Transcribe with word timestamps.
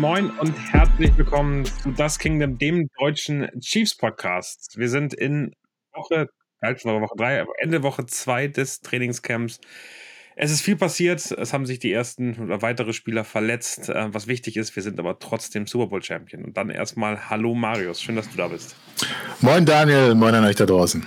Moin, 0.00 0.30
und 0.30 0.54
herzlich 0.72 1.10
willkommen 1.18 1.66
zu 1.66 1.90
Das 1.90 2.18
Kingdom, 2.18 2.56
dem 2.56 2.88
deutschen 2.98 3.50
Chiefs 3.60 3.94
Podcast. 3.94 4.78
Wir 4.78 4.88
sind 4.88 5.12
in 5.12 5.54
Woche, 5.92 6.30
Woche 6.62 7.16
drei, 7.18 7.44
Ende 7.58 7.82
Woche 7.82 8.06
zwei 8.06 8.48
des 8.48 8.80
Trainingscamps. 8.80 9.60
Es 10.36 10.50
ist 10.50 10.62
viel 10.62 10.76
passiert. 10.76 11.30
Es 11.32 11.52
haben 11.52 11.66
sich 11.66 11.80
die 11.80 11.92
ersten 11.92 12.38
oder 12.38 12.62
weitere 12.62 12.94
Spieler 12.94 13.24
verletzt. 13.24 13.90
Äh, 13.90 14.14
was 14.14 14.26
wichtig 14.26 14.56
ist, 14.56 14.74
wir 14.74 14.82
sind 14.82 14.98
aber 14.98 15.18
trotzdem 15.18 15.66
Super 15.66 15.88
Bowl 15.88 16.02
Champion. 16.02 16.46
Und 16.46 16.56
dann 16.56 16.70
erstmal 16.70 17.28
Hallo 17.28 17.54
Marius, 17.54 18.00
schön, 18.00 18.16
dass 18.16 18.30
du 18.30 18.38
da 18.38 18.48
bist. 18.48 18.74
Moin 19.40 19.66
Daniel, 19.66 20.14
moin 20.14 20.34
an 20.34 20.46
euch 20.46 20.56
da 20.56 20.64
draußen. 20.64 21.06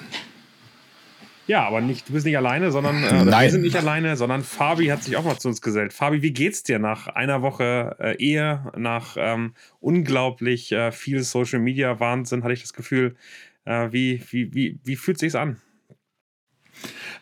Ja, 1.45 1.67
aber 1.67 1.81
nicht, 1.81 2.07
du 2.07 2.13
bist 2.13 2.25
nicht 2.25 2.38
alleine, 2.38 2.71
sondern 2.71 3.03
äh, 3.03 3.25
wir 3.25 3.51
sind 3.51 3.63
nicht 3.63 3.75
alleine, 3.75 4.15
sondern 4.15 4.43
Fabi 4.43 4.88
hat 4.88 5.03
sich 5.03 5.17
auch 5.17 5.25
mal 5.25 5.38
zu 5.38 5.49
uns 5.49 5.61
gesellt. 5.61 5.91
Fabi, 5.91 6.21
wie 6.21 6.31
geht's 6.31 6.63
dir 6.63 6.79
nach 6.79 7.07
einer 7.07 7.41
Woche 7.41 7.97
äh, 7.99 8.15
Ehe, 8.17 8.71
nach 8.77 9.17
ähm, 9.20 9.53
unglaublich 9.81 10.71
äh, 10.71 10.93
viel 10.93 11.21
Social 11.23 11.59
Media 11.59 11.99
Wahnsinn, 11.99 12.43
hatte 12.43 12.53
ich 12.53 12.61
das 12.61 12.73
Gefühl. 12.73 13.15
Äh, 13.65 13.89
wie, 13.91 14.23
wie, 14.31 14.53
wie, 14.53 14.79
wie 14.85 14.95
fühlt 14.95 15.20
sich's 15.20 15.35
an? 15.35 15.57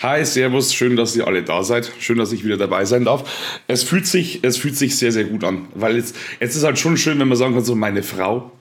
Hi, 0.01 0.23
Servus, 0.23 0.73
schön, 0.73 0.95
dass 0.95 1.15
ihr 1.15 1.27
alle 1.27 1.43
da 1.43 1.63
seid. 1.63 1.91
Schön, 1.99 2.17
dass 2.17 2.31
ich 2.31 2.43
wieder 2.43 2.57
dabei 2.57 2.85
sein 2.85 3.05
darf. 3.05 3.59
Es 3.67 3.83
fühlt 3.83 4.07
sich, 4.07 4.43
es 4.43 4.57
fühlt 4.57 4.75
sich 4.75 4.97
sehr, 4.97 5.11
sehr 5.11 5.25
gut 5.25 5.43
an, 5.43 5.67
weil 5.75 5.95
jetzt, 5.95 6.15
jetzt 6.39 6.55
ist 6.55 6.63
halt 6.63 6.79
schon 6.79 6.97
schön, 6.97 7.19
wenn 7.19 7.27
man 7.27 7.37
sagen 7.37 7.53
kann, 7.53 7.63
so 7.63 7.75
meine 7.75 8.01
Frau. 8.01 8.51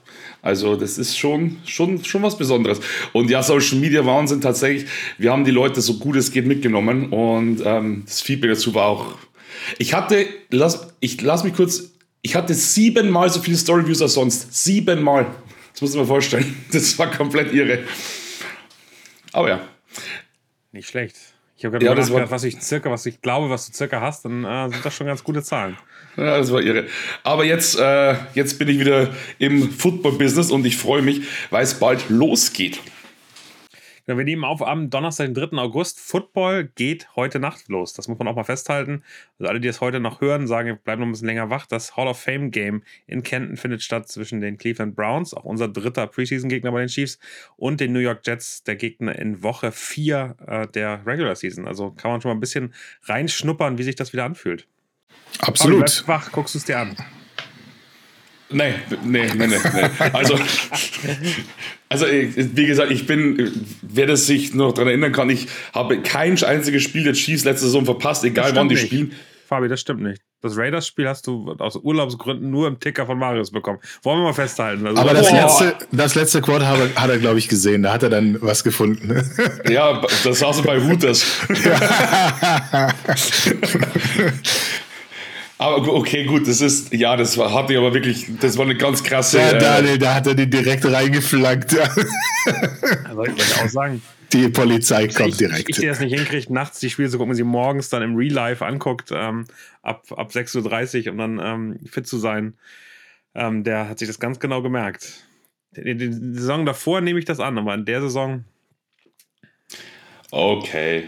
Also 0.41 0.75
das 0.75 0.97
ist 0.97 1.17
schon, 1.17 1.57
schon, 1.65 2.03
schon 2.03 2.23
was 2.23 2.37
Besonderes. 2.37 2.79
Und 3.13 3.29
ja, 3.29 3.43
Social 3.43 3.77
Media 3.77 4.05
Wahnsinn 4.05 4.41
tatsächlich. 4.41 4.89
Wir 5.17 5.31
haben 5.31 5.45
die 5.45 5.51
Leute 5.51 5.81
so 5.81 5.99
gut 5.99 6.15
es 6.15 6.31
geht 6.31 6.47
mitgenommen 6.47 7.09
und 7.09 7.61
ähm, 7.63 8.03
das 8.05 8.21
Feedback 8.21 8.51
dazu 8.51 8.73
war 8.73 8.85
auch. 8.85 9.15
Ich 9.77 9.93
hatte, 9.93 10.25
lass, 10.49 10.93
ich 10.99 11.21
lass 11.21 11.43
mich 11.43 11.53
kurz, 11.53 11.91
ich 12.21 12.35
hatte 12.35 12.53
siebenmal 12.55 13.29
so 13.29 13.39
viele 13.39 13.57
Storyviews 13.57 14.01
als 14.01 14.13
sonst. 14.13 14.53
Siebenmal. 14.63 15.27
Das 15.73 15.81
muss 15.81 15.95
man 15.95 16.07
vorstellen. 16.07 16.55
Das 16.71 16.97
war 16.97 17.11
komplett 17.11 17.53
irre. 17.53 17.79
Aber 19.33 19.49
ja. 19.49 19.61
Nicht 20.71 20.89
schlecht. 20.89 21.15
Ich 21.57 21.65
habe 21.65 21.77
gerade 21.77 22.01
ja, 22.01 22.31
was 22.31 22.43
ich 22.43 22.59
circa, 22.59 22.89
was 22.89 23.05
ich 23.05 23.21
glaube, 23.21 23.49
was 23.51 23.67
du 23.67 23.73
circa 23.73 24.01
hast, 24.01 24.25
dann 24.25 24.43
äh, 24.43 24.69
sind 24.69 24.83
das 24.83 24.95
schon 24.95 25.05
ganz 25.05 25.23
gute 25.23 25.43
Zahlen. 25.43 25.77
Ja, 26.17 26.37
das 26.37 26.51
war 26.51 26.61
irre. 26.61 26.87
Aber 27.23 27.45
jetzt, 27.45 27.79
äh, 27.79 28.15
jetzt 28.33 28.59
bin 28.59 28.67
ich 28.67 28.79
wieder 28.79 29.09
im 29.39 29.69
Football-Business 29.69 30.51
und 30.51 30.65
ich 30.65 30.77
freue 30.77 31.01
mich, 31.01 31.21
weil 31.49 31.63
es 31.63 31.75
bald 31.75 32.09
losgeht. 32.09 32.79
Ja, 34.07 34.17
wir 34.17 34.25
nehmen 34.25 34.43
auf 34.43 34.61
am 34.61 34.89
Donnerstag, 34.89 35.27
den 35.27 35.35
3. 35.35 35.57
August. 35.57 35.99
Football 35.99 36.65
geht 36.75 37.15
heute 37.15 37.39
Nacht 37.39 37.69
los. 37.69 37.93
Das 37.93 38.07
muss 38.07 38.17
man 38.17 38.27
auch 38.27 38.35
mal 38.35 38.43
festhalten. 38.43 39.03
Also 39.37 39.49
alle, 39.49 39.59
die 39.59 39.67
es 39.67 39.79
heute 39.79 39.99
noch 39.99 40.21
hören, 40.21 40.47
sagen, 40.47 40.79
bleiben 40.83 41.01
noch 41.01 41.07
ein 41.07 41.11
bisschen 41.11 41.27
länger 41.27 41.51
wach. 41.51 41.67
Das 41.67 41.95
Hall 41.95 42.07
of 42.07 42.19
Fame 42.19 42.49
Game 42.49 42.83
in 43.05 43.21
Kenton 43.21 43.57
findet 43.57 43.83
statt 43.83 44.09
zwischen 44.09 44.41
den 44.41 44.57
Cleveland 44.57 44.95
Browns, 44.95 45.35
auch 45.35 45.45
unser 45.45 45.67
dritter 45.67 46.07
Preseason-Gegner 46.07 46.71
bei 46.71 46.79
den 46.79 46.89
Chiefs, 46.89 47.19
und 47.57 47.79
den 47.79 47.93
New 47.93 47.99
York 47.99 48.25
Jets, 48.25 48.63
der 48.63 48.75
Gegner 48.75 49.17
in 49.17 49.43
Woche 49.43 49.71
4 49.71 50.35
äh, 50.47 50.67
der 50.67 51.05
Regular 51.05 51.35
Season. 51.35 51.67
Also 51.67 51.91
kann 51.91 52.11
man 52.11 52.21
schon 52.21 52.31
mal 52.31 52.35
ein 52.35 52.41
bisschen 52.41 52.73
reinschnuppern, 53.03 53.77
wie 53.77 53.83
sich 53.83 53.95
das 53.95 54.13
wieder 54.13 54.25
anfühlt. 54.25 54.67
Absolut. 55.39 56.03
Aber 56.03 56.07
wach, 56.07 56.31
guckst 56.31 56.55
du 56.55 56.59
es 56.59 56.65
dir 56.65 56.79
an. 56.79 56.95
Nee, 58.53 58.73
nee, 59.03 59.29
nee, 59.33 59.47
nee. 59.47 59.47
nee. 59.47 60.09
Also, 60.13 60.37
also, 61.89 62.05
wie 62.05 62.65
gesagt, 62.65 62.91
ich 62.91 63.07
bin, 63.07 63.65
wer 63.81 64.07
das 64.07 64.27
sich 64.27 64.53
noch 64.53 64.73
daran 64.73 64.89
erinnern 64.89 65.11
kann, 65.11 65.29
ich 65.29 65.47
habe 65.73 66.01
kein 66.01 66.41
einziges 66.43 66.83
Spiel 66.83 67.03
der 67.03 67.13
Chiefs 67.13 67.45
letzte 67.45 67.65
Saison 67.65 67.85
verpasst, 67.85 68.23
egal 68.23 68.55
wann 68.55 68.67
die 68.67 68.75
nicht. 68.75 68.87
spielen. 68.87 69.13
Fabi, 69.47 69.67
das 69.67 69.81
stimmt 69.81 70.01
nicht. 70.01 70.21
Das 70.41 70.57
Raiders-Spiel 70.57 71.07
hast 71.07 71.27
du 71.27 71.53
aus 71.59 71.75
Urlaubsgründen 71.75 72.49
nur 72.49 72.67
im 72.67 72.79
Ticker 72.79 73.05
von 73.05 73.19
Marius 73.19 73.51
bekommen. 73.51 73.79
Wollen 74.01 74.19
wir 74.19 74.23
mal 74.23 74.33
festhalten. 74.33 74.87
Also 74.87 75.01
Aber 75.01 75.13
das 75.13 75.29
letzte, 75.29 75.75
das 75.91 76.15
letzte 76.15 76.41
Quad 76.41 76.65
hat 76.65 76.79
er, 76.79 77.01
hat 77.01 77.09
er 77.09 77.17
glaube 77.19 77.37
ich, 77.37 77.49
gesehen. 77.49 77.83
Da 77.83 77.91
hat 77.91 78.01
er 78.01 78.09
dann 78.09 78.37
was 78.41 78.63
gefunden. 78.63 79.23
Ja, 79.69 80.01
das 80.23 80.39
saß 80.39 80.61
bei 80.61 80.81
Hooters. 80.81 81.25
Ja. 81.65 82.87
Aber 85.61 85.93
okay, 85.93 86.25
gut, 86.25 86.47
das 86.47 86.59
ist, 86.59 86.91
ja, 86.91 87.15
das 87.15 87.37
war, 87.37 87.53
hatte 87.53 87.73
ich 87.73 87.77
aber 87.77 87.93
wirklich, 87.93 88.25
das 88.39 88.57
war 88.57 88.65
eine 88.65 88.75
ganz 88.75 89.03
krasse. 89.03 89.37
Ja, 89.37 89.53
Daniel, 89.53 89.93
äh, 89.93 89.99
da 89.99 90.15
hat 90.15 90.25
er 90.25 90.33
den 90.33 90.49
direkt 90.49 90.83
reingeflankt. 90.83 91.77
Also, 91.77 92.01
ich 93.25 93.37
wollte 93.37 93.63
auch 93.63 93.67
sagen. 93.69 94.01
Die 94.33 94.49
Polizei 94.49 95.07
kommt 95.07 95.29
ich, 95.29 95.37
direkt. 95.37 95.69
Ich, 95.69 95.75
ich, 95.75 95.81
der 95.81 95.91
es 95.91 95.99
nicht 95.99 96.15
hinkriegt, 96.15 96.49
nachts 96.49 96.79
die 96.79 96.89
Spiele 96.89 97.09
zu 97.09 97.17
gucken, 97.17 97.35
sie 97.35 97.43
morgens 97.43 97.89
dann 97.89 98.01
im 98.01 98.15
Real 98.15 98.33
Life 98.33 98.65
anguckt, 98.65 99.11
ähm, 99.13 99.45
ab, 99.83 100.05
ab 100.15 100.31
6.30 100.31 101.05
Uhr, 101.05 101.11
um 101.11 101.17
dann 101.17 101.39
ähm, 101.43 101.79
fit 101.85 102.07
zu 102.07 102.17
sein, 102.17 102.53
ähm, 103.35 103.65
der 103.65 103.89
hat 103.89 103.99
sich 103.99 104.07
das 104.07 104.19
ganz 104.19 104.39
genau 104.39 104.61
gemerkt. 104.61 105.25
Die, 105.75 105.83
die, 105.95 106.09
die 106.09 106.39
Saison 106.39 106.65
davor 106.65 107.01
nehme 107.01 107.19
ich 107.19 107.25
das 107.25 107.41
an, 107.41 107.57
aber 107.57 107.73
in 107.73 107.85
der 107.85 108.01
Saison. 108.01 108.45
Okay. 110.31 111.03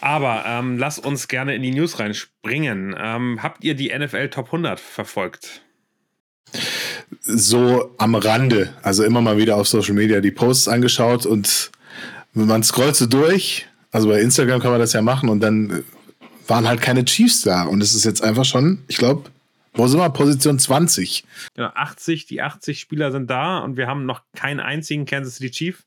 Aber 0.00 0.44
ähm, 0.46 0.78
lass 0.78 0.98
uns 0.98 1.28
gerne 1.28 1.54
in 1.54 1.62
die 1.62 1.72
News 1.72 1.98
reinspringen. 1.98 2.94
Ähm, 2.98 3.42
habt 3.42 3.64
ihr 3.64 3.74
die 3.74 3.96
NFL 3.96 4.28
Top 4.28 4.46
100 4.46 4.78
verfolgt? 4.78 5.62
So 7.20 7.94
am 7.98 8.14
Rande, 8.14 8.74
also 8.82 9.04
immer 9.04 9.20
mal 9.20 9.36
wieder 9.38 9.56
auf 9.56 9.68
Social 9.68 9.94
Media 9.94 10.20
die 10.20 10.30
Posts 10.30 10.68
angeschaut 10.68 11.26
und 11.26 11.70
man 12.32 12.62
scrollt 12.62 12.96
so 12.96 13.06
durch, 13.06 13.66
also 13.90 14.08
bei 14.08 14.20
Instagram 14.20 14.60
kann 14.60 14.70
man 14.70 14.80
das 14.80 14.92
ja 14.92 15.02
machen 15.02 15.28
und 15.28 15.40
dann 15.40 15.84
waren 16.46 16.66
halt 16.66 16.80
keine 16.80 17.04
Chiefs 17.04 17.42
da 17.42 17.64
und 17.64 17.82
es 17.82 17.94
ist 17.94 18.04
jetzt 18.04 18.22
einfach 18.22 18.44
schon, 18.44 18.82
ich 18.88 18.96
glaube, 18.96 19.30
wo 19.74 19.86
sind 19.86 20.00
wir? 20.00 20.10
Position 20.10 20.58
20. 20.58 21.24
Genau, 21.54 21.68
80, 21.74 22.26
die 22.26 22.42
80 22.42 22.80
Spieler 22.80 23.12
sind 23.12 23.30
da 23.30 23.58
und 23.58 23.76
wir 23.76 23.86
haben 23.86 24.06
noch 24.06 24.22
keinen 24.34 24.60
einzigen 24.60 25.04
Kansas 25.04 25.36
City 25.36 25.50
Chief 25.50 25.84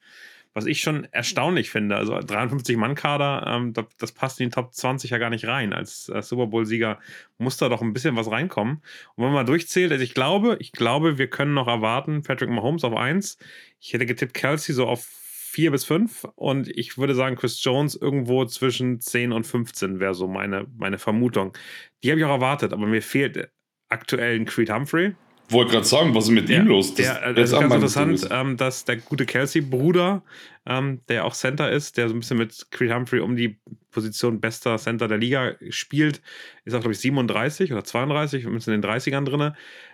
was 0.53 0.65
ich 0.65 0.81
schon 0.81 1.05
erstaunlich 1.11 1.69
finde. 1.69 1.95
Also 1.95 2.15
53-Mann-Kader, 2.15 3.45
ähm, 3.47 3.73
das, 3.73 3.85
das, 3.97 4.11
passt 4.11 4.39
in 4.39 4.49
die 4.49 4.53
Top 4.53 4.73
20 4.73 5.11
ja 5.11 5.17
gar 5.17 5.29
nicht 5.29 5.45
rein. 5.45 5.73
Als 5.73 6.09
äh, 6.09 6.21
Super 6.21 6.47
Bowl-Sieger 6.47 6.99
muss 7.37 7.57
da 7.57 7.69
doch 7.69 7.81
ein 7.81 7.93
bisschen 7.93 8.15
was 8.15 8.29
reinkommen. 8.29 8.81
Und 9.15 9.23
wenn 9.23 9.25
man 9.25 9.33
mal 9.33 9.45
durchzählt, 9.45 9.91
also 9.91 10.03
ich 10.03 10.13
glaube, 10.13 10.57
ich 10.59 10.71
glaube, 10.71 11.17
wir 11.17 11.29
können 11.29 11.53
noch 11.53 11.67
erwarten, 11.67 12.21
Patrick 12.21 12.49
Mahomes 12.49 12.83
auf 12.83 12.95
1. 12.95 13.37
Ich 13.79 13.93
hätte 13.93 14.05
getippt 14.05 14.33
Kelsey 14.33 14.75
so 14.75 14.87
auf 14.87 15.07
4 15.51 15.71
bis 15.71 15.83
5 15.85 16.25
und 16.35 16.69
ich 16.69 16.97
würde 16.97 17.13
sagen, 17.13 17.35
Chris 17.35 17.61
Jones 17.63 17.95
irgendwo 17.95 18.45
zwischen 18.45 19.01
10 19.01 19.33
und 19.33 19.45
15 19.45 19.99
wäre 19.99 20.13
so 20.13 20.27
meine, 20.27 20.65
meine 20.77 20.97
Vermutung. 20.97 21.57
Die 22.03 22.09
habe 22.09 22.19
ich 22.19 22.25
auch 22.25 22.29
erwartet, 22.29 22.71
aber 22.71 22.87
mir 22.87 23.01
fehlt 23.01 23.51
aktuell 23.89 24.39
ein 24.39 24.45
Creed 24.45 24.71
Humphrey. 24.71 25.15
Wollte 25.51 25.71
gerade 25.71 25.85
sagen, 25.85 26.15
was 26.15 26.25
ist 26.25 26.31
mit 26.31 26.49
der, 26.49 26.61
ihm 26.61 26.67
los? 26.67 26.93
Das, 26.93 27.05
der, 27.05 27.33
das 27.33 27.51
ist 27.51 27.59
ganz 27.59 27.73
interessant, 27.73 28.27
ähm, 28.31 28.57
dass 28.57 28.85
der 28.85 28.97
gute 28.97 29.25
Kelsey-Bruder, 29.25 30.23
ähm, 30.65 31.01
der 31.09 31.25
auch 31.25 31.33
Center 31.33 31.71
ist, 31.71 31.97
der 31.97 32.07
so 32.07 32.15
ein 32.15 32.19
bisschen 32.19 32.37
mit 32.37 32.67
Creed 32.71 32.93
Humphrey 32.93 33.19
um 33.19 33.35
die 33.35 33.57
Position 33.91 34.39
bester 34.39 34.77
Center 34.77 35.07
der 35.07 35.17
Liga 35.17 35.55
spielt, 35.69 36.21
ist 36.65 36.73
auch, 36.73 36.79
glaube 36.79 36.93
ich, 36.93 36.99
37 36.99 37.71
oder 37.71 37.83
32, 37.83 38.45
ein 38.45 38.53
bisschen 38.53 38.73
in 38.73 38.81
den 38.81 38.89
30ern 38.89 39.25
drin. 39.25 39.53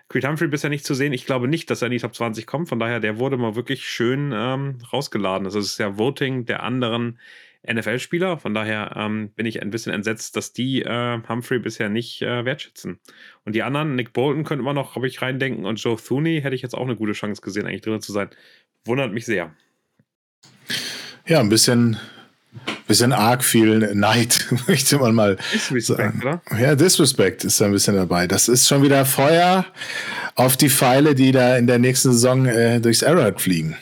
Creed 0.10 0.28
Humphrey 0.28 0.48
bisher 0.48 0.70
nicht 0.70 0.86
zu 0.86 0.94
sehen. 0.94 1.12
Ich 1.12 1.26
glaube 1.26 1.48
nicht, 1.48 1.70
dass 1.70 1.82
er 1.82 1.88
in 1.88 1.94
die 1.94 2.00
Top 2.00 2.16
20 2.16 2.46
kommt. 2.46 2.70
Von 2.70 2.80
daher, 2.80 3.00
der 3.00 3.20
wurde 3.20 3.38
mal 3.38 3.56
wirklich 3.56 3.88
schön 3.88 4.32
ähm, 4.34 4.78
rausgeladen. 4.94 5.46
Also, 5.46 5.60
es 5.60 5.72
ist 5.72 5.80
ja 5.80 5.98
Voting 5.98 6.46
der 6.46 6.64
anderen 6.64 7.20
NFL-Spieler. 7.72 8.38
Von 8.38 8.54
daher 8.54 8.94
ähm, 8.96 9.32
bin 9.36 9.46
ich 9.46 9.62
ein 9.62 9.70
bisschen 9.70 9.94
entsetzt, 9.94 10.36
dass 10.36 10.54
die 10.54 10.82
äh, 10.82 11.20
Humphrey 11.28 11.60
bisher 11.60 11.90
nicht 11.90 12.22
äh, 12.22 12.46
wertschätzen. 12.46 13.00
Und 13.46 13.54
die 13.54 13.64
anderen, 13.64 13.96
Nick 13.96 14.14
Bolton 14.14 14.44
könnte 14.44 14.64
man 14.64 14.76
noch, 14.76 14.96
habe 14.96 15.08
ich, 15.08 15.22
reindenken 15.22 15.66
und 15.66 15.82
Joe 15.82 15.98
Thuney 15.98 16.42
hätte 16.42 16.56
ich 16.56 16.62
jetzt 16.62 16.76
auch 16.76 16.86
eine 16.86 16.96
gute 16.96 17.14
Chance 17.14 17.42
gesehen, 17.42 17.66
eigentlich 17.66 17.82
drin 17.82 18.02
zu 18.02 18.12
sein. 18.12 18.30
Wundert 18.86 19.14
mich 19.14 19.26
sehr. 19.26 19.54
Ja, 21.28 21.42
ein 21.42 21.50
bisschen, 21.50 21.98
bisschen 22.88 23.12
arg 23.12 23.44
viel 23.44 23.94
Neid, 23.94 24.48
möchte 24.68 24.98
man 24.98 25.14
mal. 25.14 25.38
Disrespect, 25.54 26.24
oder? 26.24 26.42
Ja, 26.58 26.76
Disrespect 26.76 27.44
ist 27.44 27.60
da 27.60 27.66
ein 27.66 27.72
bisschen 27.72 27.96
dabei. 27.96 28.28
Das 28.28 28.48
ist 28.48 28.68
schon 28.68 28.82
wieder 28.82 29.06
Feuer 29.06 29.66
auf 30.36 30.56
die 30.56 30.70
Pfeile, 30.70 31.16
die 31.16 31.32
da 31.32 31.58
in 31.58 31.68
der 31.68 31.80
nächsten 31.80 32.14
Saison 32.14 32.46
äh, 32.46 32.80
durchs 32.80 33.04
Arrowhead 33.04 33.42
fliegen. 33.42 33.76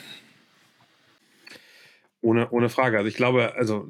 Ohne, 2.26 2.50
ohne 2.50 2.68
Frage. 2.68 2.98
Also 2.98 3.06
ich 3.06 3.14
glaube, 3.14 3.54
also 3.54 3.86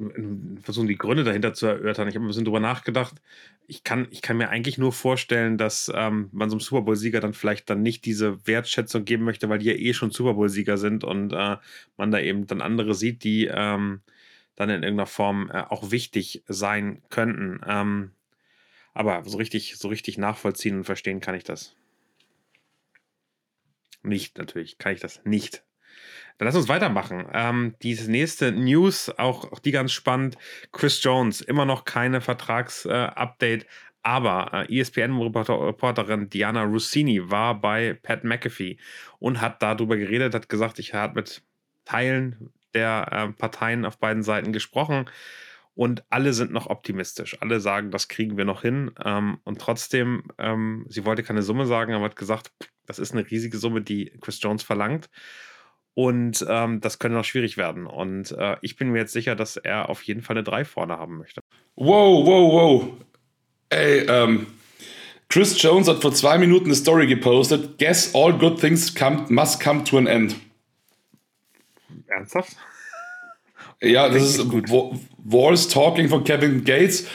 versuchen 0.60 0.88
die 0.88 0.98
Gründe 0.98 1.24
dahinter 1.24 1.54
zu 1.54 1.68
erörtern. 1.68 2.06
Ich 2.06 2.16
habe 2.16 2.26
ein 2.26 2.28
bisschen 2.28 2.44
drüber 2.44 2.60
nachgedacht. 2.60 3.14
Ich 3.66 3.82
kann, 3.82 4.08
ich 4.10 4.20
kann 4.20 4.36
mir 4.36 4.50
eigentlich 4.50 4.76
nur 4.76 4.92
vorstellen, 4.92 5.56
dass 5.56 5.90
ähm, 5.94 6.28
man 6.32 6.50
so 6.50 6.56
einem 6.56 6.60
Super 6.60 6.82
Bowl-Sieger 6.82 7.20
dann 7.20 7.32
vielleicht 7.32 7.70
dann 7.70 7.80
nicht 7.80 8.04
diese 8.04 8.46
Wertschätzung 8.46 9.06
geben 9.06 9.24
möchte, 9.24 9.48
weil 9.48 9.60
die 9.60 9.64
ja 9.64 9.72
eh 9.72 9.94
schon 9.94 10.10
Super 10.10 10.34
Bowl-Sieger 10.34 10.76
sind 10.76 11.02
und 11.02 11.32
äh, 11.32 11.56
man 11.96 12.10
da 12.10 12.20
eben 12.20 12.46
dann 12.46 12.60
andere 12.60 12.94
sieht, 12.94 13.24
die 13.24 13.46
ähm, 13.46 14.02
dann 14.54 14.68
in 14.68 14.82
irgendeiner 14.82 15.06
Form 15.06 15.50
äh, 15.50 15.62
auch 15.62 15.90
wichtig 15.90 16.42
sein 16.46 17.00
könnten. 17.08 17.62
Ähm, 17.66 18.10
aber 18.92 19.22
so 19.24 19.38
richtig, 19.38 19.78
so 19.78 19.88
richtig 19.88 20.18
nachvollziehen 20.18 20.76
und 20.76 20.84
verstehen 20.84 21.20
kann 21.20 21.36
ich 21.36 21.44
das. 21.44 21.74
Nicht, 24.02 24.36
natürlich, 24.36 24.76
kann 24.76 24.92
ich 24.92 25.00
das 25.00 25.24
nicht. 25.24 25.64
Dann 26.38 26.46
lass 26.46 26.56
uns 26.56 26.68
weitermachen. 26.68 27.26
Ähm, 27.32 27.74
diese 27.82 28.10
nächste 28.10 28.52
News, 28.52 29.10
auch, 29.16 29.52
auch 29.52 29.58
die 29.58 29.70
ganz 29.70 29.92
spannend. 29.92 30.36
Chris 30.72 31.02
Jones, 31.02 31.40
immer 31.40 31.64
noch 31.64 31.84
keine 31.84 32.20
Vertragsupdate. 32.20 33.62
Äh, 33.62 33.66
Aber 34.02 34.66
äh, 34.68 34.80
ESPN-Reporterin 34.80 36.28
Diana 36.28 36.64
Rossini 36.64 37.30
war 37.30 37.60
bei 37.60 37.98
Pat 38.02 38.24
McAfee 38.24 38.76
und 39.18 39.40
hat 39.40 39.62
darüber 39.62 39.96
geredet, 39.96 40.34
hat 40.34 40.48
gesagt, 40.48 40.78
ich 40.78 40.94
habe 40.94 41.14
mit 41.14 41.42
Teilen 41.84 42.50
der 42.74 43.08
äh, 43.10 43.32
Parteien 43.32 43.84
auf 43.84 43.98
beiden 43.98 44.22
Seiten 44.22 44.52
gesprochen 44.52 45.08
und 45.74 46.04
alle 46.08 46.32
sind 46.32 46.52
noch 46.52 46.68
optimistisch. 46.68 47.36
Alle 47.40 47.60
sagen, 47.60 47.90
das 47.90 48.08
kriegen 48.08 48.36
wir 48.36 48.44
noch 48.46 48.62
hin. 48.62 48.92
Ähm, 49.04 49.38
und 49.44 49.60
trotzdem, 49.60 50.24
ähm, 50.38 50.86
sie 50.88 51.04
wollte 51.04 51.22
keine 51.22 51.42
Summe 51.42 51.66
sagen, 51.66 51.92
aber 51.92 52.06
hat 52.06 52.16
gesagt, 52.16 52.50
das 52.86 52.98
ist 52.98 53.12
eine 53.12 53.30
riesige 53.30 53.58
Summe, 53.58 53.82
die 53.82 54.12
Chris 54.20 54.40
Jones 54.40 54.62
verlangt. 54.62 55.10
Und 55.96 56.44
ähm, 56.46 56.82
das 56.82 56.98
könnte 56.98 57.16
noch 57.16 57.24
schwierig 57.24 57.56
werden. 57.56 57.86
Und 57.86 58.30
äh, 58.32 58.56
ich 58.60 58.76
bin 58.76 58.90
mir 58.90 58.98
jetzt 58.98 59.14
sicher, 59.14 59.34
dass 59.34 59.56
er 59.56 59.88
auf 59.88 60.02
jeden 60.02 60.20
Fall 60.20 60.36
eine 60.36 60.44
3 60.44 60.66
vorne 60.66 60.98
haben 60.98 61.16
möchte. 61.16 61.40
Wow, 61.74 62.26
wow, 62.26 62.52
wow. 62.52 62.92
Ey, 63.70 64.00
ähm, 64.00 64.46
Chris 65.30 65.60
Jones 65.60 65.88
hat 65.88 66.02
vor 66.02 66.12
zwei 66.12 66.36
Minuten 66.36 66.66
eine 66.66 66.74
Story 66.74 67.06
gepostet. 67.06 67.78
Guess 67.78 68.14
all 68.14 68.34
good 68.34 68.60
things 68.60 68.94
come, 68.94 69.24
must 69.30 69.58
come 69.58 69.84
to 69.84 69.96
an 69.96 70.06
end. 70.06 70.36
Ernsthaft? 72.08 72.56
Ja, 73.80 74.10
das 74.10 74.36
ist 74.36 74.48
gut. 74.50 74.68
Walls 75.24 75.66
Talking 75.68 76.10
von 76.10 76.24
Kevin 76.24 76.62
Gates. 76.62 77.06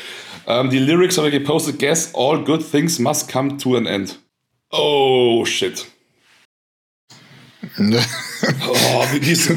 Ähm, 0.48 0.72
die 0.72 0.80
Lyrics 0.80 1.20
habe 1.20 1.28
ich 1.28 1.36
gepostet. 1.36 1.78
Guess 1.78 2.16
all 2.16 2.44
good 2.44 2.68
things 2.72 2.98
must 2.98 3.32
come 3.32 3.58
to 3.58 3.76
an 3.78 3.86
end. 3.86 4.18
Oh, 4.72 5.46
shit. 5.46 5.86
oh, 8.68 9.06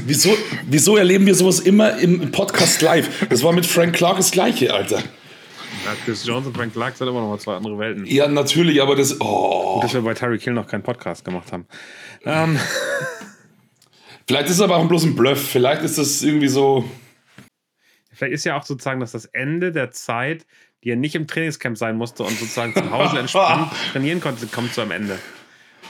wieso, 0.07 0.37
wieso 0.67 0.97
erleben 0.97 1.27
wir 1.27 1.35
sowas 1.35 1.61
immer 1.61 1.99
im 1.99 2.31
Podcast 2.31 2.83
live? 2.83 3.27
Das 3.29 3.43
war 3.43 3.53
mit 3.53 3.67
Frank 3.67 3.95
Clark 3.95 4.17
das 4.17 4.31
gleiche, 4.31 4.73
Alter. 4.73 4.99
Ja, 5.85 5.95
Chris 6.05 6.25
Jones 6.27 6.47
und 6.47 6.57
Frank 6.57 6.73
Clark 6.73 6.97
sind 6.97 7.09
immer 7.09 7.21
noch 7.21 7.29
mal 7.29 7.39
zwei 7.39 7.57
andere 7.57 7.79
Welten. 7.79 8.07
Ja, 8.07 8.27
natürlich, 8.27 8.81
aber 8.81 8.97
das. 8.97 9.21
Oh. 9.21 9.75
Gut, 9.75 9.85
dass 9.85 9.95
wir 9.95 10.01
bei 10.03 10.15
Terry 10.15 10.39
Kill 10.39 10.55
noch 10.55 10.67
keinen 10.67 10.83
Podcast 10.83 11.25
gemacht 11.25 11.53
haben. 11.53 11.67
Ähm. 12.25 12.59
Vielleicht 14.27 14.47
ist 14.47 14.55
es 14.55 14.61
aber 14.63 14.77
auch 14.77 14.89
bloß 14.89 15.05
ein 15.05 15.17
Bluff. 15.17 15.51
Vielleicht 15.51 15.83
ist 15.83 15.99
das 15.99 16.23
irgendwie 16.23 16.49
so. 16.49 16.89
Vielleicht 18.13 18.33
ist 18.33 18.45
ja 18.45 18.57
auch 18.57 18.65
sozusagen, 18.65 19.01
dass 19.01 19.13
das 19.13 19.27
Ende 19.27 19.73
der 19.73 19.91
Zeit, 19.91 20.47
die 20.83 20.91
er 20.91 20.97
nicht 20.97 21.15
im 21.15 21.27
Trainingscamp 21.27 21.77
sein 21.77 21.97
musste 21.97 22.23
und 22.23 22.39
sozusagen 22.39 22.73
zu 22.73 22.91
Hause 22.91 23.19
entspannt 23.19 23.71
trainieren 23.93 24.21
konnte, 24.21 24.47
kommt 24.47 24.73
zu 24.73 24.81
einem 24.81 24.93
Ende. 24.93 25.19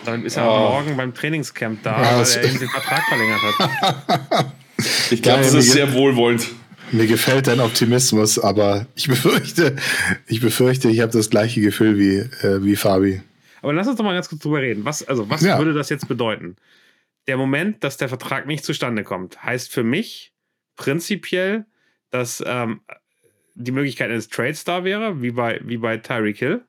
Dann 0.04 0.24
ist 0.24 0.36
er 0.36 0.50
oh. 0.50 0.70
morgen 0.70 0.96
beim 0.96 1.14
Trainingscamp 1.14 1.82
da, 1.82 2.02
ja, 2.02 2.18
weil 2.18 2.26
er 2.26 2.44
eben 2.44 2.58
den 2.58 2.68
Vertrag 2.68 3.02
verlängert 3.08 3.40
hat. 3.42 4.52
Ich 5.10 5.22
glaube, 5.22 5.42
das 5.42 5.54
ist 5.54 5.72
sehr 5.72 5.92
wohlwollend. 5.92 6.48
Mir 6.92 7.06
gefällt 7.06 7.46
dein 7.46 7.60
Optimismus, 7.60 8.38
aber 8.38 8.86
ich 8.94 9.08
befürchte, 9.08 9.76
ich 10.26 10.40
befürchte, 10.40 10.88
ich 10.90 11.00
habe 11.00 11.12
das 11.12 11.30
gleiche 11.30 11.60
Gefühl 11.60 11.98
wie, 11.98 12.16
äh, 12.46 12.62
wie 12.62 12.76
Fabi. 12.76 13.22
Aber 13.62 13.72
lass 13.72 13.86
uns 13.86 13.96
doch 13.96 14.04
mal 14.04 14.14
ganz 14.14 14.28
kurz 14.28 14.42
drüber 14.42 14.60
reden. 14.60 14.84
Was, 14.84 15.02
also, 15.02 15.30
was 15.30 15.42
ja. 15.42 15.58
würde 15.58 15.72
das 15.72 15.88
jetzt 15.88 16.06
bedeuten? 16.06 16.56
Der 17.26 17.36
Moment, 17.36 17.82
dass 17.82 17.96
der 17.96 18.08
Vertrag 18.08 18.46
nicht 18.46 18.64
zustande 18.64 19.02
kommt, 19.02 19.42
heißt 19.42 19.72
für 19.72 19.82
mich 19.82 20.34
prinzipiell, 20.76 21.64
dass 22.10 22.42
ähm, 22.46 22.80
die 23.54 23.72
Möglichkeit 23.72 24.10
eines 24.10 24.28
Trades 24.28 24.64
da 24.64 24.84
wäre, 24.84 25.22
wie 25.22 25.30
bei, 25.30 25.60
wie 25.64 25.78
bei 25.78 25.96
Tyreek 25.96 26.38
Hill. 26.38 26.64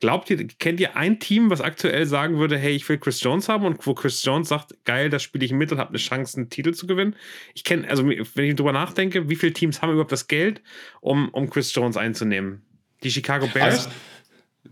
Glaubt 0.00 0.30
ihr, 0.30 0.46
kennt 0.58 0.80
ihr 0.80 0.96
ein 0.96 1.20
Team, 1.20 1.50
was 1.50 1.60
aktuell 1.60 2.06
sagen 2.06 2.38
würde, 2.38 2.56
hey, 2.56 2.72
ich 2.72 2.88
will 2.88 2.96
Chris 2.96 3.22
Jones 3.22 3.50
haben 3.50 3.66
und 3.66 3.86
wo 3.86 3.92
Chris 3.92 4.24
Jones 4.24 4.48
sagt, 4.48 4.74
geil, 4.84 5.10
das 5.10 5.22
spiele 5.22 5.44
ich 5.44 5.52
mit 5.52 5.70
und 5.72 5.78
habe 5.78 5.90
eine 5.90 5.98
Chance, 5.98 6.38
einen 6.38 6.48
Titel 6.48 6.72
zu 6.72 6.86
gewinnen? 6.86 7.14
Ich 7.54 7.64
kenne, 7.64 7.86
also 7.88 8.06
wenn 8.06 8.44
ich 8.46 8.54
drüber 8.56 8.72
nachdenke, 8.72 9.28
wie 9.28 9.36
viele 9.36 9.52
Teams 9.52 9.82
haben 9.82 9.92
überhaupt 9.92 10.12
das 10.12 10.26
Geld, 10.26 10.62
um, 11.02 11.28
um 11.28 11.50
Chris 11.50 11.74
Jones 11.74 11.98
einzunehmen? 11.98 12.62
Die 13.02 13.10
Chicago 13.10 13.46
Bears? 13.52 13.86
Also, 13.86 13.90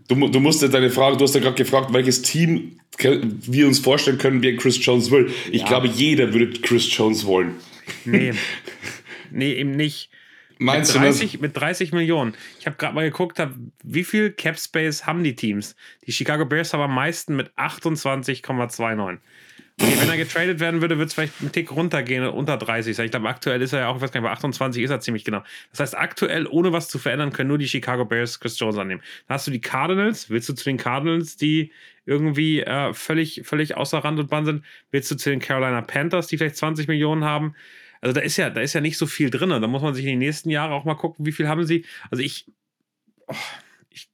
du, 0.07 0.27
du 0.29 0.39
musst 0.39 0.63
deine 0.63 0.89
Frage, 0.89 1.17
du 1.17 1.25
hast 1.25 1.35
ja 1.35 1.41
gerade 1.41 1.55
gefragt, 1.55 1.93
welches 1.93 2.23
Team 2.23 2.79
wir 2.97 3.67
uns 3.67 3.77
vorstellen 3.77 4.17
können, 4.17 4.41
wer 4.41 4.55
Chris 4.57 4.83
Jones 4.83 5.11
will. 5.11 5.31
Ich 5.51 5.61
ja. 5.61 5.67
glaube, 5.67 5.87
jeder 5.87 6.33
würde 6.33 6.59
Chris 6.59 6.87
Jones 6.95 7.25
wollen. 7.25 7.55
Nee. 8.03 8.33
nee, 9.31 9.53
eben 9.53 9.71
nicht. 9.71 10.09
Meinst 10.59 10.93
mit 10.93 11.01
30, 11.01 11.31
du 11.31 11.37
das? 11.37 11.41
Mit 11.41 11.57
30 11.57 11.91
Millionen. 11.93 12.33
Ich 12.59 12.65
habe 12.65 12.75
gerade 12.75 12.93
mal 12.93 13.05
geguckt, 13.05 13.39
hab, 13.39 13.53
wie 13.83 14.03
viel 14.03 14.31
Cap 14.31 14.59
Space 14.59 15.05
haben 15.05 15.23
die 15.23 15.35
Teams? 15.35 15.75
Die 16.05 16.11
Chicago 16.11 16.45
Bears 16.45 16.73
haben 16.73 16.81
am 16.81 16.93
meisten 16.93 17.35
mit 17.35 17.49
28,29. 17.57 19.19
Okay, 19.81 19.93
wenn 19.97 20.09
er 20.09 20.17
getradet 20.17 20.59
werden 20.59 20.81
würde, 20.81 20.97
würde 20.97 21.07
es 21.07 21.13
vielleicht 21.13 21.39
einen 21.39 21.53
Tick 21.53 21.71
runtergehen, 21.71 22.27
unter 22.27 22.57
30. 22.57 22.99
Ich 22.99 23.11
glaube, 23.11 23.29
aktuell 23.29 23.61
ist 23.61 23.71
er 23.71 23.79
ja 23.79 23.87
auch, 23.87 23.95
ich 23.95 24.01
weiß 24.01 24.11
gar 24.11 24.19
nicht, 24.19 24.27
bei 24.27 24.33
28 24.33 24.83
ist 24.83 24.89
er 24.89 24.99
ziemlich 24.99 25.23
genau. 25.23 25.41
Das 25.71 25.79
heißt, 25.79 25.97
aktuell, 25.97 26.47
ohne 26.47 26.73
was 26.73 26.89
zu 26.89 26.99
verändern, 26.99 27.31
können 27.31 27.47
nur 27.47 27.57
die 27.57 27.67
Chicago 27.67 28.03
Bears 28.03 28.41
Chris 28.41 28.59
Jones 28.59 28.77
annehmen. 28.77 29.01
Dann 29.27 29.35
hast 29.35 29.47
du 29.47 29.51
die 29.51 29.61
Cardinals. 29.61 30.29
Willst 30.29 30.49
du 30.49 30.53
zu 30.53 30.65
den 30.65 30.75
Cardinals, 30.75 31.37
die 31.37 31.71
irgendwie 32.05 32.59
äh, 32.59 32.93
völlig, 32.93 33.43
völlig 33.45 33.77
außer 33.77 33.99
Rand 33.99 34.19
und 34.19 34.29
Band 34.29 34.47
sind? 34.47 34.65
Willst 34.91 35.09
du 35.11 35.15
zu 35.15 35.29
den 35.29 35.39
Carolina 35.39 35.81
Panthers, 35.81 36.27
die 36.27 36.37
vielleicht 36.37 36.57
20 36.57 36.89
Millionen 36.89 37.23
haben? 37.23 37.55
Also 38.01 38.13
da 38.13 38.21
ist 38.21 38.37
ja, 38.37 38.49
da 38.49 38.61
ist 38.61 38.73
ja 38.73 38.81
nicht 38.81 38.97
so 38.97 39.07
viel 39.07 39.29
drin. 39.29 39.49
Da 39.49 39.67
muss 39.67 39.81
man 39.81 39.93
sich 39.93 40.05
in 40.05 40.11
den 40.11 40.19
nächsten 40.19 40.49
Jahren 40.49 40.71
auch 40.71 40.85
mal 40.85 40.95
gucken, 40.95 41.25
wie 41.25 41.31
viel 41.31 41.47
haben 41.47 41.65
sie. 41.65 41.85
Also 42.09 42.23
ich, 42.23 42.51
oh, 43.27 43.35
ich, 43.89 44.09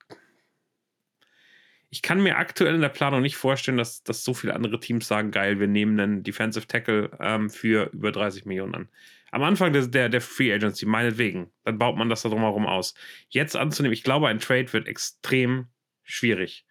ich 1.90 2.02
kann 2.02 2.22
mir 2.22 2.38
aktuell 2.38 2.76
in 2.76 2.82
der 2.82 2.90
Planung 2.90 3.22
nicht 3.22 3.38
vorstellen, 3.38 3.78
dass, 3.78 4.04
dass 4.04 4.24
so 4.24 4.34
viele 4.34 4.54
andere 4.54 4.80
Teams 4.80 5.08
sagen, 5.08 5.32
geil, 5.32 5.60
wir 5.60 5.68
nehmen 5.68 6.00
einen 6.00 6.24
Defensive 6.24 6.68
Tackle 6.68 7.12
ähm, 7.20 7.50
für 7.50 7.90
über 7.94 8.12
30 8.12 8.46
Millionen 8.46 8.76
an. 8.76 8.90
Am 9.32 9.44
Anfang 9.44 9.74
der, 9.74 9.88
der, 9.88 10.10
der 10.10 10.22
Free 10.22 10.54
Agency, 10.54 10.86
meinetwegen, 10.86 11.52
dann 11.64 11.78
baut 11.78 11.98
man 11.98 12.10
das 12.10 12.22
da 12.22 12.30
drumherum 12.30 12.66
aus. 12.66 12.96
Jetzt 13.30 13.56
anzunehmen, 13.56 13.94
ich 13.94 14.04
glaube, 14.04 14.28
ein 14.28 14.40
Trade 14.40 14.72
wird 14.72 14.88
extrem 14.88 15.68
schwierig. 16.04 16.66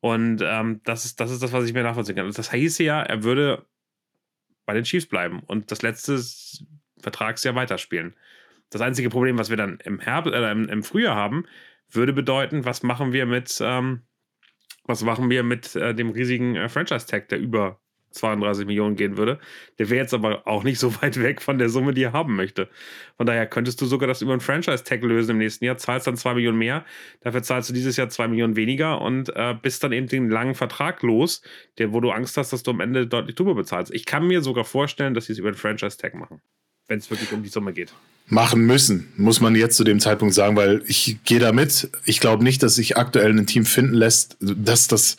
Und 0.00 0.42
ähm, 0.44 0.80
das, 0.84 1.04
ist, 1.04 1.20
das 1.20 1.30
ist 1.30 1.42
das, 1.42 1.52
was 1.52 1.64
ich 1.64 1.72
mir 1.72 1.82
nachvollziehen 1.82 2.16
kann. 2.16 2.30
Das 2.30 2.50
hieße 2.50 2.82
ja, 2.82 3.00
er 3.02 3.22
würde 3.22 3.64
bei 4.66 4.74
den 4.74 4.84
Chiefs 4.84 5.06
bleiben 5.06 5.40
und 5.46 5.70
das 5.70 5.82
letzte 5.82 6.20
Vertragsjahr 7.00 7.54
weiterspielen. 7.54 8.14
Das 8.70 8.80
einzige 8.80 9.10
Problem, 9.10 9.38
was 9.38 9.50
wir 9.50 9.56
dann 9.56 9.78
im, 9.84 10.00
Herbst, 10.00 10.32
äh, 10.32 10.50
im, 10.50 10.68
im, 10.68 10.82
Frühjahr 10.82 11.14
haben, 11.14 11.46
würde 11.90 12.12
bedeuten, 12.12 12.64
was 12.64 12.82
machen 12.82 13.12
wir 13.12 13.26
mit, 13.26 13.58
ähm, 13.60 14.02
was 14.84 15.02
machen 15.02 15.30
wir 15.30 15.42
mit 15.42 15.76
äh, 15.76 15.94
dem 15.94 16.10
riesigen 16.10 16.56
äh, 16.56 16.68
Franchise-Tag, 16.68 17.28
der 17.28 17.38
über 17.38 17.80
32 18.14 18.66
Millionen 18.66 18.96
gehen 18.96 19.16
würde. 19.16 19.38
Der 19.78 19.90
wäre 19.90 20.00
jetzt 20.00 20.14
aber 20.14 20.46
auch 20.46 20.64
nicht 20.64 20.78
so 20.78 20.94
weit 21.02 21.20
weg 21.20 21.42
von 21.42 21.58
der 21.58 21.68
Summe, 21.68 21.94
die 21.94 22.02
er 22.02 22.12
haben 22.12 22.36
möchte. 22.36 22.68
Von 23.16 23.26
daher 23.26 23.46
könntest 23.46 23.80
du 23.80 23.86
sogar 23.86 24.06
das 24.06 24.22
über 24.22 24.32
einen 24.32 24.40
Franchise-Tag 24.40 25.02
lösen 25.02 25.32
im 25.32 25.38
nächsten 25.38 25.64
Jahr, 25.64 25.76
zahlst 25.76 26.06
dann 26.06 26.16
2 26.16 26.34
Millionen 26.34 26.58
mehr, 26.58 26.84
dafür 27.20 27.42
zahlst 27.42 27.68
du 27.70 27.74
dieses 27.74 27.96
Jahr 27.96 28.08
2 28.08 28.28
Millionen 28.28 28.56
weniger 28.56 29.00
und 29.00 29.34
äh, 29.34 29.54
bist 29.60 29.84
dann 29.84 29.92
eben 29.92 30.06
den 30.06 30.30
langen 30.30 30.54
Vertrag 30.54 31.02
los, 31.02 31.42
der, 31.78 31.92
wo 31.92 32.00
du 32.00 32.10
Angst 32.10 32.36
hast, 32.36 32.52
dass 32.52 32.62
du 32.62 32.70
am 32.70 32.80
Ende 32.80 33.06
deutlich 33.06 33.36
drüber 33.36 33.54
bezahlst. 33.54 33.92
Ich 33.94 34.06
kann 34.06 34.26
mir 34.26 34.42
sogar 34.42 34.64
vorstellen, 34.64 35.14
dass 35.14 35.26
sie 35.26 35.32
es 35.32 35.38
über 35.38 35.48
einen 35.48 35.56
Franchise-Tag 35.56 36.14
machen, 36.14 36.40
wenn 36.88 36.98
es 36.98 37.10
wirklich 37.10 37.32
um 37.32 37.42
die 37.42 37.48
Summe 37.48 37.72
geht 37.72 37.92
machen 38.26 38.64
müssen, 38.66 39.12
muss 39.16 39.40
man 39.40 39.54
jetzt 39.54 39.76
zu 39.76 39.84
dem 39.84 40.00
Zeitpunkt 40.00 40.34
sagen, 40.34 40.56
weil 40.56 40.82
ich 40.86 41.18
gehe 41.24 41.38
da 41.38 41.52
mit. 41.52 41.90
Ich 42.06 42.20
glaube 42.20 42.42
nicht, 42.42 42.62
dass 42.62 42.74
sich 42.76 42.96
aktuell 42.96 43.30
ein 43.30 43.46
Team 43.46 43.66
finden 43.66 43.94
lässt, 43.94 44.36
dass 44.40 44.88
das 44.88 45.16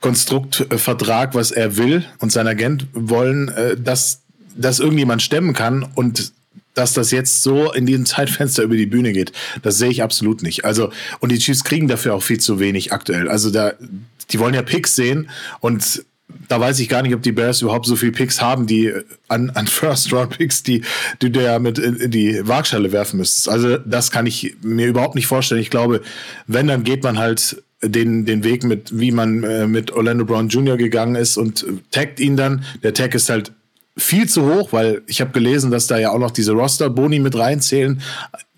Konstrukt 0.00 0.66
äh, 0.70 0.78
Vertrag, 0.78 1.34
was 1.34 1.52
er 1.52 1.76
will 1.76 2.04
und 2.18 2.32
sein 2.32 2.48
Agent 2.48 2.88
wollen, 2.92 3.48
äh, 3.48 3.76
dass 3.76 4.22
das 4.56 4.80
irgendjemand 4.80 5.22
stemmen 5.22 5.54
kann 5.54 5.84
und 5.94 6.32
dass 6.74 6.92
das 6.92 7.10
jetzt 7.10 7.42
so 7.42 7.72
in 7.72 7.86
diesem 7.86 8.06
Zeitfenster 8.06 8.62
über 8.62 8.76
die 8.76 8.86
Bühne 8.86 9.12
geht, 9.12 9.32
das 9.62 9.78
sehe 9.78 9.90
ich 9.90 10.02
absolut 10.02 10.42
nicht. 10.42 10.64
Also, 10.64 10.90
und 11.20 11.30
die 11.30 11.38
Chiefs 11.38 11.64
kriegen 11.64 11.88
dafür 11.88 12.14
auch 12.14 12.22
viel 12.22 12.40
zu 12.40 12.58
wenig 12.58 12.92
aktuell. 12.92 13.28
Also 13.28 13.50
da, 13.50 13.74
die 14.30 14.38
wollen 14.38 14.54
ja 14.54 14.62
Picks 14.62 14.94
sehen 14.94 15.30
und 15.60 16.04
da 16.48 16.60
weiß 16.60 16.80
ich 16.80 16.88
gar 16.88 17.02
nicht, 17.02 17.14
ob 17.14 17.22
die 17.22 17.32
Bears 17.32 17.62
überhaupt 17.62 17.86
so 17.86 17.96
viele 17.96 18.12
Picks 18.12 18.40
haben, 18.40 18.66
die 18.66 18.92
an, 19.28 19.50
an 19.50 19.66
First-Round-Picks, 19.66 20.62
die, 20.62 20.82
die 21.22 21.30
du 21.30 21.42
ja 21.42 21.58
mit 21.58 21.78
in 21.78 22.10
die 22.10 22.40
Waagschale 22.46 22.92
werfen 22.92 23.18
müsstest. 23.18 23.48
Also 23.48 23.76
das 23.78 24.10
kann 24.10 24.26
ich 24.26 24.56
mir 24.62 24.86
überhaupt 24.86 25.14
nicht 25.14 25.26
vorstellen. 25.26 25.60
Ich 25.60 25.70
glaube, 25.70 26.02
wenn, 26.46 26.66
dann 26.66 26.84
geht 26.84 27.02
man 27.02 27.18
halt 27.18 27.62
den, 27.82 28.26
den 28.26 28.44
Weg 28.44 28.64
mit, 28.64 28.98
wie 28.98 29.10
man 29.10 29.42
äh, 29.42 29.66
mit 29.66 29.92
Orlando 29.92 30.24
Brown 30.24 30.48
Jr. 30.48 30.76
gegangen 30.76 31.14
ist 31.14 31.36
und 31.36 31.64
taggt 31.90 32.20
ihn 32.20 32.36
dann. 32.36 32.64
Der 32.82 32.94
Tag 32.94 33.14
ist 33.14 33.30
halt 33.30 33.52
viel 33.96 34.28
zu 34.28 34.54
hoch, 34.54 34.72
weil 34.72 35.02
ich 35.06 35.20
habe 35.20 35.30
gelesen, 35.32 35.70
dass 35.70 35.86
da 35.86 35.98
ja 35.98 36.10
auch 36.10 36.18
noch 36.18 36.30
diese 36.30 36.52
Roster-Boni 36.52 37.20
mit 37.20 37.36
reinzählen, 37.36 38.02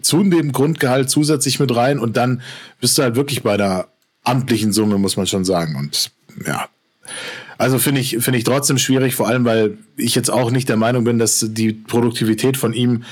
zu 0.00 0.23
dem 0.25 0.52
Grundgehalt 0.52 1.11
zusätzlich 1.11 1.61
mit 1.61 1.75
rein 1.75 1.99
und 1.99 2.17
dann 2.17 2.43
bist 2.81 2.99
du 2.99 3.02
halt 3.02 3.14
wirklich 3.14 3.43
bei 3.43 3.57
der 3.57 3.88
amtlichen 4.25 4.73
Summe, 4.73 4.99
muss 4.99 5.17
man 5.17 5.26
schon 5.26 5.45
sagen. 5.45 5.76
Und 5.76 6.11
ja, 6.47 6.69
also 7.59 7.78
finde 7.78 8.00
ich, 8.00 8.18
finde 8.18 8.38
ich 8.38 8.44
trotzdem 8.44 8.76
schwierig, 8.76 9.14
vor 9.14 9.28
allem, 9.28 9.44
weil 9.44 9.78
ich 9.97 10.14
jetzt 10.14 10.30
auch 10.30 10.50
nicht 10.50 10.68
der 10.68 10.76
Meinung 10.76 11.04
bin, 11.04 11.18
dass 11.21 11.47
die 11.49 11.73
Produktivität 11.73 12.56
von 12.56 12.73
ihm 12.73 13.04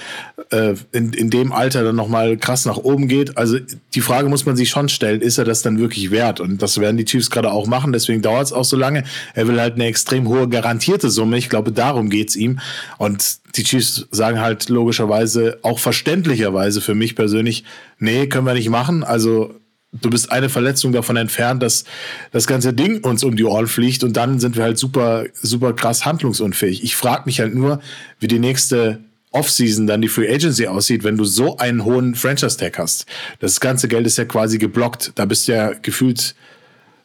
äh, 0.51 0.75
in, 0.91 1.13
in 1.13 1.31
dem 1.31 1.53
Alter 1.53 1.85
dann 1.85 1.95
nochmal 1.95 2.37
krass 2.37 2.65
nach 2.65 2.77
oben 2.77 3.07
geht. 3.07 3.37
Also 3.39 3.59
die 3.95 4.01
Frage 4.01 4.29
muss 4.29 4.47
man 4.47 4.57
sich 4.57 4.71
schon 4.71 4.89
stellen, 4.89 5.21
ist 5.21 5.39
er 5.39 5.45
das 5.45 5.63
dann 5.63 5.79
wirklich 5.79 6.11
wert? 6.11 6.41
Und 6.41 6.63
das 6.63 6.79
werden 6.81 6.97
die 6.97 7.05
Chiefs 7.05 7.31
gerade 7.31 7.53
auch 7.53 7.69
machen, 7.69 7.93
deswegen 7.93 8.23
dauert 8.23 8.47
es 8.47 8.53
auch 8.53 8.65
so 8.65 8.77
lange. 8.77 9.05
Er 9.35 9.47
will 9.47 9.61
halt 9.61 9.75
eine 9.75 9.85
extrem 9.85 10.27
hohe 10.27 10.49
garantierte 10.49 11.11
Summe. 11.11 11.39
Ich 11.39 11.49
glaube, 11.49 11.71
darum 11.71 12.11
geht's 12.11 12.35
ihm. 12.35 12.59
Und 12.99 13.39
die 13.57 13.63
Chiefs 13.63 14.09
sagen 14.11 14.41
halt 14.41 14.69
logischerweise, 14.69 15.59
auch 15.63 15.79
verständlicherweise 15.79 16.81
für 16.81 16.95
mich 16.95 17.15
persönlich, 17.15 17.65
nee, 17.99 18.27
können 18.27 18.47
wir 18.47 18.55
nicht 18.55 18.69
machen. 18.69 19.05
Also 19.05 19.60
du 19.93 20.11
bist 20.11 20.31
eine 20.31 20.49
Verletzung 20.49 20.93
davon 20.93 21.17
entfernt, 21.17 21.63
dass 21.63 21.85
das 22.31 22.47
ganze 22.47 22.73
Ding 22.73 23.05
uns 23.05 23.25
um 23.25 23.37
die 23.37 23.45
Ohren 23.45 23.67
fliegt 23.67 24.05
und 24.05 24.17
dann 24.17 24.39
sind 24.39 24.57
wir 24.57 24.63
halt 24.63 24.79
super, 24.79 25.25
super 25.35 25.73
krass 25.73 26.05
handlungsunfähig. 26.05 26.83
Ich 26.85 26.97
frage 26.97 27.23
mich 27.27 27.41
halt 27.41 27.55
nur, 27.55 27.81
wie 28.19 28.29
die 28.29 28.39
nächste 28.39 29.01
Offseason 29.33 29.87
dann 29.87 30.01
die 30.01 30.09
Free 30.09 30.33
Agency 30.33 30.67
aussieht, 30.67 31.05
wenn 31.05 31.17
du 31.17 31.25
so 31.25 31.57
einen 31.59 31.85
hohen 31.85 32.15
Franchise-Tag 32.15 32.79
hast. 32.79 33.07
Das 33.39 33.61
ganze 33.61 33.89
Geld 33.89 34.07
ist 34.07 34.19
ja 34.19 34.25
quasi 34.25 34.59
geblockt. 34.59 35.13
Da 35.15 35.25
bist 35.25 35.47
du 35.47 35.53
ja 35.53 35.73
gefühlt 35.73 36.35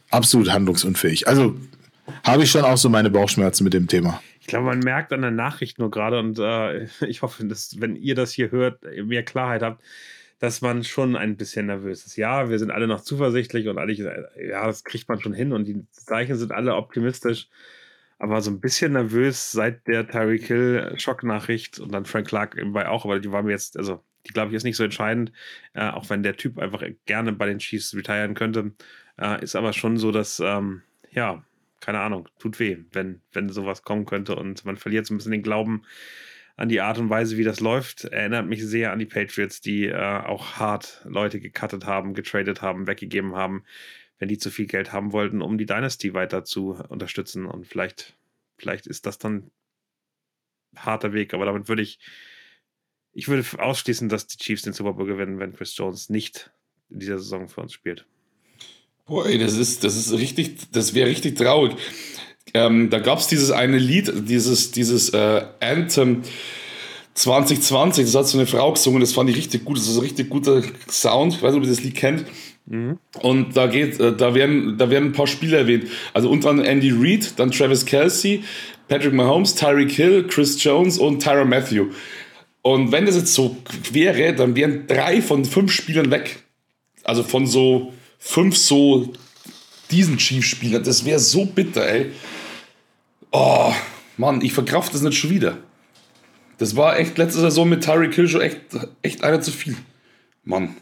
absolut 0.10 0.51
handlungsunfähig. 0.51 1.27
Also 1.27 1.56
habe 2.24 2.44
ich 2.44 2.51
schon 2.51 2.63
auch 2.63 2.77
so 2.77 2.89
meine 2.89 3.10
Bauchschmerzen 3.10 3.63
mit 3.63 3.74
dem 3.74 3.88
Thema. 3.88 4.22
Ich 4.42 4.48
glaube, 4.48 4.65
man 4.65 4.80
merkt 4.80 5.12
an 5.12 5.22
der 5.22 5.32
Nachricht 5.32 5.80
nur 5.80 5.89
gerade 5.89 6.20
und 6.20 6.39
äh, 6.39 6.88
ich 7.08 7.22
hoffe, 7.22 7.46
dass, 7.46 7.80
wenn 7.80 7.96
ihr 7.96 8.15
das 8.15 8.32
hier 8.32 8.51
hört, 8.51 8.80
mehr 8.84 9.24
Klarheit 9.24 9.62
habt, 9.62 9.84
dass 10.46 10.62
man 10.62 10.84
schon 10.84 11.16
ein 11.16 11.38
bisschen 11.38 11.66
nervös 11.66 12.06
ist. 12.06 12.18
Ja, 12.18 12.52
wir 12.52 12.60
sind 12.60 12.70
alle 12.70 12.86
noch 12.86 13.02
zuversichtlich 13.02 13.68
und 13.68 13.80
alle, 13.80 13.94
ja, 13.94 14.68
das 14.68 14.84
kriegt 14.84 15.10
man 15.10 15.20
schon 15.20 15.34
hin 15.34 15.52
und 15.52 15.66
die 15.66 15.84
Zeichen 15.90 16.36
sind 16.36 16.52
alle 16.52 16.75
optimistisch. 16.75 17.50
Aber 18.20 18.40
so 18.42 18.52
ein 18.52 18.60
bisschen 18.60 18.94
nervös 18.94 19.52
seit 19.52 19.88
der 19.88 20.08
Tyreek 20.08 20.44
Hill 20.46 20.94
Schocknachricht 20.98 21.80
und 21.80 21.92
dann 21.92 22.06
Frank 22.06 22.28
Clark 22.28 22.56
bei 22.74 22.88
auch, 22.88 23.06
aber 23.06 23.20
die 23.20 23.32
war 23.32 23.42
mir 23.42 23.54
jetzt, 23.54 23.75
also 23.75 24.04
die 24.28 24.34
glaube 24.34 24.52
ich 24.52 24.56
ist 24.56 24.66
nicht 24.66 24.78
so 24.78 24.84
entscheidend, 24.84 25.32
äh, 25.74 25.90
auch 25.90 26.12
wenn 26.12 26.22
der 26.22 26.38
Typ 26.38 26.60
einfach 26.60 26.84
gerne 27.08 27.34
bei 27.34 27.48
den 27.48 27.58
Chiefs 27.58 27.96
retiren 27.96 28.36
könnte. 28.36 28.74
Äh, 29.20 29.44
ist 29.44 29.56
aber 29.56 29.74
schon 29.74 29.98
so, 29.98 30.12
dass, 30.12 30.40
ähm, 30.40 30.84
ja, 31.10 31.44
keine 31.80 32.02
Ahnung, 32.02 32.30
tut 32.38 32.60
weh, 32.60 32.78
wenn, 32.92 33.22
wenn 33.34 33.50
sowas 33.50 33.82
kommen 33.82 34.06
könnte 34.06 34.36
und 34.36 34.64
man 34.64 34.78
verliert 34.78 35.08
so 35.08 35.16
ein 35.16 35.18
bisschen 35.18 35.32
den 35.32 35.44
Glauben 35.44 35.86
an 36.58 36.70
die 36.70 36.82
Art 36.82 36.98
und 36.98 37.10
Weise, 37.10 37.38
wie 37.38 37.44
das 37.44 37.60
läuft. 37.60 38.06
Erinnert 38.06 38.48
mich 38.48 38.64
sehr 38.64 38.92
an 38.92 39.00
die 39.00 39.06
Patriots, 39.06 39.62
die 39.62 39.88
äh, 39.88 39.96
auch 39.96 40.54
hart 40.54 41.02
Leute 41.06 41.40
gecuttet 41.40 41.86
haben, 41.86 42.14
getradet 42.14 42.62
haben, 42.62 42.88
weggegeben 42.88 43.36
haben, 43.36 43.64
wenn 44.20 44.30
die 44.30 44.38
zu 44.38 44.50
viel 44.50 44.66
Geld 44.66 44.94
haben 44.94 45.12
wollten, 45.12 45.42
um 45.42 45.58
die 45.58 45.66
Dynasty 45.66 46.14
weiter 46.14 46.46
zu 46.46 46.72
unterstützen. 46.88 47.46
Und 47.46 47.68
vielleicht, 47.68 48.16
vielleicht 48.58 48.88
ist 48.88 49.06
das 49.06 49.18
dann 49.18 49.52
harter 50.76 51.14
Weg, 51.14 51.34
aber 51.34 51.46
damit 51.46 51.68
würde 51.68 51.82
ich, 51.82 52.00
ich 53.12 53.28
würde 53.28 53.46
ausschließen, 53.58 54.10
dass 54.10 54.28
die 54.28 54.38
Chiefs 54.38 54.64
den 54.64 54.74
Super 54.74 54.94
Bowl 54.94 55.08
gewinnen, 55.08 55.40
wenn 55.40 55.54
Chris 55.54 55.76
Jones 55.76 56.10
nicht 56.10 56.52
in 56.90 57.00
dieser 57.00 57.18
Saison 57.18 57.48
für 57.48 57.62
uns 57.62 57.74
spielt. 57.74 58.06
Boah, 59.06 59.26
ey, 59.28 59.38
das 59.38 59.56
ist, 59.56 59.84
das 59.84 59.96
ist 59.96 60.12
richtig, 60.14 60.72
das 60.72 60.94
wäre 60.94 61.10
richtig 61.10 61.38
traurig. 61.38 61.78
Ähm, 62.54 62.90
da 62.90 63.00
gab 63.00 63.20
es 63.20 63.28
dieses 63.28 63.52
eine 63.52 63.78
Lied, 63.78 64.12
dieses, 64.30 64.72
dieses 64.72 65.10
äh, 65.10 65.42
Anthem 65.60 66.22
2020, 67.16 68.06
das 68.06 68.16
hat 68.16 68.28
so 68.28 68.38
eine 68.38 68.48
Frau 68.48 68.74
gesungen, 68.74 69.00
das 69.00 69.14
fand 69.14 69.30
ich 69.30 69.38
richtig 69.38 69.66
gut, 69.66 69.78
das 69.78 69.88
ist 69.88 69.98
ein 69.98 70.04
richtig 70.04 70.30
guter 70.30 70.62
Sound, 70.90 71.34
ich 71.34 71.42
weiß 71.42 71.54
nicht, 71.54 71.62
ob 71.62 71.64
ihr 71.64 71.74
das 71.74 71.84
Lied 71.84 71.96
kennt. 71.96 72.25
Mhm. 72.66 72.98
Und 73.22 73.56
da 73.56 73.68
geht, 73.68 74.00
äh, 74.00 74.16
da 74.16 74.34
werden, 74.36 74.78
da 74.78 74.90
werden 74.90 75.10
ein 75.10 75.14
paar 75.14 75.28
Spieler 75.28 75.60
erwähnt. 75.60 75.86
Also 76.14 76.30
unter 76.30 76.50
anderem 76.50 76.70
Andy 76.70 76.92
Reid, 76.92 77.34
dann 77.38 77.52
Travis 77.52 77.86
Kelsey, 77.86 78.44
Patrick 78.88 79.14
Mahomes, 79.14 79.56
Tyreek 79.56 79.92
Hill, 79.92 80.28
Chris 80.28 80.62
Jones 80.64 80.98
und 80.98 81.22
Tyra 81.22 81.46
Matthew. 81.46 81.88
Und 82.62 82.92
wenn 82.92 83.06
das 83.06 83.16
jetzt 83.16 83.34
so 83.34 83.58
wäre, 83.92 84.34
dann 84.34 84.56
wären 84.56 84.88
drei 84.88 85.22
von 85.22 85.46
fünf 85.46 85.72
Spielern 85.72 86.10
weg. 86.10 86.44
Also 87.04 87.24
von 87.24 87.46
so 87.46 87.94
fünf 88.18 88.58
so 88.58 89.14
diesen 89.92 90.18
Chiefs-Spieler. 90.18 90.80
Das 90.80 91.06
wäre 91.06 91.20
so 91.20 91.46
bitter, 91.46 91.88
ey. 91.88 92.12
Oh, 93.38 93.74
Mann, 94.15 94.39
ich 94.39 94.54
verkraft 94.54 94.94
das 94.94 95.01
nicht 95.01 95.20
schon 95.20 95.30
wieder. 95.30 95.58
Das 96.58 96.77
war 96.77 96.98
echt 96.98 97.18
letzte 97.18 97.42
Saison 97.42 97.68
mit 97.68 97.84
Tyreek 97.84 98.13
Hill 98.15 98.30
schon 98.30 98.39
echt, 98.39 98.62
echt 99.01 99.25
einer 99.25 99.42
zu 99.42 99.51
viel. 99.51 99.75
Mann. 100.46 100.77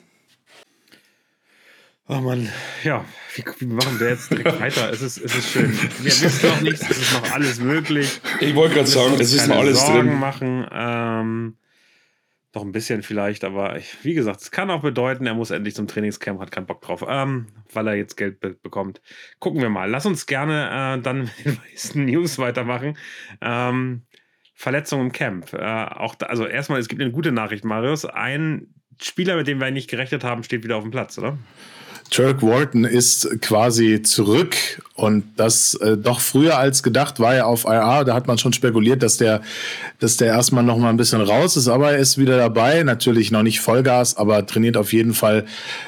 Oh 2.08 2.20
Mann, 2.20 2.48
ja, 2.84 3.04
wie, 3.34 3.44
wie 3.58 3.66
machen 3.66 4.00
wir 4.00 4.10
jetzt 4.10 4.30
direkt 4.30 4.60
weiter? 4.60 4.92
Es 4.92 5.02
ist, 5.02 5.18
es 5.18 5.36
ist 5.36 5.50
schön. 5.50 5.76
Wir 5.76 6.06
wissen 6.06 6.48
noch 6.48 6.62
nichts, 6.62 6.88
es 6.88 6.98
ist 7.00 7.14
noch 7.14 7.32
alles 7.32 7.60
möglich. 7.60 8.22
Ich 8.40 8.54
wollte 8.54 8.76
gerade 8.76 8.88
sagen, 8.88 9.16
es 9.20 9.34
ist 9.34 9.48
noch 9.48 9.58
alles 9.58 9.80
Sorgen 9.80 10.10
drin. 10.10 10.20
machen. 10.20 10.68
Ähm, 10.72 11.58
doch 12.54 12.62
ein 12.62 12.72
bisschen 12.72 13.02
vielleicht, 13.02 13.44
aber 13.44 13.78
ich, 13.78 14.04
wie 14.04 14.14
gesagt, 14.14 14.42
es 14.42 14.52
kann 14.52 14.70
auch 14.70 14.82
bedeuten, 14.82 15.26
er 15.26 15.34
muss 15.34 15.50
endlich 15.50 15.74
zum 15.74 15.88
Trainingscamp, 15.88 16.40
hat 16.40 16.52
keinen 16.52 16.68
Bock 16.68 16.82
drauf, 16.82 17.04
ähm, 17.08 17.48
weil 17.74 17.88
er 17.88 17.96
jetzt 17.96 18.16
Geld 18.16 18.40
be 18.40 18.54
bekommt. 18.54 19.02
Gucken 19.40 19.60
wir 19.60 19.70
mal. 19.70 19.90
Lass 19.90 20.06
uns 20.06 20.28
gerne 20.28 20.98
äh, 20.98 21.02
dann 21.02 21.24
mit 21.24 21.46
den 21.46 21.58
meisten 21.72 22.06
News 22.06 22.38
weitermachen. 22.38 22.96
Ähm, 23.42 24.04
Verletzung 24.54 25.02
im 25.02 25.12
Camp. 25.12 25.52
Äh, 25.52 25.58
auch 25.58 26.14
da, 26.14 26.28
also 26.28 26.46
erstmal, 26.46 26.80
es 26.80 26.88
gibt 26.88 27.02
eine 27.02 27.12
gute 27.12 27.32
Nachricht, 27.32 27.66
Marius. 27.66 28.06
Ein 28.06 28.68
Spieler, 29.02 29.36
mit 29.36 29.48
dem 29.48 29.60
wir 29.60 29.72
nicht 29.72 29.90
gerechnet 29.90 30.24
haben, 30.24 30.44
steht 30.44 30.64
wieder 30.64 30.78
auf 30.78 30.84
dem 30.84 30.92
Platz, 30.92 31.18
oder? 31.18 31.40
Turk 32.10 32.44
Walton 32.44 32.86
ist 32.86 33.42
quasi 33.42 34.02
zurück 34.02 34.56
und 34.96 35.24
das 35.38 35.74
äh, 35.76 35.98
doch 35.98 36.20
früher 36.20 36.58
als 36.58 36.84
gedacht 36.84 37.20
war 37.20 37.34
er 37.34 37.48
auf 37.48 37.66
IR. 37.66 38.04
Da 38.06 38.14
hat 38.14 38.28
man 38.28 38.38
schon 38.38 38.54
spekuliert, 38.54 39.02
dass 39.02 39.18
der, 39.18 39.42
dass 40.00 40.18
der 40.18 40.28
erstmal 40.28 40.64
noch 40.64 40.78
mal 40.78 40.90
ein 40.90 40.98
bisschen 40.98 41.22
raus 41.22 41.58
ist, 41.58 41.68
aber 41.68 41.94
er 41.94 41.98
ist 41.98 42.20
wieder 42.20 42.38
dabei. 42.38 42.84
Natürlich 42.84 43.32
noch 43.32 43.42
nicht 43.42 43.60
Vollgas, 43.60 44.16
aber 44.16 44.46
trainiert 44.46 44.78
auf 44.78 44.94
jeden 44.94 45.14
Fall 45.14 45.46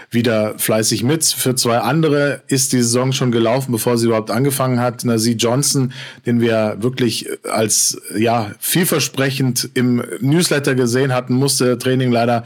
wieder 0.10 0.58
fleißig 0.58 1.04
mit. 1.04 1.24
Für 1.26 1.56
zwei 1.56 1.78
andere 1.78 2.42
ist 2.48 2.74
die 2.74 2.82
Saison 2.82 3.12
schon 3.12 3.32
gelaufen, 3.32 3.72
bevor 3.72 3.98
sie 3.98 4.08
überhaupt 4.08 4.32
angefangen 4.32 4.80
hat. 4.80 5.06
Nazi 5.06 5.34
Johnson, 5.34 5.94
den 6.26 6.42
wir 6.42 6.78
wirklich 6.80 7.30
als 7.44 8.02
ja 8.18 8.52
vielversprechend 8.60 9.70
im 9.76 10.04
Newsletter 10.22 10.74
gesehen 10.74 11.14
hatten, 11.14 11.36
musste 11.36 11.78
Training 11.78 12.12
leider 12.12 12.44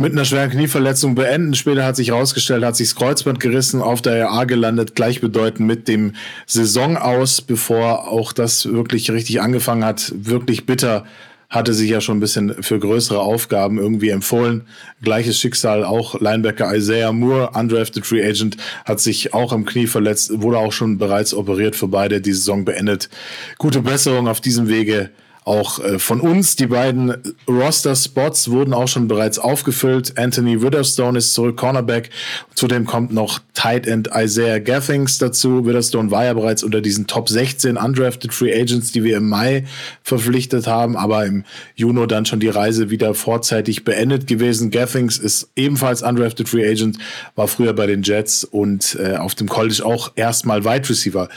mit 0.00 0.12
einer 0.12 0.24
schweren 0.24 0.50
Knieverletzung 0.50 1.14
beenden. 1.14 1.54
Später 1.54 1.84
hat 1.84 1.94
sich 1.94 2.08
herausgestellt, 2.08 2.64
hat 2.64 2.74
sich 2.74 2.88
das 2.88 2.96
Kreuzband 2.96 3.38
gerissen, 3.38 3.82
auf 3.82 4.00
der 4.00 4.24
RA 4.24 4.44
gelandet, 4.44 4.94
gleichbedeutend 4.94 5.68
mit 5.68 5.88
dem 5.88 6.14
Saison 6.46 6.96
aus, 6.96 7.42
bevor 7.42 8.08
auch 8.08 8.32
das 8.32 8.64
wirklich 8.64 9.10
richtig 9.10 9.42
angefangen 9.42 9.84
hat. 9.84 10.10
Wirklich 10.16 10.64
bitter 10.64 11.04
hatte 11.50 11.74
sich 11.74 11.90
ja 11.90 12.00
schon 12.00 12.16
ein 12.16 12.20
bisschen 12.20 12.62
für 12.62 12.78
größere 12.78 13.18
Aufgaben 13.20 13.76
irgendwie 13.76 14.08
empfohlen. 14.08 14.62
Gleiches 15.02 15.38
Schicksal 15.38 15.84
auch 15.84 16.18
Linebacker 16.18 16.74
Isaiah 16.74 17.12
Moore, 17.12 17.50
undrafted 17.52 18.06
Free 18.06 18.26
Agent, 18.26 18.56
hat 18.86 19.00
sich 19.00 19.34
auch 19.34 19.52
am 19.52 19.66
Knie 19.66 19.86
verletzt, 19.86 20.30
wurde 20.40 20.58
auch 20.58 20.72
schon 20.72 20.96
bereits 20.96 21.34
operiert 21.34 21.76
für 21.76 21.88
beide, 21.88 22.22
die 22.22 22.32
Saison 22.32 22.64
beendet. 22.64 23.10
Gute 23.58 23.82
Besserung 23.82 24.28
auf 24.28 24.40
diesem 24.40 24.68
Wege 24.68 25.10
auch 25.44 25.78
äh, 25.78 25.98
von 25.98 26.20
uns. 26.20 26.56
Die 26.56 26.66
beiden 26.66 27.14
Roster-Spots 27.48 28.50
wurden 28.50 28.74
auch 28.74 28.88
schon 28.88 29.08
bereits 29.08 29.38
aufgefüllt. 29.38 30.18
Anthony 30.18 30.62
Witherstone 30.62 31.18
ist 31.18 31.34
zurück, 31.34 31.56
Cornerback. 31.56 32.10
Zudem 32.54 32.86
kommt 32.86 33.12
noch 33.12 33.40
Tight 33.54 33.86
End 33.86 34.10
Isaiah 34.14 34.58
Gathings 34.58 35.18
dazu. 35.18 35.66
Witherstone 35.66 36.10
war 36.10 36.24
ja 36.24 36.34
bereits 36.34 36.62
unter 36.62 36.80
diesen 36.80 37.06
Top 37.06 37.28
16 37.28 37.76
undrafted 37.76 38.32
Free 38.32 38.52
Agents, 38.52 38.92
die 38.92 39.02
wir 39.02 39.16
im 39.16 39.28
Mai 39.28 39.64
verpflichtet 40.02 40.66
haben, 40.66 40.96
aber 40.96 41.24
im 41.24 41.44
Juni 41.74 42.06
dann 42.06 42.26
schon 42.26 42.40
die 42.40 42.48
Reise 42.48 42.90
wieder 42.90 43.14
vorzeitig 43.14 43.84
beendet 43.84 44.26
gewesen. 44.26 44.70
Gathings 44.70 45.18
ist 45.18 45.50
ebenfalls 45.56 46.02
undrafted 46.02 46.48
Free 46.48 46.68
Agent, 46.68 46.98
war 47.34 47.48
früher 47.48 47.72
bei 47.72 47.86
den 47.86 48.02
Jets 48.02 48.44
und 48.44 48.96
äh, 49.00 49.16
auf 49.16 49.34
dem 49.34 49.48
College 49.48 49.84
auch 49.84 50.12
erstmal 50.16 50.64
Wide 50.64 50.88
Receiver 50.88 51.28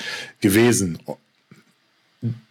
gewesen 0.41 0.99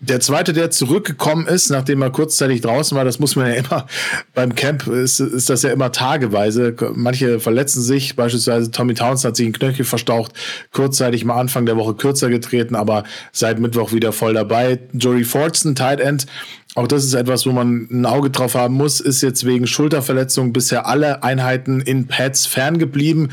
der 0.01 0.21
zweite, 0.21 0.53
der 0.53 0.71
zurückgekommen 0.71 1.47
ist, 1.47 1.71
nachdem 1.71 2.03
er 2.03 2.11
kurzzeitig 2.11 2.61
draußen 2.61 2.95
war, 2.95 3.07
das 3.07 3.19
muss 3.19 3.37
man 3.37 3.47
ja 3.47 3.55
immer 3.55 3.87
beim 4.35 4.55
Camp, 4.55 4.87
ist, 4.87 5.19
ist 5.19 5.49
das 5.49 5.63
ja 5.63 5.71
immer 5.71 5.91
tageweise. 5.93 6.77
Manche 6.95 7.41
verletzen 7.41 7.81
sich, 7.81 8.15
beispielsweise 8.15 8.71
Tommy 8.71 8.93
Towns 8.93 9.25
hat 9.25 9.35
sich 9.35 9.47
ein 9.47 9.55
Knöchel 9.55 9.87
verstaucht, 9.87 10.33
kurzzeitig 10.73 11.25
mal 11.25 11.41
Anfang 11.41 11.65
der 11.65 11.79
Woche 11.79 11.95
kürzer 11.95 12.29
getreten, 12.29 12.75
aber 12.75 13.05
seit 13.33 13.61
Mittwoch 13.61 13.93
wieder 13.93 14.13
voll 14.13 14.35
dabei. 14.35 14.79
Jory 14.93 15.25
Fortson, 15.25 15.75
Tight 15.75 16.01
End, 16.01 16.27
auch 16.75 16.87
das 16.87 17.05
ist 17.05 17.15
etwas, 17.15 17.47
wo 17.47 17.53
man 17.53 17.89
ein 17.91 18.05
Auge 18.05 18.29
drauf 18.29 18.55
haben 18.55 18.75
muss, 18.75 19.01
ist 19.01 19.23
jetzt 19.23 19.47
wegen 19.47 19.67
Schulterverletzung 19.67 20.53
bisher 20.53 20.87
alle 20.87 21.23
Einheiten 21.23 21.81
in 21.81 22.09
Pads 22.09 22.47
ferngeblieben 22.47 23.31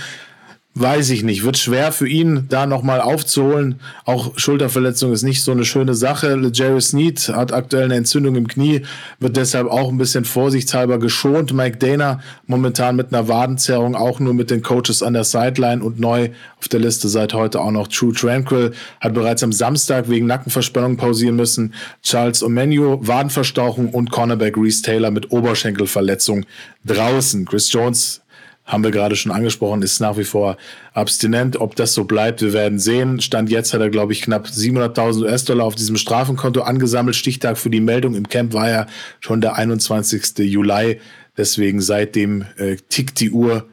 weiß 0.75 1.09
ich 1.09 1.23
nicht. 1.23 1.43
Wird 1.43 1.57
schwer 1.57 1.91
für 1.91 2.07
ihn, 2.07 2.45
da 2.47 2.65
nochmal 2.65 3.01
aufzuholen. 3.01 3.79
Auch 4.05 4.37
Schulterverletzung 4.37 5.11
ist 5.11 5.23
nicht 5.23 5.43
so 5.43 5.51
eine 5.51 5.65
schöne 5.65 5.93
Sache. 5.93 6.39
Jerry 6.53 6.79
Sneed 6.79 7.27
hat 7.29 7.51
aktuell 7.51 7.85
eine 7.85 7.95
Entzündung 7.95 8.35
im 8.35 8.47
Knie, 8.47 8.83
wird 9.19 9.35
deshalb 9.35 9.67
auch 9.67 9.89
ein 9.89 9.97
bisschen 9.97 10.25
vorsichtshalber 10.25 10.99
geschont. 10.99 11.53
Mike 11.53 11.77
Dana 11.77 12.21
momentan 12.47 12.95
mit 12.95 13.13
einer 13.13 13.27
Wadenzerrung, 13.27 13.95
auch 13.95 14.19
nur 14.19 14.33
mit 14.33 14.51
den 14.51 14.61
Coaches 14.61 15.03
an 15.03 15.13
der 15.13 15.23
Sideline 15.23 15.83
und 15.83 15.99
neu 15.99 16.29
auf 16.59 16.67
der 16.67 16.79
Liste 16.79 17.09
seit 17.09 17.33
heute 17.33 17.59
auch 17.59 17.71
noch 17.71 17.87
True 17.87 18.13
Tranquil, 18.13 18.71
hat 19.01 19.13
bereits 19.13 19.43
am 19.43 19.51
Samstag 19.51 20.07
wegen 20.07 20.27
Nackenverspannung 20.27 20.97
pausieren 20.97 21.35
müssen. 21.35 21.73
Charles 22.03 22.43
Omenu, 22.43 22.99
Wadenverstauchung 23.01 23.89
und 23.89 24.11
Cornerback 24.11 24.55
Reese 24.55 24.83
Taylor 24.83 25.11
mit 25.11 25.31
Oberschenkelverletzung 25.31 26.45
draußen. 26.85 27.45
Chris 27.45 27.71
Jones 27.71 28.21
haben 28.69 28.83
wir 28.83 28.91
gerade 28.91 29.15
schon 29.15 29.31
angesprochen, 29.31 29.81
ist 29.81 29.99
nach 29.99 30.15
wie 30.17 30.23
vor 30.23 30.55
abstinent. 30.93 31.59
Ob 31.59 31.75
das 31.75 31.93
so 31.95 32.03
bleibt, 32.03 32.41
wir 32.41 32.53
werden 32.53 32.77
sehen. 32.77 33.19
Stand 33.19 33.49
jetzt 33.49 33.73
hat 33.73 33.81
er, 33.81 33.89
glaube 33.89 34.13
ich, 34.13 34.21
knapp 34.21 34.45
700.000 34.45 35.23
US-Dollar 35.23 35.65
auf 35.65 35.73
diesem 35.73 35.97
Strafenkonto 35.97 36.61
angesammelt. 36.61 37.15
Stichtag 37.15 37.57
für 37.57 37.71
die 37.71 37.81
Meldung 37.81 38.13
im 38.13 38.29
Camp 38.29 38.53
war 38.53 38.69
ja 38.69 38.85
schon 39.19 39.41
der 39.41 39.55
21. 39.55 40.37
Juli. 40.37 41.01
Deswegen 41.35 41.81
seitdem 41.81 42.45
äh, 42.57 42.75
tickt 42.89 43.19
die 43.19 43.31
Uhr. 43.31 43.67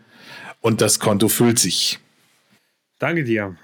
Und 0.63 0.81
das 0.81 0.99
Konto 0.99 1.29
füllt 1.29 1.59
sich. 1.59 1.99
Danke 2.99 3.23
dir. 3.23 3.55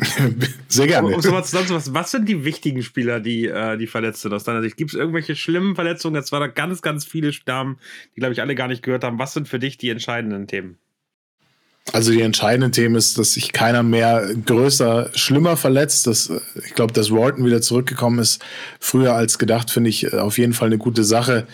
Sehr 0.68 0.86
gerne. 0.86 1.08
Um, 1.08 1.14
was, 1.14 1.52
was, 1.52 1.94
was 1.94 2.10
sind 2.10 2.28
die 2.28 2.44
wichtigen 2.44 2.82
Spieler, 2.82 3.20
die, 3.20 3.46
äh, 3.46 3.76
die 3.76 3.86
verletzt 3.86 4.22
sind 4.22 4.32
aus 4.32 4.44
deiner 4.44 4.62
Sicht? 4.62 4.76
Gibt 4.76 4.92
es 4.92 4.96
irgendwelche 4.96 5.36
schlimmen 5.36 5.74
Verletzungen? 5.74 6.16
Jetzt 6.16 6.32
waren 6.32 6.40
da 6.40 6.46
ganz, 6.46 6.82
ganz 6.82 7.04
viele 7.04 7.32
Damen, 7.44 7.78
die, 8.14 8.20
glaube 8.20 8.32
ich, 8.32 8.40
alle 8.40 8.54
gar 8.54 8.68
nicht 8.68 8.82
gehört 8.82 9.04
haben. 9.04 9.18
Was 9.18 9.34
sind 9.34 9.48
für 9.48 9.58
dich 9.58 9.78
die 9.78 9.90
entscheidenden 9.90 10.46
Themen? 10.46 10.78
Also 11.92 12.12
die 12.12 12.22
entscheidenden 12.22 12.72
Themen 12.72 12.94
ist, 12.94 13.18
dass 13.18 13.32
sich 13.32 13.52
keiner 13.52 13.82
mehr 13.82 14.30
größer, 14.46 15.10
schlimmer 15.14 15.56
verletzt. 15.56 16.06
Dass, 16.06 16.32
ich 16.64 16.74
glaube, 16.74 16.92
dass 16.92 17.10
Walton 17.10 17.44
wieder 17.44 17.60
zurückgekommen 17.60 18.18
ist, 18.18 18.42
früher 18.78 19.14
als 19.14 19.38
gedacht, 19.38 19.70
finde 19.70 19.90
ich 19.90 20.12
auf 20.14 20.38
jeden 20.38 20.52
Fall 20.52 20.68
eine 20.68 20.78
gute 20.78 21.04
Sache. 21.04 21.46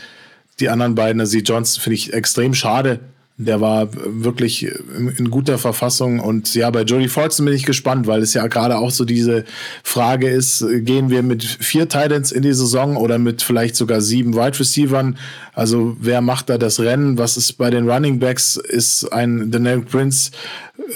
Die 0.60 0.68
anderen 0.68 0.94
beiden, 0.94 1.20
also 1.20 1.36
die 1.38 1.44
Johnson, 1.44 1.80
finde 1.80 1.94
ich 1.94 2.12
extrem 2.12 2.54
schade 2.54 3.00
der 3.40 3.60
war 3.60 3.88
wirklich 3.92 4.66
in 4.66 5.30
guter 5.30 5.58
Verfassung. 5.58 6.18
Und 6.18 6.56
ja, 6.56 6.68
bei 6.70 6.82
Jody 6.82 7.06
Fortson 7.06 7.46
bin 7.46 7.54
ich 7.54 7.64
gespannt, 7.64 8.08
weil 8.08 8.20
es 8.20 8.34
ja 8.34 8.44
gerade 8.48 8.76
auch 8.76 8.90
so 8.90 9.04
diese 9.04 9.44
Frage 9.84 10.28
ist, 10.28 10.64
gehen 10.80 11.08
wir 11.08 11.22
mit 11.22 11.44
vier 11.44 11.88
Titans 11.88 12.32
in 12.32 12.42
die 12.42 12.52
Saison 12.52 12.96
oder 12.96 13.18
mit 13.18 13.40
vielleicht 13.42 13.76
sogar 13.76 14.00
sieben 14.00 14.34
Wide 14.34 14.58
Receivern? 14.58 15.18
Also 15.54 15.96
wer 16.00 16.20
macht 16.20 16.50
da 16.50 16.58
das 16.58 16.80
Rennen? 16.80 17.16
Was 17.16 17.36
ist 17.36 17.52
bei 17.52 17.70
den 17.70 17.88
Running 17.88 18.18
Backs? 18.18 18.56
Ist 18.56 19.12
ein 19.12 19.52
Daniel 19.52 19.82
Prince 19.82 20.32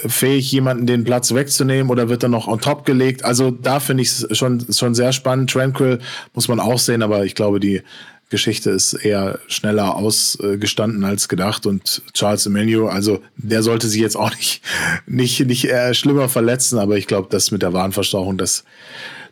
fähig, 0.05 0.51
jemanden 0.51 0.85
den 0.85 1.05
Platz 1.05 1.33
wegzunehmen 1.33 1.89
oder 1.89 2.09
wird 2.09 2.23
er 2.23 2.29
noch 2.29 2.47
on 2.47 2.59
top 2.59 2.85
gelegt? 2.85 3.23
Also 3.23 3.51
da 3.51 3.79
finde 3.79 4.03
ich 4.03 4.09
es 4.09 4.37
schon, 4.37 4.65
schon 4.69 4.95
sehr 4.95 5.13
spannend. 5.13 5.49
Tranquil 5.49 5.99
muss 6.33 6.49
man 6.49 6.59
auch 6.59 6.79
sehen, 6.79 7.03
aber 7.03 7.23
ich 7.23 7.35
glaube, 7.35 7.61
die 7.61 7.83
Geschichte 8.29 8.71
ist 8.71 8.93
eher 8.93 9.39
schneller 9.47 9.95
ausgestanden 9.95 11.03
als 11.03 11.27
gedacht 11.27 11.65
und 11.65 12.01
Charles 12.13 12.45
Emmanuel, 12.45 12.89
also 12.89 13.21
der 13.35 13.61
sollte 13.61 13.87
sich 13.87 14.01
jetzt 14.01 14.15
auch 14.15 14.35
nicht, 14.35 14.61
nicht, 15.05 15.39
nicht 15.45 15.65
eher 15.65 15.93
schlimmer 15.93 16.29
verletzen, 16.29 16.79
aber 16.79 16.97
ich 16.97 17.07
glaube, 17.07 17.27
das 17.29 17.51
mit 17.51 17.61
der 17.61 17.73
Warnverstauchung, 17.73 18.37
das, 18.37 18.63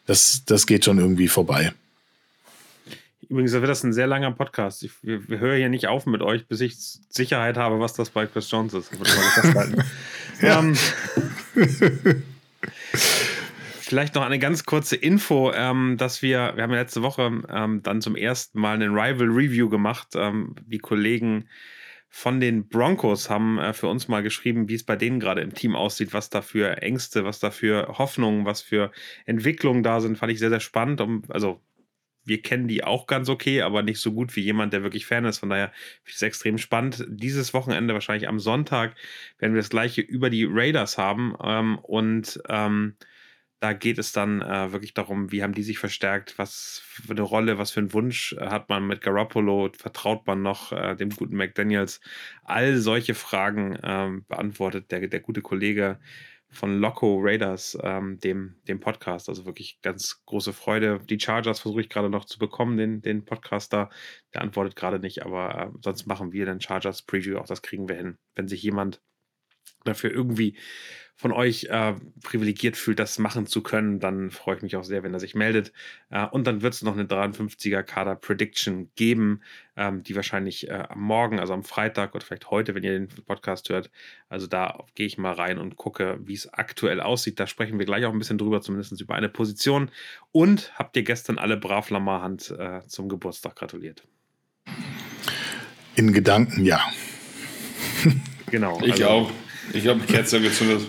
das, 0.06 0.44
das 0.46 0.68
geht 0.68 0.86
schon 0.86 1.00
irgendwie 1.00 1.28
vorbei. 1.28 1.74
Übrigens 3.28 3.54
wird 3.54 3.68
das 3.68 3.84
ein 3.84 3.94
sehr 3.94 4.08
langer 4.08 4.32
Podcast. 4.32 4.84
Ich 4.84 4.92
wir, 5.04 5.28
wir 5.30 5.40
hören 5.40 5.58
hier 5.58 5.70
nicht 5.70 5.88
auf 5.88 6.06
mit 6.06 6.22
euch, 6.22 6.46
bis 6.48 6.60
ich 6.60 6.76
Sicherheit 7.10 7.56
habe, 7.56 7.80
was 7.80 7.94
das 7.94 8.10
bei 8.10 8.26
Chris 8.26 8.52
Jones 8.52 8.74
ist. 8.74 8.92
ja. 10.42 10.60
ähm, 10.60 10.78
Vielleicht 13.92 14.16
noch 14.16 14.24
eine 14.24 14.40
ganz 14.40 14.64
kurze 14.64 14.96
Info, 14.96 15.52
ähm, 15.52 15.98
dass 15.98 16.22
wir, 16.22 16.54
wir 16.56 16.64
haben 16.64 16.72
ja 16.72 16.80
letzte 16.80 17.02
Woche 17.02 17.42
ähm, 17.50 17.84
dann 17.84 18.00
zum 18.00 18.16
ersten 18.16 18.58
Mal 18.58 18.76
einen 18.76 18.94
Rival 18.94 19.28
Review 19.28 19.68
gemacht. 19.68 20.14
Ähm, 20.16 20.56
die 20.66 20.78
Kollegen 20.78 21.50
von 22.08 22.40
den 22.40 22.70
Broncos 22.70 23.30
haben 23.30 23.60
äh, 23.60 23.74
für 23.74 23.88
uns 23.88 24.08
mal 24.08 24.24
geschrieben, 24.24 24.70
wie 24.70 24.76
es 24.76 24.86
bei 24.86 24.96
denen 24.96 25.20
gerade 25.20 25.42
im 25.42 25.54
Team 25.54 25.76
aussieht, 25.76 26.14
was 26.14 26.30
da 26.30 26.42
für 26.42 26.82
Ängste, 26.82 27.26
was 27.26 27.42
da 27.42 27.52
für 27.52 27.98
Hoffnungen, 27.98 28.46
was 28.46 28.62
für 28.62 28.94
Entwicklungen 29.26 29.84
da 29.84 30.00
sind. 30.00 30.18
Fand 30.18 30.32
ich 30.32 30.40
sehr, 30.40 30.48
sehr 30.48 30.62
spannend. 30.62 31.02
Um, 31.02 31.24
also 31.28 31.60
wir 32.24 32.42
kennen 32.42 32.70
die 32.70 32.86
auch 32.86 33.08
ganz 33.08 33.28
okay, 33.28 33.62
aber 33.62 33.84
nicht 33.84 34.00
so 34.00 34.14
gut 34.14 34.34
wie 34.38 34.42
jemand, 34.42 34.72
der 34.72 34.84
wirklich 34.84 35.06
Fan 35.06 35.26
ist. 35.26 35.40
Von 35.40 35.50
daher 35.50 35.74
ich 36.06 36.16
es 36.16 36.22
extrem 36.22 36.58
spannend. 36.58 37.06
Dieses 37.10 37.54
Wochenende, 37.54 37.94
wahrscheinlich 37.94 38.30
am 38.30 38.40
Sonntag, 38.40 38.96
werden 39.38 39.54
wir 39.54 39.60
das 39.60 39.70
gleiche 39.70 40.00
über 40.00 40.30
die 40.30 40.48
Raiders 40.50 40.98
haben. 40.98 41.36
Ähm, 41.44 41.78
und 41.80 42.42
ähm, 42.48 42.96
da 43.62 43.74
geht 43.74 44.00
es 44.00 44.12
dann 44.12 44.42
äh, 44.42 44.72
wirklich 44.72 44.96
darum, 44.96 45.32
wie 45.32 45.44
haben 45.44 45.54
die 45.54 45.62
sich 45.62 45.78
verstärkt, 45.78 46.40
was 46.40 46.82
für 46.84 47.12
eine 47.12 47.22
Rolle, 47.22 47.60
was 47.60 47.70
für 47.70 47.80
einen 47.80 47.94
Wunsch 47.94 48.36
hat 48.40 48.70
man 48.70 48.88
mit 48.88 49.02
Garoppolo, 49.02 49.70
vertraut 49.78 50.26
man 50.26 50.42
noch 50.42 50.72
äh, 50.72 50.96
dem 50.96 51.12
guten 51.12 51.36
McDaniels. 51.36 52.02
All 52.44 52.78
solche 52.78 53.14
Fragen 53.14 53.78
ähm, 53.84 54.26
beantwortet 54.28 54.92
der, 54.92 55.08
der 55.08 55.20
gute 55.20 55.44
Kollege 55.44 56.00
von 56.50 56.80
Loco 56.80 57.20
Raiders, 57.22 57.78
ähm, 57.84 58.20
dem, 58.20 58.56
dem 58.68 58.80
Podcast. 58.80 59.30
Also 59.30 59.46
wirklich 59.46 59.80
ganz 59.84 60.24
große 60.26 60.54
Freude. 60.54 61.00
Die 61.08 61.20
Chargers 61.20 61.60
versuche 61.60 61.82
ich 61.82 61.90
gerade 61.90 62.10
noch 62.10 62.26
zu 62.26 62.40
bekommen, 62.40 62.78
den, 62.78 63.04
den 63.04 63.26
Podcaster. 63.26 63.92
Der 64.34 64.42
antwortet 64.42 64.76
gerade 64.76 64.98
nicht, 64.98 65.24
aber 65.24 65.56
äh, 65.56 65.78
sonst 65.84 66.08
machen 66.08 66.34
wir 66.34 66.48
den 66.48 66.62
Chargers 66.62 67.04
Preview. 67.04 67.38
Auch 67.38 67.46
das 67.46 67.62
kriegen 67.62 67.88
wir 67.88 67.96
hin. 67.96 68.18
Wenn 68.34 68.48
sich 68.48 68.64
jemand 68.64 69.02
dafür 69.86 70.12
irgendwie 70.12 70.58
von 71.22 71.34
euch 71.34 71.66
äh, 71.66 71.94
privilegiert 72.24 72.76
fühlt, 72.76 72.98
das 72.98 73.20
machen 73.20 73.46
zu 73.46 73.62
können, 73.62 74.00
dann 74.00 74.32
freue 74.32 74.56
ich 74.56 74.64
mich 74.64 74.76
auch 74.76 74.84
sehr, 74.84 75.04
wenn 75.04 75.14
er 75.14 75.20
sich 75.20 75.36
meldet. 75.36 75.72
Äh, 76.10 76.26
und 76.26 76.48
dann 76.48 76.64
wird 76.64 76.74
es 76.74 76.82
noch 76.82 76.94
eine 76.94 77.04
53er 77.04 77.84
Kader 77.84 78.16
Prediction 78.16 78.90
geben, 78.96 79.42
ähm, 79.78 80.02
die 80.02 80.16
wahrscheinlich 80.16 80.68
äh, 80.68 80.84
am 80.90 81.00
Morgen, 81.00 81.40
also 81.40 81.54
am 81.54 81.64
Freitag 81.64 82.16
oder 82.16 82.26
vielleicht 82.26 82.50
heute, 82.50 82.74
wenn 82.74 82.82
ihr 82.82 82.94
den 82.94 83.08
Podcast 83.08 83.70
hört. 83.70 83.92
Also 84.30 84.48
da 84.48 84.84
gehe 84.96 85.06
ich 85.06 85.20
mal 85.20 85.34
rein 85.34 85.60
und 85.60 85.76
gucke, 85.76 86.18
wie 86.24 86.34
es 86.34 86.52
aktuell 86.52 87.00
aussieht. 87.00 87.40
Da 87.40 87.46
sprechen 87.46 87.78
wir 87.78 87.86
gleich 87.86 88.04
auch 88.06 88.14
ein 88.14 88.18
bisschen 88.18 88.40
drüber, 88.40 88.62
zumindest 88.62 89.00
über 89.00 89.14
eine 89.14 89.30
Position. 89.30 89.92
Und 90.32 90.74
habt 90.74 90.98
ihr 90.98 91.04
gestern 91.04 91.38
alle 91.38 91.56
brav 91.56 91.92
Lamar 91.92 92.24
Hand 92.24 92.50
äh, 92.58 92.80
zum 92.88 93.10
Geburtstag 93.10 93.56
gratuliert? 93.58 94.08
In 95.96 96.14
Gedanken, 96.14 96.66
ja. 96.66 96.82
Genau. 98.50 98.82
Ich 98.84 98.94
also, 98.94 99.08
auch. 99.08 99.32
Ich 99.72 99.88
habe 99.88 100.00
Kerze 100.00 100.42
gezündet. 100.42 100.88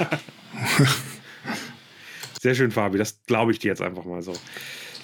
Sehr 2.40 2.54
schön, 2.54 2.70
Fabi. 2.70 2.98
Das 2.98 3.24
glaube 3.26 3.52
ich 3.52 3.58
dir 3.58 3.68
jetzt 3.68 3.82
einfach 3.82 4.04
mal 4.04 4.22
so. 4.22 4.34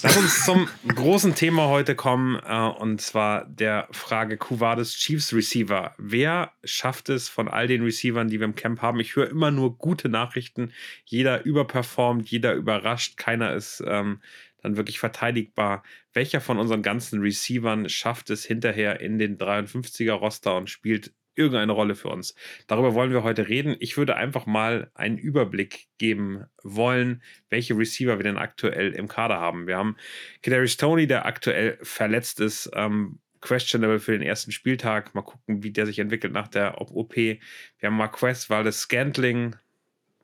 Lass 0.02 0.16
uns 0.18 0.44
zum 0.44 0.68
großen 0.86 1.34
Thema 1.34 1.68
heute 1.68 1.94
kommen, 1.94 2.38
äh, 2.46 2.54
und 2.54 3.00
zwar 3.00 3.46
der 3.46 3.88
Frage 3.92 4.36
Kuvades 4.36 4.94
Chiefs 4.94 5.32
Receiver. 5.32 5.94
Wer 5.96 6.52
schafft 6.64 7.08
es 7.08 7.30
von 7.30 7.48
all 7.48 7.66
den 7.66 7.82
Receivern, 7.82 8.28
die 8.28 8.38
wir 8.38 8.44
im 8.44 8.54
Camp 8.54 8.82
haben? 8.82 9.00
Ich 9.00 9.16
höre 9.16 9.28
immer 9.28 9.50
nur 9.50 9.78
gute 9.78 10.10
Nachrichten. 10.10 10.72
Jeder 11.06 11.44
überperformt, 11.44 12.30
jeder 12.30 12.54
überrascht, 12.54 13.16
keiner 13.16 13.54
ist 13.54 13.82
ähm, 13.86 14.20
dann 14.62 14.76
wirklich 14.76 14.98
verteidigbar. 14.98 15.82
Welcher 16.12 16.42
von 16.42 16.58
unseren 16.58 16.82
ganzen 16.82 17.20
Receivern 17.20 17.88
schafft 17.88 18.28
es 18.30 18.44
hinterher 18.44 19.00
in 19.00 19.18
den 19.18 19.38
53er 19.38 20.12
Roster 20.12 20.56
und 20.56 20.68
spielt 20.68 21.12
irgendeine 21.36 21.72
Rolle 21.72 21.94
für 21.94 22.08
uns. 22.08 22.34
Darüber 22.66 22.94
wollen 22.94 23.12
wir 23.12 23.22
heute 23.22 23.48
reden. 23.48 23.76
Ich 23.78 23.96
würde 23.96 24.16
einfach 24.16 24.46
mal 24.46 24.90
einen 24.94 25.18
Überblick 25.18 25.86
geben 25.98 26.44
wollen, 26.62 27.22
welche 27.50 27.76
Receiver 27.76 28.18
wir 28.18 28.24
denn 28.24 28.36
aktuell 28.36 28.92
im 28.92 29.08
Kader 29.08 29.36
haben. 29.36 29.66
Wir 29.66 29.76
haben 29.76 29.96
Kadarius 30.42 30.76
Tony, 30.76 31.06
der 31.06 31.26
aktuell 31.26 31.78
verletzt 31.82 32.40
ist, 32.40 32.70
ähm, 32.74 33.18
questionable 33.40 34.00
für 34.00 34.12
den 34.12 34.22
ersten 34.22 34.52
Spieltag. 34.52 35.14
Mal 35.14 35.22
gucken, 35.22 35.62
wie 35.62 35.70
der 35.70 35.86
sich 35.86 35.98
entwickelt 35.98 36.32
nach 36.32 36.48
der 36.48 36.80
OP. 36.80 37.16
Wir 37.16 37.40
haben 37.82 37.96
Marquez 37.96 38.50
Valdes 38.50 38.80
Scantling, 38.80 39.56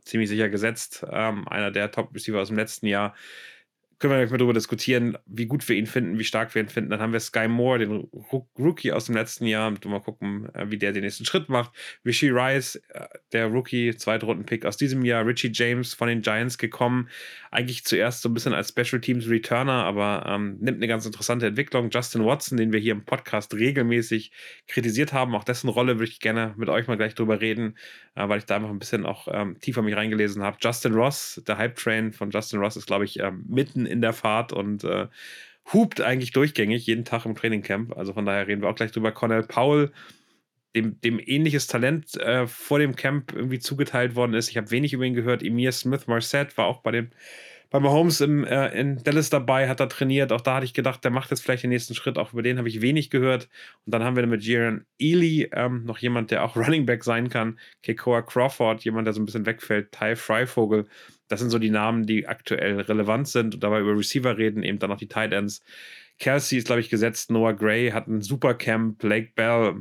ziemlich 0.05 0.29
sicher 0.29 0.49
gesetzt, 0.49 1.07
ähm, 1.11 1.47
einer 1.49 1.71
der 1.71 1.91
Top-Receiver 1.91 2.41
aus 2.41 2.49
dem 2.49 2.57
letzten 2.57 2.87
Jahr 2.87 3.15
können 4.03 4.15
wir 4.15 4.27
mal 4.27 4.37
darüber 4.37 4.53
diskutieren, 4.53 5.17
wie 5.27 5.47
gut 5.47 5.69
wir 5.69 5.77
ihn 5.77 5.87
finden, 5.87 6.19
wie 6.19 6.25
stark 6.25 6.53
wir 6.57 6.63
ihn 6.63 6.69
finden. 6.69 6.91
Dann 6.91 6.99
haben 6.99 7.13
wir 7.13 7.21
Sky 7.21 7.47
Moore, 7.47 7.79
den 7.79 8.09
Rookie 8.59 8.91
aus 8.91 9.05
dem 9.05 9.15
letzten 9.15 9.47
Jahr. 9.47 9.71
Mal 9.71 10.01
gucken, 10.01 10.53
äh, 10.55 10.69
wie 10.71 10.77
der 10.77 10.91
den 10.91 11.05
nächsten 11.05 11.25
Schritt 11.25 11.49
macht. 11.49 11.71
Rishi 12.05 12.29
Rice, 12.29 12.83
äh, 12.89 13.07
der 13.31 13.47
Rookie, 13.47 13.95
Zweitrunden-Pick 13.95 14.67
aus 14.67 14.77
diesem 14.77 15.05
Jahr. 15.05 15.25
Richie 15.25 15.53
James 15.55 15.95
von 15.95 16.09
den 16.09 16.21
Giants 16.21 16.59
gekommen. 16.59 17.09
Eigentlich 17.53 17.85
zuerst 17.85 18.23
so 18.23 18.29
ein 18.29 18.35
bisschen 18.35 18.55
als 18.55 18.71
Special 18.71 19.01
Teams 19.01 19.29
Returner, 19.29 19.85
aber 19.85 20.25
ähm, 20.27 20.57
nimmt 20.59 20.79
eine 20.79 20.89
ganz 20.89 21.07
interessante 21.07 21.47
Entwicklung. 21.47 21.89
Justin 21.91 22.25
Watson, 22.25 22.59
den 22.59 22.73
wir 22.73 22.81
hier 22.81 22.93
im 22.93 23.05
Podcast 23.05 23.55
regelmäßig 23.55 24.33
kritisiert 24.67 25.13
haben, 25.13 25.37
auch 25.37 25.45
dessen 25.45 25.69
Rolle 25.69 26.01
würde 26.01 26.11
ich 26.11 26.19
gerne 26.19 26.55
mit 26.57 26.69
euch 26.69 26.89
mal 26.89 26.97
gleich 26.97 27.15
drüber 27.15 27.41
reden, 27.41 27.77
äh, 28.17 28.29
weil 28.29 28.39
ich 28.39 28.47
da 28.47 28.57
einfach 28.57 28.71
ein 28.71 28.81
bisschen 28.81 29.07
auch 29.07 29.29
ähm, 29.31 29.61
tiefer 29.61 29.83
mich 29.83 29.95
reingelesen 29.95 30.43
habe. 30.43 30.57
Justin 30.61 30.95
Ross, 30.95 31.41
der 31.47 31.57
Hype-Train 31.59 32.13
von 32.13 32.31
Justin 32.31 32.59
Ross 32.59 32.77
ist, 32.77 32.87
glaube 32.87 33.05
ich, 33.05 33.21
ähm, 33.21 33.45
mitten 33.47 33.87
in 33.93 34.01
der 34.01 34.13
Fahrt 34.13 34.53
und 34.53 34.85
äh, 34.85 35.07
hupt 35.73 36.01
eigentlich 36.01 36.33
durchgängig 36.33 36.87
jeden 36.87 37.05
Tag 37.05 37.25
im 37.25 37.35
Trainingcamp. 37.35 37.97
Also 37.97 38.13
von 38.13 38.27
daher 38.27 38.47
reden 38.47 38.63
wir 38.63 38.69
auch 38.69 38.75
gleich 38.75 38.93
drüber. 38.93 39.13
Cornell 39.13 39.45
Powell, 39.45 39.93
dem, 40.75 41.01
dem 41.01 41.21
ähnliches 41.25 41.67
Talent 41.67 42.17
äh, 42.17 42.47
vor 42.47 42.79
dem 42.79 42.97
Camp 42.97 43.33
irgendwie 43.33 43.59
zugeteilt 43.59 44.15
worden 44.17 44.35
ist. 44.35 44.51
Ich 44.51 44.57
habe 44.57 44.71
wenig 44.71 44.93
über 44.93 45.05
ihn 45.05 45.15
gehört. 45.15 45.43
Emir 45.43 45.73
Smith 45.73 46.07
Marset 46.07 46.57
war 46.57 46.67
auch 46.67 46.81
bei 46.83 46.91
dem 46.91 47.11
bei 47.73 47.81
Mahomes 47.81 48.21
im, 48.21 48.45
äh, 48.45 48.69
in 48.79 49.03
Dallas 49.03 49.31
dabei, 49.31 49.67
hat 49.67 49.81
er 49.81 49.89
trainiert. 49.89 50.31
Auch 50.31 50.43
da 50.43 50.57
hatte 50.57 50.67
ich 50.67 50.75
gedacht, 50.75 51.03
der 51.05 51.11
macht 51.11 51.31
jetzt 51.31 51.41
vielleicht 51.41 51.63
den 51.63 51.71
nächsten 51.71 51.95
Schritt. 51.95 52.19
Auch 52.19 52.35
über 52.35 52.43
den 52.43 52.59
habe 52.59 52.69
ich 52.69 52.83
wenig 52.83 53.09
gehört. 53.09 53.49
Und 53.87 53.95
dann 53.95 54.05
haben 54.05 54.15
wir 54.15 54.27
mit 54.27 54.45
Jaron 54.45 54.85
Ely 54.99 55.49
ähm, 55.53 55.85
noch 55.85 55.97
jemand, 55.99 56.31
der 56.31 56.45
auch 56.45 56.55
Running 56.57 56.85
Back 56.85 57.03
sein 57.03 57.31
kann. 57.31 57.59
Kekoa 57.83 58.21
Crawford, 58.21 58.85
jemand, 58.85 59.07
der 59.07 59.15
so 59.15 59.23
ein 59.23 59.25
bisschen 59.25 59.47
wegfällt. 59.47 59.91
Ty 59.91 60.17
Freivogel. 60.17 60.87
Das 61.29 61.41
sind 61.41 61.49
so 61.49 61.59
die 61.59 61.71
Namen, 61.71 62.05
die 62.05 62.29
aktuell 62.29 62.79
relevant 62.81 63.27
sind 63.27 63.55
und 63.55 63.63
dabei 63.65 63.81
über 63.81 63.97
Receiver 63.97 64.37
reden, 64.37 64.63
eben 64.63 64.79
dann 64.79 64.91
noch 64.91 64.99
die 64.99 65.09
Tight 65.09 65.33
Ends. 65.33 65.65
Kelsey 66.19 66.59
ist, 66.59 66.67
glaube 66.67 66.83
ich, 66.83 66.91
gesetzt. 66.91 67.31
Noah 67.31 67.55
Gray 67.55 67.91
hat 67.91 68.07
ein 68.07 68.21
Supercamp. 68.21 68.99
Blake 68.99 69.33
Bell 69.35 69.77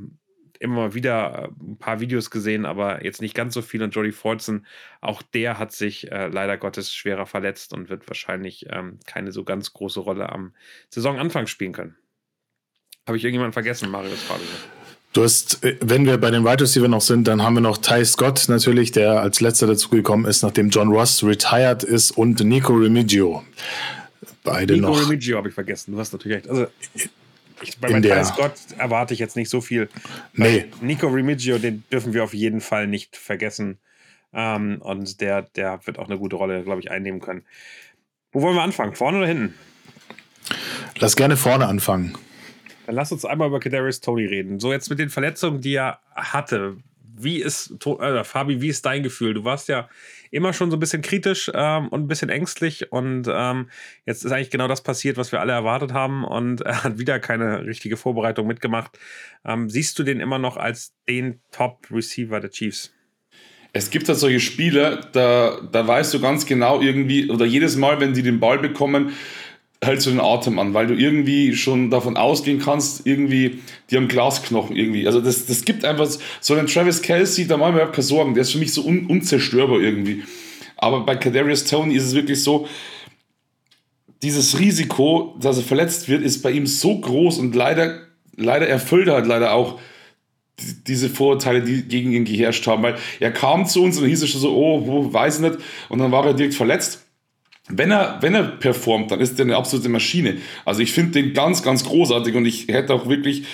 immer 0.62 0.76
mal 0.76 0.93
wieder 0.93 1.50
äh, 1.50 1.63
ein 1.63 1.78
paar 1.78 2.00
Videos 2.00 2.30
gesehen, 2.30 2.65
aber 2.65 3.04
jetzt 3.04 3.21
nicht 3.21 3.34
ganz 3.34 3.54
so 3.54 3.62
viel. 3.62 3.82
Und 3.82 3.93
Jody 3.95 4.12
Fortson, 4.12 4.65
auch 5.02 5.21
der 5.21 5.58
hat 5.58 5.71
sich 5.71 6.12
äh, 6.12 6.28
leider 6.28 6.58
Gottes 6.58 6.93
schwerer 6.93 7.26
verletzt 7.26 7.74
und 7.74 7.89
wird 7.89 8.08
wahrscheinlich 8.08 8.67
ähm, 8.69 9.00
keine 9.06 9.32
so 9.32 9.43
ganz 9.43 9.74
große 9.74 10.00
Rolle 10.00 10.30
am 10.30 10.54
Saisonanfang 10.89 11.47
spielen 11.47 11.74
können. 11.74 11.95
Habe 13.08 13.17
ich 13.17 13.24
irgendjemanden 13.24 13.54
vergessen, 13.54 13.89
Marius 13.89 14.21
Frage? 14.21 14.43
Du 15.13 15.24
hast, 15.24 15.63
äh, 15.63 15.78
wenn 15.82 16.06
wir 16.06 16.17
bei 16.17 16.32
den 16.32 16.45
Wide 16.45 16.63
Receiver 16.63 16.88
noch 16.88 17.02
sind, 17.02 17.28
dann 17.28 17.41
haben 17.41 17.56
wir 17.56 17.62
noch 17.62 17.80
Ty 17.80 18.06
Scott 18.06 18.45
natürlich, 18.47 18.91
der 18.91 19.21
als 19.21 19.41
letzter 19.41 19.67
dazugekommen 19.67 20.26
ist, 20.26 20.43
nachdem 20.43 20.69
John 20.69 20.89
Ross 20.89 21.24
retired 21.24 21.84
ist 21.84 22.12
und 22.12 22.39
Nico 22.41 22.74
Remigio. 22.74 23.43
Beide 24.43 24.76
Nico 24.76 24.89
noch. 24.89 25.02
Remigio 25.02 25.38
habe 25.38 25.50
ich 25.50 25.56
vergessen. 25.56 25.91
Du 25.93 26.00
hast 26.00 26.13
natürlich 26.13 26.38
recht. 26.38 26.50
Also 26.50 26.67
ich, 27.63 27.78
bei 27.78 28.00
Ty 28.00 28.24
Scott 28.26 28.54
erwarte 28.78 29.13
ich 29.13 29.19
jetzt 29.19 29.36
nicht 29.36 29.50
so 29.50 29.62
viel. 29.62 29.89
Nee. 30.34 30.65
Nico 30.82 31.08
Remigio, 31.08 31.58
den 31.58 31.84
dürfen 31.91 32.13
wir 32.13 32.24
auf 32.24 32.34
jeden 32.34 32.62
Fall 32.62 32.88
nicht 32.88 33.15
vergessen. 33.15 33.80
Ähm, 34.34 34.82
und 34.82 35.21
der, 35.21 35.43
der 35.43 35.86
wird 35.86 36.00
auch 36.00 36.08
eine 36.08 36.17
gute 36.17 36.36
Rolle, 36.36 36.63
glaube 36.63 36.82
ich, 36.82 36.91
einnehmen 36.91 37.19
können. 37.19 37.43
Wo 38.32 38.41
wollen 38.41 38.56
wir 38.56 38.63
anfangen? 38.63 38.95
Vorne 38.95 39.17
oder 39.17 39.28
hinten? 39.28 39.56
Lass 40.97 41.15
gerne 41.15 41.38
vorne 41.38 41.67
anfangen. 41.67 42.17
Dann 42.86 42.95
lass 42.95 43.12
uns 43.12 43.26
einmal 43.26 43.47
über 43.47 43.60
Kadarius 43.60 44.02
Tony 44.02 44.26
reden. 44.26 44.60
So 44.60 44.71
jetzt 44.71 44.89
mit 44.89 45.00
den 45.00 45.10
Verletzungen, 45.10 45.62
die 45.62 45.76
er 45.76 46.00
hatte. 46.15 46.78
Wie 47.13 47.41
ist, 47.41 47.74
äh, 47.86 48.24
Fabi, 48.24 48.62
wie 48.62 48.69
ist 48.69 48.86
dein 48.86 49.04
Gefühl? 49.04 49.34
Du 49.34 49.43
warst 49.43 49.67
ja 49.67 49.89
immer 50.32 50.54
schon 50.54 50.72
so 50.72 50.78
ein 50.78 50.80
bisschen 50.80 51.02
kritisch 51.02 51.52
ähm, 51.54 51.89
und 51.89 52.02
ein 52.02 52.08
bisschen 52.08 52.30
ängstlich 52.30 52.91
und 52.91 53.28
ähm, 53.30 53.70
jetzt 54.06 54.26
ist 54.26 54.32
eigentlich 54.32 54.50
genau 54.50 54.67
das 54.67 54.82
passiert, 54.82 55.17
was 55.17 55.32
wir 55.32 55.41
alle 55.41 55.52
erwartet 55.52 55.94
haben 55.94 56.24
und 56.24 56.62
er 56.62 56.84
hat 56.84 56.98
wieder 56.98 57.20
keine 57.20 57.65
richtige 57.65 57.98
Vorbereitung 57.98 58.48
mitgemacht. 58.48 58.98
Ähm, 59.46 59.70
siehst 59.70 60.00
du 60.00 60.04
den 60.04 60.20
immer 60.20 60.39
noch 60.39 60.58
als 60.58 60.94
den 61.08 61.41
Top-Receiver 61.52 62.39
der 62.39 62.50
Chiefs? 62.50 62.94
Es 63.74 63.89
gibt 63.89 64.10
halt 64.10 64.17
solche 64.17 64.41
Spieler, 64.41 64.98
da, 65.13 65.62
da 65.72 65.88
weißt 65.88 66.13
du 66.13 66.20
ganz 66.20 66.46
genau 66.46 66.82
irgendwie, 66.82 67.30
oder 67.30 67.46
jedes 67.46 67.78
Mal, 67.78 68.00
wenn 68.02 68.13
die 68.13 68.24
den 68.24 68.39
Ball 68.39 68.60
bekommen, 68.60 69.13
hältst 69.84 70.06
du 70.06 70.12
den 70.12 70.20
Atem 70.20 70.60
an, 70.60 70.74
weil 70.76 70.86
du 70.86 70.94
irgendwie 70.94 71.56
schon 71.56 71.89
davon 71.89 72.15
ausgehen 72.15 72.60
kannst, 72.60 73.06
irgendwie, 73.08 73.62
die 73.89 73.98
haben 73.98 74.08
Glasknochen 74.08 74.76
irgendwie. 74.76 75.08
Also 75.08 75.22
das, 75.22 75.48
das 75.48 75.65
gibt 75.65 75.86
einfach 75.86 76.08
so 76.39 76.54
einen 76.54 76.67
Travis 76.67 77.02
Kelsey, 77.02 77.48
da 77.48 77.58
mache 77.58 77.72
ich 77.72 77.76
mir 77.78 77.88
keine 77.88 78.04
Sorgen, 78.04 78.34
der 78.36 78.41
ist 78.41 78.52
für 78.52 78.60
mich 78.60 78.74
so 78.74 78.86
un, 78.86 79.08
unzerstörbar 79.08 79.80
irgendwie. 79.80 80.24
Aber 80.78 81.04
bei 81.04 81.15
Kadarius 81.15 81.65
Tony 81.65 81.96
ist 81.96 82.06
es 82.06 82.13
wirklich 82.15 82.44
so, 82.44 82.67
dieses 84.22 84.60
Risiko, 84.60 85.36
dass 85.39 85.58
er 85.58 85.63
verletzt 85.63 86.08
wird, 86.08 86.22
ist 86.22 86.44
bei 86.44 86.52
ihm 86.52 86.67
so 86.67 87.00
groß 87.00 87.39
und 87.39 87.56
leider, 87.56 88.02
leider 88.36 88.67
erfüllt 88.67 89.08
er 89.08 89.15
halt 89.15 89.26
leider 89.26 89.54
auch 89.54 89.80
diese 90.86 91.10
Vorurteile, 91.10 91.63
die 91.63 91.82
gegen 91.84 92.12
ihn 92.12 92.26
geherrscht 92.26 92.67
haben, 92.67 92.84
weil 92.84 92.98
er 93.20 93.32
kam 93.32 93.65
zu 93.65 93.82
uns 93.82 93.98
und 93.98 94.06
hieß 94.06 94.22
es 94.22 94.30
schon 94.30 94.41
so, 94.41 94.56
oh, 94.56 94.86
wo, 94.86 95.12
weiß 95.12 95.38
ich 95.38 95.41
nicht, 95.41 95.58
und 95.89 95.98
dann 95.98 96.12
war 96.12 96.24
er 96.24 96.36
direkt 96.36 96.54
verletzt 96.54 97.04
wenn 97.73 97.91
er, 97.91 98.17
wenn 98.21 98.36
er 98.36 98.43
performt, 98.43 99.12
dann 99.12 99.19
ist 99.19 99.39
er 99.39 99.45
eine 99.45 99.55
absolute 99.55 99.89
Maschine. 99.89 100.38
Also 100.65 100.81
ich 100.81 100.91
finde 100.91 101.21
den 101.21 101.34
ganz, 101.34 101.63
ganz 101.63 101.84
großartig 101.84 102.36
und 102.36 102.45
ich 102.45 102.67
hätte 102.67 102.93
auch 102.93 103.07
wirklich 103.07 103.45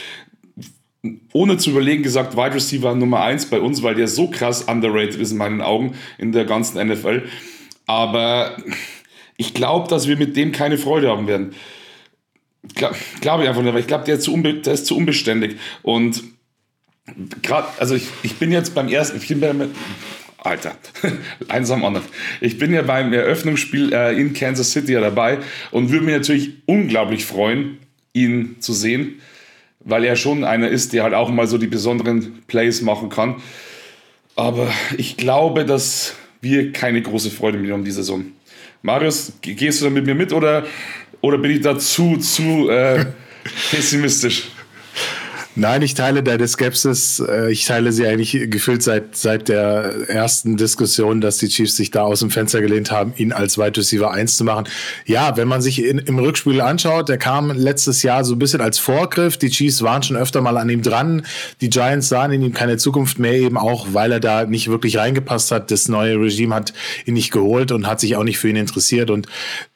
ohne 1.31 1.57
zu 1.57 1.71
überlegen 1.71 2.03
gesagt, 2.03 2.35
Wide 2.35 2.55
Receiver 2.55 2.95
Nummer 2.95 3.21
1 3.21 3.47
bei 3.47 3.59
uns, 3.59 3.83
weil 3.83 3.95
der 3.95 4.07
so 4.07 4.29
krass 4.29 4.63
underrated 4.63 5.15
ist 5.15 5.31
in 5.31 5.37
meinen 5.37 5.61
Augen 5.61 5.95
in 6.17 6.31
der 6.31 6.45
ganzen 6.45 6.85
NFL. 6.85 7.23
Aber 7.85 8.57
ich 9.37 9.53
glaube, 9.53 9.87
dass 9.87 10.07
wir 10.07 10.17
mit 10.17 10.35
dem 10.35 10.51
keine 10.51 10.77
Freude 10.77 11.09
haben 11.09 11.27
werden. 11.27 11.53
Glaube 13.21 13.43
ich 13.43 13.49
einfach 13.49 13.61
nicht, 13.61 13.73
weil 13.73 13.81
ich 13.81 13.87
glaube, 13.87 14.03
der, 14.03 14.17
der, 14.17 14.73
ist 14.73 14.85
zu 14.85 14.97
unbeständig. 14.97 15.57
Und 15.83 16.23
gerade, 17.41 17.67
also 17.79 17.95
ich, 17.95 18.07
ich 18.23 18.35
bin 18.35 18.51
jetzt 18.51 18.75
beim 18.75 18.89
ersten, 18.89 19.17
ich 19.17 19.27
bin 19.27 19.39
bei, 19.39 19.53
Alter, 20.47 20.75
eins 21.49 21.69
am 21.71 21.83
anderen. 21.83 22.05
Ich 22.41 22.57
bin 22.57 22.73
ja 22.73 22.81
beim 22.81 23.13
Eröffnungsspiel 23.13 23.93
äh, 23.93 24.19
in 24.19 24.33
Kansas 24.33 24.71
City 24.71 24.93
ja 24.93 25.01
dabei 25.01 25.39
und 25.71 25.91
würde 25.91 26.05
mich 26.05 26.15
natürlich 26.15 26.51
unglaublich 26.65 27.25
freuen, 27.25 27.77
ihn 28.13 28.55
zu 28.59 28.73
sehen, 28.73 29.21
weil 29.81 30.05
er 30.05 30.15
schon 30.15 30.43
einer 30.43 30.69
ist, 30.69 30.93
der 30.93 31.03
halt 31.03 31.13
auch 31.13 31.29
mal 31.29 31.47
so 31.47 31.57
die 31.57 31.67
besonderen 31.67 32.43
Plays 32.47 32.81
machen 32.81 33.09
kann. 33.09 33.35
Aber 34.35 34.71
ich 34.97 35.17
glaube, 35.17 35.65
dass 35.65 36.15
wir 36.41 36.71
keine 36.71 37.01
große 37.01 37.31
Freude 37.31 37.57
mehr 37.57 37.73
haben 37.73 37.83
die 37.83 37.91
Saison. 37.91 38.25
Marius, 38.81 39.33
gehst 39.41 39.81
du 39.81 39.85
da 39.85 39.91
mit 39.91 40.05
mir 40.05 40.15
mit 40.15 40.31
oder, 40.31 40.65
oder 41.21 41.37
bin 41.37 41.51
ich 41.51 41.61
da 41.61 41.77
zu, 41.77 42.17
zu 42.17 42.69
äh, 42.69 43.05
pessimistisch? 43.71 44.49
Nein, 45.59 45.81
ich 45.81 45.95
teile 45.95 46.21
deine 46.21 46.47
Skepsis. 46.47 47.19
Äh, 47.19 47.51
ich 47.51 47.65
teile 47.65 47.91
sie 47.91 48.05
eigentlich 48.05 48.37
gefühlt 48.51 48.83
seit, 48.83 49.17
seit 49.17 49.47
der 49.47 50.07
ersten 50.07 50.55
Diskussion, 50.55 51.19
dass 51.19 51.39
die 51.39 51.47
Chiefs 51.47 51.75
sich 51.75 51.89
da 51.89 52.03
aus 52.03 52.19
dem 52.19 52.29
Fenster 52.29 52.61
gelehnt 52.61 52.91
haben, 52.91 53.11
ihn 53.17 53.33
als 53.33 53.57
Wide 53.57 53.75
Receiver 53.75 54.11
1 54.11 54.37
zu 54.37 54.43
machen. 54.43 54.67
Ja, 55.07 55.35
wenn 55.35 55.47
man 55.47 55.63
sich 55.63 55.83
in, 55.83 55.97
im 55.97 56.19
Rückspiel 56.19 56.61
anschaut, 56.61 57.09
der 57.09 57.17
kam 57.17 57.49
letztes 57.49 58.03
Jahr 58.03 58.23
so 58.23 58.35
ein 58.35 58.39
bisschen 58.39 58.61
als 58.61 58.77
Vorgriff. 58.77 59.37
Die 59.37 59.49
Chiefs 59.49 59.81
waren 59.81 60.03
schon 60.03 60.15
öfter 60.15 60.41
mal 60.41 60.57
an 60.57 60.69
ihm 60.69 60.83
dran. 60.83 61.25
Die 61.59 61.71
Giants 61.71 62.09
sahen 62.09 62.31
in 62.33 62.43
ihm 62.43 62.53
keine 62.53 62.77
Zukunft 62.77 63.17
mehr, 63.17 63.33
eben 63.33 63.57
auch, 63.57 63.87
weil 63.93 64.11
er 64.11 64.19
da 64.19 64.45
nicht 64.45 64.67
wirklich 64.69 64.97
reingepasst 64.97 65.49
hat. 65.49 65.71
Das 65.71 65.87
neue 65.87 66.17
Regime 66.17 66.53
hat 66.53 66.71
ihn 67.07 67.15
nicht 67.15 67.31
geholt 67.31 67.71
und 67.71 67.87
hat 67.87 67.99
sich 67.99 68.15
auch 68.15 68.23
nicht 68.23 68.37
für 68.37 68.49
ihn 68.49 68.57
interessiert. 68.57 69.09
Und 69.09 69.25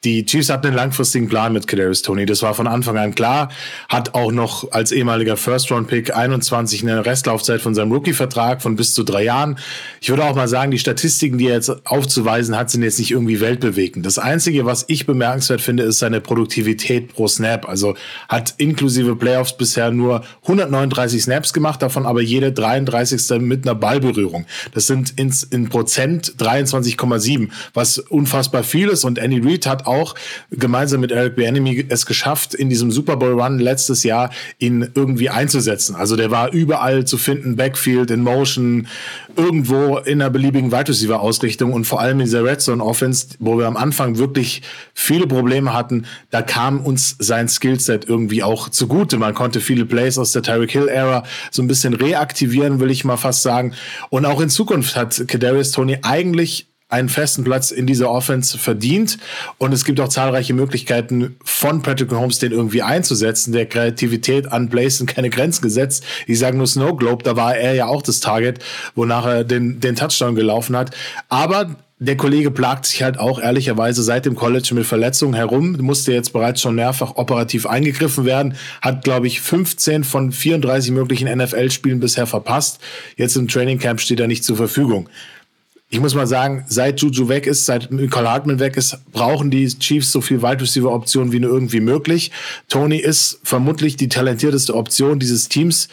die 0.04 0.24
Chiefs 0.26 0.48
hatten 0.48 0.68
einen 0.68 0.76
langfristigen 0.76 1.28
Plan 1.28 1.52
mit 1.52 1.66
Kadarius 1.66 2.02
Tony. 2.02 2.24
Das 2.24 2.40
war 2.42 2.54
von 2.54 2.68
Anfang 2.68 2.96
an 2.98 3.16
klar. 3.16 3.48
Hat 3.88 4.14
auch 4.14 4.30
noch 4.30 4.70
als 4.70 4.92
ehemaliger 4.92 5.36
First 5.36 5.71
First-Round-Pick 5.72 6.14
21 6.14 6.82
eine 6.82 7.04
Restlaufzeit 7.04 7.62
von 7.62 7.74
seinem 7.74 7.92
Rookie-Vertrag 7.92 8.60
von 8.60 8.76
bis 8.76 8.92
zu 8.92 9.04
drei 9.04 9.24
Jahren. 9.24 9.58
Ich 10.00 10.10
würde 10.10 10.24
auch 10.24 10.34
mal 10.34 10.48
sagen, 10.48 10.70
die 10.70 10.78
Statistiken, 10.78 11.38
die 11.38 11.46
er 11.46 11.54
jetzt 11.54 11.86
aufzuweisen 11.86 12.56
hat, 12.56 12.70
sind 12.70 12.82
jetzt 12.82 12.98
nicht 12.98 13.10
irgendwie 13.10 13.40
weltbewegend. 13.40 14.04
Das 14.04 14.18
Einzige, 14.18 14.66
was 14.66 14.84
ich 14.88 15.06
bemerkenswert 15.06 15.60
finde, 15.60 15.84
ist 15.84 15.98
seine 15.98 16.20
Produktivität 16.20 17.14
pro 17.14 17.26
Snap. 17.26 17.68
Also 17.68 17.94
hat 18.28 18.54
inklusive 18.58 19.16
Playoffs 19.16 19.56
bisher 19.56 19.90
nur 19.90 20.24
139 20.42 21.22
Snaps 21.22 21.52
gemacht, 21.52 21.80
davon 21.80 22.04
aber 22.04 22.20
jede 22.20 22.52
33. 22.52 23.40
mit 23.40 23.66
einer 23.66 23.74
Ballberührung. 23.74 24.44
Das 24.74 24.86
sind 24.86 25.18
ins, 25.18 25.42
in 25.42 25.68
Prozent 25.68 26.34
23,7, 26.38 27.48
was 27.72 27.98
unfassbar 27.98 28.62
viel 28.62 28.88
ist. 28.88 29.04
Und 29.04 29.18
Andy 29.18 29.40
Reid 29.42 29.66
hat 29.66 29.86
auch 29.86 30.14
gemeinsam 30.50 31.00
mit 31.00 31.12
Eric 31.12 31.36
Bieniemy 31.36 31.86
es 31.88 32.04
geschafft, 32.04 32.54
in 32.54 32.68
diesem 32.68 32.90
Super 32.90 33.16
Bowl 33.16 33.40
Run 33.40 33.58
letztes 33.58 34.02
Jahr 34.02 34.30
ihn 34.58 34.90
irgendwie 34.94 35.30
einzusetzen 35.30 35.61
einsetzen. 35.62 35.94
Also 35.94 36.16
der 36.16 36.30
war 36.30 36.52
überall 36.52 37.04
zu 37.04 37.16
finden, 37.16 37.56
Backfield, 37.56 38.10
in 38.10 38.22
Motion, 38.22 38.88
irgendwo 39.36 39.98
in 39.98 40.20
einer 40.20 40.30
beliebigen 40.30 40.72
Wide 40.72 40.88
Receiver 40.88 41.20
Ausrichtung 41.20 41.72
und 41.72 41.86
vor 41.86 42.00
allem 42.00 42.20
in 42.20 42.26
dieser 42.26 42.44
Red 42.44 42.60
Zone 42.60 42.84
Offense, 42.84 43.28
wo 43.38 43.58
wir 43.58 43.66
am 43.66 43.76
Anfang 43.76 44.18
wirklich 44.18 44.62
viele 44.94 45.26
Probleme 45.26 45.72
hatten, 45.72 46.06
da 46.30 46.42
kam 46.42 46.80
uns 46.80 47.16
sein 47.18 47.48
Skillset 47.48 48.08
irgendwie 48.08 48.42
auch 48.42 48.68
zugute. 48.68 49.16
Man 49.16 49.34
konnte 49.34 49.60
viele 49.60 49.86
Plays 49.86 50.18
aus 50.18 50.32
der 50.32 50.42
Tyreek 50.42 50.72
Hill 50.72 50.88
Era 50.88 51.24
so 51.50 51.62
ein 51.62 51.68
bisschen 51.68 51.94
reaktivieren, 51.94 52.80
will 52.80 52.90
ich 52.90 53.04
mal 53.04 53.16
fast 53.16 53.42
sagen. 53.42 53.74
Und 54.10 54.26
auch 54.26 54.40
in 54.40 54.50
Zukunft 54.50 54.96
hat 54.96 55.24
Kadarius 55.28 55.70
Tony 55.70 55.98
eigentlich 56.02 56.71
einen 56.92 57.08
festen 57.08 57.42
Platz 57.44 57.70
in 57.70 57.86
dieser 57.86 58.10
Offense 58.10 58.58
verdient. 58.58 59.18
Und 59.58 59.72
es 59.72 59.84
gibt 59.84 59.98
auch 60.00 60.08
zahlreiche 60.08 60.54
Möglichkeiten 60.54 61.36
von 61.44 61.82
Patrick 61.82 62.12
Mahomes, 62.12 62.38
den 62.38 62.52
irgendwie 62.52 62.82
einzusetzen. 62.82 63.52
Der 63.52 63.66
Kreativität 63.66 64.52
an 64.52 64.68
Plays 64.68 64.98
sind 64.98 65.06
keine 65.06 65.30
Grenzen 65.30 65.62
gesetzt. 65.62 66.04
Ich 66.26 66.38
sage 66.38 66.56
nur 66.56 66.66
Snow 66.66 66.96
Globe, 66.96 67.24
da 67.24 67.36
war 67.36 67.56
er 67.56 67.74
ja 67.74 67.86
auch 67.86 68.02
das 68.02 68.20
Target, 68.20 68.58
wonach 68.94 69.24
er 69.24 69.44
den, 69.44 69.80
den 69.80 69.96
Touchdown 69.96 70.34
gelaufen 70.34 70.76
hat. 70.76 70.94
Aber 71.28 71.76
der 71.98 72.16
Kollege 72.16 72.50
plagt 72.50 72.84
sich 72.86 73.02
halt 73.04 73.16
auch 73.16 73.40
ehrlicherweise 73.40 74.02
seit 74.02 74.26
dem 74.26 74.34
College 74.34 74.74
mit 74.74 74.84
Verletzungen 74.84 75.34
herum, 75.34 75.76
musste 75.80 76.12
jetzt 76.12 76.32
bereits 76.32 76.60
schon 76.60 76.74
mehrfach 76.74 77.14
operativ 77.14 77.64
eingegriffen 77.64 78.24
werden, 78.24 78.56
hat, 78.80 79.04
glaube 79.04 79.28
ich, 79.28 79.40
15 79.40 80.02
von 80.02 80.32
34 80.32 80.90
möglichen 80.90 81.28
NFL-Spielen 81.32 82.00
bisher 82.00 82.26
verpasst. 82.26 82.80
Jetzt 83.16 83.36
im 83.36 83.46
Training 83.46 83.78
Camp 83.78 84.00
steht 84.00 84.18
er 84.18 84.26
nicht 84.26 84.42
zur 84.42 84.56
Verfügung 84.56 85.08
ich 85.92 86.00
muss 86.00 86.14
mal 86.14 86.26
sagen, 86.26 86.64
seit 86.68 87.02
Juju 87.02 87.28
weg 87.28 87.46
ist, 87.46 87.66
seit 87.66 87.92
Nicole 87.92 88.30
Hartman 88.30 88.58
weg 88.58 88.78
ist, 88.78 88.96
brauchen 89.12 89.50
die 89.50 89.68
Chiefs 89.68 90.10
so 90.10 90.22
viel 90.22 90.40
Wide 90.40 90.62
Receiver 90.62 90.90
Optionen 90.90 91.32
wie 91.32 91.40
nur 91.40 91.50
irgendwie 91.50 91.80
möglich. 91.80 92.30
Tony 92.70 92.96
ist 92.96 93.40
vermutlich 93.44 93.96
die 93.96 94.08
talentierteste 94.08 94.74
Option 94.74 95.18
dieses 95.18 95.50
Teams. 95.50 95.88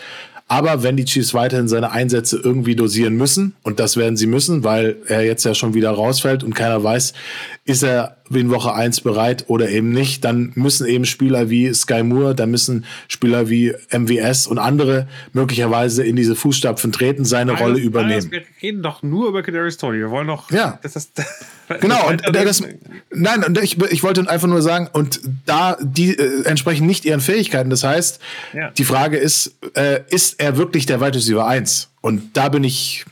Aber 0.48 0.84
wenn 0.84 0.96
die 0.96 1.04
Chiefs 1.04 1.34
weiterhin 1.34 1.68
seine 1.68 1.92
Einsätze 1.92 2.40
irgendwie 2.42 2.78
dosieren 2.78 3.18
müssen, 3.18 3.56
und 3.62 3.82
das 3.82 3.98
werden 3.98 4.16
sie 4.16 4.26
müssen, 4.26 4.64
weil 4.64 4.96
er 5.08 5.26
jetzt 5.26 5.44
ja 5.44 5.54
schon 5.54 5.74
wieder 5.74 5.92
rausfällt 5.92 6.46
und 6.46 6.56
keiner 6.56 6.82
weiß, 6.82 7.12
ist 7.66 7.84
er 7.84 8.19
in 8.38 8.50
Woche 8.50 8.74
1 8.74 9.02
bereit 9.02 9.46
oder 9.48 9.70
eben 9.70 9.92
nicht, 9.92 10.24
dann 10.24 10.52
müssen 10.56 10.88
eben 10.88 11.06
Spieler 11.06 11.50
wie 11.50 11.74
Sky 11.74 12.04
Moore, 12.04 12.36
dann 12.36 12.52
müssen 12.52 12.86
Spieler 13.08 13.50
wie 13.50 13.74
MWS 13.92 14.48
und 14.48 14.60
andere 14.60 15.08
möglicherweise 15.34 16.04
in 16.04 16.16
diese 16.16 16.36
Fußstapfen 16.36 16.92
treten, 16.92 17.26
seine 17.26 17.54
nein, 17.54 17.62
Rolle 17.62 17.80
übernehmen. 17.80 18.30
Nein, 18.30 18.32
wir 18.32 18.44
reden 18.62 18.84
doch 18.84 19.04
nur 19.04 19.30
über 19.30 19.42
Kadarius 19.42 19.78
Tony. 19.78 20.00
Wir 20.00 20.12
wollen 20.12 20.28
doch. 20.28 20.52
Ja. 20.52 20.80
Das 20.84 20.96
ist, 20.96 21.12
genau. 21.82 22.10
Und 22.10 22.22
das, 22.34 22.64
nein, 23.12 23.44
und 23.44 23.62
ich, 23.62 23.82
ich 23.92 24.04
wollte 24.04 24.30
einfach 24.30 24.48
nur 24.48 24.62
sagen, 24.62 24.90
und 24.94 25.22
da 25.46 25.78
die 25.82 26.18
äh, 26.18 26.46
entsprechen 26.46 26.86
nicht 26.86 27.06
ihren 27.06 27.22
Fähigkeiten. 27.22 27.70
Das 27.70 27.84
heißt, 27.84 28.20
ja. 28.54 28.70
die 28.72 28.86
Frage 28.86 29.18
ist, 29.18 29.56
äh, 29.76 30.02
ist 30.10 30.40
er 30.40 30.58
wirklich 30.58 30.86
der 30.86 31.02
Wide 31.02 31.16
Receiver 31.16 31.46
1? 31.48 31.90
Und 32.02 32.38
da 32.38 32.50
bin 32.50 32.64
ich 32.64 33.06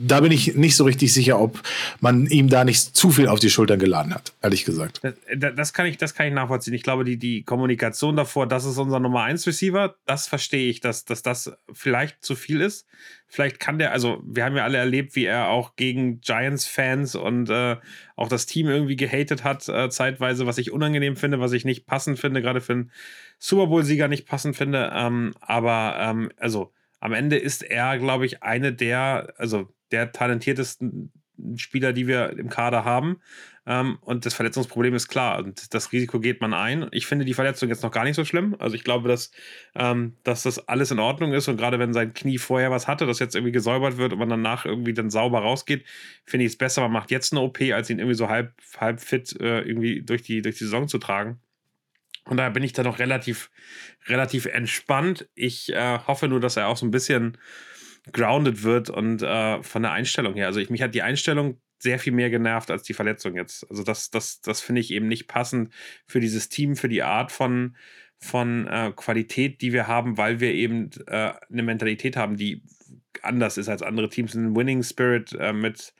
da 0.00 0.20
bin 0.20 0.32
ich 0.32 0.54
nicht 0.54 0.76
so 0.76 0.84
richtig 0.84 1.12
sicher, 1.12 1.38
ob 1.38 1.60
man 2.00 2.26
ihm 2.26 2.48
da 2.48 2.64
nicht 2.64 2.96
zu 2.96 3.10
viel 3.10 3.28
auf 3.28 3.38
die 3.38 3.50
Schultern 3.50 3.78
geladen 3.78 4.14
hat, 4.14 4.32
ehrlich 4.42 4.64
gesagt. 4.64 5.00
Das, 5.36 5.54
das 5.54 5.72
kann, 5.72 5.86
ich, 5.86 5.98
das 5.98 6.14
kann 6.14 6.26
ich 6.26 6.32
nachvollziehen. 6.32 6.74
Ich 6.74 6.82
glaube, 6.82 7.04
die, 7.04 7.18
die 7.18 7.42
Kommunikation 7.42 8.16
davor, 8.16 8.46
das 8.46 8.64
ist 8.64 8.78
unser 8.78 9.00
Nummer 9.00 9.22
1 9.22 9.46
Receiver, 9.46 9.96
das 10.06 10.26
verstehe 10.26 10.70
ich, 10.70 10.80
dass, 10.80 11.04
dass 11.04 11.22
das 11.22 11.52
vielleicht 11.72 12.24
zu 12.24 12.34
viel 12.34 12.60
ist. 12.60 12.86
Vielleicht 13.26 13.60
kann 13.60 13.78
der, 13.78 13.92
also 13.92 14.22
wir 14.26 14.44
haben 14.44 14.56
ja 14.56 14.64
alle 14.64 14.78
erlebt, 14.78 15.14
wie 15.14 15.24
er 15.24 15.48
auch 15.48 15.76
gegen 15.76 16.20
Giants-Fans 16.20 17.14
und 17.14 17.48
äh, 17.50 17.76
auch 18.16 18.28
das 18.28 18.46
Team 18.46 18.68
irgendwie 18.68 18.96
gehatet 18.96 19.44
hat, 19.44 19.68
äh, 19.68 19.88
zeitweise, 19.90 20.46
was 20.46 20.58
ich 20.58 20.72
unangenehm 20.72 21.16
finde, 21.16 21.40
was 21.40 21.52
ich 21.52 21.64
nicht 21.64 21.86
passend 21.86 22.18
finde, 22.18 22.42
gerade 22.42 22.60
für 22.60 22.72
einen 22.72 22.90
Super 23.38 23.68
Bowl-Sieger 23.68 24.08
nicht 24.08 24.26
passend 24.26 24.56
finde. 24.56 24.90
Ähm, 24.94 25.34
aber 25.40 25.96
ähm, 26.00 26.30
also 26.38 26.72
am 26.98 27.12
Ende 27.12 27.36
ist 27.36 27.62
er, 27.62 27.98
glaube 27.98 28.26
ich, 28.26 28.42
eine 28.42 28.72
der, 28.72 29.34
also 29.38 29.68
der 29.90 30.12
talentiertesten 30.12 31.12
Spieler, 31.56 31.92
die 31.92 32.06
wir 32.06 32.36
im 32.38 32.48
Kader 32.48 32.84
haben. 32.84 33.20
Ähm, 33.66 33.98
und 34.00 34.26
das 34.26 34.34
Verletzungsproblem 34.34 34.94
ist 34.94 35.08
klar. 35.08 35.38
Und 35.38 35.74
das 35.74 35.92
Risiko 35.92 36.20
geht 36.20 36.40
man 36.40 36.54
ein. 36.54 36.88
Ich 36.92 37.06
finde 37.06 37.24
die 37.24 37.34
Verletzung 37.34 37.68
jetzt 37.68 37.82
noch 37.82 37.90
gar 37.90 38.04
nicht 38.04 38.16
so 38.16 38.24
schlimm. 38.24 38.56
Also 38.58 38.74
ich 38.74 38.84
glaube, 38.84 39.08
dass, 39.08 39.30
ähm, 39.74 40.16
dass 40.24 40.42
das 40.42 40.68
alles 40.68 40.90
in 40.90 40.98
Ordnung 40.98 41.32
ist. 41.32 41.48
Und 41.48 41.56
gerade 41.56 41.78
wenn 41.78 41.92
sein 41.92 42.14
Knie 42.14 42.38
vorher 42.38 42.70
was 42.70 42.88
hatte, 42.88 43.06
das 43.06 43.18
jetzt 43.18 43.34
irgendwie 43.34 43.52
gesäubert 43.52 43.96
wird 43.96 44.12
und 44.12 44.18
man 44.18 44.28
danach 44.28 44.64
irgendwie 44.64 44.94
dann 44.94 45.10
sauber 45.10 45.40
rausgeht, 45.40 45.84
finde 46.24 46.46
ich 46.46 46.52
es 46.52 46.58
besser, 46.58 46.82
man 46.82 46.92
macht 46.92 47.10
jetzt 47.10 47.32
eine 47.32 47.42
OP, 47.42 47.60
als 47.72 47.90
ihn 47.90 47.98
irgendwie 47.98 48.16
so 48.16 48.28
halb, 48.28 48.54
halb 48.78 49.00
fit 49.00 49.38
äh, 49.40 49.60
irgendwie 49.60 50.02
durch 50.02 50.22
die, 50.22 50.42
durch 50.42 50.58
die 50.58 50.64
Saison 50.64 50.88
zu 50.88 50.98
tragen. 50.98 51.40
Und 52.24 52.36
daher 52.36 52.50
bin 52.50 52.62
ich 52.62 52.72
da 52.72 52.82
noch 52.82 52.98
relativ, 52.98 53.50
relativ 54.06 54.46
entspannt. 54.46 55.28
Ich 55.34 55.72
äh, 55.72 55.98
hoffe 56.06 56.28
nur, 56.28 56.40
dass 56.40 56.56
er 56.56 56.68
auch 56.68 56.76
so 56.76 56.86
ein 56.86 56.90
bisschen 56.90 57.38
grounded 58.12 58.62
wird 58.62 58.90
und 58.90 59.22
äh, 59.22 59.62
von 59.62 59.82
der 59.82 59.92
Einstellung 59.92 60.34
her. 60.34 60.46
Also 60.46 60.60
ich, 60.60 60.70
mich 60.70 60.82
hat 60.82 60.94
die 60.94 61.02
Einstellung 61.02 61.60
sehr 61.78 61.98
viel 61.98 62.12
mehr 62.12 62.30
genervt 62.30 62.70
als 62.70 62.82
die 62.82 62.94
Verletzung 62.94 63.36
jetzt. 63.36 63.68
Also 63.70 63.82
das, 63.82 64.10
das, 64.10 64.40
das 64.40 64.60
finde 64.60 64.80
ich 64.80 64.92
eben 64.92 65.08
nicht 65.08 65.28
passend 65.28 65.72
für 66.06 66.20
dieses 66.20 66.48
Team, 66.48 66.76
für 66.76 66.88
die 66.88 67.02
Art 67.02 67.32
von, 67.32 67.76
von 68.18 68.66
äh, 68.66 68.92
Qualität, 68.94 69.62
die 69.62 69.72
wir 69.72 69.86
haben, 69.86 70.18
weil 70.18 70.40
wir 70.40 70.52
eben 70.52 70.90
äh, 71.06 71.32
eine 71.50 71.62
Mentalität 71.62 72.16
haben, 72.16 72.36
die 72.36 72.62
anders 73.22 73.56
ist 73.56 73.68
als 73.68 73.82
andere 73.82 74.10
Teams. 74.10 74.34
Ein 74.34 74.54
Winning 74.54 74.82
Spirit 74.82 75.32
äh, 75.38 75.52
mit 75.52 75.94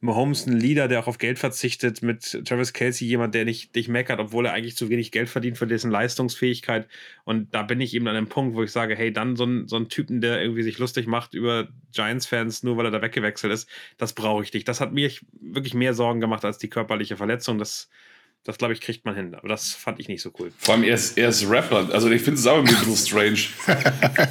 Mahomes 0.00 0.46
ein 0.46 0.58
Leader, 0.58 0.88
der 0.88 1.00
auch 1.00 1.06
auf 1.06 1.16
Geld 1.18 1.38
verzichtet, 1.38 2.02
mit 2.02 2.44
Travis 2.46 2.74
Kelsey 2.74 3.08
jemand, 3.08 3.34
der 3.34 3.46
nicht 3.46 3.74
dich 3.74 3.88
meckert, 3.88 4.20
obwohl 4.20 4.44
er 4.44 4.52
eigentlich 4.52 4.76
zu 4.76 4.90
wenig 4.90 5.10
Geld 5.10 5.30
verdient 5.30 5.56
für 5.56 5.66
dessen 5.66 5.90
Leistungsfähigkeit. 5.90 6.86
Und 7.24 7.54
da 7.54 7.62
bin 7.62 7.80
ich 7.80 7.94
eben 7.94 8.06
an 8.06 8.14
einem 8.14 8.28
Punkt, 8.28 8.54
wo 8.56 8.62
ich 8.62 8.72
sage, 8.72 8.94
hey, 8.94 9.10
dann 9.10 9.36
so 9.36 9.44
ein, 9.44 9.68
so 9.68 9.76
ein 9.76 9.88
Typen, 9.88 10.20
der 10.20 10.42
irgendwie 10.42 10.62
sich 10.62 10.78
lustig 10.78 11.06
macht 11.06 11.32
über 11.32 11.68
Giants-Fans, 11.94 12.62
nur 12.62 12.76
weil 12.76 12.86
er 12.86 12.90
da 12.90 13.00
weggewechselt 13.00 13.52
ist, 13.52 13.68
das 13.96 14.12
brauche 14.12 14.42
ich 14.42 14.52
nicht. 14.52 14.68
Das 14.68 14.80
hat 14.80 14.92
mir 14.92 15.10
wirklich 15.40 15.72
mehr 15.72 15.94
Sorgen 15.94 16.20
gemacht 16.20 16.44
als 16.44 16.58
die 16.58 16.68
körperliche 16.68 17.16
Verletzung. 17.16 17.58
Das, 17.58 17.88
das 18.44 18.58
glaube 18.58 18.74
ich, 18.74 18.82
kriegt 18.82 19.06
man 19.06 19.14
hin. 19.14 19.34
Aber 19.34 19.48
das 19.48 19.72
fand 19.72 19.98
ich 19.98 20.08
nicht 20.08 20.20
so 20.20 20.30
cool. 20.38 20.52
Vor 20.58 20.74
allem, 20.74 20.84
er 20.84 20.94
ist, 20.94 21.16
er 21.16 21.30
ist 21.30 21.48
Rapper. 21.48 21.88
Also 21.90 22.10
ich 22.10 22.20
finde 22.20 22.38
es 22.38 22.46
auch 22.46 22.58
ein 22.58 22.64
bisschen 22.64 22.96
strange. 22.96 23.40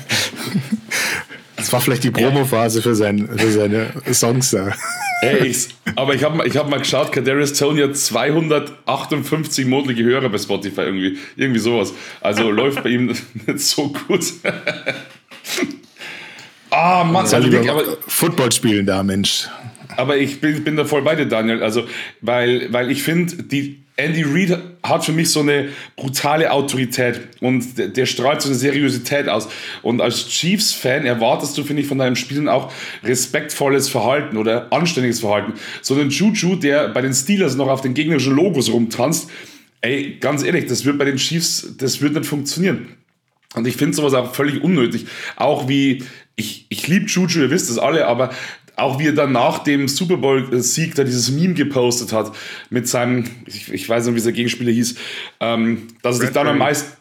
Das 1.57 1.73
war 1.73 1.81
vielleicht 1.81 2.03
die 2.03 2.11
Promophase 2.11 2.81
für, 2.81 2.93
sein, 2.93 3.27
für 3.27 3.51
seine 3.51 3.91
Songs 4.13 4.51
da. 4.51 4.75
Ey, 5.21 5.47
ich, 5.47 5.69
aber 5.95 6.13
ich 6.13 6.23
habe 6.23 6.45
ich 6.47 6.57
hab 6.57 6.69
mal 6.69 6.79
geschaut, 6.79 7.11
Kadarius 7.11 7.53
Tony 7.53 7.81
hat 7.81 7.95
258 7.95 9.65
monatliche 9.65 10.03
Hörer 10.03 10.29
bei 10.29 10.37
Spotify 10.37 10.81
irgendwie. 10.81 11.17
Irgendwie 11.35 11.59
sowas. 11.59 11.93
Also 12.21 12.51
läuft 12.51 12.83
bei 12.83 12.89
ihm 12.89 13.07
nicht 13.07 13.59
so 13.59 13.89
gut. 13.89 14.25
ah, 16.69 17.03
Mann. 17.03 17.25
Also 17.25 17.37
aber, 17.37 17.97
Football 18.07 18.51
spielen 18.51 18.85
da, 18.85 19.03
Mensch. 19.03 19.47
Aber 19.97 20.17
ich 20.17 20.41
bin, 20.41 20.63
bin 20.63 20.75
da 20.75 20.85
voll 20.85 21.01
bei 21.01 21.15
dir, 21.15 21.25
Daniel. 21.25 21.63
Also, 21.63 21.87
weil, 22.21 22.71
weil 22.73 22.91
ich 22.91 23.03
finde, 23.03 23.43
die 23.43 23.84
Andy 23.97 24.23
Reid 24.23 24.59
hat 24.83 25.05
für 25.05 25.13
mich 25.13 25.29
so 25.29 25.39
eine 25.39 25.69
brutale 25.95 26.51
Autorität 26.51 27.21
und 27.39 27.77
der, 27.77 27.87
der 27.87 28.05
strahlt 28.05 28.41
so 28.41 28.49
eine 28.49 28.57
Seriosität 28.57 29.29
aus. 29.29 29.47
Und 29.83 30.01
als 30.01 30.27
Chiefs-Fan 30.27 31.05
erwartest 31.05 31.57
du, 31.57 31.63
finde 31.63 31.81
ich, 31.81 31.87
von 31.87 31.97
deinem 31.97 32.17
Spielen 32.17 32.49
auch 32.49 32.71
respektvolles 33.03 33.87
Verhalten 33.87 34.35
oder 34.35 34.71
anständiges 34.73 35.21
Verhalten. 35.21 35.53
So 35.81 35.95
ein 35.95 36.09
Juju, 36.09 36.55
der 36.55 36.89
bei 36.89 37.01
den 37.01 37.13
Steelers 37.13 37.55
noch 37.55 37.69
auf 37.69 37.81
den 37.81 37.93
gegnerischen 37.93 38.35
Logos 38.35 38.69
rumtanzt, 38.69 39.29
ey, 39.81 40.17
ganz 40.19 40.43
ehrlich, 40.43 40.65
das 40.65 40.83
wird 40.83 40.97
bei 40.97 41.05
den 41.05 41.17
Chiefs, 41.17 41.75
das 41.77 42.01
wird 42.01 42.13
nicht 42.13 42.25
funktionieren. 42.25 42.89
Und 43.55 43.65
ich 43.65 43.77
finde 43.77 43.95
sowas 43.95 44.13
auch 44.13 44.35
völlig 44.35 44.61
unnötig. 44.61 45.05
Auch 45.37 45.69
wie, 45.69 46.03
ich, 46.35 46.65
ich 46.67 46.87
liebe 46.89 47.05
Juju, 47.05 47.43
ihr 47.43 47.49
wisst 47.49 47.69
das 47.69 47.77
alle, 47.77 48.07
aber 48.07 48.31
auch 48.75 48.99
wie 48.99 49.07
er 49.07 49.13
dann 49.13 49.31
nach 49.31 49.59
dem 49.59 49.87
Super 49.87 50.17
Bowl-Sieg 50.17 50.95
da 50.95 51.03
dieses 51.03 51.31
Meme 51.31 51.53
gepostet 51.53 52.13
hat 52.13 52.35
mit 52.69 52.87
seinem, 52.87 53.25
ich, 53.45 53.71
ich 53.71 53.87
weiß 53.87 54.05
nicht, 54.05 54.15
wie 54.15 54.19
sein 54.19 54.33
Gegenspieler 54.33 54.71
hieß, 54.71 54.95
ähm, 55.39 55.87
dass 56.01 56.17
er 56.17 56.25
sich 56.25 56.31
dann 56.31 56.47
am 56.47 56.57
meisten, 56.57 56.91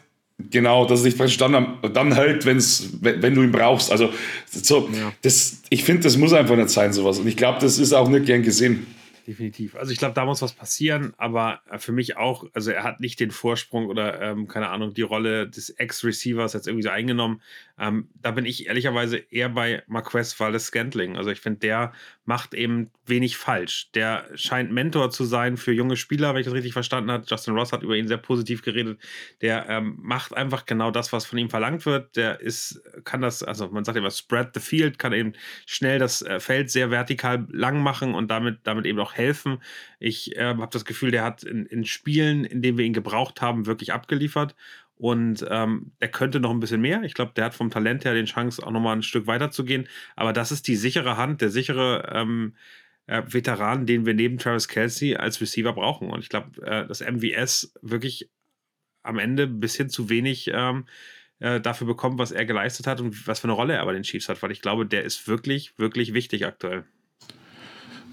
genau, 0.51 0.85
dass 0.85 1.01
er 1.01 1.03
sich 1.03 1.17
praktisch 1.17 1.37
dann, 1.37 1.77
dann 1.93 2.13
hält, 2.13 2.45
wenn's, 2.45 2.89
wenn, 3.01 3.21
wenn 3.21 3.35
du 3.35 3.43
ihn 3.43 3.51
brauchst. 3.51 3.91
Also, 3.91 4.09
so, 4.49 4.89
ja. 4.93 5.11
das, 5.21 5.61
ich 5.69 5.83
finde, 5.83 6.03
das 6.03 6.17
muss 6.17 6.33
einfach 6.33 6.55
nicht 6.55 6.69
sein, 6.69 6.93
sowas. 6.93 7.19
Und 7.19 7.27
ich 7.27 7.37
glaube, 7.37 7.59
das 7.61 7.77
ist 7.77 7.93
auch 7.93 8.09
nicht 8.09 8.25
gern 8.25 8.43
gesehen 8.43 8.87
definitiv. 9.27 9.75
Also 9.75 9.91
ich 9.91 9.97
glaube, 9.97 10.13
da 10.13 10.25
muss 10.25 10.41
was 10.41 10.53
passieren, 10.53 11.13
aber 11.17 11.61
äh, 11.69 11.77
für 11.77 11.91
mich 11.91 12.17
auch, 12.17 12.45
also 12.53 12.71
er 12.71 12.83
hat 12.83 12.99
nicht 12.99 13.19
den 13.19 13.31
Vorsprung 13.31 13.87
oder 13.87 14.21
ähm, 14.21 14.47
keine 14.47 14.69
Ahnung, 14.69 14.93
die 14.93 15.01
Rolle 15.01 15.47
des 15.47 15.69
Ex-Receivers 15.69 16.53
jetzt 16.53 16.67
irgendwie 16.67 16.83
so 16.83 16.89
eingenommen. 16.89 17.41
Ähm, 17.77 18.09
da 18.21 18.31
bin 18.31 18.45
ich 18.45 18.67
ehrlicherweise 18.67 19.17
eher 19.17 19.49
bei 19.49 19.83
Marquez 19.87 20.39
Wallace 20.39 20.67
Scantling. 20.67 21.17
Also 21.17 21.29
ich 21.29 21.41
finde, 21.41 21.59
der 21.59 21.93
macht 22.25 22.53
eben 22.53 22.89
wenig 23.05 23.37
falsch. 23.37 23.91
Der 23.93 24.25
scheint 24.35 24.71
Mentor 24.71 25.11
zu 25.11 25.25
sein 25.25 25.57
für 25.57 25.71
junge 25.71 25.97
Spieler, 25.97 26.33
wenn 26.33 26.39
ich 26.39 26.45
das 26.45 26.53
richtig 26.53 26.73
verstanden 26.73 27.11
habe. 27.11 27.25
Justin 27.27 27.55
Ross 27.55 27.71
hat 27.71 27.83
über 27.83 27.95
ihn 27.95 28.07
sehr 28.07 28.17
positiv 28.17 28.61
geredet. 28.63 28.99
Der 29.41 29.67
ähm, 29.69 29.97
macht 30.01 30.35
einfach 30.35 30.65
genau 30.65 30.91
das, 30.91 31.13
was 31.13 31.25
von 31.25 31.37
ihm 31.37 31.49
verlangt 31.49 31.85
wird. 31.85 32.15
Der 32.15 32.39
ist, 32.39 32.81
kann 33.03 33.21
das, 33.21 33.43
also 33.43 33.67
man 33.69 33.83
sagt 33.83 33.97
immer, 33.97 34.09
spread 34.09 34.51
the 34.53 34.59
field, 34.59 34.97
kann 34.97 35.13
eben 35.13 35.33
schnell 35.65 35.99
das 35.99 36.21
äh, 36.21 36.39
Feld 36.39 36.71
sehr 36.71 36.89
vertikal 36.91 37.45
lang 37.51 37.81
machen 37.81 38.15
und 38.15 38.29
damit, 38.31 38.59
damit 38.63 38.85
eben 38.85 38.99
auch 38.99 39.14
helfen. 39.15 39.61
Ich 39.99 40.35
äh, 40.37 40.43
habe 40.43 40.67
das 40.71 40.85
Gefühl, 40.85 41.11
der 41.11 41.23
hat 41.23 41.43
in, 41.43 41.65
in 41.65 41.85
Spielen, 41.85 42.45
in 42.45 42.61
denen 42.61 42.77
wir 42.77 42.85
ihn 42.85 42.93
gebraucht 42.93 43.41
haben, 43.41 43.65
wirklich 43.65 43.93
abgeliefert. 43.93 44.55
Und 44.97 45.45
ähm, 45.49 45.91
der 45.99 46.09
könnte 46.09 46.39
noch 46.39 46.51
ein 46.51 46.59
bisschen 46.59 46.81
mehr. 46.81 47.03
Ich 47.03 47.13
glaube, 47.13 47.33
der 47.35 47.45
hat 47.45 47.55
vom 47.55 47.69
Talent 47.69 48.05
her 48.05 48.13
den 48.13 48.27
Chance, 48.27 48.65
auch 48.65 48.71
nochmal 48.71 48.95
ein 48.95 49.03
Stück 49.03 49.27
weiter 49.27 49.51
zu 49.51 49.65
gehen. 49.65 49.87
Aber 50.15 50.31
das 50.31 50.51
ist 50.51 50.67
die 50.67 50.77
sichere 50.77 51.17
Hand, 51.17 51.41
der 51.41 51.49
sichere 51.49 52.09
ähm, 52.13 52.55
äh, 53.07 53.23
Veteran, 53.25 53.85
den 53.85 54.05
wir 54.05 54.13
neben 54.13 54.37
Travis 54.37 54.67
Kelsey 54.67 55.15
als 55.15 55.41
Receiver 55.41 55.73
brauchen. 55.73 56.09
Und 56.09 56.21
ich 56.21 56.29
glaube, 56.29 56.61
äh, 56.65 56.87
das 56.87 57.01
MVS 57.01 57.73
wirklich 57.81 58.29
am 59.03 59.19
Ende 59.19 59.43
ein 59.43 59.59
bisschen 59.59 59.89
zu 59.89 60.09
wenig 60.09 60.49
ähm, 60.53 60.85
äh, 61.39 61.59
dafür 61.59 61.87
bekommt, 61.87 62.17
was 62.17 62.31
er 62.31 62.45
geleistet 62.45 62.87
hat 62.87 63.01
und 63.01 63.27
was 63.27 63.41
für 63.41 63.45
eine 63.45 63.53
Rolle 63.53 63.73
er 63.73 63.85
bei 63.85 63.93
den 63.93 64.03
Chiefs 64.03 64.29
hat. 64.29 64.41
Weil 64.41 64.51
ich 64.51 64.61
glaube, 64.61 64.85
der 64.85 65.03
ist 65.03 65.27
wirklich, 65.27 65.77
wirklich 65.77 66.13
wichtig 66.13 66.45
aktuell. 66.45 66.85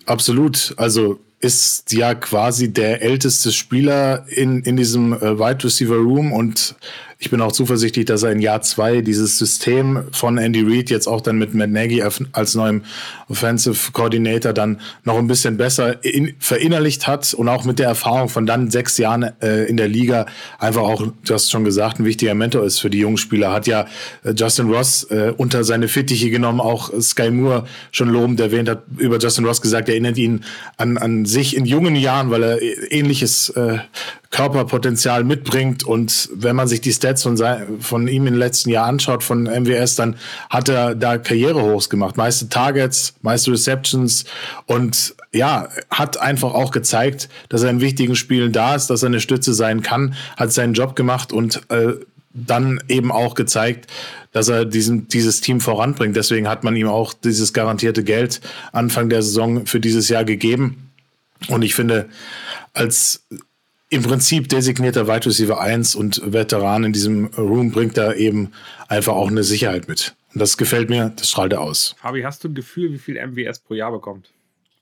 Absolut. 0.07 0.75
Also 0.77 1.21
ist 1.43 1.93
ja 1.93 2.15
quasi 2.15 2.73
der 2.73 3.03
älteste 3.03 3.51
Spieler 3.53 4.25
in, 4.29 4.63
in 4.63 4.77
diesem 4.77 5.13
äh, 5.13 5.39
Wide 5.39 5.65
Receiver 5.65 5.97
Room 5.97 6.33
und 6.33 6.77
ich 7.23 7.31
bin 7.31 7.41
auch 7.41 7.53
zuversichtlich, 7.53 8.07
dass 8.07 8.25
er 8.25 8.33
in 8.33 8.41
Jahr 8.41 8.63
zwei 8.63 9.01
dieses 9.01 9.39
System 9.39 10.07
von 10.11 10.39
Andy 10.39 10.63
Reid 10.63 10.91
jetzt 10.91 11.07
auch 11.07 11.21
dann 11.21 11.39
mit 11.39 11.55
Matt 11.55 11.71
Nagy 11.71 12.03
als 12.33 12.57
neuem 12.57 12.83
Offensive 13.29 13.93
Coordinator 13.93 14.53
dann 14.53 14.81
noch 15.05 15.17
ein 15.17 15.29
bisschen 15.29 15.57
besser 15.57 16.05
in, 16.05 16.35
verinnerlicht 16.41 17.07
hat 17.07 17.33
und 17.33 17.49
auch 17.49 17.65
mit 17.65 17.79
der 17.79 17.87
Erfahrung 17.87 18.29
von 18.29 18.45
dann 18.45 18.73
sechs 18.73 18.99
Jahren 18.99 19.31
äh, 19.41 19.67
in 19.67 19.77
der 19.77 19.87
Liga 19.87 20.27
einfach 20.59 20.83
auch, 20.83 21.01
du 21.25 21.33
hast 21.33 21.49
schon 21.49 21.63
gesagt, 21.63 22.01
ein 22.01 22.05
wichtiger 22.05 22.35
Mentor 22.35 22.65
ist 22.65 22.81
für 22.81 22.91
die 22.91 22.99
jungen 22.99 23.19
Spieler. 23.19 23.53
Hat 23.53 23.69
ja 23.69 23.87
äh, 24.25 24.33
Justin 24.33 24.69
Ross 24.69 25.05
äh, 25.05 25.33
unter 25.37 25.63
seine 25.63 25.87
Fittiche 25.87 26.29
genommen, 26.29 26.61
auch 26.61 26.91
Sky 27.01 27.31
Moore 27.31 27.67
schon 27.93 28.09
lobend 28.09 28.41
erwähnt, 28.41 28.69
hat 28.69 28.83
über 28.99 29.19
Justin 29.19 29.45
Ross 29.45 29.61
gesagt, 29.61 29.89
er 29.89 29.95
erinnert 29.95 30.19
ihn 30.19 30.43
an, 30.77 30.99
an 30.99 31.25
sich 31.33 31.57
in 31.57 31.65
jungen 31.65 31.97
Jahren, 31.97 32.31
weil 32.31 32.43
er 32.43 32.63
ähnliches 32.93 33.49
äh, 33.51 33.79
Körperpotenzial 34.31 35.25
mitbringt. 35.25 35.85
Und 35.85 36.29
wenn 36.35 36.55
man 36.57 36.69
sich 36.69 36.81
die 36.81 36.93
Stats 36.93 37.23
von, 37.23 37.37
von 37.81 38.09
ihm 38.09 38.27
im 38.27 38.35
letzten 38.35 38.71
Jahr 38.71 38.87
anschaut, 38.87 39.23
von 39.23 39.45
MWS, 39.45 39.97
dann 39.97 40.17
hat 40.51 40.69
er 40.69 40.95
da 40.95 41.19
Karrierehochs 41.19 41.91
gemacht. 41.91 42.17
Meiste 42.17 42.49
Targets, 42.49 43.15
meiste 43.23 43.51
Receptions 43.53 44.25
und 44.67 45.15
ja, 45.33 45.69
hat 45.91 46.21
einfach 46.21 46.55
auch 46.55 46.71
gezeigt, 46.71 47.29
dass 47.49 47.63
er 47.63 47.71
in 47.71 47.81
wichtigen 47.81 48.17
Spielen 48.17 48.53
da 48.53 48.75
ist, 48.75 48.89
dass 48.89 49.03
er 49.03 49.09
eine 49.09 49.21
Stütze 49.21 49.55
sein 49.55 49.83
kann, 49.83 50.15
hat 50.37 50.53
seinen 50.53 50.75
Job 50.75 50.95
gemacht 50.95 51.33
und 51.33 51.63
äh, 51.71 51.95
dann 52.35 52.81
eben 52.89 53.13
auch 53.13 53.35
gezeigt, 53.35 53.91
dass 54.33 54.49
er 54.49 54.65
diesen, 54.65 55.09
dieses 55.09 55.41
Team 55.41 55.61
voranbringt. 55.61 56.17
Deswegen 56.17 56.49
hat 56.49 56.65
man 56.65 56.75
ihm 56.77 56.89
auch 56.89 57.13
dieses 57.13 57.53
garantierte 57.53 58.03
Geld 58.03 58.41
Anfang 58.73 59.09
der 59.09 59.23
Saison 59.23 59.67
für 59.67 59.81
dieses 59.81 60.09
Jahr 60.09 60.25
gegeben. 60.25 60.82
Und 61.49 61.63
ich 61.63 61.75
finde, 61.75 62.09
als 62.73 63.27
im 63.89 64.03
Prinzip 64.03 64.49
designierter 64.49 65.07
Wide 65.07 65.27
Receiver 65.27 65.61
1 65.61 65.95
und 65.95 66.33
Veteran 66.33 66.85
in 66.85 66.93
diesem 66.93 67.27
Room 67.37 67.73
bringt 67.73 67.99
da 67.99 68.15
eben 68.15 68.53
einfach 68.89 69.13
auch 69.13 69.29
eine 69.29 69.43
Sicherheit 69.43 69.87
mit. 69.87 70.15
Und 70.33 70.41
das 70.41 70.57
gefällt 70.57 70.89
mir, 70.89 71.13
das 71.15 71.29
strahlt 71.29 71.53
er 71.53 71.61
aus. 71.61 71.95
Fabi, 72.01 72.23
hast 72.23 72.43
du 72.43 72.49
ein 72.49 72.55
Gefühl, 72.55 72.93
wie 72.93 72.99
viel 72.99 73.17
MWS 73.17 73.59
pro 73.59 73.75
Jahr 73.75 73.93
bekommt? 73.93 74.31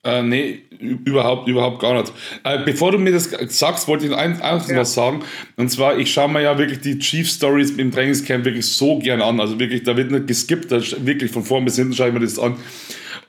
Äh, 0.03 0.23
nee, 0.23 0.63
überhaupt, 0.79 1.47
überhaupt 1.47 1.81
gar 1.81 2.01
nicht. 2.01 2.13
Äh, 2.43 2.65
bevor 2.65 2.93
du 2.93 2.99
mir 2.99 3.13
das 3.13 3.31
sagst, 3.49 3.87
wollte 3.87 4.05
ich 4.07 4.11
noch 4.11 4.17
ein, 4.17 4.41
eins 4.41 4.69
ja. 4.69 4.77
was 4.77 4.95
sagen. 4.95 5.23
Und 5.57 5.71
zwar, 5.71 5.99
ich 5.99 6.11
schaue 6.11 6.29
mir 6.29 6.41
ja 6.41 6.57
wirklich 6.57 6.81
die 6.81 6.99
Chief 6.99 7.29
Stories 7.29 7.73
im 7.73 7.91
Trainingscamp 7.91 8.47
wirklich 8.47 8.67
so 8.67 8.99
gern 8.99 9.21
an. 9.21 9.41
Also 9.41 9.59
wirklich, 9.59 9.83
da 9.83 9.97
wird 9.99 10.11
nicht 10.11 10.27
geskippt, 10.27 10.73
da 10.73 10.81
wirklich 11.05 11.31
von 11.31 11.45
vorn 11.45 11.67
bis 11.67 11.77
hinten 11.77 11.93
schaue 11.93 12.09
ich 12.09 12.15
mir 12.15 12.21
das 12.21 12.39
an. 12.39 12.57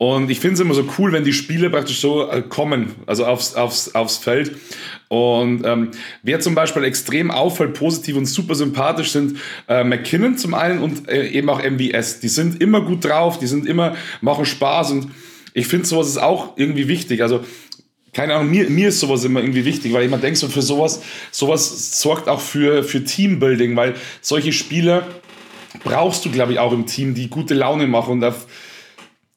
Und 0.01 0.31
ich 0.31 0.39
finde 0.39 0.55
es 0.55 0.59
immer 0.59 0.73
so 0.73 0.83
cool, 0.97 1.11
wenn 1.11 1.23
die 1.23 1.31
Spiele 1.31 1.69
praktisch 1.69 1.99
so 1.99 2.27
äh, 2.27 2.41
kommen, 2.41 2.95
also 3.05 3.23
aufs, 3.23 3.53
aufs, 3.53 3.93
aufs 3.93 4.17
Feld. 4.17 4.51
Und 5.09 5.63
ähm, 5.63 5.91
wer 6.23 6.39
zum 6.39 6.55
Beispiel 6.55 6.83
extrem 6.85 7.29
auffällt, 7.29 7.75
positiv 7.75 8.15
und 8.17 8.25
super 8.25 8.55
sympathisch 8.55 9.11
sind 9.11 9.37
äh, 9.67 9.83
McKinnon 9.83 10.39
zum 10.39 10.55
einen 10.55 10.79
und 10.79 11.07
äh, 11.07 11.27
eben 11.27 11.47
auch 11.51 11.61
MVS. 11.61 12.19
Die 12.19 12.29
sind 12.29 12.59
immer 12.59 12.81
gut 12.81 13.05
drauf, 13.05 13.37
die 13.37 13.45
sind 13.45 13.67
immer, 13.67 13.95
machen 14.21 14.45
Spaß 14.45 14.89
und 14.89 15.11
ich 15.53 15.67
finde 15.67 15.85
sowas 15.85 16.07
ist 16.07 16.17
auch 16.17 16.57
irgendwie 16.57 16.87
wichtig. 16.87 17.21
Also 17.21 17.45
keine 18.11 18.33
Ahnung, 18.33 18.49
mir, 18.49 18.71
mir 18.71 18.87
ist 18.87 19.01
sowas 19.01 19.23
immer 19.23 19.41
irgendwie 19.41 19.65
wichtig, 19.65 19.93
weil 19.93 20.01
ich 20.01 20.07
immer 20.07 20.17
denke, 20.17 20.39
so 20.39 20.47
für 20.47 20.63
sowas, 20.63 21.03
sowas 21.29 22.01
sorgt 22.01 22.27
auch 22.27 22.41
für, 22.41 22.83
für 22.83 23.03
Teambuilding, 23.03 23.75
weil 23.75 23.93
solche 24.21 24.51
Spieler 24.51 25.07
brauchst 25.83 26.25
du, 26.25 26.31
glaube 26.31 26.53
ich, 26.53 26.57
auch 26.57 26.73
im 26.73 26.87
Team, 26.87 27.13
die 27.13 27.29
gute 27.29 27.53
Laune 27.53 27.85
machen 27.85 28.13
und 28.13 28.23
auf, 28.23 28.47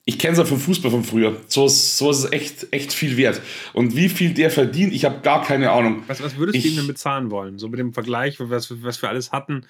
ich 0.07 0.19
kenne 0.19 0.33
es 0.33 0.39
ja 0.39 0.45
vom 0.45 0.59
Fußball 0.59 0.91
von 0.91 1.03
früher. 1.03 1.41
So 1.47 1.65
ist, 1.65 1.97
so 1.97 2.11
ist 2.11 2.19
es 2.19 2.33
echt, 2.33 2.67
echt 2.73 2.93
viel 2.93 3.17
wert. 3.17 3.41
Und 3.73 3.97
wie 3.97 4.11
viel 4.11 4.35
der 4.35 4.51
verdient, 4.51 4.93
ich 4.93 5.07
habe 5.07 5.23
gar 5.23 5.43
keine 5.43 5.71
Ahnung. 5.71 6.03
Was, 6.07 6.23
was 6.23 6.37
würdest 6.37 6.59
ich, 6.59 6.65
du 6.65 6.69
ihm 6.69 6.77
denn 6.77 6.87
bezahlen 6.87 7.31
wollen? 7.31 7.59
So 7.59 7.69
mit 7.69 7.79
dem 7.79 7.95
Vergleich, 7.95 8.39
was, 8.39 8.83
was 8.83 9.01
wir 9.01 9.09
alles 9.09 9.33
hatten. 9.33 9.65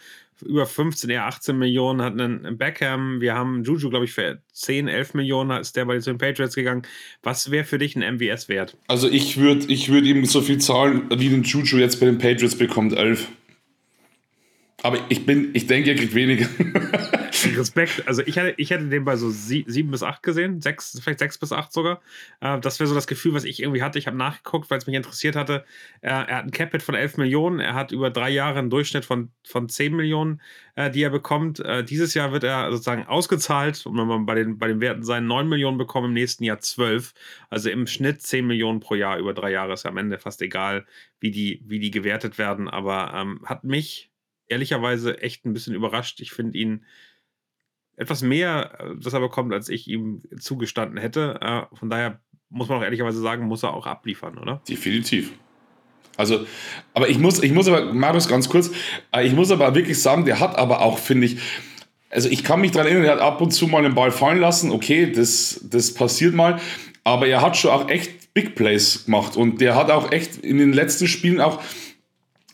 Über 0.44 0.66
15, 0.66 1.09
eher 1.09 1.27
18 1.27 1.57
Millionen 1.57 2.03
hatten 2.03 2.20
einen 2.20 2.59
Beckham. 2.59 3.20
Wir 3.20 3.37
haben 3.37 3.62
Juju, 3.62 3.88
glaube 3.90 4.07
ich, 4.07 4.12
für 4.12 4.42
10, 4.53 4.88
11 4.88 5.14
Millionen 5.14 5.61
ist 5.61 5.77
der 5.77 5.85
bei 5.85 5.97
den 5.97 6.18
Patriots 6.18 6.57
gegangen. 6.57 6.83
Was 7.23 7.53
wäre 7.53 7.64
für 7.64 7.79
dich 7.79 7.94
ein 7.94 8.16
MWS 8.16 8.49
wert? 8.49 8.77
Also 8.88 9.09
ich 9.09 9.37
würde 9.37 9.66
ich 9.68 9.88
würd 9.88 10.05
ihm 10.05 10.25
so 10.27 10.40
viel 10.40 10.59
zahlen, 10.59 11.03
wie 11.16 11.29
den 11.29 11.44
Juju 11.44 11.79
jetzt 11.79 12.01
bei 12.01 12.07
den 12.07 12.18
Patriots 12.18 12.57
bekommt, 12.59 12.92
11. 12.92 13.29
Aber 14.85 14.99
ich 15.09 15.25
bin, 15.25 15.49
ich 15.55 15.66
denke, 15.66 15.92
er 15.92 15.97
kriegt 15.97 16.14
weniger. 16.14 16.47
Respekt. 17.57 18.07
Also 18.07 18.20
ich 18.27 18.37
hätte, 18.37 18.53
ich 18.59 18.68
hätte 18.68 18.87
den 18.87 19.07
bei 19.07 19.16
so 19.16 19.31
sie, 19.31 19.64
sieben 19.66 19.90
bis 19.90 20.03
acht 20.03 20.23
gesehen, 20.23 20.61
sechs, 20.61 21.01
vielleicht 21.03 21.20
sechs 21.20 21.38
bis 21.38 21.53
acht 21.53 21.73
sogar. 21.73 22.03
Äh, 22.40 22.61
das 22.61 22.79
wäre 22.79 22.87
so 22.87 22.94
das 22.94 23.07
Gefühl, 23.07 23.33
was 23.33 23.44
ich 23.44 23.62
irgendwie 23.62 23.81
hatte. 23.81 23.99
Ich 23.99 24.07
habe 24.07 24.18
nachgeguckt, 24.18 24.70
weil 24.70 24.77
es 24.77 24.87
mich 24.87 24.94
interessiert 24.94 25.37
hatte. 25.37 25.64
Äh, 26.03 26.09
er 26.09 26.37
hat 26.37 26.44
ein 26.44 26.51
Capit 26.51 26.83
von 26.83 26.94
11 26.94 27.16
Millionen. 27.16 27.61
Er 27.61 27.73
hat 27.73 27.92
über 27.92 28.11
drei 28.11 28.29
Jahre 28.29 28.59
einen 28.59 28.68
Durchschnitt 28.68 29.07
von, 29.07 29.31
von 29.42 29.70
10 29.70 29.97
Millionen, 29.97 30.42
äh, 30.75 30.90
die 30.90 31.03
er 31.03 31.09
bekommt. 31.09 31.61
Äh, 31.61 31.83
dieses 31.83 32.12
Jahr 32.12 32.33
wird 32.33 32.44
er 32.44 32.70
sozusagen 32.70 33.07
ausgezahlt 33.07 33.87
und 33.87 33.97
wenn 33.97 34.07
man 34.07 34.27
bei 34.27 34.35
den, 34.35 34.59
bei 34.59 34.68
den 34.68 34.83
Werten 34.83 35.03
sein, 35.03 35.27
9 35.27 35.49
Millionen 35.49 35.79
bekommen, 35.79 36.09
im 36.09 36.12
nächsten 36.12 36.44
Jahr 36.44 36.59
12. 36.59 37.14
Also 37.49 37.70
im 37.70 37.87
Schnitt 37.87 38.20
10 38.20 38.47
Millionen 38.47 38.81
pro 38.81 38.97
Jahr 38.97 39.16
über 39.16 39.33
drei 39.33 39.51
Jahre. 39.51 39.73
Ist 39.73 39.85
ja 39.85 39.90
am 39.90 39.97
Ende 39.97 40.18
fast 40.18 40.42
egal, 40.42 40.85
wie 41.20 41.31
die, 41.31 41.62
wie 41.64 41.79
die 41.79 41.90
gewertet 41.90 42.37
werden. 42.37 42.68
Aber 42.68 43.14
ähm, 43.14 43.40
hat 43.47 43.64
mich 43.64 44.11
ehrlicherweise 44.48 45.20
echt 45.20 45.44
ein 45.44 45.52
bisschen 45.52 45.74
überrascht. 45.74 46.20
Ich 46.20 46.33
finde 46.33 46.59
ihn 46.59 46.85
etwas 47.96 48.22
mehr, 48.22 48.78
äh, 48.78 48.94
das 49.00 49.12
er 49.12 49.20
bekommt, 49.20 49.52
als 49.52 49.68
ich 49.68 49.88
ihm 49.88 50.22
zugestanden 50.38 50.98
hätte. 50.98 51.38
Äh, 51.40 51.76
von 51.76 51.90
daher 51.90 52.20
muss 52.50 52.68
man 52.68 52.78
auch 52.78 52.85
ehrlicherweise 52.85 53.20
sagen, 53.20 53.46
muss 53.46 53.62
er 53.62 53.74
auch 53.74 53.87
abliefern, 53.87 54.38
oder? 54.38 54.62
Definitiv. 54.68 55.33
Also, 56.16 56.46
aber 56.92 57.09
ich 57.09 57.18
muss, 57.18 57.42
ich 57.42 57.52
muss 57.52 57.66
aber, 57.66 57.92
Marius, 57.92 58.28
ganz 58.28 58.48
kurz, 58.48 58.70
äh, 59.12 59.26
ich 59.26 59.35
muss 59.35 59.50
aber 59.50 59.74
wirklich 59.74 60.00
sagen, 60.00 60.24
der 60.24 60.40
hat 60.40 60.57
aber 60.57 60.80
auch, 60.80 60.98
finde 60.98 61.26
ich, 61.26 61.38
also 62.11 62.28
ich 62.28 62.44
kann 62.44 62.61
mich 62.61 62.70
daran 62.70 62.87
erinnern, 62.87 63.07
er 63.07 63.12
hat 63.12 63.20
ab 63.20 63.40
und 63.40 63.50
zu 63.50 63.66
mal 63.66 63.85
einen 63.85 63.94
Ball 63.94 64.12
fallen 64.12 64.38
lassen, 64.38 64.70
okay, 64.70 65.11
das, 65.11 65.61
das 65.68 65.92
passiert 65.92 66.35
mal, 66.35 66.61
aber 67.02 67.26
er 67.26 67.42
hat 67.42 67.57
schon 67.57 67.72
auch 67.72 67.88
echt 67.88 68.33
Big 68.35 68.54
Plays 68.54 69.07
gemacht 69.07 69.37
und 69.37 69.61
der 69.61 69.74
hat 69.74 69.90
auch 69.90 70.12
echt 70.12 70.37
in 70.37 70.59
den 70.59 70.72
letzten 70.72 71.09
Spielen 71.09 71.40
auch 71.40 71.61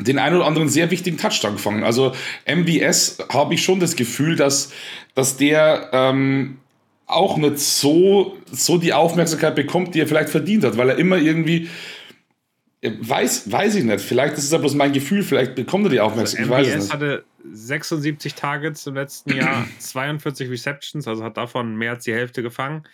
den 0.00 0.18
ein 0.18 0.34
oder 0.34 0.46
anderen 0.46 0.68
sehr 0.68 0.90
wichtigen 0.90 1.18
Touchdown 1.18 1.54
gefangen. 1.54 1.84
Also 1.84 2.12
MBS 2.46 3.18
habe 3.32 3.54
ich 3.54 3.62
schon 3.62 3.80
das 3.80 3.96
Gefühl, 3.96 4.36
dass, 4.36 4.72
dass 5.14 5.36
der 5.36 5.90
ähm, 5.92 6.58
auch 7.06 7.36
nicht 7.36 7.58
so, 7.58 8.36
so 8.50 8.78
die 8.78 8.92
Aufmerksamkeit 8.92 9.54
bekommt, 9.54 9.94
die 9.94 10.00
er 10.00 10.06
vielleicht 10.06 10.30
verdient 10.30 10.64
hat, 10.64 10.76
weil 10.76 10.90
er 10.90 10.98
immer 10.98 11.18
irgendwie 11.18 11.68
weiß, 12.82 13.50
weiß 13.50 13.74
ich 13.74 13.84
nicht. 13.84 14.00
Vielleicht 14.00 14.38
ist 14.38 14.44
es 14.44 14.52
ja 14.52 14.58
bloß 14.58 14.74
mein 14.74 14.92
Gefühl, 14.92 15.22
vielleicht 15.22 15.54
bekommt 15.54 15.86
er 15.86 15.90
die 15.90 16.00
Aufmerksamkeit. 16.00 16.66
Also 16.66 16.70
MBS 16.70 16.92
hatte 16.92 17.24
76 17.52 18.34
Targets 18.34 18.86
im 18.86 18.94
letzten 18.94 19.36
Jahr, 19.36 19.66
42 19.78 20.48
Receptions, 20.50 21.06
also 21.06 21.24
hat 21.24 21.36
davon 21.36 21.76
mehr 21.76 21.92
als 21.92 22.04
die 22.04 22.14
Hälfte 22.14 22.42
gefangen. 22.42 22.84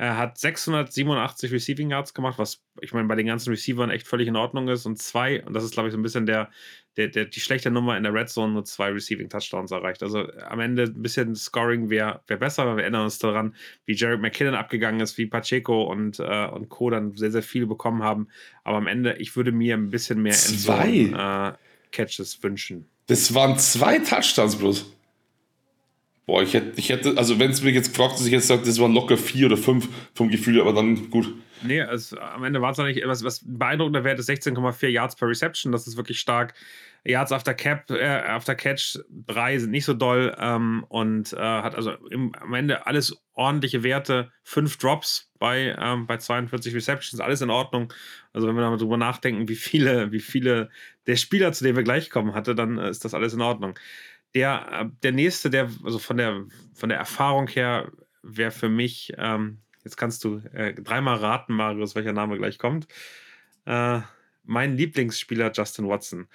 Er 0.00 0.16
hat 0.16 0.38
687 0.38 1.52
Receiving 1.52 1.90
Yards 1.90 2.14
gemacht, 2.14 2.38
was 2.38 2.62
ich 2.80 2.94
meine 2.94 3.06
bei 3.06 3.16
den 3.16 3.26
ganzen 3.26 3.50
Receivern 3.50 3.90
echt 3.90 4.08
völlig 4.08 4.28
in 4.28 4.36
Ordnung 4.36 4.66
ist. 4.68 4.86
Und 4.86 4.96
zwei, 4.96 5.44
und 5.44 5.52
das 5.52 5.62
ist 5.62 5.74
glaube 5.74 5.90
ich 5.90 5.92
so 5.92 5.98
ein 5.98 6.02
bisschen 6.02 6.24
der, 6.24 6.48
der, 6.96 7.08
der, 7.08 7.26
die 7.26 7.40
schlechte 7.40 7.70
Nummer 7.70 7.98
in 7.98 8.04
der 8.04 8.14
Red 8.14 8.30
Zone, 8.30 8.54
nur 8.54 8.64
zwei 8.64 8.88
Receiving 8.88 9.28
Touchdowns 9.28 9.72
erreicht. 9.72 10.02
Also 10.02 10.26
am 10.48 10.58
Ende 10.60 10.84
ein 10.84 11.02
bisschen 11.02 11.36
Scoring 11.36 11.90
wäre 11.90 12.22
wär 12.28 12.38
besser, 12.38 12.62
aber 12.62 12.76
wir 12.76 12.84
erinnern 12.84 13.04
uns 13.04 13.18
daran, 13.18 13.54
wie 13.84 13.92
Jared 13.92 14.22
McKinnon 14.22 14.54
abgegangen 14.54 15.02
ist, 15.02 15.18
wie 15.18 15.26
Pacheco 15.26 15.82
und, 15.82 16.18
äh, 16.18 16.46
und 16.46 16.70
Co. 16.70 16.88
dann 16.88 17.14
sehr, 17.14 17.30
sehr 17.30 17.42
viel 17.42 17.66
bekommen 17.66 18.02
haben. 18.02 18.28
Aber 18.64 18.78
am 18.78 18.86
Ende, 18.86 19.16
ich 19.18 19.36
würde 19.36 19.52
mir 19.52 19.76
ein 19.76 19.90
bisschen 19.90 20.22
mehr 20.22 20.32
zwei. 20.32 21.58
Äh, 21.58 21.92
Catches 21.92 22.42
wünschen. 22.42 22.88
Das 23.08 23.34
waren 23.34 23.58
zwei 23.58 23.98
Touchdowns 23.98 24.56
bloß. 24.56 24.86
Boah, 26.30 26.44
ich 26.44 26.54
hätte, 26.54 26.78
ich 26.78 26.90
hätte 26.90 27.14
also 27.16 27.40
wenn 27.40 27.50
es 27.50 27.60
mich 27.60 27.74
jetzt 27.74 27.88
gefragt 27.88 28.12
hätte, 28.12 28.26
ich 28.26 28.30
jetzt 28.30 28.46
gesagt, 28.46 28.64
das 28.64 28.78
waren 28.78 28.94
locker 28.94 29.16
vier 29.16 29.46
oder 29.46 29.56
fünf 29.56 29.88
vom 30.14 30.28
Gefühl, 30.28 30.60
aber 30.60 30.72
dann 30.72 31.10
gut. 31.10 31.34
Nee, 31.64 31.80
also 31.82 32.20
am 32.20 32.44
Ende 32.44 32.62
war 32.62 32.70
es 32.70 32.78
nicht, 32.78 33.02
was, 33.04 33.24
was 33.24 33.40
beeindruckender 33.44 34.04
Wert 34.04 34.20
ist 34.20 34.30
16,4 34.30 34.86
Yards 34.86 35.16
per 35.16 35.26
Reception, 35.26 35.72
das 35.72 35.88
ist 35.88 35.96
wirklich 35.96 36.20
stark. 36.20 36.54
Yards 37.04 37.32
after 37.32 37.52
Cap, 37.52 37.90
äh, 37.90 38.04
after 38.04 38.54
Catch, 38.54 39.00
drei 39.26 39.58
sind 39.58 39.72
nicht 39.72 39.84
so 39.84 39.92
doll 39.92 40.32
ähm, 40.38 40.84
und 40.88 41.32
äh, 41.32 41.36
hat 41.36 41.74
also 41.74 41.94
im, 42.10 42.32
am 42.36 42.54
Ende 42.54 42.86
alles 42.86 43.20
ordentliche 43.32 43.82
Werte, 43.82 44.30
fünf 44.44 44.76
Drops 44.76 45.32
bei, 45.40 45.74
ähm, 45.80 46.06
bei 46.06 46.18
42 46.18 46.72
Receptions, 46.76 47.20
alles 47.20 47.40
in 47.40 47.50
Ordnung. 47.50 47.92
Also 48.32 48.46
wenn 48.46 48.54
wir 48.54 48.62
da 48.62 48.70
mal 48.70 48.76
drüber 48.76 48.98
nachdenken, 48.98 49.48
wie 49.48 49.56
viele, 49.56 50.12
wie 50.12 50.20
viele 50.20 50.70
der 51.08 51.16
Spieler, 51.16 51.52
zu 51.52 51.64
denen 51.64 51.76
wir 51.76 51.82
gleich 51.82 52.08
kommen, 52.08 52.34
hatte, 52.34 52.54
dann 52.54 52.78
äh, 52.78 52.88
ist 52.88 53.04
das 53.04 53.14
alles 53.14 53.34
in 53.34 53.40
Ordnung. 53.40 53.76
Der, 54.34 54.68
äh, 54.72 54.90
der 55.02 55.12
nächste, 55.12 55.50
der, 55.50 55.70
also 55.84 55.98
von 55.98 56.16
der, 56.16 56.44
von 56.74 56.88
der 56.88 56.98
Erfahrung 56.98 57.48
her, 57.48 57.90
wäre 58.22 58.50
für 58.50 58.68
mich, 58.68 59.12
ähm, 59.16 59.58
jetzt 59.84 59.96
kannst 59.96 60.24
du 60.24 60.42
äh, 60.52 60.74
dreimal 60.74 61.16
raten, 61.16 61.54
Marius, 61.54 61.94
welcher 61.94 62.12
Name 62.12 62.36
gleich 62.36 62.58
kommt. 62.58 62.86
Äh, 63.66 64.00
mein 64.44 64.76
Lieblingsspieler 64.76 65.52
Justin 65.52 65.88
Watson, 65.88 66.26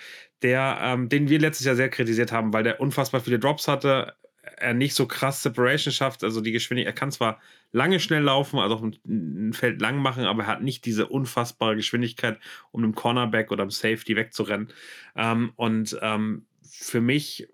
der, 0.42 0.78
ähm, 0.82 1.10
den 1.10 1.30
wir 1.30 1.40
letztes 1.40 1.66
Jahr 1.66 1.76
sehr 1.76 1.90
kritisiert 1.90 2.32
haben, 2.32 2.54
weil 2.54 2.64
der 2.64 2.80
unfassbar 2.80 3.22
viele 3.22 3.40
Drops 3.40 3.68
hatte, 3.68 4.16
er 4.58 4.74
nicht 4.74 4.94
so 4.94 5.08
krass 5.08 5.42
Separation 5.42 5.92
schafft, 5.92 6.24
also 6.24 6.40
die 6.40 6.52
Geschwindigkeit, 6.52 6.94
er 6.94 7.00
kann 7.00 7.12
zwar 7.12 7.40
lange 7.72 8.00
schnell 8.00 8.22
laufen, 8.22 8.60
also 8.60 8.76
auch 8.76 8.84
ein, 8.84 9.54
Feld 9.54 9.82
lang 9.82 9.98
machen, 9.98 10.26
aber 10.26 10.44
er 10.44 10.48
hat 10.48 10.62
nicht 10.62 10.86
diese 10.86 11.08
unfassbare 11.08 11.76
Geschwindigkeit, 11.76 12.40
um 12.72 12.84
einem 12.84 12.96
Cornerback 12.96 13.52
oder 13.52 13.64
einem 13.64 13.72
Safety 13.72 14.16
wegzurennen. 14.16 14.70
Ähm, 15.16 15.52
und 15.56 15.98
ähm, 16.02 16.46
für 16.64 17.02
mich 17.02 17.48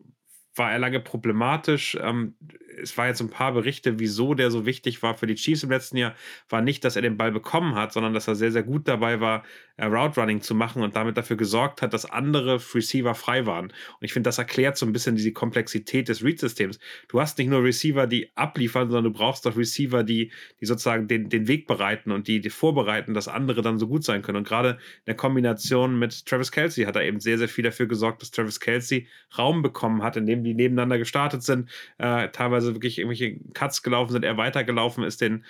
war 0.56 0.72
er 0.72 0.80
lange 0.80 1.00
problematisch. 1.00 1.98
Ähm, 2.02 2.36
es 2.82 2.98
war 2.98 3.08
jetzt 3.08 3.22
ein 3.22 3.30
paar 3.30 3.54
Berichte, 3.54 4.00
wieso 4.00 4.34
der 4.34 4.52
so 4.52 4.66
wichtig 4.66 5.02
war 5.04 5.16
für 5.16 5.28
die 5.28 5.36
Chiefs 5.36 5.64
im 5.64 5.70
letzten 5.70 5.98
Jahr, 5.98 6.16
war 6.50 6.62
nicht, 6.62 6.84
dass 6.84 6.96
er 6.96 7.02
den 7.02 7.18
Ball 7.18 7.32
bekommen 7.32 7.76
hat, 7.76 7.94
sondern 7.94 8.14
dass 8.14 8.28
er 8.28 8.36
sehr, 8.36 8.52
sehr 8.52 8.64
gut 8.64 8.88
dabei 8.88 9.20
war, 9.20 9.44
äh, 9.78 9.86
Route 9.86 10.20
Running 10.20 10.42
zu 10.42 10.54
machen 10.54 10.84
und 10.84 10.96
damit 10.96 11.18
dafür 11.18 11.38
gesorgt 11.38 11.82
hat, 11.82 11.94
dass 11.94 12.06
andere 12.06 12.62
Receiver 12.74 13.16
frei 13.16 13.46
waren. 13.46 13.66
Und 13.66 14.02
ich 14.02 14.14
finde, 14.14 14.28
das 14.28 14.38
erklärt 14.38 14.78
so 14.78 14.86
ein 14.86 14.94
bisschen 14.94 15.16
diese 15.16 15.32
Komplexität 15.32 16.08
des 16.08 16.24
Read-Systems. 16.24 16.80
Du 17.08 17.20
hast 17.20 17.38
nicht 17.38 17.50
nur 17.50 17.64
Receiver, 17.64 18.06
die 18.06 18.32
abliefern, 18.36 18.90
sondern 18.90 19.12
du 19.12 19.18
brauchst 19.18 19.48
auch 19.48 19.58
Receiver, 19.58 20.04
die, 20.04 20.32
die 20.60 20.66
sozusagen 20.66 21.08
den, 21.08 21.30
den 21.30 21.48
Weg 21.48 21.66
bereiten 21.68 22.12
und 22.12 22.28
die, 22.28 22.42
die 22.42 22.50
vorbereiten, 22.50 23.14
dass 23.14 23.28
andere 23.28 23.62
dann 23.62 23.80
so 23.80 23.88
gut 23.88 24.04
sein 24.04 24.22
können. 24.22 24.38
Und 24.38 24.48
gerade 24.48 24.72
in 24.72 25.06
der 25.08 25.16
Kombination 25.16 25.98
mit 25.98 26.26
Travis 26.28 26.52
Kelsey 26.52 26.86
hat 26.86 26.96
er 26.96 27.04
eben 27.04 27.20
sehr, 27.20 27.38
sehr 27.40 27.50
viel 27.50 27.64
dafür 27.64 27.88
gesorgt, 27.88 28.22
dass 28.22 28.32
Travis 28.32 28.60
Kelsey 28.60 29.08
Raum 29.38 29.64
bekommen 29.64 30.04
hat, 30.04 30.16
in 30.16 30.28
dem 30.28 30.44
die 30.44 30.54
nebeneinander 30.54 30.98
gestartet 30.98 31.42
sind, 31.42 31.70
äh, 31.98 32.30
teilweise 32.30 32.61
wirklich 32.68 32.98
irgendwelche 32.98 33.38
Cuts 33.54 33.84
gelaufen 33.84 34.12
sind, 34.12 34.24
er 34.24 34.38
weitergelaufen 34.38 35.04
ist, 35.04 35.22
den, 35.22 35.46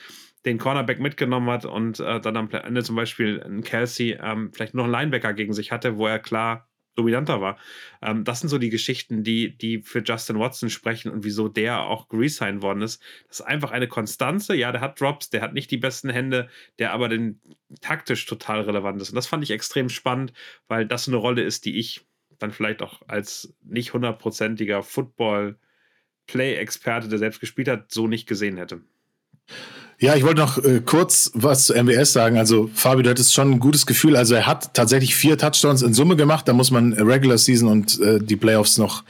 den 0.45 0.57
Cornerback 0.57 0.99
mitgenommen 0.99 1.49
hat 1.49 1.66
und 1.66 1.99
äh, 1.99 2.20
dann 2.20 2.38
am 2.38 2.49
Ende 2.49 2.84
zum 2.84 2.95
Beispiel 2.95 3.41
ein 3.43 3.64
Kelsey 3.64 4.18
ähm, 4.22 4.51
vielleicht 4.53 4.74
noch 4.74 4.86
einen 4.86 4.93
Linebacker 4.93 5.34
gegen 5.34 5.53
sich 5.53 5.72
hatte, 5.72 5.97
wo 5.97 6.07
er 6.07 6.20
klar 6.20 6.68
dominanter 6.95 7.41
war. 7.41 7.57
Ähm, 8.01 8.24
das 8.24 8.41
sind 8.41 8.49
so 8.49 8.57
die 8.57 8.70
Geschichten, 8.70 9.24
die, 9.24 9.57
die 9.57 9.82
für 9.82 10.03
Justin 10.03 10.39
Watson 10.39 10.70
sprechen 10.70 11.12
und 11.12 11.24
wieso 11.24 11.47
der 11.47 11.82
auch 11.82 12.07
resigned 12.12 12.62
worden 12.62 12.82
ist. 12.82 13.01
Das 13.28 13.39
ist 13.39 13.45
einfach 13.45 13.72
eine 13.72 13.88
Konstanze. 13.88 14.55
Ja, 14.55 14.72
der 14.72 14.82
hat 14.82 14.99
Drops, 14.99 15.30
der 15.30 15.41
hat 15.41 15.53
nicht 15.53 15.72
die 15.72 15.78
besten 15.78 16.09
Hände, 16.09 16.49
der 16.80 16.91
aber 16.91 17.09
den 17.09 17.39
taktisch 17.82 18.26
total 18.26 18.62
relevant 18.62 19.01
ist. 19.01 19.09
Und 19.09 19.16
das 19.16 19.28
fand 19.28 19.43
ich 19.43 19.51
extrem 19.51 19.89
spannend, 19.89 20.34
weil 20.68 20.86
das 20.86 21.07
eine 21.07 21.18
Rolle 21.18 21.43
ist, 21.43 21.66
die 21.66 21.78
ich 21.78 22.05
dann 22.39 22.51
vielleicht 22.51 22.82
auch 22.82 23.01
als 23.07 23.53
nicht 23.64 23.93
hundertprozentiger 23.93 24.84
Football- 24.84 25.57
Play-Experte, 26.32 27.08
der 27.08 27.20
selbst 27.20 27.40
gespielt 27.40 27.68
hat, 27.68 27.92
so 27.92 28.08
nicht 28.08 28.28
gesehen 28.28 28.58
hätte. 28.58 28.82
Ja, 30.02 30.16
ich 30.16 30.24
wollte 30.24 30.42
noch 30.42 30.58
äh, 30.58 30.82
kurz 30.84 31.30
was 31.36 31.68
zu 31.68 31.76
MWS 31.76 32.12
sagen. 32.12 32.36
Also, 32.40 32.72
Fabio, 32.74 33.04
du 33.04 33.12
hattest 33.12 33.36
schon 33.36 33.52
ein 33.52 33.60
gutes 33.60 33.86
Gefühl. 33.86 34.16
Also, 34.16 34.34
er 34.34 34.48
hat 34.48 34.74
tatsächlich 34.74 35.16
vier 35.16 35.38
Touchdowns 35.38 35.84
in 35.84 35.94
Summe 35.94 36.16
gemacht. 36.16 36.48
Da 36.48 36.54
muss 36.54 36.72
man 36.72 36.94
Regular 36.94 37.38
Season 37.38 37.70
und 37.70 38.00
äh, 38.00 38.18
die 38.20 38.36
Playoffs 38.36 38.80
noch 38.80 39.04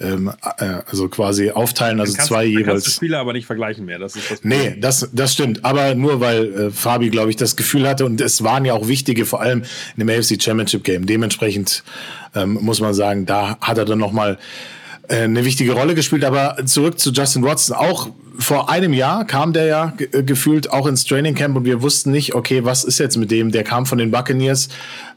ähm, 0.00 0.32
äh, 0.56 0.78
also 0.86 1.10
quasi 1.10 1.50
aufteilen. 1.50 2.00
Also 2.00 2.14
kannst, 2.14 2.28
zwei 2.28 2.46
jeweils. 2.46 2.66
Kannst 2.66 2.86
du 2.86 2.90
Spiele 2.92 3.18
aber 3.18 3.34
nicht 3.34 3.44
vergleichen 3.44 3.84
mehr. 3.84 3.98
Das 3.98 4.16
ist 4.16 4.30
das 4.30 4.42
nee, 4.42 4.76
das, 4.80 5.10
das 5.12 5.34
stimmt. 5.34 5.62
Aber 5.62 5.94
nur 5.94 6.20
weil 6.20 6.54
äh, 6.54 6.70
Fabi, 6.70 7.10
glaube 7.10 7.28
ich, 7.28 7.36
das 7.36 7.54
Gefühl 7.54 7.86
hatte 7.86 8.06
und 8.06 8.18
es 8.22 8.42
waren 8.42 8.64
ja 8.64 8.72
auch 8.72 8.88
wichtige, 8.88 9.26
vor 9.26 9.42
allem 9.42 9.64
in 9.94 10.06
dem 10.06 10.08
AFC 10.08 10.42
Championship 10.42 10.84
Game. 10.84 11.04
Dementsprechend 11.04 11.84
ähm, 12.34 12.54
muss 12.62 12.80
man 12.80 12.94
sagen, 12.94 13.26
da 13.26 13.58
hat 13.60 13.76
er 13.76 13.84
dann 13.84 13.98
noch 13.98 14.12
mal 14.12 14.38
eine 15.10 15.44
wichtige 15.44 15.72
Rolle 15.72 15.94
gespielt. 15.94 16.24
Aber 16.24 16.56
zurück 16.66 16.98
zu 16.98 17.10
Justin 17.10 17.42
Watson. 17.42 17.76
Auch 17.76 18.10
vor 18.38 18.70
einem 18.70 18.92
Jahr 18.92 19.26
kam 19.26 19.52
der 19.52 19.66
ja 19.66 19.92
äh, 20.12 20.22
gefühlt 20.22 20.72
auch 20.72 20.86
ins 20.86 21.04
Training 21.04 21.34
Camp 21.34 21.56
und 21.56 21.64
wir 21.64 21.82
wussten 21.82 22.10
nicht, 22.10 22.34
okay, 22.34 22.64
was 22.64 22.84
ist 22.84 22.98
jetzt 22.98 23.16
mit 23.16 23.30
dem? 23.30 23.52
Der 23.52 23.64
kam 23.64 23.86
von 23.86 23.98
den 23.98 24.10
Buccaneers 24.10 24.68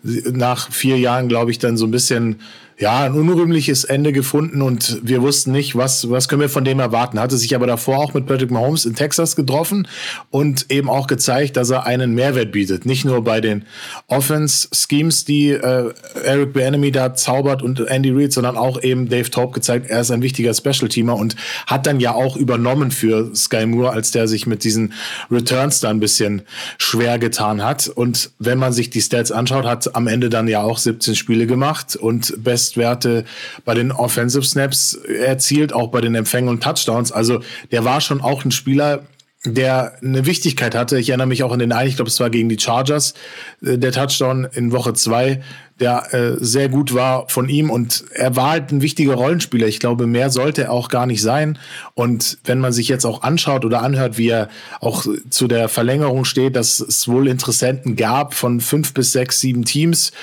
nach 0.03 0.71
vier 0.71 0.97
Jahren, 0.97 1.29
glaube 1.29 1.51
ich, 1.51 1.59
dann 1.59 1.77
so 1.77 1.85
ein 1.85 1.91
bisschen 1.91 2.41
ja, 2.80 3.03
ein 3.03 3.13
unrühmliches 3.13 3.84
Ende 3.84 4.11
gefunden 4.11 4.61
und 4.61 4.99
wir 5.03 5.21
wussten 5.21 5.51
nicht, 5.51 5.76
was, 5.76 6.09
was 6.09 6.28
können 6.28 6.41
wir 6.41 6.49
von 6.49 6.65
dem 6.65 6.80
erwarten. 6.80 7.19
Hatte 7.19 7.38
sich 7.38 7.55
aber 7.55 7.67
davor 7.67 7.99
auch 7.99 8.13
mit 8.13 8.26
Patrick 8.26 8.51
Mahomes 8.51 8.86
in 8.86 8.95
Texas 8.95 9.36
getroffen 9.36 9.88
und 10.32 10.71
eben 10.71 10.89
auch 10.89 11.07
gezeigt, 11.07 11.57
dass 11.57 11.69
er 11.69 11.86
einen 11.86 12.15
Mehrwert 12.15 12.51
bietet. 12.51 12.86
Nicht 12.86 13.05
nur 13.05 13.24
bei 13.24 13.41
den 13.41 13.65
Offense-Schemes, 14.07 15.26
die 15.26 15.51
äh, 15.51 15.93
Eric 16.24 16.53
Bieniemy 16.53 16.91
da 16.91 17.13
zaubert 17.13 17.61
und 17.61 17.80
Andy 17.80 18.11
Reid, 18.11 18.34
sondern 18.34 18.57
auch 18.57 18.82
eben 18.82 19.07
Dave 19.07 19.30
Taub 19.30 19.53
gezeigt, 19.53 19.89
er 19.89 20.01
ist 20.01 20.11
ein 20.11 20.21
wichtiger 20.21 20.53
Special-Teamer 20.53 21.15
und 21.15 21.36
hat 21.67 21.86
dann 21.86 21.99
ja 21.99 22.13
auch 22.13 22.36
übernommen 22.36 22.91
für 22.91 23.36
Sky 23.36 23.65
Moore, 23.65 23.91
als 23.91 24.11
der 24.11 24.28
sich 24.28 24.47
mit 24.47 24.63
diesen 24.63 24.93
Returns 25.30 25.80
da 25.80 25.89
ein 25.89 25.99
bisschen 25.99 26.41
schwer 26.78 27.19
getan 27.19 27.63
hat. 27.63 27.88
Und 27.88 28.32
wenn 28.39 28.57
man 28.57 28.74
sich 28.74 28.89
die 28.89 29.01
Stats 29.01 29.32
anschaut, 29.32 29.65
hat 29.65 29.95
am 29.95 30.07
Ende 30.07 30.30
dann 30.30 30.47
ja 30.47 30.61
auch 30.63 30.78
17 30.78 31.15
Spiele 31.15 31.45
gemacht 31.45 31.95
und 31.95 32.43
Best 32.43 32.62
Bestwerte 32.64 33.26
bei 33.66 33.74
den 33.74 33.91
Offensive 33.91 34.43
Snaps 34.43 34.95
erzielt, 34.95 35.74
auch 35.74 35.89
bei 35.89 36.01
den 36.01 36.16
Empfängen 36.16 36.49
und 36.49 36.64
Touchdowns. 36.64 37.11
Also 37.11 37.41
der 37.72 37.84
war 37.84 38.01
schon 38.01 38.22
auch 38.22 38.45
ein 38.45 38.51
Spieler, 38.51 39.03
der 39.45 39.97
eine 40.01 40.26
Wichtigkeit 40.26 40.74
hatte. 40.74 40.97
Ich 40.97 41.09
erinnere 41.09 41.28
mich 41.28 41.43
auch 41.43 41.51
an 41.51 41.59
den 41.59 41.74
einen, 41.74 41.89
ich 41.89 41.97
glaube, 41.97 42.07
es 42.07 42.20
war 42.22 42.30
gegen 42.30 42.47
die 42.47 42.59
Chargers, 42.59 43.14
äh, 43.61 43.78
der 43.78 43.91
Touchdown 43.91 44.47
in 44.53 44.72
Woche 44.72 44.93
zwei, 44.93 45.41
der 45.82 46.14
äh, 46.14 46.38
sehr 46.39 46.70
gut 46.70 46.93
war 46.93 47.28
von 47.28 47.49
ihm 47.49 47.70
und 47.70 48.05
er 48.14 48.38
war 48.38 48.51
halt 48.51 48.72
ein 48.72 48.82
wichtiger 48.82 49.16
Rollenspieler. 49.16 49.68
Ich 49.68 49.80
glaube, 49.80 50.07
mehr 50.07 50.30
sollte 50.30 50.64
er 50.64 50.72
auch 50.72 50.88
gar 50.88 51.05
nicht 51.05 51.22
sein. 51.22 51.59
Und 51.93 52.38
wenn 52.45 52.59
man 52.59 52.72
sich 52.72 52.88
jetzt 52.88 53.05
auch 53.05 53.24
anschaut 53.24 53.66
oder 53.66 53.82
anhört, 53.82 54.18
wie 54.18 54.30
er 54.30 54.47
auch 54.80 55.05
zu 55.30 55.47
der 55.47 55.68
Verlängerung 55.68 56.24
steht, 56.24 56.55
dass 56.55 56.80
es 56.80 57.07
wohl 57.09 57.28
Interessenten 57.28 57.97
gab 57.97 58.36
von 58.36 58.61
fünf 58.61 58.93
bis 58.93 59.11
sechs, 59.11 59.41
sieben 59.41 59.66
Teams 59.66 60.14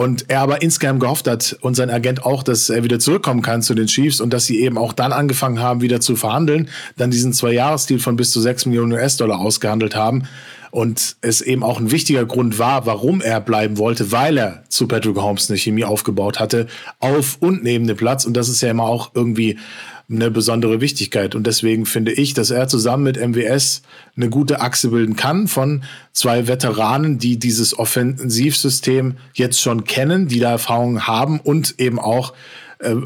und 0.00 0.30
er 0.30 0.40
aber 0.40 0.62
insgeheim 0.62 0.98
gehofft 0.98 1.28
hat 1.28 1.58
und 1.60 1.74
sein 1.74 1.90
Agent 1.90 2.24
auch, 2.24 2.42
dass 2.42 2.70
er 2.70 2.84
wieder 2.84 2.98
zurückkommen 2.98 3.42
kann 3.42 3.60
zu 3.60 3.74
den 3.74 3.86
Chiefs 3.86 4.22
und 4.22 4.32
dass 4.32 4.46
sie 4.46 4.60
eben 4.60 4.78
auch 4.78 4.94
dann 4.94 5.12
angefangen 5.12 5.60
haben, 5.60 5.82
wieder 5.82 6.00
zu 6.00 6.16
verhandeln, 6.16 6.70
dann 6.96 7.10
diesen 7.10 7.34
Zwei-Jahres-Deal 7.34 8.00
von 8.00 8.16
bis 8.16 8.30
zu 8.30 8.40
6 8.40 8.64
Millionen 8.64 8.92
US-Dollar 8.92 9.38
ausgehandelt 9.38 9.94
haben. 9.94 10.22
Und 10.70 11.16
es 11.20 11.42
eben 11.42 11.62
auch 11.62 11.80
ein 11.80 11.90
wichtiger 11.90 12.24
Grund 12.24 12.58
war, 12.58 12.86
warum 12.86 13.20
er 13.20 13.42
bleiben 13.42 13.76
wollte, 13.76 14.10
weil 14.10 14.38
er 14.38 14.62
zu 14.70 14.88
Patrick 14.88 15.16
Holmes 15.16 15.50
eine 15.50 15.58
Chemie 15.58 15.84
aufgebaut 15.84 16.40
hatte, 16.40 16.66
auf 17.00 17.36
und 17.40 17.62
neben 17.62 17.86
dem 17.86 17.98
Platz. 17.98 18.24
Und 18.24 18.38
das 18.38 18.48
ist 18.48 18.62
ja 18.62 18.70
immer 18.70 18.84
auch 18.84 19.10
irgendwie 19.12 19.58
eine 20.10 20.30
besondere 20.30 20.80
Wichtigkeit. 20.80 21.34
Und 21.34 21.46
deswegen 21.46 21.86
finde 21.86 22.12
ich, 22.12 22.34
dass 22.34 22.50
er 22.50 22.68
zusammen 22.68 23.04
mit 23.04 23.16
MWS 23.16 23.82
eine 24.16 24.28
gute 24.28 24.60
Achse 24.60 24.88
bilden 24.88 25.16
kann 25.16 25.46
von 25.46 25.84
zwei 26.12 26.48
Veteranen, 26.48 27.18
die 27.18 27.38
dieses 27.38 27.78
Offensivsystem 27.78 29.16
jetzt 29.34 29.60
schon 29.60 29.84
kennen, 29.84 30.26
die 30.26 30.40
da 30.40 30.50
Erfahrung 30.50 31.06
haben 31.06 31.38
und 31.38 31.78
eben 31.78 31.98
auch 32.00 32.34
äh, 32.80 32.96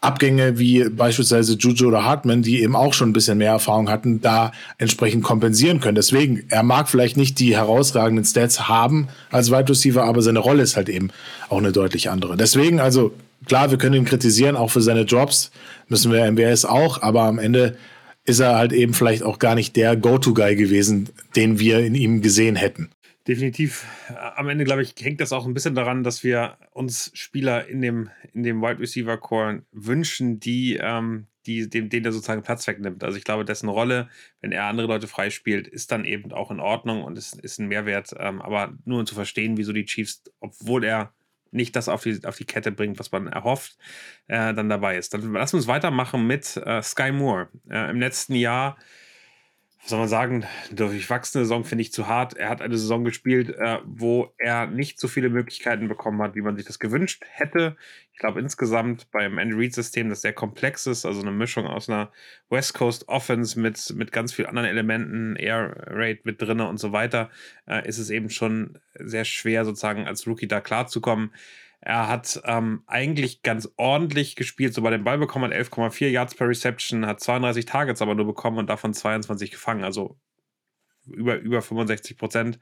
Abgänge 0.00 0.58
wie 0.58 0.88
beispielsweise 0.88 1.54
Juju 1.54 1.88
oder 1.88 2.04
Hartman, 2.04 2.40
die 2.40 2.62
eben 2.62 2.74
auch 2.74 2.94
schon 2.94 3.10
ein 3.10 3.12
bisschen 3.12 3.36
mehr 3.36 3.52
Erfahrung 3.52 3.90
hatten, 3.90 4.22
da 4.22 4.50
entsprechend 4.78 5.22
kompensieren 5.22 5.80
können. 5.80 5.94
Deswegen, 5.94 6.44
er 6.48 6.62
mag 6.62 6.88
vielleicht 6.88 7.18
nicht 7.18 7.38
die 7.38 7.54
herausragenden 7.54 8.24
Stats 8.24 8.66
haben 8.66 9.08
als 9.30 9.50
Wide 9.50 9.68
Receiver, 9.68 10.02
aber 10.04 10.22
seine 10.22 10.38
Rolle 10.38 10.62
ist 10.62 10.76
halt 10.76 10.88
eben 10.88 11.10
auch 11.50 11.58
eine 11.58 11.72
deutlich 11.72 12.08
andere. 12.08 12.38
Deswegen, 12.38 12.80
also 12.80 13.12
klar, 13.44 13.70
wir 13.70 13.76
können 13.76 13.94
ihn 13.94 14.04
kritisieren, 14.06 14.56
auch 14.56 14.70
für 14.70 14.80
seine 14.80 15.04
Drops, 15.04 15.50
müssen 15.90 16.12
wir 16.12 16.24
MBS 16.30 16.64
auch, 16.64 17.02
aber 17.02 17.22
am 17.22 17.38
Ende 17.38 17.76
ist 18.24 18.40
er 18.40 18.56
halt 18.56 18.72
eben 18.72 18.94
vielleicht 18.94 19.22
auch 19.22 19.38
gar 19.38 19.54
nicht 19.54 19.76
der 19.76 19.96
Go-To-Guy 19.96 20.56
gewesen, 20.56 21.08
den 21.36 21.58
wir 21.58 21.80
in 21.80 21.94
ihm 21.94 22.22
gesehen 22.22 22.56
hätten. 22.56 22.90
Definitiv. 23.26 23.86
Am 24.36 24.48
Ende, 24.48 24.64
glaube 24.64 24.82
ich, 24.82 24.94
hängt 24.98 25.20
das 25.20 25.32
auch 25.32 25.46
ein 25.46 25.54
bisschen 25.54 25.74
daran, 25.74 26.02
dass 26.02 26.24
wir 26.24 26.56
uns 26.72 27.10
Spieler 27.14 27.66
in 27.68 27.82
dem, 27.82 28.10
in 28.32 28.42
dem 28.42 28.62
Wide 28.62 28.80
Receiver 28.80 29.18
Core 29.18 29.62
wünschen, 29.72 30.40
die, 30.40 30.78
ähm, 30.80 31.26
die, 31.46 31.68
dem, 31.68 31.90
den 31.90 32.02
der 32.02 32.12
sozusagen 32.12 32.42
Platz 32.42 32.66
wegnimmt. 32.66 33.04
Also 33.04 33.18
ich 33.18 33.24
glaube, 33.24 33.44
dessen 33.44 33.68
Rolle, 33.68 34.08
wenn 34.40 34.52
er 34.52 34.64
andere 34.64 34.86
Leute 34.86 35.06
freispielt, 35.06 35.68
ist 35.68 35.92
dann 35.92 36.04
eben 36.04 36.32
auch 36.32 36.50
in 36.50 36.60
Ordnung 36.60 37.04
und 37.04 37.18
ist, 37.18 37.38
ist 37.40 37.60
ein 37.60 37.68
Mehrwert. 37.68 38.14
Ähm, 38.18 38.40
aber 38.40 38.74
nur 38.84 39.00
um 39.00 39.06
zu 39.06 39.14
verstehen, 39.14 39.56
wieso 39.56 39.72
die 39.72 39.84
Chiefs, 39.84 40.22
obwohl 40.40 40.84
er 40.84 41.12
nicht 41.50 41.76
das 41.76 41.88
auf 41.88 42.02
die, 42.02 42.20
auf 42.24 42.36
die 42.36 42.44
Kette 42.44 42.72
bringt, 42.72 42.98
was 42.98 43.12
man 43.12 43.26
erhofft, 43.26 43.76
äh, 44.28 44.54
dann 44.54 44.68
dabei 44.68 44.96
ist. 44.96 45.14
Dann 45.14 45.32
lass 45.32 45.54
uns 45.54 45.66
weitermachen 45.66 46.26
mit 46.26 46.56
äh, 46.56 46.82
Sky 46.82 47.12
Moore. 47.12 47.48
Äh, 47.68 47.90
Im 47.90 48.00
letzten 48.00 48.34
Jahr 48.34 48.76
was 49.82 49.90
soll 49.90 49.98
man 49.98 50.08
sagen, 50.08 50.44
durchwachsene 50.70 51.44
Saison 51.44 51.64
finde 51.64 51.82
ich 51.82 51.92
zu 51.92 52.06
hart. 52.06 52.36
Er 52.36 52.50
hat 52.50 52.60
eine 52.60 52.76
Saison 52.76 53.02
gespielt, 53.02 53.48
äh, 53.48 53.78
wo 53.86 54.34
er 54.36 54.66
nicht 54.66 55.00
so 55.00 55.08
viele 55.08 55.30
Möglichkeiten 55.30 55.88
bekommen 55.88 56.20
hat, 56.20 56.34
wie 56.34 56.42
man 56.42 56.54
sich 56.56 56.66
das 56.66 56.78
gewünscht 56.78 57.24
hätte. 57.30 57.76
Ich 58.12 58.18
glaube 58.18 58.40
insgesamt 58.40 59.10
beim 59.10 59.38
Andy 59.38 59.54
Reid-System, 59.56 60.10
das 60.10 60.20
sehr 60.20 60.34
komplex 60.34 60.86
ist, 60.86 61.06
also 61.06 61.22
eine 61.22 61.32
Mischung 61.32 61.66
aus 61.66 61.88
einer 61.88 62.12
West 62.50 62.74
Coast 62.74 63.08
Offense 63.08 63.58
mit, 63.58 63.94
mit 63.96 64.12
ganz 64.12 64.34
vielen 64.34 64.48
anderen 64.48 64.68
Elementen, 64.68 65.36
Air 65.36 65.74
Raid 65.86 66.26
mit 66.26 66.42
drinne 66.42 66.68
und 66.68 66.78
so 66.78 66.92
weiter, 66.92 67.30
äh, 67.66 67.88
ist 67.88 67.98
es 67.98 68.10
eben 68.10 68.28
schon 68.28 68.78
sehr 68.96 69.24
schwer, 69.24 69.64
sozusagen 69.64 70.06
als 70.06 70.26
Rookie 70.26 70.48
da 70.48 70.60
klarzukommen. 70.60 71.32
Er 71.80 72.08
hat 72.08 72.40
ähm, 72.44 72.82
eigentlich 72.86 73.42
ganz 73.42 73.70
ordentlich 73.76 74.36
gespielt, 74.36 74.74
so 74.74 74.82
bei 74.82 74.90
dem 74.90 75.04
Ball 75.04 75.18
bekommen 75.18 75.46
hat 75.46 75.52
11,4 75.52 76.08
Yards 76.08 76.34
per 76.34 76.48
Reception, 76.48 77.06
hat 77.06 77.20
32 77.20 77.64
Targets 77.64 78.02
aber 78.02 78.14
nur 78.14 78.26
bekommen 78.26 78.58
und 78.58 78.68
davon 78.68 78.92
22 78.92 79.50
gefangen, 79.50 79.82
also 79.82 80.18
über, 81.06 81.38
über 81.38 81.62
65 81.62 82.18
Prozent 82.18 82.58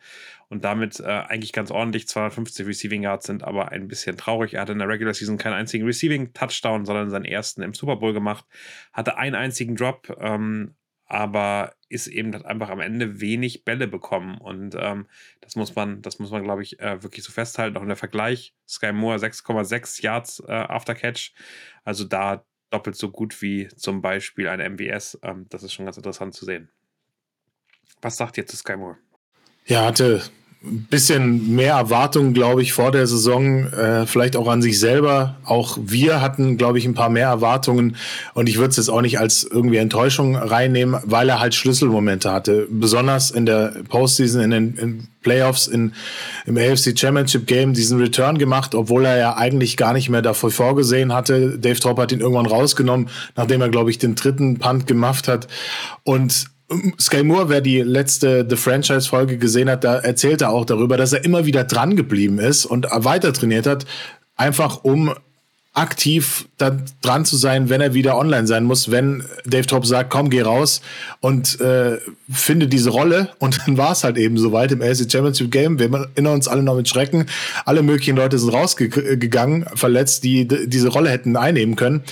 und 0.49 0.65
damit 0.65 1.01
äh, 1.01 1.05
eigentlich 1.05 1.53
ganz 1.53 1.71
ordentlich. 1.71 2.09
250 2.09 2.67
Receiving 2.67 3.03
Yards 3.03 3.27
sind 3.27 3.43
aber 3.43 3.73
ein 3.73 3.89
bisschen 3.89 4.17
traurig. 4.17 4.55
Er 4.55 4.63
hatte 4.63 4.73
in 4.73 4.79
der 4.79 4.89
Regular 4.89 5.15
Season 5.15 5.37
keinen 5.37 5.55
einzigen 5.55 5.85
Receiving 5.85 6.33
Touchdown, 6.33 6.85
sondern 6.85 7.11
seinen 7.11 7.25
ersten 7.25 7.63
im 7.63 7.75
Super 7.75 7.97
Bowl 7.97 8.13
gemacht, 8.13 8.45
hatte 8.93 9.17
einen 9.17 9.35
einzigen 9.35 9.77
Drop, 9.77 10.17
ähm, 10.21 10.77
aber 11.09 11.75
ist 11.89 12.07
eben 12.07 12.35
einfach 12.45 12.69
am 12.69 12.81
Ende 12.81 13.21
wenig 13.21 13.65
Bälle 13.65 13.89
bekommen. 13.89 14.39
Und 14.39 14.77
ähm, 14.79 15.07
das 15.41 15.57
muss 15.57 15.75
man, 15.75 16.03
das 16.03 16.19
muss 16.19 16.31
man, 16.31 16.45
glaube 16.45 16.63
ich, 16.63 16.79
äh, 16.81 17.03
wirklich 17.03 17.25
so 17.25 17.33
festhalten. 17.33 17.77
Auch 17.77 17.83
in 17.83 17.89
der 17.89 17.97
Vergleich, 17.97 18.55
Sky 18.69 18.93
Moore 18.93 19.17
6,6 19.17 20.03
Yards 20.03 20.43
äh, 20.47 20.53
after 20.53 20.95
Catch. 20.95 21.33
Also 21.85 22.05
da 22.05 22.45
doppelt 22.71 22.97
so 22.97 23.11
gut 23.11 23.41
wie 23.41 23.69
zum 23.69 24.03
Beispiel 24.03 24.49
ein 24.49 24.61
MWS. 24.75 25.19
Ähm, 25.23 25.47
das 25.49 25.63
ist 25.63 25.73
schon 25.73 25.87
ganz 25.87 25.97
interessant 25.97 26.35
zu 26.35 26.45
sehen. 26.45 26.71
Was 28.03 28.19
sagt 28.19 28.37
ihr 28.37 28.47
zu 28.47 28.57
Sky 28.57 28.77
Moore? 28.77 28.99
Ja, 29.65 29.87
hatte 29.87 30.23
ein 30.65 30.89
bisschen 30.91 31.55
mehr 31.55 31.75
Erwartungen, 31.75 32.35
glaube 32.35 32.63
ich, 32.63 32.73
vor 32.73 32.91
der 32.91 33.07
Saison, 33.07 33.67
äh, 33.67 34.07
vielleicht 34.07 34.35
auch 34.35 34.49
an 34.49 34.61
sich 34.61 34.81
selber. 34.81 35.37
Auch 35.45 35.79
wir 35.81 36.21
hatten, 36.21 36.57
glaube 36.57 36.79
ich, 36.79 36.85
ein 36.85 36.95
paar 36.95 37.11
mehr 37.11 37.29
Erwartungen 37.29 37.95
und 38.35 38.49
ich 38.49 38.59
würde 38.59 38.71
es 38.71 38.77
jetzt 38.77 38.89
auch 38.89 39.01
nicht 39.01 39.21
als 39.21 39.45
irgendwie 39.45 39.77
Enttäuschung 39.77 40.35
reinnehmen, 40.35 41.01
weil 41.05 41.29
er 41.29 41.39
halt 41.39 41.55
Schlüsselmomente 41.55 42.33
hatte. 42.33 42.67
Besonders 42.71 43.31
in 43.31 43.47
der 43.47 43.73
Postseason, 43.89 44.41
in 44.41 44.51
den 44.51 44.75
in 44.77 45.09
Playoffs, 45.23 45.69
in, 45.69 45.93
im 46.45 46.57
AFC 46.57 46.99
Championship 46.99 47.47
Game 47.47 47.73
diesen 47.73 48.01
Return 48.01 48.37
gemacht, 48.37 48.75
obwohl 48.75 49.05
er 49.05 49.17
ja 49.17 49.37
eigentlich 49.37 49.77
gar 49.77 49.93
nicht 49.93 50.09
mehr 50.09 50.23
davor 50.23 50.51
vorgesehen 50.51 51.13
hatte. 51.13 51.57
Dave 51.59 51.79
Top 51.79 51.99
hat 51.99 52.11
ihn 52.11 52.21
irgendwann 52.21 52.47
rausgenommen, 52.47 53.11
nachdem 53.37 53.61
er, 53.61 53.69
glaube 53.69 53.91
ich, 53.91 53.99
den 53.99 54.17
dritten 54.17 54.59
Punt 54.59 54.89
gemacht 54.89 55.29
hat 55.29 55.47
und 56.03 56.47
Sky 57.01 57.23
Moore, 57.23 57.49
wer 57.49 57.61
die 57.61 57.81
letzte 57.81 58.47
The 58.49 58.57
Franchise-Folge 58.57 59.39
gesehen 59.39 59.71
hat, 59.71 59.85
da 59.85 59.99
erzählt 59.99 60.43
er 60.43 60.51
auch 60.51 60.67
darüber, 60.67 60.97
dass 60.97 61.13
er 61.13 61.25
immer 61.25 61.47
wieder 61.47 61.65
dran 61.65 61.97
geblieben 61.97 62.39
ist 62.39 62.67
und 62.67 62.87
weiter 62.91 63.33
trainiert 63.33 63.67
hat, 63.67 63.87
einfach 64.37 64.85
um 64.85 65.15
aktiv 65.79 66.49
da 66.59 66.77
dran 67.03 67.25
zu 67.25 67.37
sein, 67.37 67.69
wenn 67.69 67.81
er 67.81 67.95
wieder 67.95 68.19
online 68.19 68.47
sein 68.47 68.65
muss, 68.65 68.91
wenn 68.91 69.23
Dave 69.47 69.67
Top 69.67 69.87
sagt, 69.87 70.11
komm, 70.11 70.29
geh 70.29 70.43
raus 70.43 70.83
und 71.21 71.61
äh, 71.61 71.99
finde 72.31 72.67
diese 72.67 72.91
Rolle. 72.91 73.31
Und 73.39 73.61
dann 73.67 73.79
war 73.79 73.93
es 73.93 74.05
halt 74.05 74.19
eben 74.19 74.37
soweit 74.37 74.73
im 74.73 74.83
AFC 74.83 75.11
Championship 75.11 75.51
Game. 75.51 75.79
Wir 75.79 75.91
erinnern 75.93 76.35
uns 76.35 76.49
alle 76.49 76.63
noch 76.63 76.75
mit 76.75 76.89
Schrecken. 76.89 77.27
Alle 77.65 77.83
möglichen 77.83 78.17
Leute 78.17 78.39
sind 78.39 78.53
rausgegangen, 78.53 79.67
verletzt, 79.75 80.25
die 80.25 80.47
diese 80.49 80.89
Rolle 80.89 81.11
hätten 81.11 81.37
einnehmen 81.37 81.77
können. 81.77 82.03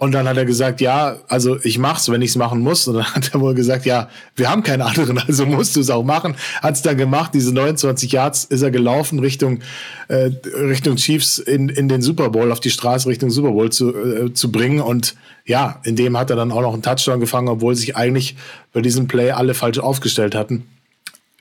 Und 0.00 0.12
dann 0.12 0.26
hat 0.26 0.38
er 0.38 0.46
gesagt, 0.46 0.80
ja, 0.80 1.18
also 1.28 1.58
ich 1.62 1.76
mach's, 1.78 2.08
wenn 2.08 2.22
ich's 2.22 2.34
machen 2.34 2.60
muss. 2.60 2.88
Und 2.88 2.94
dann 2.94 3.04
hat 3.14 3.34
er 3.34 3.40
wohl 3.42 3.52
gesagt, 3.54 3.84
ja, 3.84 4.08
wir 4.34 4.48
haben 4.48 4.62
keinen 4.62 4.80
anderen, 4.80 5.18
also 5.18 5.44
musst 5.44 5.76
du 5.76 5.80
es 5.80 5.90
auch 5.90 6.04
machen. 6.04 6.36
Hat's 6.62 6.80
dann 6.80 6.96
gemacht, 6.96 7.32
diese 7.34 7.52
29 7.52 8.10
Yards 8.10 8.44
ist 8.44 8.62
er 8.62 8.70
gelaufen 8.70 9.18
Richtung, 9.18 9.60
äh, 10.08 10.30
Richtung 10.54 10.96
Chiefs 10.96 11.36
in, 11.36 11.68
in 11.68 11.90
den 11.90 12.00
Super 12.00 12.30
Bowl, 12.30 12.50
auf 12.50 12.60
die 12.60 12.70
Straße 12.70 13.10
Richtung 13.10 13.28
Super 13.28 13.50
Bowl 13.50 13.70
zu, 13.70 13.94
äh, 13.94 14.32
zu 14.32 14.50
bringen. 14.50 14.80
Und 14.80 15.16
ja, 15.44 15.80
in 15.84 15.96
dem 15.96 16.16
hat 16.16 16.30
er 16.30 16.36
dann 16.36 16.50
auch 16.50 16.62
noch 16.62 16.72
einen 16.72 16.82
Touchdown 16.82 17.20
gefangen, 17.20 17.48
obwohl 17.48 17.74
sich 17.74 17.94
eigentlich 17.94 18.36
bei 18.72 18.80
diesem 18.80 19.06
Play 19.06 19.32
alle 19.32 19.52
falsch 19.52 19.80
aufgestellt 19.80 20.34
hatten. 20.34 20.66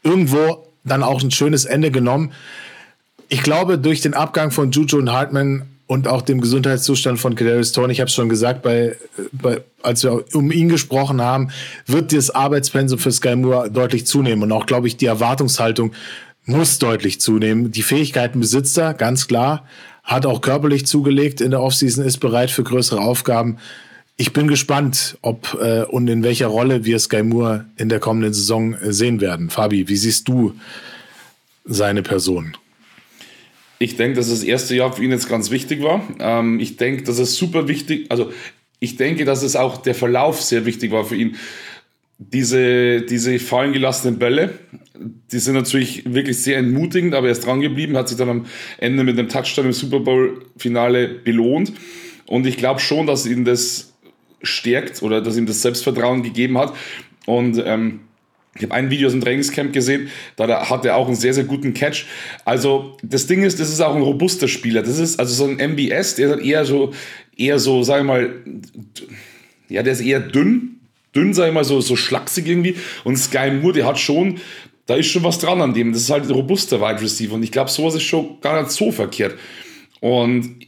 Irgendwo 0.03 0.67
dann 0.83 1.01
auch 1.01 1.23
ein 1.23 1.31
schönes 1.31 1.63
Ende 1.63 1.91
genommen. 1.91 2.33
Ich 3.29 3.41
glaube, 3.41 3.77
durch 3.77 4.01
den 4.01 4.15
Abgang 4.15 4.51
von 4.51 4.71
Juju 4.71 4.97
und 4.97 5.09
Hartman 5.09 5.63
und 5.89 6.07
auch 6.07 6.21
dem 6.21 6.39
Gesundheitszustand 6.39 7.19
von 7.19 7.33
Kadarius 7.33 7.71
Tony, 7.71 7.93
ich 7.93 7.99
habe 7.99 8.09
es 8.09 8.13
schon 8.13 8.29
gesagt, 8.29 8.61
bei, 8.61 8.95
bei, 9.31 9.61
als 9.81 10.03
wir 10.03 10.23
um 10.35 10.51
ihn 10.51 10.69
gesprochen 10.69 11.19
haben, 11.19 11.49
wird 11.87 12.13
das 12.13 12.29
Arbeitspensum 12.29 12.99
für 12.99 13.11
Sky 13.11 13.35
Moore 13.35 13.71
deutlich 13.71 14.05
zunehmen 14.05 14.43
und 14.43 14.51
auch, 14.51 14.67
glaube 14.67 14.87
ich, 14.87 14.97
die 14.97 15.07
Erwartungshaltung 15.07 15.93
muss 16.45 16.77
deutlich 16.77 17.19
zunehmen. 17.19 17.71
Die 17.71 17.81
Fähigkeiten 17.81 18.39
besitzt 18.39 18.77
er, 18.77 18.93
ganz 18.93 19.27
klar, 19.27 19.65
hat 20.03 20.27
auch 20.27 20.41
körperlich 20.41 20.85
zugelegt 20.85 21.41
in 21.41 21.49
der 21.49 21.61
Offseason, 21.61 22.05
ist 22.05 22.19
bereit 22.19 22.51
für 22.51 22.63
größere 22.63 23.01
Aufgaben. 23.01 23.57
Ich 24.15 24.31
bin 24.31 24.47
gespannt, 24.47 25.17
ob 25.23 25.57
äh, 25.59 25.85
und 25.85 26.07
in 26.07 26.21
welcher 26.21 26.47
Rolle 26.47 26.85
wir 26.85 26.99
Sky 26.99 27.23
Moore 27.23 27.65
in 27.77 27.89
der 27.89 27.99
kommenden 27.99 28.33
Saison 28.33 28.75
äh, 28.75 28.93
sehen 28.93 29.21
werden. 29.21 29.49
Fabi, 29.49 29.87
wie 29.87 29.97
siehst 29.97 30.27
du 30.27 30.53
seine 31.65 32.03
Person? 32.03 32.55
Ich 33.79 33.95
denke, 33.95 34.17
dass 34.17 34.29
das 34.29 34.43
erste 34.43 34.75
Jahr 34.75 34.93
für 34.93 35.03
ihn 35.03 35.11
jetzt 35.11 35.29
ganz 35.29 35.51
wichtig 35.51 35.81
war. 35.81 36.03
Ähm, 36.19 36.59
ich 36.59 36.75
denke, 36.75 37.03
dass 37.03 37.17
es 37.17 37.35
super 37.35 37.67
wichtig, 37.67 38.07
also 38.09 38.31
ich 38.79 38.97
denke, 38.97 39.25
dass 39.25 39.41
es 39.41 39.55
auch 39.55 39.77
der 39.77 39.95
Verlauf 39.95 40.41
sehr 40.41 40.65
wichtig 40.65 40.91
war 40.91 41.05
für 41.05 41.15
ihn. 41.15 41.35
Diese, 42.17 43.01
diese 43.01 43.39
fallen 43.39 43.71
gelassenen 43.71 44.19
Bälle, 44.19 44.59
die 45.31 45.39
sind 45.39 45.53
natürlich 45.53 46.13
wirklich 46.13 46.41
sehr 46.41 46.57
entmutigend, 46.57 47.13
aber 47.13 47.27
er 47.27 47.31
ist 47.31 47.45
dran 47.45 47.61
geblieben, 47.61 47.95
hat 47.95 48.09
sich 48.09 48.17
dann 48.17 48.29
am 48.29 48.45
Ende 48.77 49.05
mit 49.05 49.17
einem 49.17 49.29
Touchdown 49.29 49.67
im 49.67 49.73
Super 49.73 50.01
Bowl-Finale 50.01 51.07
belohnt. 51.07 51.71
Und 52.25 52.45
ich 52.45 52.57
glaube 52.57 52.81
schon, 52.81 53.07
dass 53.07 53.25
ihn 53.25 53.45
das 53.45 53.93
stärkt 54.43 55.01
oder 55.01 55.21
dass 55.21 55.37
ihm 55.37 55.45
das 55.45 55.61
Selbstvertrauen 55.61 56.23
gegeben 56.23 56.57
hat. 56.57 56.73
Und 57.25 57.61
ähm, 57.65 58.01
ich 58.55 58.63
habe 58.63 58.73
ein 58.73 58.89
Video 58.89 59.07
aus 59.07 59.13
dem 59.13 59.21
Trainingscamp 59.21 59.73
gesehen, 59.73 60.09
da 60.35 60.69
hat 60.69 60.83
er 60.83 60.95
auch 60.95 61.07
einen 61.07 61.15
sehr, 61.15 61.33
sehr 61.33 61.43
guten 61.43 61.73
Catch. 61.73 62.05
Also 62.45 62.97
das 63.03 63.27
Ding 63.27 63.43
ist, 63.43 63.59
das 63.59 63.69
ist 63.69 63.79
auch 63.79 63.95
ein 63.95 64.01
robuster 64.01 64.47
Spieler. 64.47 64.81
Das 64.81 64.97
ist 64.97 65.19
also 65.19 65.33
so 65.33 65.45
ein 65.45 65.57
MBS, 65.57 66.15
der 66.15 66.37
ist 66.37 66.45
eher 66.45 66.65
so, 66.65 66.93
eher 67.37 67.59
so, 67.59 67.83
sag 67.83 67.99
ich 67.99 68.05
mal, 68.05 68.31
ja, 69.69 69.83
der 69.83 69.93
ist 69.93 70.01
eher 70.01 70.19
dünn, 70.19 70.79
dünn, 71.15 71.33
sag 71.33 71.47
ich 71.47 71.53
mal, 71.53 71.63
so, 71.63 71.79
so 71.79 71.95
schlaksig 71.95 72.47
irgendwie. 72.47 72.75
Und 73.03 73.17
Sky 73.17 73.51
Moore, 73.51 73.73
der 73.73 73.85
hat 73.85 73.99
schon, 73.99 74.39
da 74.87 74.95
ist 74.95 75.07
schon 75.07 75.23
was 75.23 75.37
dran 75.37 75.61
an 75.61 75.75
dem. 75.75 75.93
Das 75.93 76.01
ist 76.01 76.09
halt 76.09 76.25
ein 76.25 76.31
robuster 76.31 76.81
Wide 76.81 77.01
Receiver. 77.01 77.35
Und 77.35 77.43
ich 77.43 77.51
glaube, 77.51 77.69
sowas 77.69 77.93
ist 77.93 78.03
schon 78.03 78.41
gar 78.41 78.59
nicht 78.59 78.71
so 78.71 78.91
verkehrt. 78.91 79.35
Und 79.99 80.65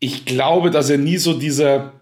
ich 0.00 0.24
glaube, 0.24 0.70
dass 0.70 0.90
er 0.90 0.98
nie 0.98 1.18
so 1.18 1.34
dieser 1.34 1.99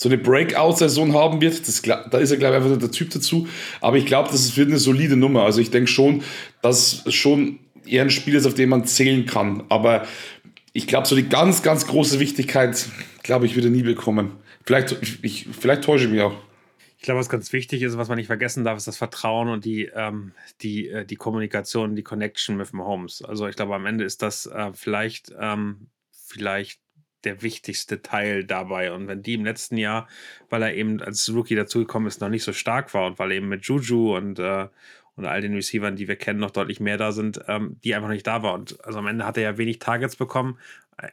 so 0.00 0.08
eine 0.08 0.16
Breakout-Saison 0.16 1.12
haben 1.12 1.42
wird. 1.42 1.68
Das, 1.68 1.82
da 1.82 2.18
ist 2.18 2.30
er, 2.30 2.38
glaube 2.38 2.56
ich, 2.56 2.62
einfach 2.62 2.78
der 2.78 2.90
Typ 2.90 3.10
dazu. 3.10 3.46
Aber 3.82 3.98
ich 3.98 4.06
glaube, 4.06 4.30
das 4.32 4.56
wird 4.56 4.68
eine 4.68 4.78
solide 4.78 5.14
Nummer. 5.14 5.42
Also 5.42 5.60
ich 5.60 5.70
denke 5.70 5.90
schon, 5.90 6.22
dass 6.62 7.04
schon 7.12 7.58
eher 7.84 8.00
ein 8.00 8.08
Spiel 8.08 8.34
ist, 8.34 8.46
auf 8.46 8.54
den 8.54 8.70
man 8.70 8.86
zählen 8.86 9.26
kann. 9.26 9.62
Aber 9.68 10.06
ich 10.72 10.86
glaube, 10.86 11.06
so 11.06 11.14
die 11.16 11.28
ganz, 11.28 11.62
ganz 11.62 11.86
große 11.86 12.18
Wichtigkeit, 12.18 12.88
glaube 13.22 13.44
ich, 13.44 13.56
wird 13.56 13.66
er 13.66 13.70
nie 13.70 13.82
bekommen. 13.82 14.32
Vielleicht, 14.64 14.96
ich, 15.20 15.46
vielleicht 15.52 15.84
täusche 15.84 16.06
ich 16.06 16.10
mich 16.10 16.22
auch. 16.22 16.34
Ich 16.96 17.02
glaube, 17.02 17.20
was 17.20 17.28
ganz 17.28 17.52
wichtig 17.52 17.82
ist, 17.82 17.98
was 17.98 18.08
man 18.08 18.16
nicht 18.16 18.28
vergessen 18.28 18.64
darf, 18.64 18.78
ist 18.78 18.86
das 18.86 18.96
Vertrauen 18.96 19.48
und 19.50 19.66
die, 19.66 19.90
ähm, 19.94 20.32
die, 20.62 20.88
äh, 20.88 21.04
die 21.04 21.16
Kommunikation, 21.16 21.94
die 21.94 22.02
Connection 22.02 22.56
mit 22.56 22.72
Mahomes. 22.72 23.20
Also 23.20 23.46
ich 23.48 23.56
glaube, 23.56 23.74
am 23.74 23.84
Ende 23.84 24.04
ist 24.04 24.22
das 24.22 24.46
äh, 24.46 24.70
vielleicht, 24.72 25.30
ähm, 25.38 25.88
vielleicht 26.10 26.80
der 27.24 27.42
wichtigste 27.42 28.02
Teil 28.02 28.44
dabei. 28.44 28.92
Und 28.92 29.08
wenn 29.08 29.22
die 29.22 29.34
im 29.34 29.44
letzten 29.44 29.76
Jahr, 29.76 30.08
weil 30.48 30.62
er 30.62 30.74
eben 30.74 31.00
als 31.02 31.32
Rookie 31.32 31.54
dazugekommen 31.54 32.08
ist, 32.08 32.20
noch 32.20 32.28
nicht 32.28 32.44
so 32.44 32.52
stark 32.52 32.92
war 32.94 33.06
und 33.06 33.18
weil 33.18 33.32
eben 33.32 33.48
mit 33.48 33.64
Juju 33.64 34.16
und, 34.16 34.38
äh, 34.38 34.68
und 35.16 35.26
all 35.26 35.40
den 35.40 35.54
Receivern, 35.54 35.96
die 35.96 36.08
wir 36.08 36.16
kennen, 36.16 36.40
noch 36.40 36.50
deutlich 36.50 36.80
mehr 36.80 36.96
da 36.96 37.12
sind, 37.12 37.40
ähm, 37.48 37.76
die 37.84 37.94
einfach 37.94 38.08
nicht 38.08 38.26
da 38.26 38.42
war. 38.42 38.54
Und 38.54 38.82
also 38.84 38.98
am 38.98 39.06
Ende 39.06 39.26
hat 39.26 39.36
er 39.36 39.42
ja 39.42 39.58
wenig 39.58 39.78
Targets 39.78 40.16
bekommen, 40.16 40.58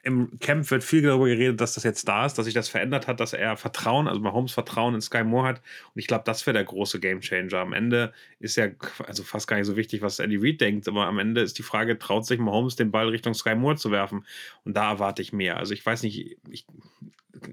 im 0.03 0.39
Camp 0.39 0.69
wird 0.71 0.83
viel 0.83 1.01
darüber 1.01 1.27
geredet, 1.27 1.61
dass 1.61 1.73
das 1.73 1.83
jetzt 1.83 2.07
da 2.07 2.25
ist, 2.25 2.37
dass 2.37 2.45
sich 2.45 2.53
das 2.53 2.69
verändert 2.69 3.07
hat, 3.07 3.19
dass 3.19 3.33
er 3.33 3.57
Vertrauen, 3.57 4.07
also 4.07 4.19
Mahomes 4.19 4.51
Vertrauen 4.51 4.95
in 4.95 5.01
Sky 5.01 5.23
Moore 5.23 5.47
hat. 5.47 5.61
Und 5.93 5.99
ich 5.99 6.07
glaube, 6.07 6.23
das 6.25 6.45
wäre 6.45 6.53
der 6.53 6.63
große 6.63 6.99
Gamechanger. 6.99 7.59
Am 7.59 7.73
Ende 7.73 8.13
ist 8.39 8.55
ja 8.55 8.67
also 9.05 9.23
fast 9.23 9.47
gar 9.47 9.57
nicht 9.57 9.65
so 9.65 9.75
wichtig, 9.75 10.01
was 10.01 10.19
Andy 10.19 10.37
Reid 10.37 10.61
denkt, 10.61 10.87
aber 10.87 11.05
am 11.05 11.19
Ende 11.19 11.41
ist 11.41 11.57
die 11.57 11.63
Frage, 11.63 11.97
traut 11.99 12.25
sich 12.25 12.39
Mahomes 12.39 12.75
den 12.75 12.91
Ball 12.91 13.09
Richtung 13.09 13.33
Sky 13.33 13.55
Moore 13.55 13.75
zu 13.75 13.91
werfen? 13.91 14.25
Und 14.63 14.75
da 14.75 14.91
erwarte 14.91 15.21
ich 15.21 15.33
mehr. 15.33 15.57
Also 15.57 15.73
ich 15.73 15.85
weiß 15.85 16.03
nicht, 16.03 16.37
ich, 16.49 16.65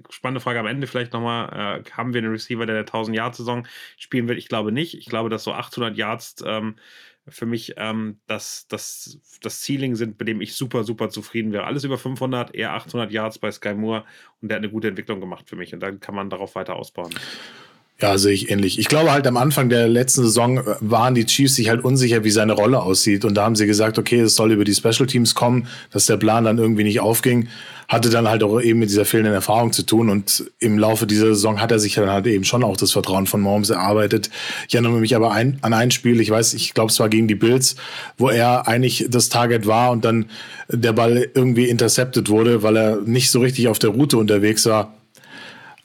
spannende 0.09 0.41
Frage 0.41 0.59
am 0.59 0.67
Ende 0.67 0.87
vielleicht 0.87 1.13
nochmal, 1.13 1.81
äh, 1.85 1.91
haben 1.91 2.13
wir 2.13 2.21
einen 2.21 2.31
Receiver, 2.31 2.65
der 2.65 2.83
der 2.83 2.85
1000-Yard-Saison 2.85 3.67
spielen 3.97 4.27
wird? 4.27 4.37
Ich 4.37 4.47
glaube 4.47 4.71
nicht. 4.71 4.95
Ich 4.95 5.05
glaube, 5.05 5.29
dass 5.29 5.43
so 5.43 5.53
800 5.53 5.97
Yards 5.97 6.37
ähm, 6.45 6.75
für 7.27 7.45
mich 7.45 7.73
ähm, 7.77 8.19
das, 8.27 8.67
das, 8.67 9.19
das 9.41 9.61
Ceiling 9.63 9.95
sind, 9.95 10.17
bei 10.17 10.25
dem 10.25 10.41
ich 10.41 10.55
super, 10.55 10.83
super 10.83 11.09
zufrieden 11.09 11.51
wäre. 11.51 11.65
Alles 11.65 11.83
über 11.83 11.97
500, 11.97 12.53
eher 12.53 12.73
800 12.73 13.11
Yards 13.11 13.39
bei 13.39 13.51
Sky 13.51 13.73
Moore 13.73 14.05
und 14.41 14.49
der 14.49 14.57
hat 14.57 14.63
eine 14.63 14.71
gute 14.71 14.87
Entwicklung 14.87 15.19
gemacht 15.19 15.49
für 15.49 15.55
mich 15.55 15.73
und 15.73 15.79
dann 15.79 15.99
kann 15.99 16.15
man 16.15 16.29
darauf 16.29 16.55
weiter 16.55 16.75
ausbauen. 16.75 17.13
Ja, 18.01 18.17
sehe 18.17 18.33
ich 18.33 18.51
ähnlich. 18.51 18.77
Ich 18.77 18.89
glaube 18.89 19.13
halt 19.13 19.25
am 19.25 19.37
Anfang 19.37 19.69
der 19.69 19.87
letzten 19.87 20.23
Saison 20.23 20.57
äh, 20.57 20.63
waren 20.81 21.15
die 21.15 21.25
Chiefs 21.25 21.55
sich 21.55 21.69
halt 21.69 21.85
unsicher, 21.85 22.25
wie 22.25 22.29
seine 22.29 22.51
Rolle 22.51 22.81
aussieht. 22.81 23.23
Und 23.23 23.35
da 23.35 23.45
haben 23.45 23.55
sie 23.55 23.67
gesagt, 23.67 23.97
okay, 23.97 24.19
es 24.19 24.35
soll 24.35 24.51
über 24.51 24.65
die 24.65 24.73
Special 24.73 25.07
Teams 25.07 25.33
kommen, 25.33 25.67
dass 25.91 26.05
der 26.05 26.17
Plan 26.17 26.43
dann 26.43 26.57
irgendwie 26.57 26.83
nicht 26.83 26.99
aufging. 26.99 27.47
Hatte 27.87 28.09
dann 28.09 28.27
halt 28.27 28.43
auch 28.43 28.59
eben 28.59 28.79
mit 28.79 28.89
dieser 28.89 29.05
fehlenden 29.05 29.33
Erfahrung 29.33 29.71
zu 29.71 29.83
tun. 29.83 30.09
Und 30.09 30.43
im 30.59 30.77
Laufe 30.77 31.07
dieser 31.07 31.27
Saison 31.27 31.61
hat 31.61 31.71
er 31.71 31.79
sich 31.79 31.93
dann 31.93 32.09
halt 32.09 32.27
eben 32.27 32.43
schon 32.43 32.65
auch 32.65 32.75
das 32.75 32.91
Vertrauen 32.91 33.27
von 33.27 33.39
Mahomes 33.39 33.69
erarbeitet. 33.69 34.29
Ich 34.67 34.75
erinnere 34.75 34.99
mich 34.99 35.15
aber 35.15 35.31
ein, 35.31 35.59
an 35.61 35.71
ein 35.71 35.91
Spiel, 35.91 36.19
ich 36.19 36.29
weiß, 36.29 36.53
ich 36.53 36.73
glaube, 36.73 36.91
es 36.91 36.99
war 36.99 37.07
gegen 37.07 37.29
die 37.29 37.35
Bills, 37.35 37.77
wo 38.17 38.27
er 38.27 38.67
eigentlich 38.67 39.05
das 39.09 39.29
Target 39.29 39.67
war 39.67 39.91
und 39.91 40.03
dann 40.03 40.25
der 40.67 40.91
Ball 40.91 41.29
irgendwie 41.33 41.69
intercepted 41.69 42.27
wurde, 42.27 42.61
weil 42.61 42.75
er 42.75 42.97
nicht 43.05 43.31
so 43.31 43.39
richtig 43.39 43.69
auf 43.69 43.79
der 43.79 43.91
Route 43.91 44.17
unterwegs 44.17 44.65
war 44.65 44.94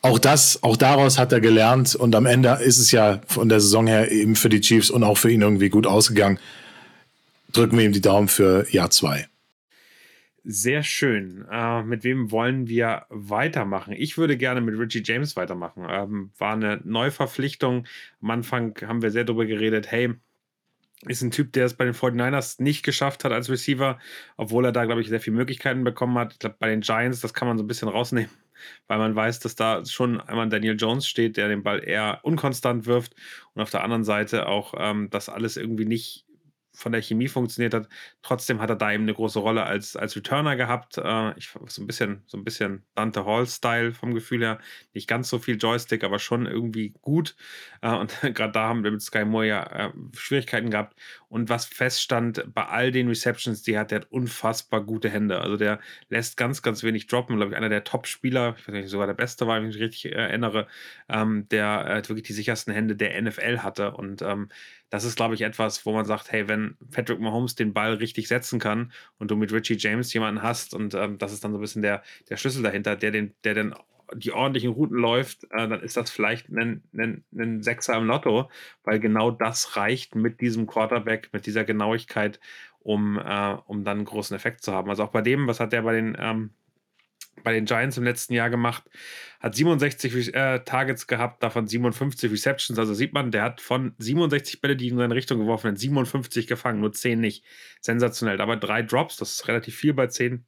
auch 0.02 0.18
das, 0.18 0.62
auch 0.62 0.76
daraus 0.76 1.18
hat 1.18 1.32
er 1.32 1.40
gelernt 1.40 1.94
und 1.94 2.14
am 2.14 2.26
Ende 2.26 2.50
ist 2.62 2.78
es 2.78 2.90
ja 2.90 3.20
von 3.26 3.48
der 3.48 3.60
Saison 3.60 3.86
her 3.86 4.10
eben 4.10 4.34
für 4.34 4.48
die 4.48 4.60
Chiefs 4.60 4.90
und 4.90 5.04
auch 5.04 5.18
für 5.18 5.30
ihn 5.30 5.42
irgendwie 5.42 5.68
gut 5.68 5.86
ausgegangen. 5.86 6.38
Drücken 7.52 7.76
wir 7.76 7.84
ihm 7.84 7.92
die 7.92 8.00
Daumen 8.00 8.28
für 8.28 8.66
Jahr 8.70 8.90
zwei. 8.90 9.26
Sehr 10.42 10.82
schön. 10.82 11.44
Äh, 11.50 11.82
mit 11.82 12.02
wem 12.02 12.30
wollen 12.30 12.66
wir 12.66 13.04
weitermachen? 13.10 13.92
Ich 13.94 14.16
würde 14.16 14.38
gerne 14.38 14.62
mit 14.62 14.78
Richie 14.78 15.02
James 15.04 15.36
weitermachen. 15.36 15.86
Ähm, 15.90 16.30
war 16.38 16.54
eine 16.54 16.80
Neuverpflichtung. 16.82 17.86
Am 18.22 18.30
Anfang 18.30 18.74
haben 18.80 19.02
wir 19.02 19.10
sehr 19.10 19.24
darüber 19.24 19.44
geredet, 19.44 19.90
hey, 19.90 20.14
ist 21.06 21.20
ein 21.22 21.30
Typ, 21.30 21.52
der 21.52 21.66
es 21.66 21.74
bei 21.74 21.84
den 21.84 21.94
49ers 21.94 22.62
nicht 22.62 22.84
geschafft 22.84 23.24
hat 23.24 23.32
als 23.32 23.50
Receiver, 23.50 23.98
obwohl 24.38 24.64
er 24.64 24.72
da, 24.72 24.86
glaube 24.86 25.02
ich, 25.02 25.08
sehr 25.08 25.20
viele 25.20 25.36
Möglichkeiten 25.36 25.84
bekommen 25.84 26.16
hat. 26.16 26.32
Ich 26.32 26.38
glaube, 26.38 26.56
bei 26.58 26.70
den 26.70 26.80
Giants, 26.80 27.20
das 27.20 27.34
kann 27.34 27.48
man 27.48 27.58
so 27.58 27.64
ein 27.64 27.68
bisschen 27.68 27.88
rausnehmen 27.88 28.30
weil 28.86 28.98
man 28.98 29.14
weiß, 29.14 29.40
dass 29.40 29.54
da 29.54 29.84
schon 29.84 30.20
einmal 30.20 30.48
Daniel 30.48 30.76
Jones 30.78 31.06
steht, 31.06 31.36
der 31.36 31.48
den 31.48 31.62
Ball 31.62 31.82
eher 31.82 32.20
unkonstant 32.22 32.86
wirft 32.86 33.14
und 33.54 33.62
auf 33.62 33.70
der 33.70 33.82
anderen 33.84 34.04
Seite 34.04 34.46
auch 34.46 34.74
ähm, 34.76 35.08
das 35.10 35.28
alles 35.28 35.56
irgendwie 35.56 35.86
nicht 35.86 36.24
von 36.80 36.92
der 36.92 37.02
Chemie 37.02 37.28
funktioniert 37.28 37.74
hat. 37.74 37.88
Trotzdem 38.22 38.60
hat 38.60 38.70
er 38.70 38.76
da 38.76 38.92
eben 38.92 39.04
eine 39.04 39.14
große 39.14 39.38
Rolle 39.38 39.64
als, 39.64 39.96
als 39.96 40.16
Returner 40.16 40.56
gehabt. 40.56 40.98
Äh, 40.98 41.36
ich, 41.38 41.50
so 41.66 41.82
ein 41.82 41.86
bisschen, 41.86 42.22
so 42.26 42.38
ein 42.38 42.44
bisschen 42.44 42.84
Dante 42.94 43.24
Hall-Style 43.24 43.92
vom 43.92 44.14
Gefühl 44.14 44.40
her. 44.40 44.58
Nicht 44.94 45.08
ganz 45.08 45.28
so 45.28 45.38
viel 45.38 45.56
Joystick, 45.56 46.04
aber 46.04 46.18
schon 46.18 46.46
irgendwie 46.46 46.94
gut. 47.02 47.36
Äh, 47.82 47.94
und 47.94 48.18
gerade 48.34 48.52
da 48.52 48.68
haben 48.68 48.82
wir 48.82 48.90
mit 48.90 49.02
Sky 49.02 49.24
Moore 49.24 49.46
ja 49.46 49.62
äh, 49.62 49.92
Schwierigkeiten 50.16 50.70
gehabt. 50.70 50.98
Und 51.28 51.48
was 51.48 51.66
feststand 51.66 52.44
bei 52.54 52.64
all 52.64 52.90
den 52.90 53.08
Receptions, 53.08 53.62
die 53.62 53.78
hat, 53.78 53.90
der 53.90 54.00
hat 54.00 54.10
unfassbar 54.10 54.82
gute 54.82 55.10
Hände. 55.10 55.40
Also 55.40 55.56
der 55.56 55.80
lässt 56.08 56.36
ganz, 56.36 56.62
ganz 56.62 56.82
wenig 56.82 57.06
droppen. 57.06 57.36
Glaube 57.36 57.52
ich, 57.52 57.56
einer 57.56 57.68
der 57.68 57.84
Top-Spieler, 57.84 58.56
ich 58.58 58.66
weiß 58.66 58.74
nicht, 58.74 58.88
sogar 58.88 59.06
der 59.06 59.14
Beste 59.14 59.46
war, 59.46 59.56
wenn 59.56 59.68
ich 59.68 59.76
mich 59.76 59.84
richtig 59.84 60.12
erinnere, 60.12 60.66
ähm, 61.08 61.46
der 61.50 61.86
äh, 61.86 62.08
wirklich 62.08 62.26
die 62.26 62.32
sichersten 62.32 62.72
Hände 62.72 62.96
der 62.96 63.20
NFL 63.20 63.58
hatte. 63.58 63.92
Und 63.92 64.22
ähm, 64.22 64.48
das 64.90 65.04
ist, 65.04 65.16
glaube 65.16 65.34
ich, 65.34 65.42
etwas, 65.42 65.86
wo 65.86 65.92
man 65.92 66.04
sagt, 66.04 66.32
hey, 66.32 66.48
wenn 66.48 66.76
Patrick 66.90 67.20
Mahomes 67.20 67.54
den 67.54 67.72
Ball 67.72 67.94
richtig 67.94 68.28
setzen 68.28 68.58
kann 68.58 68.92
und 69.18 69.30
du 69.30 69.36
mit 69.36 69.52
Richie 69.52 69.76
James 69.78 70.12
jemanden 70.12 70.42
hast 70.42 70.74
und 70.74 70.94
ähm, 70.94 71.16
das 71.18 71.32
ist 71.32 71.44
dann 71.44 71.52
so 71.52 71.58
ein 71.58 71.60
bisschen 71.60 71.82
der, 71.82 72.02
der 72.28 72.36
Schlüssel 72.36 72.62
dahinter, 72.62 72.96
der 72.96 73.12
den, 73.12 73.32
der 73.44 73.54
den 73.54 73.74
die 74.14 74.32
ordentlichen 74.32 74.72
Routen 74.72 74.96
läuft, 74.96 75.44
äh, 75.44 75.68
dann 75.68 75.80
ist 75.82 75.96
das 75.96 76.10
vielleicht 76.10 76.48
ein, 76.48 76.82
ein, 76.92 77.24
ein 77.32 77.62
Sechser 77.62 77.96
im 77.96 78.06
Lotto, 78.06 78.50
weil 78.82 78.98
genau 78.98 79.30
das 79.30 79.76
reicht 79.76 80.14
mit 80.14 80.40
diesem 80.40 80.66
Quarterback, 80.66 81.30
mit 81.32 81.46
dieser 81.46 81.64
Genauigkeit, 81.64 82.40
um, 82.80 83.18
äh, 83.18 83.56
um 83.66 83.84
dann 83.84 83.98
einen 83.98 84.06
großen 84.06 84.34
Effekt 84.34 84.62
zu 84.62 84.72
haben. 84.72 84.90
Also 84.90 85.04
auch 85.04 85.10
bei 85.10 85.22
dem, 85.22 85.46
was 85.46 85.60
hat 85.60 85.72
der 85.72 85.82
bei 85.82 85.94
den, 85.94 86.16
ähm, 86.18 86.50
bei 87.42 87.52
den 87.52 87.64
Giants 87.64 87.96
im 87.96 88.04
letzten 88.04 88.34
Jahr 88.34 88.50
gemacht. 88.50 88.84
Hat 89.40 89.54
67 89.54 90.34
äh, 90.34 90.60
Targets 90.60 91.06
gehabt, 91.06 91.42
davon 91.42 91.66
57 91.66 92.30
Receptions. 92.30 92.78
Also 92.78 92.94
sieht 92.94 93.14
man, 93.14 93.30
der 93.30 93.42
hat 93.42 93.60
von 93.60 93.94
67 93.98 94.60
Bälle, 94.60 94.76
die 94.76 94.88
in 94.88 94.98
seine 94.98 95.14
Richtung 95.14 95.38
geworfen 95.38 95.64
werden, 95.64 95.76
57 95.76 96.46
gefangen, 96.46 96.80
nur 96.80 96.92
10 96.92 97.20
nicht. 97.20 97.44
Sensationell. 97.80 98.40
Aber 98.40 98.56
drei 98.56 98.82
Drops, 98.82 99.16
das 99.16 99.32
ist 99.32 99.48
relativ 99.48 99.76
viel 99.76 99.94
bei 99.94 100.08
10 100.08 100.44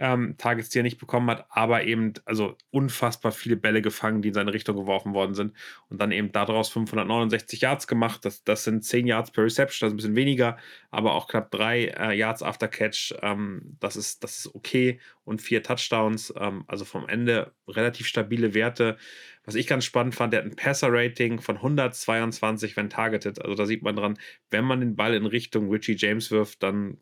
ähm, 0.00 0.36
Targets, 0.38 0.70
die 0.70 0.80
er 0.80 0.82
nicht 0.82 0.98
bekommen 0.98 1.30
hat, 1.30 1.46
aber 1.50 1.84
eben 1.84 2.14
also 2.24 2.56
unfassbar 2.70 3.32
viele 3.32 3.56
Bälle 3.56 3.82
gefangen, 3.82 4.22
die 4.22 4.28
in 4.28 4.34
seine 4.34 4.52
Richtung 4.52 4.76
geworfen 4.76 5.14
worden 5.14 5.34
sind 5.34 5.54
und 5.88 6.00
dann 6.00 6.12
eben 6.12 6.32
daraus 6.32 6.68
569 6.70 7.60
Yards 7.60 7.86
gemacht. 7.86 8.24
Das, 8.24 8.44
das 8.44 8.64
sind 8.64 8.84
10 8.84 9.06
Yards 9.06 9.30
per 9.30 9.44
Reception, 9.44 9.86
das 9.86 9.92
ist 9.92 9.94
ein 9.94 9.96
bisschen 9.96 10.16
weniger, 10.16 10.56
aber 10.90 11.14
auch 11.14 11.28
knapp 11.28 11.50
3 11.50 11.84
äh, 11.84 12.16
Yards 12.16 12.42
after 12.42 12.68
Catch. 12.68 13.14
Ähm, 13.22 13.76
das, 13.80 13.96
ist, 13.96 14.24
das 14.24 14.38
ist 14.38 14.54
okay 14.54 15.00
und 15.24 15.42
vier 15.42 15.62
Touchdowns, 15.62 16.32
ähm, 16.38 16.64
also 16.66 16.84
vom 16.84 17.08
Ende 17.08 17.52
relativ 17.68 18.06
stabile 18.06 18.54
Werte. 18.54 18.96
Was 19.44 19.54
ich 19.54 19.66
ganz 19.66 19.84
spannend 19.84 20.14
fand, 20.14 20.32
der 20.32 20.40
hat 20.40 20.50
ein 20.50 20.56
Passer-Rating 20.56 21.40
von 21.40 21.56
122, 21.56 22.76
wenn 22.76 22.90
targeted. 22.90 23.40
Also 23.42 23.54
da 23.54 23.66
sieht 23.66 23.82
man 23.82 23.96
dran, 23.96 24.18
wenn 24.50 24.64
man 24.64 24.80
den 24.80 24.96
Ball 24.96 25.14
in 25.14 25.26
Richtung 25.26 25.70
Richie 25.70 25.96
James 25.96 26.30
wirft, 26.30 26.62
dann 26.62 26.98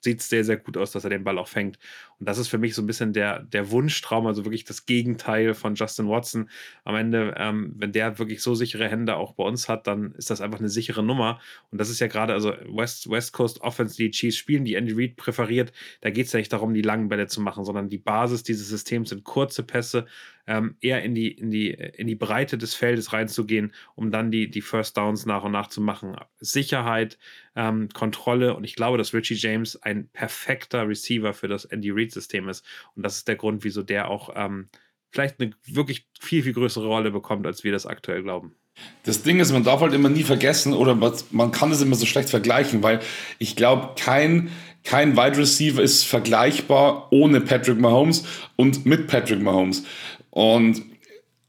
sieht 0.00 0.20
es 0.20 0.28
sehr, 0.28 0.44
sehr 0.44 0.56
gut 0.56 0.76
aus, 0.76 0.92
dass 0.92 1.04
er 1.04 1.10
den 1.10 1.24
Ball 1.24 1.38
auch 1.38 1.48
fängt. 1.48 1.78
Und 2.18 2.28
das 2.28 2.38
ist 2.38 2.48
für 2.48 2.58
mich 2.58 2.74
so 2.74 2.82
ein 2.82 2.86
bisschen 2.86 3.12
der, 3.12 3.40
der 3.40 3.70
Wunschtraum, 3.70 4.26
also 4.26 4.44
wirklich 4.44 4.64
das 4.64 4.86
Gegenteil 4.86 5.54
von 5.54 5.74
Justin 5.74 6.08
Watson. 6.08 6.50
Am 6.84 6.96
Ende, 6.96 7.34
ähm, 7.36 7.74
wenn 7.76 7.92
der 7.92 8.18
wirklich 8.18 8.42
so 8.42 8.54
sichere 8.54 8.88
Hände 8.88 9.16
auch 9.16 9.34
bei 9.34 9.44
uns 9.44 9.68
hat, 9.68 9.86
dann 9.86 10.12
ist 10.12 10.30
das 10.30 10.40
einfach 10.40 10.58
eine 10.58 10.68
sichere 10.68 11.02
Nummer. 11.02 11.40
Und 11.70 11.80
das 11.80 11.90
ist 11.90 12.00
ja 12.00 12.06
gerade, 12.06 12.32
also 12.32 12.52
West, 12.68 13.08
West 13.10 13.32
Coast 13.32 13.60
Offense, 13.60 13.96
die 13.96 14.10
Chiefs 14.10 14.36
spielen, 14.36 14.64
die 14.64 14.74
Andy 14.74 14.92
Reid 14.92 15.16
präferiert, 15.16 15.72
da 16.00 16.10
geht 16.10 16.26
es 16.26 16.32
ja 16.32 16.38
nicht 16.38 16.52
darum, 16.52 16.74
die 16.74 16.82
langen 16.82 17.08
Bälle 17.08 17.26
zu 17.26 17.40
machen, 17.40 17.64
sondern 17.64 17.88
die 17.88 17.98
Basis 17.98 18.42
dieses 18.42 18.68
Systems 18.68 19.10
sind 19.10 19.24
kurze 19.24 19.62
Pässe, 19.62 20.06
ähm, 20.48 20.76
eher 20.80 21.02
in 21.02 21.14
die, 21.14 21.30
in, 21.30 21.50
die, 21.50 21.70
in 21.70 22.06
die 22.06 22.14
Breite 22.14 22.56
des 22.56 22.74
Feldes 22.74 23.12
reinzugehen, 23.12 23.72
um 23.94 24.10
dann 24.10 24.30
die, 24.30 24.50
die 24.50 24.62
First 24.62 24.96
Downs 24.96 25.26
nach 25.26 25.44
und 25.44 25.52
nach 25.52 25.68
zu 25.68 25.80
machen. 25.80 26.16
Sicherheit, 26.40 27.18
ähm, 27.58 27.88
Kontrolle 27.92 28.54
und 28.54 28.62
ich 28.62 28.76
glaube, 28.76 28.98
dass 28.98 29.12
Richie 29.12 29.34
James 29.34 29.76
ein 29.82 30.08
perfekter 30.12 30.88
Receiver 30.88 31.34
für 31.34 31.48
das 31.48 31.64
Andy 31.64 31.90
Reid-System 31.90 32.48
ist. 32.48 32.64
Und 32.94 33.02
das 33.02 33.16
ist 33.16 33.28
der 33.28 33.34
Grund, 33.34 33.64
wieso 33.64 33.82
der 33.82 34.08
auch 34.08 34.30
ähm, 34.36 34.68
vielleicht 35.10 35.40
eine 35.40 35.50
wirklich 35.66 36.06
viel, 36.20 36.44
viel 36.44 36.52
größere 36.52 36.86
Rolle 36.86 37.10
bekommt, 37.10 37.46
als 37.46 37.64
wir 37.64 37.72
das 37.72 37.84
aktuell 37.84 38.22
glauben. 38.22 38.54
Das 39.02 39.24
Ding 39.24 39.40
ist, 39.40 39.50
man 39.50 39.64
darf 39.64 39.80
halt 39.80 39.92
immer 39.92 40.08
nie 40.08 40.22
vergessen 40.22 40.72
oder 40.72 40.94
man 40.94 41.50
kann 41.50 41.72
es 41.72 41.82
immer 41.82 41.96
so 41.96 42.06
schlecht 42.06 42.30
vergleichen, 42.30 42.84
weil 42.84 43.00
ich 43.40 43.56
glaube, 43.56 43.94
kein 43.98 44.50
kein 44.84 45.16
Wide 45.16 45.36
Receiver 45.36 45.82
ist 45.82 46.04
vergleichbar 46.04 47.08
ohne 47.10 47.40
Patrick 47.40 47.78
Mahomes 47.78 48.24
und 48.54 48.86
mit 48.86 49.08
Patrick 49.08 49.42
Mahomes. 49.42 49.84
Und 50.30 50.82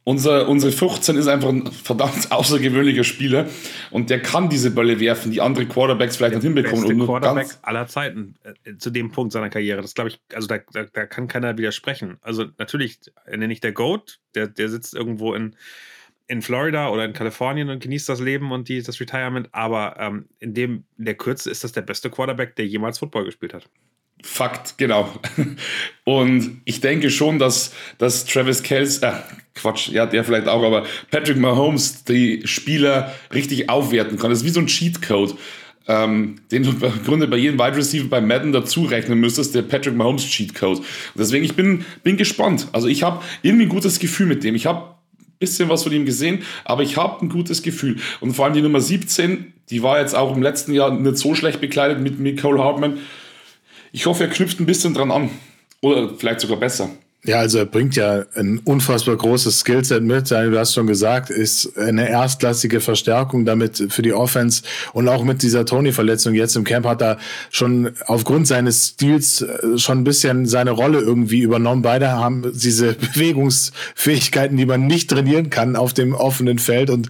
unser, 0.10 0.49
unsere 0.49 0.72
15 0.72 1.18
ist 1.18 1.28
einfach 1.28 1.49
ein 1.49 1.68
verdammt 1.68 2.32
außergewöhnlicher 2.32 3.03
Spieler 3.03 3.47
und 3.91 4.10
der 4.10 4.20
kann 4.20 4.49
diese 4.49 4.72
Bälle 4.72 4.99
werfen, 4.99 5.32
die 5.32 5.39
andere 5.39 5.68
Quarterbacks 5.68 6.18
vielleicht 6.18 6.34
nicht 6.34 6.43
hinbekommen. 6.43 6.97
Der 6.97 7.05
Quarterback 7.05 7.47
aller 7.62 7.86
Zeiten 7.86 8.34
äh, 8.43 8.76
zu 8.78 8.89
dem 8.89 9.12
Punkt 9.12 9.32
seiner 9.34 9.51
Karriere. 9.51 9.84
Das 9.84 9.93
glaube 9.93 10.10
ich, 10.10 10.20
also 10.34 10.47
da, 10.47 10.57
da, 10.74 10.86
da, 10.86 11.05
kann 11.05 11.28
keiner 11.28 11.60
widersprechen. 11.60 12.18
Also 12.22 12.45
natürlich 12.57 12.97
nenne 13.30 13.53
ich 13.53 13.62
der 13.62 13.72
Goat, 13.72 14.20
der, 14.34 14.47
der 14.47 14.70
sitzt 14.70 14.95
irgendwo 14.95 15.36
in, 15.36 15.55
in 16.26 16.41
Florida 16.41 16.89
oder 16.89 17.05
in 17.05 17.14
Kalifornien 17.14 17.70
und 17.70 17.80
genießt 17.80 18.10
das 18.10 18.20
Leben 18.20 18.51
und 18.51 18.68
die, 18.68 18.82
das 18.82 18.99
Retirement, 18.99 19.49
aber 19.51 19.95
ähm, 19.99 20.28
in 20.39 20.55
dem 20.55 20.86
in 20.97 21.05
der 21.05 21.16
Kürze 21.16 21.51
ist 21.51 21.64
das 21.64 21.72
der 21.72 21.82
beste 21.84 22.10
Quarterback, 22.10 22.55
der 22.55 22.66
jemals 22.66 22.97
Football 22.97 23.26
gespielt 23.26 23.53
hat. 23.53 23.70
Fakt, 24.22 24.78
genau. 24.78 25.09
Und 26.03 26.61
ich 26.65 26.82
denke 26.82 27.09
schon, 27.09 27.39
dass, 27.39 27.74
dass 27.97 28.26
Travis 28.26 28.63
Kelce, 28.63 29.01
äh, 29.01 29.11
Quatsch, 29.55 29.89
ja, 29.89 30.05
der 30.05 30.24
vielleicht 30.24 30.47
auch, 30.47 30.63
aber 30.63 30.86
Patrick 31.11 31.38
Mahomes 31.38 32.03
die 32.03 32.41
Spieler 32.45 33.13
richtig 33.34 33.70
aufwerten 33.70 34.17
kann. 34.17 34.30
Das 34.30 34.39
ist 34.39 34.45
wie 34.45 34.49
so 34.49 34.59
ein 34.59 34.67
Cheatcode, 34.67 35.36
ähm, 35.88 36.41
den 36.51 36.63
du 36.63 36.72
im 36.72 37.03
Grunde 37.05 37.28
bei 37.28 37.38
jedem 37.38 37.59
Wide 37.59 37.78
Receiver 37.78 38.07
bei 38.07 38.22
Madden 38.22 38.51
dazu 38.51 38.84
rechnen 38.84 39.20
müsstest, 39.20 39.55
der 39.55 39.61
Patrick 39.61 39.95
Mahomes 39.95 40.26
Cheatcode. 40.26 40.82
Deswegen, 41.15 41.45
ich 41.45 41.55
bin, 41.55 41.86
bin 42.03 42.17
gespannt. 42.17 42.67
Also 42.74 42.88
ich 42.88 43.03
habe 43.03 43.24
irgendwie 43.41 43.65
ein 43.65 43.70
gutes 43.70 43.99
Gefühl 43.99 44.28
mit 44.28 44.43
dem. 44.43 44.55
Ich 44.55 44.65
habe 44.65 44.95
bisschen 45.39 45.70
was 45.70 45.84
von 45.84 45.93
ihm 45.93 46.05
gesehen, 46.05 46.43
aber 46.65 46.84
ich 46.84 46.97
habe 46.97 47.26
ein 47.26 47.30
gutes 47.30 47.63
Gefühl. 47.63 47.95
Und 48.20 48.34
vor 48.34 48.45
allem 48.45 48.53
die 48.53 48.61
Nummer 48.61 48.82
17, 48.82 49.53
die 49.70 49.82
war 49.82 49.99
jetzt 49.99 50.13
auch 50.13 50.36
im 50.36 50.41
letzten 50.41 50.74
Jahr 50.74 50.91
nicht 50.91 51.17
so 51.17 51.34
schlecht 51.34 51.61
bekleidet 51.61 52.01
mit 52.01 52.20
Nicole 52.20 52.61
Hartman 52.61 52.99
ich 53.91 54.05
hoffe, 54.05 54.23
er 54.23 54.29
knüpft 54.29 54.59
ein 54.59 54.65
bisschen 54.65 54.93
dran 54.93 55.11
an. 55.11 55.29
Oder 55.81 56.09
vielleicht 56.17 56.41
sogar 56.41 56.57
besser. 56.57 56.89
Ja, 57.25 57.39
also 57.39 57.57
er 57.57 57.65
bringt 57.65 57.97
ja 57.97 58.23
ein 58.35 58.59
unfassbar 58.59 59.17
großes 59.17 59.59
Skillset 59.59 60.01
mit. 60.01 60.31
Du 60.31 60.57
hast 60.57 60.73
schon 60.73 60.87
gesagt, 60.87 61.29
ist 61.29 61.77
eine 61.77 62.09
erstklassige 62.09 62.79
Verstärkung 62.79 63.43
damit 63.43 63.87
für 63.89 64.01
die 64.01 64.13
Offense. 64.13 64.63
Und 64.93 65.09
auch 65.09 65.25
mit 65.25 65.41
dieser 65.41 65.65
Tony-Verletzung 65.65 66.33
jetzt 66.33 66.55
im 66.55 66.63
Camp 66.63 66.85
hat 66.85 67.01
er 67.01 67.17
schon 67.51 67.91
aufgrund 68.05 68.47
seines 68.47 68.87
Stils 68.87 69.41
äh, 69.41 69.77
schon 69.77 69.99
ein 69.99 70.03
bisschen 70.05 70.45
seine 70.45 70.71
Rolle 70.71 70.99
irgendwie 70.99 71.39
übernommen. 71.39 71.81
Beide 71.81 72.09
haben 72.11 72.53
diese 72.53 72.93
Bewegungsfähigkeiten, 73.13 74.55
die 74.55 74.65
man 74.65 74.87
nicht 74.87 75.09
trainieren 75.09 75.49
kann 75.49 75.75
auf 75.75 75.93
dem 75.93 76.13
offenen 76.13 76.57
Feld. 76.57 76.89
Und 76.89 77.09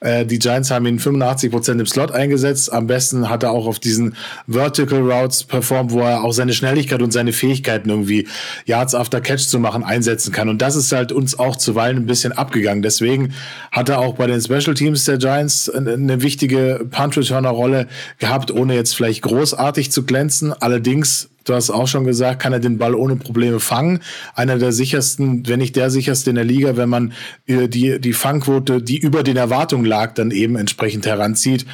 äh, 0.00 0.26
die 0.26 0.38
Giants 0.38 0.70
haben 0.70 0.86
ihn 0.86 0.98
85 0.98 1.50
Prozent 1.50 1.80
im 1.80 1.86
Slot 1.86 2.12
eingesetzt. 2.12 2.72
Am 2.72 2.86
besten 2.86 3.28
hat 3.28 3.42
er 3.42 3.52
auch 3.52 3.66
auf 3.66 3.78
diesen 3.78 4.16
Vertical 4.46 5.00
Routes 5.00 5.44
performt, 5.44 5.92
wo 5.92 6.00
er 6.00 6.24
auch 6.24 6.32
seine 6.32 6.52
Schnelligkeit 6.52 7.02
und 7.02 7.12
seine 7.12 7.32
Fähigkeiten 7.32 7.90
irgendwie 7.90 8.28
Yards 8.64 8.94
after 8.94 9.20
Catch 9.20 9.48
zu 9.48 9.58
machen 9.58 9.84
einsetzen 9.84 10.32
kann. 10.32 10.48
Und 10.48 10.62
das 10.62 10.76
ist 10.76 10.92
halt 10.92 11.12
uns 11.12 11.38
auch 11.38 11.56
zuweilen 11.56 11.98
ein 11.98 12.06
bisschen 12.06 12.32
abgegangen. 12.32 12.82
Deswegen 12.82 13.34
hat 13.72 13.88
er 13.88 13.98
auch 13.98 14.14
bei 14.14 14.26
den 14.26 14.40
Special 14.40 14.74
Teams 14.74 15.04
der 15.04 15.18
Giants 15.18 15.70
eine 15.70 16.22
wichtige 16.22 16.86
Punt-Returner-Rolle 16.90 17.86
gehabt, 18.18 18.50
ohne 18.50 18.74
jetzt 18.74 18.94
vielleicht 18.94 19.22
großartig 19.22 19.90
zu 19.90 20.04
glänzen. 20.04 20.52
Allerdings 20.52 21.28
Du 21.46 21.54
hast 21.54 21.70
auch 21.70 21.86
schon 21.86 22.04
gesagt, 22.04 22.42
kann 22.42 22.52
er 22.52 22.58
den 22.58 22.76
Ball 22.76 22.94
ohne 22.94 23.16
Probleme 23.16 23.60
fangen. 23.60 24.00
Einer 24.34 24.58
der 24.58 24.72
sichersten, 24.72 25.46
wenn 25.48 25.60
nicht 25.60 25.76
der 25.76 25.90
sicherste 25.90 26.30
in 26.30 26.36
der 26.36 26.44
Liga, 26.44 26.76
wenn 26.76 26.88
man 26.88 27.12
äh, 27.46 27.68
die, 27.68 28.00
die 28.00 28.12
Fangquote, 28.12 28.82
die 28.82 28.98
über 28.98 29.22
den 29.22 29.36
Erwartungen 29.36 29.84
lag, 29.84 30.14
dann 30.14 30.32
eben 30.32 30.56
entsprechend 30.56 31.06
heranzieht. 31.06 31.64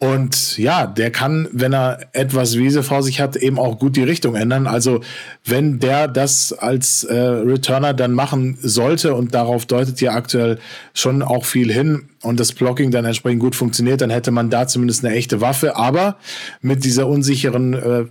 Und 0.00 0.56
ja, 0.58 0.86
der 0.86 1.10
kann, 1.10 1.48
wenn 1.50 1.74
er 1.74 1.98
etwas 2.12 2.56
Wiese 2.56 2.84
vor 2.84 3.02
sich 3.02 3.20
hat, 3.20 3.34
eben 3.34 3.58
auch 3.58 3.80
gut 3.80 3.96
die 3.96 4.04
Richtung 4.04 4.36
ändern. 4.36 4.68
Also 4.68 5.00
wenn 5.44 5.80
der 5.80 6.06
das 6.06 6.52
als 6.52 7.02
äh, 7.02 7.18
Returner 7.18 7.94
dann 7.94 8.12
machen 8.12 8.56
sollte 8.62 9.14
und 9.14 9.34
darauf 9.34 9.66
deutet 9.66 10.00
ja 10.00 10.12
aktuell 10.12 10.60
schon 10.94 11.20
auch 11.22 11.44
viel 11.44 11.72
hin 11.72 12.10
und 12.22 12.38
das 12.38 12.52
Blocking 12.52 12.92
dann 12.92 13.06
entsprechend 13.06 13.40
gut 13.40 13.56
funktioniert, 13.56 14.00
dann 14.00 14.10
hätte 14.10 14.30
man 14.30 14.50
da 14.50 14.68
zumindest 14.68 15.04
eine 15.04 15.16
echte 15.16 15.40
Waffe. 15.40 15.74
Aber 15.74 16.16
mit 16.60 16.84
dieser 16.84 17.08
unsicheren 17.08 17.74
äh, 17.74 18.04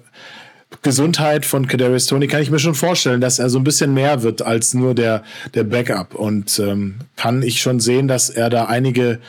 Gesundheit 0.82 1.46
von 1.46 1.68
Kadarius 1.68 2.08
Tony 2.08 2.28
kann 2.28 2.42
ich 2.42 2.52
mir 2.52 2.60
schon 2.60 2.76
vorstellen, 2.76 3.22
dass 3.22 3.40
er 3.40 3.50
so 3.50 3.58
ein 3.58 3.64
bisschen 3.64 3.94
mehr 3.94 4.24
wird 4.24 4.42
als 4.42 4.74
nur 4.74 4.94
der, 4.94 5.24
der 5.54 5.64
Backup. 5.64 6.14
Und 6.14 6.60
ähm, 6.60 6.96
kann 7.16 7.42
ich 7.42 7.62
schon 7.62 7.80
sehen, 7.80 8.08
dass 8.08 8.30
er 8.30 8.50
da 8.50 8.66
einige 8.66 9.20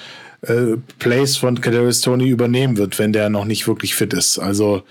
äh, 0.42 0.76
Plays 0.98 1.36
von 1.36 1.60
Kadarius 1.60 2.00
Tony 2.00 2.28
übernehmen 2.28 2.76
wird, 2.76 2.98
wenn 2.98 3.12
der 3.12 3.30
noch 3.30 3.44
nicht 3.44 3.66
wirklich 3.66 3.94
fit 3.94 4.12
ist. 4.14 4.38
Also 4.38 4.82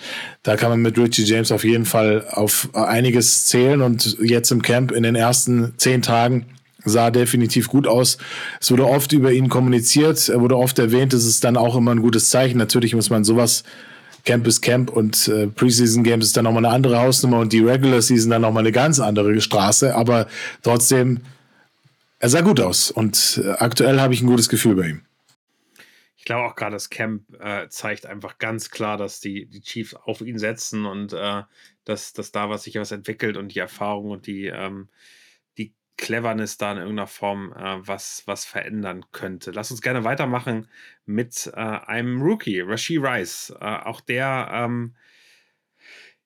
da 0.44 0.56
kann 0.56 0.70
man 0.70 0.82
mit 0.82 0.98
Richie 0.98 1.24
James 1.24 1.52
auf 1.52 1.64
jeden 1.64 1.86
Fall 1.86 2.26
auf 2.32 2.70
einiges 2.74 3.46
zählen 3.46 3.82
und 3.82 4.18
jetzt 4.22 4.52
im 4.52 4.62
Camp 4.62 4.92
in 4.92 5.04
den 5.04 5.16
ersten 5.16 5.74
zehn 5.78 6.02
Tagen 6.02 6.46
sah 6.84 7.12
definitiv 7.12 7.68
gut 7.68 7.88
aus. 7.88 8.18
Es 8.60 8.72
wurde 8.72 8.88
oft 8.88 9.12
über 9.12 9.32
ihn 9.32 9.50
kommuniziert, 9.50 10.30
er 10.30 10.42
wurde 10.42 10.58
oft 10.58 10.80
erwähnt, 10.80 11.14
das 11.14 11.26
ist 11.26 11.44
dann 11.44 11.58
auch 11.58 11.76
immer 11.76 11.92
ein 11.92 12.02
gutes 12.02 12.30
Zeichen. 12.30 12.58
Natürlich 12.58 12.96
muss 12.96 13.10
man 13.10 13.24
sowas 13.24 13.64
Camp 14.28 14.46
ist 14.46 14.62
Camp 14.62 14.90
und 14.90 15.30
äh, 15.30 15.48
Preseason 15.48 16.04
Games 16.04 16.26
ist 16.26 16.36
dann 16.36 16.44
nochmal 16.44 16.66
eine 16.66 16.76
andere 16.76 17.00
Hausnummer 17.00 17.40
und 17.40 17.54
die 17.54 17.62
Regular 17.62 18.02
Season 18.02 18.30
dann 18.30 18.42
nochmal 18.42 18.64
eine 18.64 18.74
ganz 18.74 19.00
andere 19.00 19.40
Straße. 19.40 19.96
Aber 19.96 20.28
trotzdem, 20.64 21.22
er 22.20 22.28
sah 22.28 22.42
gut 22.42 22.60
aus 22.60 22.92
und 22.92 23.42
äh, 23.42 23.52
aktuell 23.52 24.02
habe 24.02 24.14
ich 24.14 24.22
ein 24.22 24.28
gutes 24.28 24.50
Gefühl 24.50 24.76
bei 24.76 24.90
ihm. 24.90 25.02
Ich 26.18 26.26
glaube 26.26 26.44
auch 26.44 26.56
gerade, 26.56 26.74
das 26.76 26.90
Camp 26.90 27.24
äh, 27.40 27.70
zeigt 27.70 28.06
einfach 28.06 28.38
ganz 28.38 28.70
klar, 28.70 28.98
dass 28.98 29.22
die, 29.22 29.46
die 29.46 29.62
Chiefs 29.62 29.94
auf 29.94 30.20
ihn 30.20 30.38
setzen 30.38 30.86
und 30.86 31.14
äh, 31.14 31.44
dass, 31.86 32.12
dass 32.12 32.34
da 32.34 32.50
was 32.50 32.64
sich 32.64 32.76
was 32.76 32.92
entwickelt 32.92 33.38
und 33.38 33.56
die 33.56 33.60
Erfahrung 33.60 34.12
und 34.12 34.28
die, 34.28 34.48
ähm, 34.48 34.90
Cleverness 35.98 36.58
da 36.58 36.72
in 36.72 36.78
irgendeiner 36.78 37.08
Form 37.08 37.54
äh, 37.54 37.88
was, 37.88 38.24
was 38.26 38.46
verändern 38.46 39.06
könnte. 39.12 39.52
Lass 39.52 39.72
uns 39.72 39.82
gerne 39.82 40.04
weitermachen 40.04 40.68
mit 41.06 41.52
äh, 41.54 41.60
einem 41.60 42.22
Rookie, 42.22 42.62
Rashi 42.62 42.98
Rice. 42.98 43.54
Äh, 43.60 43.66
auch 43.66 44.02
der 44.02 44.50
ähm, 44.52 44.96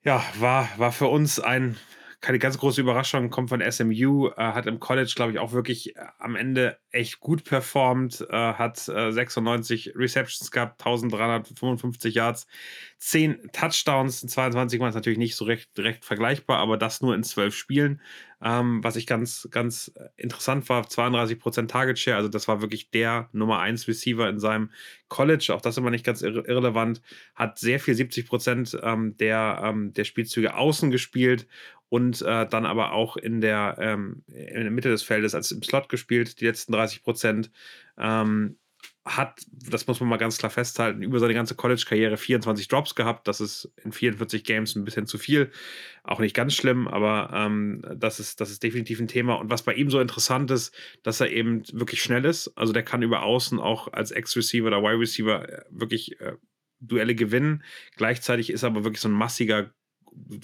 ja, 0.04 0.24
war, 0.40 0.70
war 0.78 0.92
für 0.92 1.08
uns 1.08 1.40
ein 1.40 1.78
keine 2.22 2.38
ganz 2.38 2.60
große 2.60 2.80
Überraschung, 2.80 3.32
kommt 3.32 3.50
von 3.50 3.64
SMU, 3.70 4.28
äh, 4.28 4.34
hat 4.38 4.68
im 4.68 4.80
College, 4.80 5.12
glaube 5.16 5.32
ich, 5.32 5.40
auch 5.40 5.54
wirklich 5.54 5.96
äh, 5.96 6.06
am 6.20 6.36
Ende 6.36 6.78
echt 6.92 7.20
gut 7.20 7.44
performt, 7.44 8.26
äh, 8.30 8.54
hat 8.54 8.78
96 8.78 9.88
äh, 9.88 9.92
Receptions 9.96 10.52
gehabt, 10.52 10.80
1355 10.80 12.14
Yards, 12.14 12.46
10 13.00 13.50
Touchdowns, 13.52 14.22
22 14.22 14.80
waren 14.80 14.90
es 14.90 14.96
natürlich 14.96 15.18
nicht 15.18 15.36
so 15.36 15.46
recht, 15.46 15.72
recht 15.80 16.06
vergleichbar, 16.06 16.60
aber 16.60 16.78
das 16.78 17.02
nur 17.02 17.16
in 17.16 17.24
12 17.24 17.56
Spielen. 17.56 18.02
Ähm, 18.44 18.84
was 18.84 18.96
ich 18.96 19.06
ganz, 19.06 19.48
ganz 19.52 19.92
interessant 20.18 20.68
war, 20.70 20.84
32% 20.84 21.68
Target 21.68 22.00
Share, 22.00 22.18
also 22.18 22.30
das 22.30 22.48
war 22.48 22.62
wirklich 22.62 22.90
der 22.90 23.30
Nummer 23.34 23.60
1 23.60 23.88
Receiver 23.88 24.28
in 24.30 24.40
seinem 24.40 24.72
College, 25.10 25.54
auch 25.54 25.62
das 25.62 25.78
immer 25.78 25.92
nicht 25.92 26.06
ganz 26.06 26.22
irre 26.22 26.42
irrelevant, 26.48 27.02
hat 27.36 27.60
sehr 27.60 27.80
viel 27.80 27.94
70% 27.94 28.82
ähm, 28.84 29.16
der, 29.18 29.62
ähm, 29.64 29.94
der 29.94 30.06
Spielzüge 30.06 30.56
außen 30.56 30.90
gespielt 30.90 31.48
und 31.90 32.22
äh, 32.22 32.48
dann 32.48 32.66
aber 32.66 32.94
auch 32.94 33.18
in 33.18 33.42
der, 33.42 33.76
ähm, 33.80 34.24
in 34.28 34.62
der 34.62 34.72
Mitte 34.72 34.90
des 34.90 35.04
Feldes 35.04 35.36
als 35.36 35.52
im 35.52 35.62
Slot 35.62 35.90
gespielt, 35.90 36.40
die 36.40 36.46
letzten 36.46 36.74
30%. 36.74 37.50
Ähm, 37.98 38.56
hat, 39.04 39.42
das 39.50 39.88
muss 39.88 40.00
man 40.00 40.10
mal 40.10 40.18
ganz 40.18 40.38
klar 40.38 40.52
festhalten, 40.52 41.02
über 41.02 41.20
seine 41.20 41.34
ganze 41.34 41.56
College-Karriere 41.56 42.18
24 42.18 42.68
Drops 42.68 42.94
gehabt. 42.94 43.28
Das 43.28 43.42
ist 43.42 43.72
in 43.84 43.92
44 43.92 44.44
Games 44.44 44.76
ein 44.76 44.86
bisschen 44.86 45.08
zu 45.08 45.18
viel. 45.18 45.52
Auch 46.04 46.20
nicht 46.20 46.36
ganz 46.36 46.54
schlimm, 46.54 46.88
aber 46.88 47.32
ähm, 47.34 47.84
das, 47.96 48.20
ist, 48.20 48.42
das 48.42 48.52
ist 48.52 48.62
definitiv 48.62 49.00
ein 49.00 49.08
Thema. 49.08 49.36
Und 49.36 49.50
was 49.50 49.64
bei 49.64 49.74
ihm 49.74 49.90
so 49.90 50.00
interessant 50.00 50.52
ist, 50.52 50.76
dass 51.02 51.20
er 51.20 51.32
eben 51.32 51.64
wirklich 51.72 52.04
schnell 52.04 52.26
ist. 52.26 52.50
Also 52.56 52.74
der 52.74 52.84
kann 52.84 53.02
über 53.02 53.24
Außen 53.24 53.60
auch 53.60 53.92
als 53.92 54.12
Ex-Receiver 54.12 54.68
oder 54.68 54.80
Y-Receiver 54.80 55.50
äh, 55.50 55.64
wirklich 55.72 56.20
äh, 56.22 56.34
Duelle 56.80 57.16
gewinnen. 57.16 57.64
Gleichzeitig 57.96 58.52
ist 58.52 58.64
er 58.64 58.70
aber 58.70 58.84
wirklich 58.84 59.02
so 59.02 59.10
ein 59.10 59.14
massiger 59.14 59.72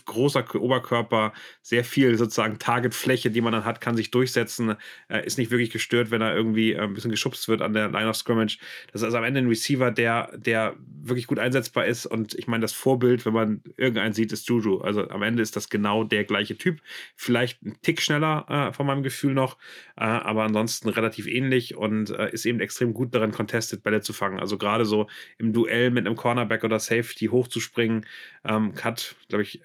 großer 0.05 0.45
Oberkörper, 0.55 1.33
sehr 1.61 1.83
viel 1.83 2.17
sozusagen 2.17 2.59
Targetfläche, 2.59 3.31
die 3.31 3.41
man 3.41 3.53
dann 3.53 3.65
hat, 3.65 3.81
kann 3.81 3.95
sich 3.95 4.11
durchsetzen, 4.11 4.75
äh, 5.09 5.25
ist 5.25 5.37
nicht 5.37 5.51
wirklich 5.51 5.71
gestört, 5.71 6.11
wenn 6.11 6.21
er 6.21 6.35
irgendwie 6.35 6.73
äh, 6.73 6.81
ein 6.81 6.93
bisschen 6.93 7.11
geschubst 7.11 7.47
wird 7.47 7.61
an 7.61 7.73
der 7.73 7.89
Line 7.89 8.09
of 8.09 8.15
Scrimmage. 8.15 8.59
Das 8.91 9.01
ist 9.01 9.05
also 9.05 9.17
am 9.17 9.23
Ende 9.23 9.41
ein 9.41 9.47
Receiver, 9.47 9.91
der, 9.91 10.31
der 10.37 10.75
wirklich 11.01 11.27
gut 11.27 11.39
einsetzbar 11.39 11.85
ist 11.85 12.05
und 12.05 12.35
ich 12.35 12.47
meine, 12.47 12.61
das 12.61 12.73
Vorbild, 12.73 13.25
wenn 13.25 13.33
man 13.33 13.61
irgendeinen 13.77 14.13
sieht, 14.13 14.31
ist 14.31 14.47
Juju. 14.47 14.79
Also 14.79 15.09
am 15.09 15.23
Ende 15.23 15.41
ist 15.41 15.55
das 15.55 15.69
genau 15.69 16.03
der 16.03 16.23
gleiche 16.23 16.57
Typ. 16.57 16.81
Vielleicht 17.15 17.63
ein 17.63 17.77
Tick 17.81 18.01
schneller 18.01 18.45
äh, 18.49 18.73
von 18.73 18.85
meinem 18.85 19.03
Gefühl 19.03 19.33
noch, 19.33 19.57
äh, 19.95 20.03
aber 20.03 20.43
ansonsten 20.43 20.89
relativ 20.89 21.27
ähnlich 21.27 21.75
und 21.75 22.09
äh, 22.09 22.31
ist 22.31 22.45
eben 22.45 22.59
extrem 22.59 22.93
gut 22.93 23.13
darin, 23.13 23.31
Contested 23.31 23.83
Bälle 23.83 24.01
zu 24.01 24.13
fangen. 24.13 24.39
Also 24.39 24.57
gerade 24.57 24.85
so 24.85 25.07
im 25.37 25.53
Duell 25.53 25.91
mit 25.91 26.05
einem 26.05 26.15
Cornerback 26.15 26.63
oder 26.63 26.79
Safety 26.79 27.27
hochzuspringen, 27.27 28.05
ähm, 28.45 28.73
hat, 28.81 29.15
glaube 29.29 29.43
ich, 29.43 29.61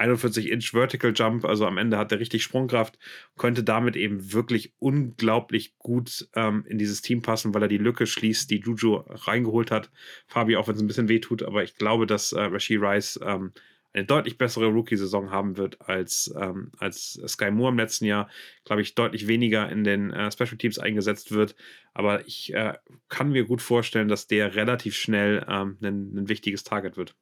41-Inch 0.00 0.70
Vertical 0.72 1.12
Jump, 1.14 1.44
also 1.44 1.66
am 1.66 1.78
Ende 1.78 1.98
hat 1.98 2.10
er 2.12 2.20
richtig 2.20 2.42
Sprungkraft, 2.42 2.98
könnte 3.36 3.62
damit 3.62 3.96
eben 3.96 4.32
wirklich 4.32 4.72
unglaublich 4.78 5.78
gut 5.78 6.28
ähm, 6.34 6.64
in 6.66 6.78
dieses 6.78 7.02
Team 7.02 7.22
passen, 7.22 7.54
weil 7.54 7.62
er 7.62 7.68
die 7.68 7.78
Lücke 7.78 8.06
schließt, 8.06 8.50
die 8.50 8.60
Juju 8.60 9.02
reingeholt 9.06 9.70
hat. 9.70 9.90
Fabi, 10.26 10.56
auch 10.56 10.68
wenn 10.68 10.74
es 10.74 10.80
ein 10.80 10.86
bisschen 10.86 11.08
wehtut, 11.08 11.42
aber 11.42 11.62
ich 11.62 11.76
glaube, 11.76 12.06
dass 12.06 12.32
äh, 12.32 12.40
Rashid 12.40 12.80
Rice 12.80 13.20
ähm, 13.22 13.52
eine 13.92 14.04
deutlich 14.04 14.38
bessere 14.38 14.66
Rookie-Saison 14.66 15.30
haben 15.30 15.56
wird 15.56 15.80
als, 15.80 16.32
ähm, 16.40 16.70
als 16.78 17.20
Sky 17.26 17.50
Moore 17.50 17.72
im 17.72 17.78
letzten 17.78 18.04
Jahr. 18.04 18.28
Glaube 18.64 18.82
ich, 18.82 18.94
deutlich 18.94 19.26
weniger 19.26 19.68
in 19.68 19.84
den 19.84 20.12
äh, 20.12 20.30
Special 20.30 20.56
Teams 20.56 20.78
eingesetzt 20.78 21.32
wird. 21.32 21.56
Aber 21.92 22.26
ich 22.26 22.54
äh, 22.54 22.74
kann 23.08 23.30
mir 23.30 23.44
gut 23.44 23.62
vorstellen, 23.62 24.08
dass 24.08 24.28
der 24.28 24.54
relativ 24.54 24.94
schnell 24.94 25.44
ähm, 25.48 25.76
ein, 25.82 26.16
ein 26.16 26.28
wichtiges 26.28 26.62
Target 26.62 26.96
wird. 26.96 27.16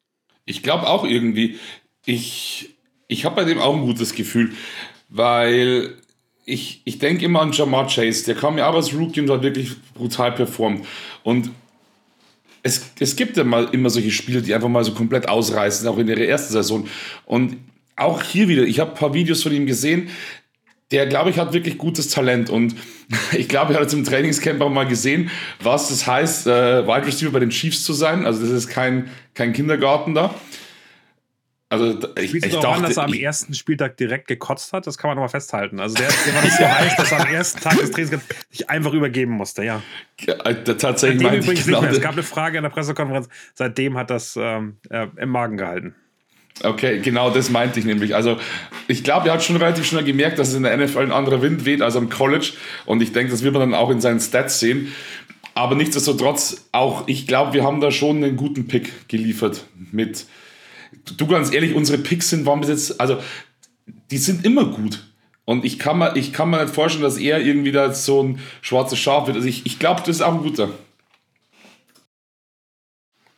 Ich 0.44 0.62
glaube 0.62 0.88
auch 0.88 1.04
irgendwie, 1.04 1.58
ich, 2.04 2.70
ich 3.06 3.24
habe 3.24 3.36
bei 3.36 3.44
dem 3.44 3.58
auch 3.58 3.74
ein 3.74 3.82
gutes 3.82 4.14
Gefühl, 4.14 4.52
weil 5.08 5.94
ich, 6.44 6.80
ich 6.84 6.98
denke 6.98 7.24
immer 7.24 7.42
an 7.42 7.52
Jamar 7.52 7.88
Chase, 7.88 8.24
der 8.24 8.34
kam 8.34 8.56
ja 8.56 8.66
aber 8.66 8.78
als 8.78 8.94
Rookie 8.94 9.20
und 9.20 9.30
hat 9.30 9.42
wirklich 9.42 9.72
brutal 9.94 10.32
performt. 10.32 10.86
Und 11.22 11.50
es, 12.62 12.90
es 12.98 13.16
gibt 13.16 13.36
ja 13.36 13.44
mal 13.44 13.68
immer 13.72 13.90
solche 13.90 14.10
Spiele, 14.10 14.42
die 14.42 14.54
einfach 14.54 14.68
mal 14.68 14.84
so 14.84 14.92
komplett 14.92 15.28
ausreißen, 15.28 15.86
auch 15.86 15.98
in 15.98 16.08
ihrer 16.08 16.20
ersten 16.20 16.52
Saison. 16.52 16.88
Und 17.26 17.56
auch 17.96 18.22
hier 18.22 18.48
wieder, 18.48 18.62
ich 18.62 18.80
habe 18.80 18.92
ein 18.92 18.96
paar 18.96 19.14
Videos 19.14 19.42
von 19.42 19.52
ihm 19.52 19.66
gesehen, 19.66 20.08
der, 20.90 21.06
glaube 21.06 21.28
ich, 21.28 21.38
hat 21.38 21.52
wirklich 21.52 21.76
gutes 21.76 22.08
Talent. 22.08 22.48
Und 22.48 22.74
ich 23.32 23.48
glaube, 23.48 23.72
er 23.72 23.76
hat 23.76 23.82
jetzt 23.82 23.92
im 23.92 24.04
Trainingscamp 24.04 24.60
auch 24.62 24.70
mal 24.70 24.86
gesehen, 24.86 25.30
was 25.62 25.88
das 25.88 26.06
heißt, 26.06 26.46
äh, 26.46 26.86
Wide 26.86 27.06
Receiver 27.06 27.30
bei 27.30 27.40
den 27.40 27.50
Chiefs 27.50 27.84
zu 27.84 27.92
sein. 27.92 28.24
Also 28.24 28.40
das 28.40 28.50
ist 28.50 28.68
kein, 28.68 29.10
kein 29.34 29.52
Kindergarten 29.52 30.14
da. 30.14 30.34
Also 31.70 31.98
ich, 32.18 32.34
ich 32.34 32.52
dachte, 32.54 32.68
an, 32.68 32.82
dass 32.82 32.96
er 32.96 33.04
am 33.04 33.12
ersten 33.12 33.52
Spieltag 33.52 33.98
direkt 33.98 34.26
gekotzt 34.26 34.72
hat, 34.72 34.86
das 34.86 34.96
kann 34.96 35.08
man 35.08 35.16
nochmal 35.16 35.28
festhalten. 35.28 35.80
Also 35.80 35.96
der, 35.96 36.08
der 36.08 36.34
war 36.34 36.42
nicht 36.42 36.56
so 36.56 36.64
heiß, 36.64 36.96
dass 36.96 37.12
er 37.12 37.20
am 37.20 37.32
ersten 37.32 37.60
Tag 37.60 37.78
des 37.78 37.90
Trainings 37.90 38.22
sich 38.50 38.70
einfach 38.70 38.94
übergeben 38.94 39.32
musste, 39.32 39.64
ja. 39.64 39.82
ja 40.20 40.34
äh, 40.46 40.64
tatsächlich 40.64 41.20
seitdem 41.20 41.42
übrigens 41.42 41.66
genau 41.66 41.80
nicht 41.80 41.90
mehr. 41.90 41.98
Es 41.98 42.00
gab 42.00 42.12
eine 42.12 42.22
Frage 42.22 42.56
in 42.56 42.62
der 42.62 42.70
Pressekonferenz, 42.70 43.28
seitdem 43.52 43.98
hat 43.98 44.08
das 44.08 44.38
ähm, 44.40 44.78
äh, 44.88 45.08
im 45.18 45.28
Magen 45.28 45.58
gehalten. 45.58 45.94
Okay, 46.62 47.00
genau 47.00 47.30
das 47.30 47.50
meinte 47.50 47.78
ich 47.78 47.84
nämlich. 47.84 48.14
Also 48.14 48.38
ich 48.88 49.04
glaube, 49.04 49.28
er 49.28 49.34
hat 49.34 49.44
schon 49.44 49.56
relativ 49.56 49.84
schnell 49.84 50.04
gemerkt, 50.04 50.38
dass 50.38 50.48
es 50.48 50.54
in 50.54 50.62
der 50.62 50.76
NFL 50.76 51.00
ein 51.00 51.12
anderer 51.12 51.42
Wind 51.42 51.66
weht 51.66 51.82
als 51.82 51.96
am 51.96 52.08
College. 52.08 52.52
Und 52.86 53.02
ich 53.02 53.12
denke, 53.12 53.30
das 53.30 53.42
wird 53.42 53.52
man 53.52 53.70
dann 53.70 53.74
auch 53.78 53.90
in 53.90 54.00
seinen 54.00 54.20
Stats 54.20 54.58
sehen. 54.58 54.92
Aber 55.54 55.74
nichtsdestotrotz, 55.74 56.68
auch 56.72 57.06
ich 57.06 57.26
glaube, 57.26 57.52
wir 57.52 57.62
haben 57.62 57.80
da 57.80 57.90
schon 57.90 58.24
einen 58.24 58.36
guten 58.36 58.66
Pick 58.68 59.08
geliefert 59.08 59.66
mit 59.92 60.26
du 61.16 61.26
ganz 61.26 61.52
ehrlich, 61.52 61.74
unsere 61.74 61.98
Picks 61.98 62.30
sind, 62.30 62.46
waren 62.46 62.60
bis 62.60 62.68
jetzt, 62.68 63.00
also 63.00 63.18
die 64.10 64.18
sind 64.18 64.44
immer 64.44 64.66
gut. 64.66 65.04
Und 65.44 65.64
ich 65.64 65.78
kann, 65.78 65.98
mir, 65.98 66.14
ich 66.16 66.32
kann 66.32 66.50
mir 66.50 66.62
nicht 66.62 66.74
vorstellen, 66.74 67.04
dass 67.04 67.16
er 67.16 67.40
irgendwie 67.40 67.72
da 67.72 67.92
so 67.94 68.22
ein 68.22 68.38
schwarzes 68.60 68.98
Schaf 68.98 69.26
wird. 69.26 69.36
Also 69.36 69.48
ich, 69.48 69.64
ich 69.64 69.78
glaube, 69.78 70.00
das 70.00 70.16
ist 70.16 70.22
auch 70.22 70.34
ein 70.34 70.42
guter. 70.42 70.68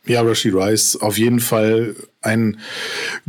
Ja, 0.07 0.21
Rashid 0.23 0.55
Rice, 0.55 0.95
auf 0.99 1.19
jeden 1.19 1.39
Fall 1.39 1.95
ein 2.23 2.57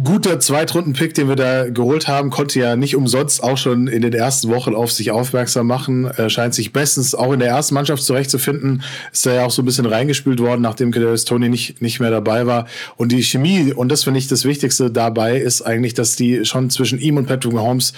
guter 0.02 0.40
Zweitrunden-Pick, 0.40 1.12
den 1.12 1.28
wir 1.28 1.36
da 1.36 1.68
geholt 1.68 2.08
haben, 2.08 2.30
konnte 2.30 2.60
ja 2.60 2.76
nicht 2.76 2.96
umsonst 2.96 3.42
auch 3.42 3.58
schon 3.58 3.88
in 3.88 4.00
den 4.00 4.14
ersten 4.14 4.48
Wochen 4.48 4.74
auf 4.74 4.90
sich 4.90 5.10
aufmerksam 5.10 5.66
machen. 5.66 6.04
Er 6.04 6.30
scheint 6.30 6.54
sich 6.54 6.72
bestens 6.72 7.14
auch 7.14 7.32
in 7.32 7.40
der 7.40 7.48
ersten 7.48 7.74
Mannschaft 7.74 8.02
zurechtzufinden. 8.02 8.82
Ist 9.12 9.26
da 9.26 9.34
ja 9.34 9.44
auch 9.44 9.50
so 9.50 9.60
ein 9.60 9.66
bisschen 9.66 9.84
reingespielt 9.84 10.40
worden, 10.40 10.62
nachdem 10.62 10.92
Kadarius 10.92 11.26
Tony 11.26 11.50
nicht, 11.50 11.82
nicht 11.82 12.00
mehr 12.00 12.10
dabei 12.10 12.46
war. 12.46 12.66
Und 12.96 13.12
die 13.12 13.22
Chemie, 13.22 13.74
und 13.74 13.90
das 13.90 14.04
finde 14.04 14.18
ich 14.18 14.28
das 14.28 14.46
Wichtigste 14.46 14.90
dabei, 14.90 15.38
ist 15.38 15.60
eigentlich, 15.60 15.92
dass 15.92 16.16
die 16.16 16.46
schon 16.46 16.70
zwischen 16.70 16.98
ihm 16.98 17.18
und 17.18 17.26
Patrick 17.26 17.52
Mahomes 17.52 17.92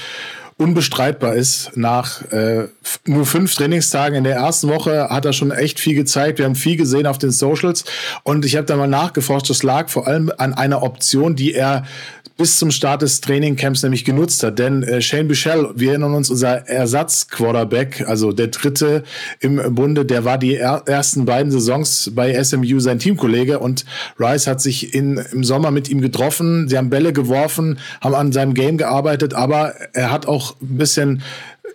unbestreitbar 0.56 1.34
ist. 1.34 1.76
Nach 1.76 2.22
äh, 2.30 2.68
nur 3.04 3.26
fünf 3.26 3.54
Trainingstagen 3.54 4.18
in 4.18 4.24
der 4.24 4.36
ersten 4.36 4.68
Woche 4.68 5.08
hat 5.10 5.24
er 5.24 5.32
schon 5.32 5.50
echt 5.50 5.80
viel 5.80 5.94
gezeigt. 5.94 6.38
Wir 6.38 6.44
haben 6.44 6.54
viel 6.54 6.76
gesehen 6.76 7.06
auf 7.06 7.18
den 7.18 7.30
Socials 7.30 7.84
und 8.22 8.44
ich 8.44 8.56
habe 8.56 8.66
da 8.66 8.76
mal 8.76 8.86
nachgeforscht. 8.86 9.50
Das 9.50 9.62
lag 9.62 9.88
vor 9.88 10.06
allem 10.06 10.32
an 10.38 10.54
einer 10.54 10.82
Option, 10.82 11.34
die 11.34 11.54
er 11.54 11.84
bis 12.36 12.58
zum 12.58 12.70
Start 12.70 13.02
des 13.02 13.20
Trainingcamps 13.20 13.82
nämlich 13.82 14.04
genutzt 14.04 14.42
hat. 14.42 14.58
Denn 14.58 14.82
äh, 14.82 15.00
Shane 15.00 15.28
Bichelle, 15.28 15.72
wir 15.76 15.90
erinnern 15.90 16.14
uns, 16.14 16.30
unser 16.30 16.68
Ersatz-Quarterback, 16.68 18.04
also 18.08 18.32
der 18.32 18.48
dritte 18.48 19.04
im 19.40 19.74
Bunde, 19.74 20.04
der 20.04 20.24
war 20.24 20.38
die 20.38 20.56
er 20.56 20.82
ersten 20.86 21.26
beiden 21.26 21.52
Saisons 21.52 22.10
bei 22.14 22.42
SMU 22.42 22.80
sein 22.80 22.98
Teamkollege 22.98 23.60
und 23.60 23.84
Rice 24.18 24.48
hat 24.48 24.60
sich 24.60 24.94
in, 24.94 25.22
im 25.32 25.44
Sommer 25.44 25.70
mit 25.70 25.88
ihm 25.88 26.00
getroffen. 26.00 26.68
Sie 26.68 26.76
haben 26.76 26.90
Bälle 26.90 27.12
geworfen, 27.12 27.78
haben 28.00 28.14
an 28.14 28.32
seinem 28.32 28.54
Game 28.54 28.78
gearbeitet, 28.78 29.34
aber 29.34 29.74
er 29.92 30.10
hat 30.10 30.26
auch 30.26 30.56
ein 30.60 30.76
bisschen 30.76 31.22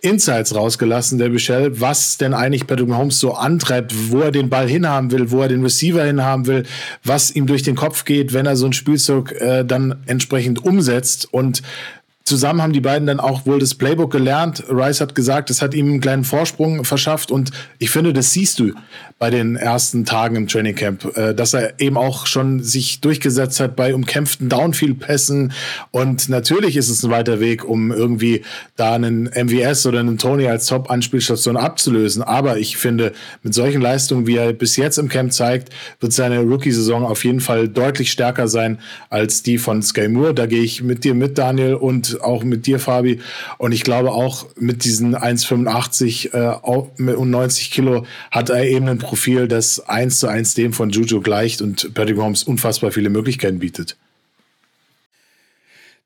Insights 0.02 0.54
rausgelassen, 0.54 1.18
der 1.18 1.28
Michel, 1.28 1.80
was 1.80 2.16
denn 2.16 2.32
eigentlich 2.32 2.66
Patrick 2.66 2.88
Mahomes 2.88 3.18
so 3.18 3.34
antreibt, 3.34 3.92
wo 4.10 4.20
er 4.20 4.30
den 4.30 4.48
Ball 4.48 4.68
hinhaben 4.68 5.10
will, 5.10 5.30
wo 5.30 5.42
er 5.42 5.48
den 5.48 5.62
Receiver 5.62 6.04
hinhaben 6.04 6.46
will, 6.46 6.62
was 7.04 7.30
ihm 7.30 7.46
durch 7.46 7.62
den 7.62 7.76
Kopf 7.76 8.04
geht, 8.04 8.32
wenn 8.32 8.46
er 8.46 8.56
so 8.56 8.66
ein 8.66 8.72
Spielzug 8.72 9.32
äh, 9.32 9.64
dann 9.64 9.96
entsprechend 10.06 10.64
umsetzt. 10.64 11.28
Und 11.32 11.62
zusammen 12.24 12.62
haben 12.62 12.72
die 12.72 12.80
beiden 12.80 13.06
dann 13.06 13.20
auch 13.20 13.44
wohl 13.46 13.58
das 13.58 13.74
Playbook 13.74 14.10
gelernt. 14.12 14.64
Rice 14.70 15.00
hat 15.00 15.14
gesagt, 15.14 15.50
es 15.50 15.60
hat 15.60 15.74
ihm 15.74 15.86
einen 15.86 16.00
kleinen 16.00 16.24
Vorsprung 16.24 16.84
verschafft 16.84 17.30
und 17.30 17.50
ich 17.78 17.90
finde, 17.90 18.12
das 18.12 18.30
siehst 18.30 18.58
du 18.58 18.72
bei 19.20 19.28
den 19.28 19.54
ersten 19.54 20.06
Tagen 20.06 20.34
im 20.34 20.48
Trainingcamp, 20.48 21.14
äh, 21.14 21.34
dass 21.34 21.52
er 21.52 21.78
eben 21.78 21.98
auch 21.98 22.26
schon 22.26 22.62
sich 22.62 23.02
durchgesetzt 23.02 23.60
hat 23.60 23.76
bei 23.76 23.94
umkämpften 23.94 24.48
Downfield-Pässen. 24.48 25.52
Und 25.90 26.30
natürlich 26.30 26.78
ist 26.78 26.88
es 26.88 27.04
ein 27.04 27.10
weiter 27.10 27.38
Weg, 27.38 27.62
um 27.62 27.92
irgendwie 27.92 28.40
da 28.76 28.94
einen 28.94 29.24
MVS 29.24 29.84
oder 29.84 30.00
einen 30.00 30.16
Tony 30.16 30.46
als 30.46 30.64
Top-Anspielstation 30.64 31.58
abzulösen. 31.58 32.22
Aber 32.22 32.56
ich 32.56 32.78
finde, 32.78 33.12
mit 33.42 33.52
solchen 33.52 33.82
Leistungen, 33.82 34.26
wie 34.26 34.36
er 34.36 34.54
bis 34.54 34.76
jetzt 34.76 34.96
im 34.96 35.10
Camp 35.10 35.34
zeigt, 35.34 35.68
wird 36.00 36.14
seine 36.14 36.40
Rookie-Saison 36.40 37.04
auf 37.04 37.22
jeden 37.22 37.40
Fall 37.40 37.68
deutlich 37.68 38.10
stärker 38.12 38.48
sein 38.48 38.78
als 39.10 39.42
die 39.42 39.58
von 39.58 39.82
Sky 39.82 40.08
Moore. 40.08 40.32
Da 40.32 40.46
gehe 40.46 40.62
ich 40.62 40.82
mit 40.82 41.04
dir 41.04 41.14
mit, 41.14 41.36
Daniel, 41.36 41.74
und 41.74 42.22
auch 42.22 42.42
mit 42.42 42.64
dir, 42.64 42.80
Fabi. 42.80 43.20
Und 43.58 43.72
ich 43.72 43.84
glaube 43.84 44.12
auch 44.12 44.46
mit 44.56 44.84
diesen 44.84 45.14
1,85 45.14 46.32
äh, 46.32 47.12
und 47.12 47.30
90 47.30 47.70
Kilo 47.70 48.06
hat 48.30 48.48
er 48.48 48.64
eben 48.64 48.88
einen 48.88 49.09
Profil, 49.10 49.48
das 49.48 49.80
eins 49.88 50.20
zu 50.20 50.28
eins 50.28 50.54
dem 50.54 50.72
von 50.72 50.90
Juju 50.90 51.20
gleicht 51.20 51.62
und 51.62 51.94
Patrick 51.94 52.16
Mahomes 52.16 52.44
unfassbar 52.44 52.92
viele 52.92 53.10
Möglichkeiten 53.10 53.58
bietet. 53.58 53.96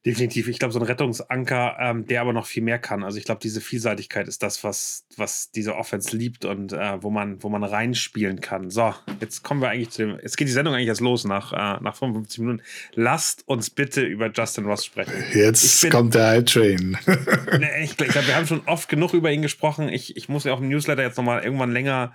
Definitiv. 0.07 0.49
Ich 0.49 0.59
glaube, 0.59 0.73
so 0.73 0.79
ein 0.79 0.87
Rettungsanker, 0.87 1.77
ähm, 1.79 2.07
der 2.07 2.23
aber 2.23 2.33
noch 2.33 2.47
viel 2.47 2.63
mehr 2.63 2.79
kann. 2.79 3.05
Also 3.05 3.19
ich 3.19 3.25
glaube, 3.25 3.41
diese 3.43 3.61
Vielseitigkeit 3.61 4.27
ist 4.27 4.43
das, 4.43 4.65
was, 4.65 5.05
was 5.19 5.51
diese 5.51 5.77
Offense 5.77 6.17
liebt 6.17 6.47
und 6.47 6.73
äh, 6.73 7.03
wo, 7.03 7.11
man, 7.11 7.43
wo 7.43 7.51
man 7.51 7.63
reinspielen 7.63 8.41
kann. 8.41 8.71
So, 8.71 8.95
jetzt 9.21 9.43
kommen 9.43 9.61
wir 9.61 9.69
eigentlich 9.69 9.91
zu 9.91 10.07
dem. 10.07 10.19
Jetzt 10.23 10.39
geht 10.39 10.49
die 10.49 10.53
Sendung 10.53 10.73
eigentlich 10.73 10.89
erst 10.89 11.03
los 11.03 11.25
nach, 11.25 11.53
äh, 11.53 11.83
nach 11.83 11.97
55 11.97 12.39
Minuten. 12.39 12.63
Lasst 12.95 13.47
uns 13.47 13.69
bitte 13.69 14.01
über 14.01 14.31
Justin 14.35 14.65
Ross 14.65 14.87
sprechen. 14.87 15.13
Jetzt 15.35 15.83
bin, 15.83 15.91
kommt 15.91 16.15
der 16.15 16.27
High 16.29 16.45
Train. 16.45 16.97
ne, 17.07 17.71
ich, 17.83 17.91
ich 17.91 18.09
glaube, 18.09 18.27
wir 18.27 18.37
haben 18.37 18.47
schon 18.47 18.63
oft 18.65 18.89
genug 18.89 19.13
über 19.13 19.31
ihn 19.31 19.43
gesprochen. 19.43 19.91
Ich, 19.91 20.17
ich 20.17 20.31
muss 20.31 20.45
ja 20.45 20.55
auch 20.55 20.61
im 20.61 20.71
Newsletter 20.71 21.03
jetzt 21.03 21.19
nochmal 21.19 21.45
irgendwann 21.45 21.73
länger 21.73 22.15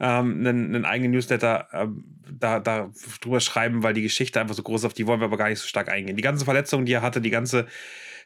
ähm, 0.00 0.46
einen, 0.46 0.74
einen, 0.74 0.84
eigenen 0.84 1.12
Newsletter 1.12 1.68
ähm, 1.72 2.04
da, 2.30 2.60
da 2.60 2.90
schreiben, 3.38 3.82
weil 3.82 3.94
die 3.94 4.02
Geschichte 4.02 4.40
einfach 4.40 4.54
so 4.54 4.62
groß 4.62 4.82
ist, 4.82 4.86
auf 4.86 4.94
die 4.94 5.06
wollen 5.06 5.20
wir 5.20 5.26
aber 5.26 5.36
gar 5.36 5.48
nicht 5.48 5.60
so 5.60 5.68
stark 5.68 5.88
eingehen. 5.88 6.16
Die 6.16 6.22
ganze 6.22 6.44
Verletzung, 6.44 6.84
die 6.84 6.92
er 6.92 7.02
hatte, 7.02 7.20
die 7.20 7.30
ganze 7.30 7.66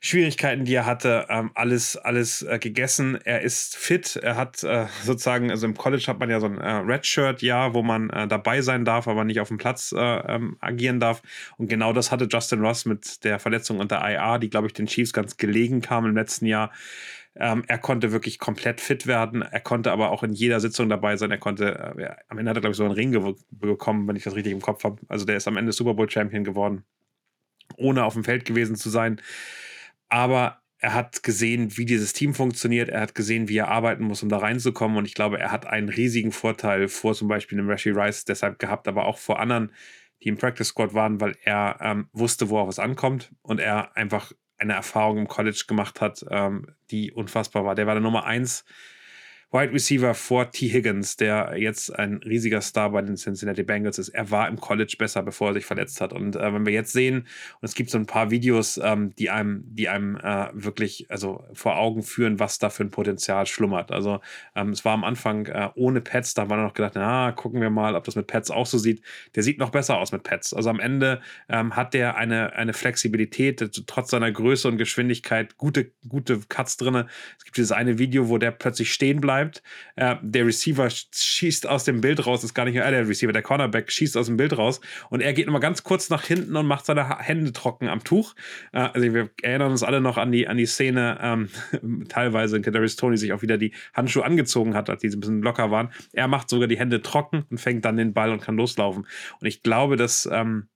Schwierigkeiten, 0.01 0.65
die 0.65 0.75
er 0.75 0.87
hatte, 0.87 1.27
ähm, 1.29 1.51
alles, 1.55 1.97
alles 1.97 2.43
äh, 2.43 2.59
gegessen. 2.59 3.19
Er 3.25 3.43
ist 3.43 3.77
fit. 3.77 4.17
Er 4.17 4.37
hat 4.37 4.63
äh, 4.63 4.87
sozusagen, 5.03 5.51
also 5.51 5.67
im 5.67 5.77
College 5.77 6.05
hat 6.07 6.21
man 6.21 6.31
ja 6.31 6.39
so 6.39 6.47
ein 6.47 6.59
äh, 6.59 6.71
Redshirt-Jahr, 6.71 7.75
wo 7.75 7.83
man 7.83 8.11
äh, 8.11 8.29
dabei 8.29 8.63
sein 8.63 8.85
darf, 8.85 9.09
aber 9.09 9.25
nicht 9.25 9.41
auf 9.41 9.49
dem 9.49 9.59
Platz 9.59 9.93
äh, 9.93 9.99
ähm, 9.99 10.57
agieren 10.61 11.01
darf. 11.01 11.23
Und 11.57 11.69
genau 11.69 11.93
das 11.93 12.13
hatte 12.13 12.29
Justin 12.31 12.61
Ross 12.61 12.85
mit 12.85 13.25
der 13.25 13.41
Verletzung 13.41 13.81
unter 13.81 14.01
IA, 14.09 14.39
die, 14.39 14.51
glaube 14.51 14.69
ich, 14.69 14.73
den 14.73 14.87
Chiefs 14.87 15.13
ganz 15.13 15.37
gelegen 15.37 15.81
kam 15.81 16.07
im 16.07 16.15
letzten 16.15 16.47
Jahr. 16.47 16.71
Ähm, 17.35 17.65
er 17.69 17.79
konnte 17.79 18.13
wirklich 18.13 18.39
komplett 18.39 18.81
fit 18.81 19.07
werden. 19.07 19.43
Er 19.43 19.61
konnte 19.61 19.93
aber 19.93 20.11
auch 20.11 20.23
in 20.23 20.33
jeder 20.33 20.61
Sitzung 20.61 20.89
dabei 20.89 21.17
sein. 21.17 21.31
Er 21.31 21.39
konnte, 21.39 21.95
äh, 21.97 22.03
ja, 22.03 22.17
am 22.29 22.39
Ende 22.39 22.51
hat 22.51 22.57
er, 22.57 22.61
glaube 22.61 22.73
ich, 22.73 22.77
so 22.77 22.85
einen 22.85 22.93
Ring 22.93 23.37
bekommen, 23.51 24.09
wenn 24.09 24.17
ich 24.17 24.25
das 24.25 24.35
richtig 24.35 24.53
im 24.53 24.61
Kopf 24.61 24.85
habe. 24.85 25.01
Also 25.09 25.25
der 25.25 25.37
ist 25.37 25.47
am 25.47 25.57
Ende 25.57 25.73
Super 25.73 25.95
Bowl 25.95 26.11
Champion 26.11 26.45
geworden, 26.45 26.85
ohne 27.77 28.05
auf 28.05 28.15
dem 28.15 28.25
Feld 28.25 28.45
gewesen 28.45 28.77
zu 28.77 28.91
sein. 28.91 29.21
Aber 30.09 30.63
er 30.81 30.95
hat 30.95 31.23
gesehen, 31.23 31.77
wie 31.77 31.85
dieses 31.85 32.13
Team 32.13 32.35
funktioniert. 32.35 32.89
Er 32.89 33.01
hat 33.01 33.15
gesehen, 33.15 33.49
wie 33.49 33.59
er 33.59 33.69
arbeiten 33.69 34.05
muss, 34.05 34.23
um 34.23 34.29
da 34.29 34.39
reinzukommen. 34.39 34.97
Und 34.97 35.07
ich 35.07 35.15
glaube, 35.15 35.39
er 35.39 35.51
hat 35.51 35.67
einen 35.67 35.89
riesigen 35.89 36.33
Vorteil 36.33 36.89
vor 36.89 37.15
zum 37.15 37.29
Beispiel 37.29 37.59
einem 37.59 37.69
Rashi 37.69 37.91
Rice 37.91 38.25
deshalb 38.25 38.59
gehabt, 38.59 38.87
aber 38.87 39.07
auch 39.07 39.19
vor 39.19 39.41
anderen, 39.41 39.73
die 40.23 40.29
im 40.29 40.39
Practice 40.39 40.69
Squad 40.69 40.95
waren, 40.95 41.21
weil 41.21 41.37
er 41.43 41.79
ähm, 41.81 42.09
wusste, 42.13 42.51
worauf 42.51 42.69
es 42.69 42.79
ankommt 42.79 43.33
und 43.43 43.61
er 43.61 43.97
einfach 43.97 44.33
eine 44.59 44.75
Erfahrung 44.75 45.19
im 45.19 45.29
College 45.29 45.65
gemacht 45.67 46.01
hat, 46.01 46.25
ähm, 46.31 46.67
die 46.91 47.13
unfassbar 47.13 47.65
war. 47.65 47.75
Der 47.75 47.87
war 47.87 47.95
der 47.95 48.03
Nummer 48.03 48.25
eins 48.25 48.65
Wide 49.51 49.73
Receiver 49.73 50.13
vor 50.13 50.51
T. 50.51 50.69
Higgins, 50.69 51.17
der 51.17 51.55
jetzt 51.57 51.89
ein 51.99 52.17
riesiger 52.19 52.61
Star 52.61 52.91
bei 52.91 53.01
den 53.01 53.17
Cincinnati 53.17 53.63
Bengals 53.63 53.99
ist. 53.99 54.11
Er 54.11 54.31
war 54.31 54.47
im 54.47 54.61
College 54.61 54.95
besser, 54.99 55.23
bevor 55.23 55.49
er 55.49 55.55
sich 55.55 55.65
verletzt 55.65 56.03
hat. 56.03 56.13
Und 56.13 56.37
äh, 56.37 56.53
wenn 56.53 56.67
wir 56.67 56.73
jetzt 56.75 56.93
sehen, 56.93 57.21
und 57.21 57.63
es 57.63 57.75
gibt 57.75 57.89
so 57.89 57.97
ein 57.97 58.05
paar 58.05 58.31
Videos, 58.31 58.79
ähm, 58.83 59.15
die 59.17 59.31
einem, 59.31 59.65
die 59.65 59.89
einem 59.89 60.17
äh, 60.17 60.49
wirklich 60.53 61.07
also 61.09 61.45
vor 61.55 61.79
Augen 61.79 62.03
führen, 62.03 62.39
was 62.39 62.59
da 62.59 62.69
für 62.69 62.85
ein 62.85 62.91
Potenzial 62.91 63.47
schlummert. 63.47 63.91
Also 63.91 64.21
ähm, 64.55 64.69
es 64.69 64.85
war 64.85 64.93
am 64.93 65.03
Anfang 65.03 65.47
äh, 65.47 65.71
ohne 65.77 66.03
Pets, 66.03 66.35
da 66.35 66.51
war 66.51 66.59
noch 66.59 66.75
gedacht, 66.75 66.93
na, 66.95 67.33
gucken 67.33 67.63
wir 67.63 67.71
mal, 67.71 67.95
ob 67.95 68.05
das 68.05 68.17
mit 68.17 68.27
Pets 68.27 68.51
auch 68.51 68.67
so 68.67 68.77
sieht. 68.77 69.03
Der 69.35 69.43
sieht 69.43 69.59
noch 69.59 69.71
besser 69.71 69.97
aus 69.97 70.13
mit 70.13 70.25
Pets. 70.25 70.53
Also 70.53 70.69
am 70.69 70.79
Ende 70.79 71.23
ähm, 71.49 71.75
hat 71.75 71.95
der 71.95 72.19
eine, 72.19 72.53
eine 72.53 72.75
Flexibilität, 72.75 73.67
trotz 73.87 74.11
seiner 74.11 74.31
Größe 74.31 74.69
und 74.69 74.77
Geschwindigkeit, 74.77 75.57
gute, 75.57 75.91
gute 76.07 76.41
Cuts 76.51 76.77
drin. 76.77 77.07
Es 77.39 77.45
gibt 77.45 77.57
dieses 77.57 77.73
eine 77.73 77.99
Video, 77.99 78.29
wo 78.29 78.37
der 78.37 78.51
plötzlich 78.51 78.93
stehen 78.93 79.23
bleibt 79.23 79.38
bleibt. 79.39 79.63
Äh, 79.97 80.17
der 80.23 80.47
Receiver 80.47 80.89
schießt 80.91 81.67
aus 81.67 81.85
dem 81.85 82.01
Bild 82.01 82.27
raus, 82.27 82.45
ist 82.45 82.55
gar 82.55 82.65
nicht 82.65 82.75
mehr 82.75 82.87
äh, 82.87 82.91
der 82.91 83.09
Receiver, 83.09 83.33
der 83.33 83.43
Cornerback 83.43 83.91
schießt 83.91 84.17
aus 84.17 84.27
dem 84.27 84.37
Bild 84.37 84.57
raus 84.57 84.81
und 85.11 85.21
er 85.21 85.33
geht 85.33 85.47
nochmal 85.47 85.61
ganz 85.61 85.83
kurz 85.83 86.11
nach 86.11 86.25
hinten 86.25 86.57
und 86.57 86.67
macht 86.67 86.87
seine 86.87 87.19
Hände 87.19 87.53
trocken 87.53 87.89
am 87.89 88.03
Tuch. 88.03 88.35
Äh, 88.73 88.79
also 88.79 89.15
wir 89.15 89.31
erinnern 89.43 89.71
uns 89.71 89.83
alle 89.83 90.01
noch 90.01 90.17
an 90.17 90.33
die, 90.33 90.49
an 90.49 90.57
die 90.57 90.67
Szene, 90.67 91.19
ähm, 91.21 91.49
teilweise 92.09 92.57
in 92.57 92.63
Kadarius 92.63 92.97
Tony 92.97 93.17
sich 93.17 93.33
auch 93.33 93.43
wieder 93.43 93.59
die 93.59 93.73
Handschuhe 93.95 94.25
angezogen 94.25 94.75
hat, 94.75 94.91
als 94.91 95.01
die 95.01 95.09
ein 95.09 95.21
bisschen 95.21 95.43
locker 95.43 95.71
waren. 95.71 95.91
Er 96.13 96.29
macht 96.29 96.49
sogar 96.51 96.69
die 96.69 96.79
Hände 96.79 97.03
trocken 97.03 97.45
und 97.51 97.59
fängt 97.59 97.85
dann 97.85 97.97
den 97.97 98.13
Ball 98.13 98.33
und 98.33 98.41
kann 98.41 98.57
loslaufen. 98.57 99.07
Und 99.41 99.47
ich 99.47 99.63
glaube, 99.63 99.97
dass 99.97 100.29
ähm, 100.31 100.69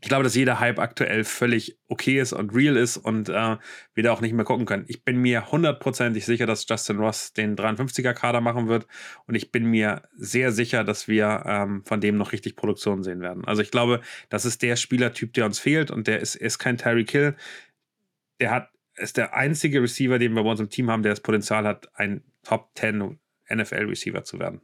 ich 0.00 0.08
glaube, 0.08 0.22
dass 0.22 0.36
jeder 0.36 0.60
Hype 0.60 0.78
aktuell 0.78 1.24
völlig 1.24 1.76
okay 1.88 2.20
ist 2.20 2.32
und 2.32 2.54
real 2.54 2.76
ist 2.76 2.96
und 2.96 3.28
äh, 3.28 3.56
wir 3.94 4.02
da 4.04 4.12
auch 4.12 4.20
nicht 4.20 4.32
mehr 4.32 4.44
gucken 4.44 4.64
können. 4.64 4.84
Ich 4.86 5.04
bin 5.04 5.16
mir 5.16 5.50
hundertprozentig 5.50 6.24
sicher, 6.24 6.46
dass 6.46 6.66
Justin 6.68 6.98
Ross 6.98 7.32
den 7.32 7.56
53er-Kader 7.56 8.40
machen 8.40 8.68
wird 8.68 8.86
und 9.26 9.34
ich 9.34 9.50
bin 9.50 9.64
mir 9.64 10.02
sehr 10.14 10.52
sicher, 10.52 10.84
dass 10.84 11.08
wir 11.08 11.42
ähm, 11.46 11.82
von 11.84 12.00
dem 12.00 12.16
noch 12.16 12.30
richtig 12.30 12.54
Produktion 12.54 13.02
sehen 13.02 13.20
werden. 13.20 13.44
Also 13.44 13.60
ich 13.60 13.72
glaube, 13.72 14.00
das 14.28 14.44
ist 14.44 14.62
der 14.62 14.76
Spielertyp, 14.76 15.32
der 15.32 15.46
uns 15.46 15.58
fehlt 15.58 15.90
und 15.90 16.06
der 16.06 16.20
ist, 16.20 16.36
ist 16.36 16.58
kein 16.58 16.78
Terry 16.78 17.04
Kill. 17.04 17.34
Der 18.38 18.52
hat, 18.52 18.70
ist 18.94 19.16
der 19.16 19.34
einzige 19.34 19.82
Receiver, 19.82 20.20
den 20.20 20.34
wir 20.34 20.44
bei 20.44 20.50
uns 20.50 20.60
im 20.60 20.70
Team 20.70 20.90
haben, 20.90 21.02
der 21.02 21.10
das 21.10 21.20
Potenzial 21.20 21.66
hat, 21.66 21.88
ein 21.96 22.22
Top 22.44 22.70
10 22.76 23.18
NFL-Receiver 23.52 24.22
zu 24.22 24.38
werden. 24.38 24.60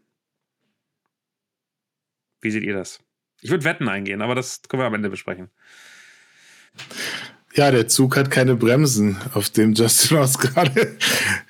Wie 2.41 2.53
seht 2.53 2.63
ihr 2.63 2.75
das? 2.75 3.04
Ich 3.45 3.51
würde 3.51 3.65
Wetten 3.65 3.89
eingehen, 3.91 4.23
aber 4.23 4.35
das 4.35 4.63
können 4.63 4.81
wir 4.81 4.87
am 4.87 4.95
Ende 4.95 5.11
besprechen. 5.11 5.51
Ja, 7.57 7.71
der 7.71 7.87
Zug 7.87 8.17
hat 8.17 8.33
keine 8.33 8.57
Bremsen, 8.57 9.17
auf 9.33 9.49
dem 9.49 9.75
Justin 9.75 10.17
Ross 10.17 10.39
gerade 10.39 10.97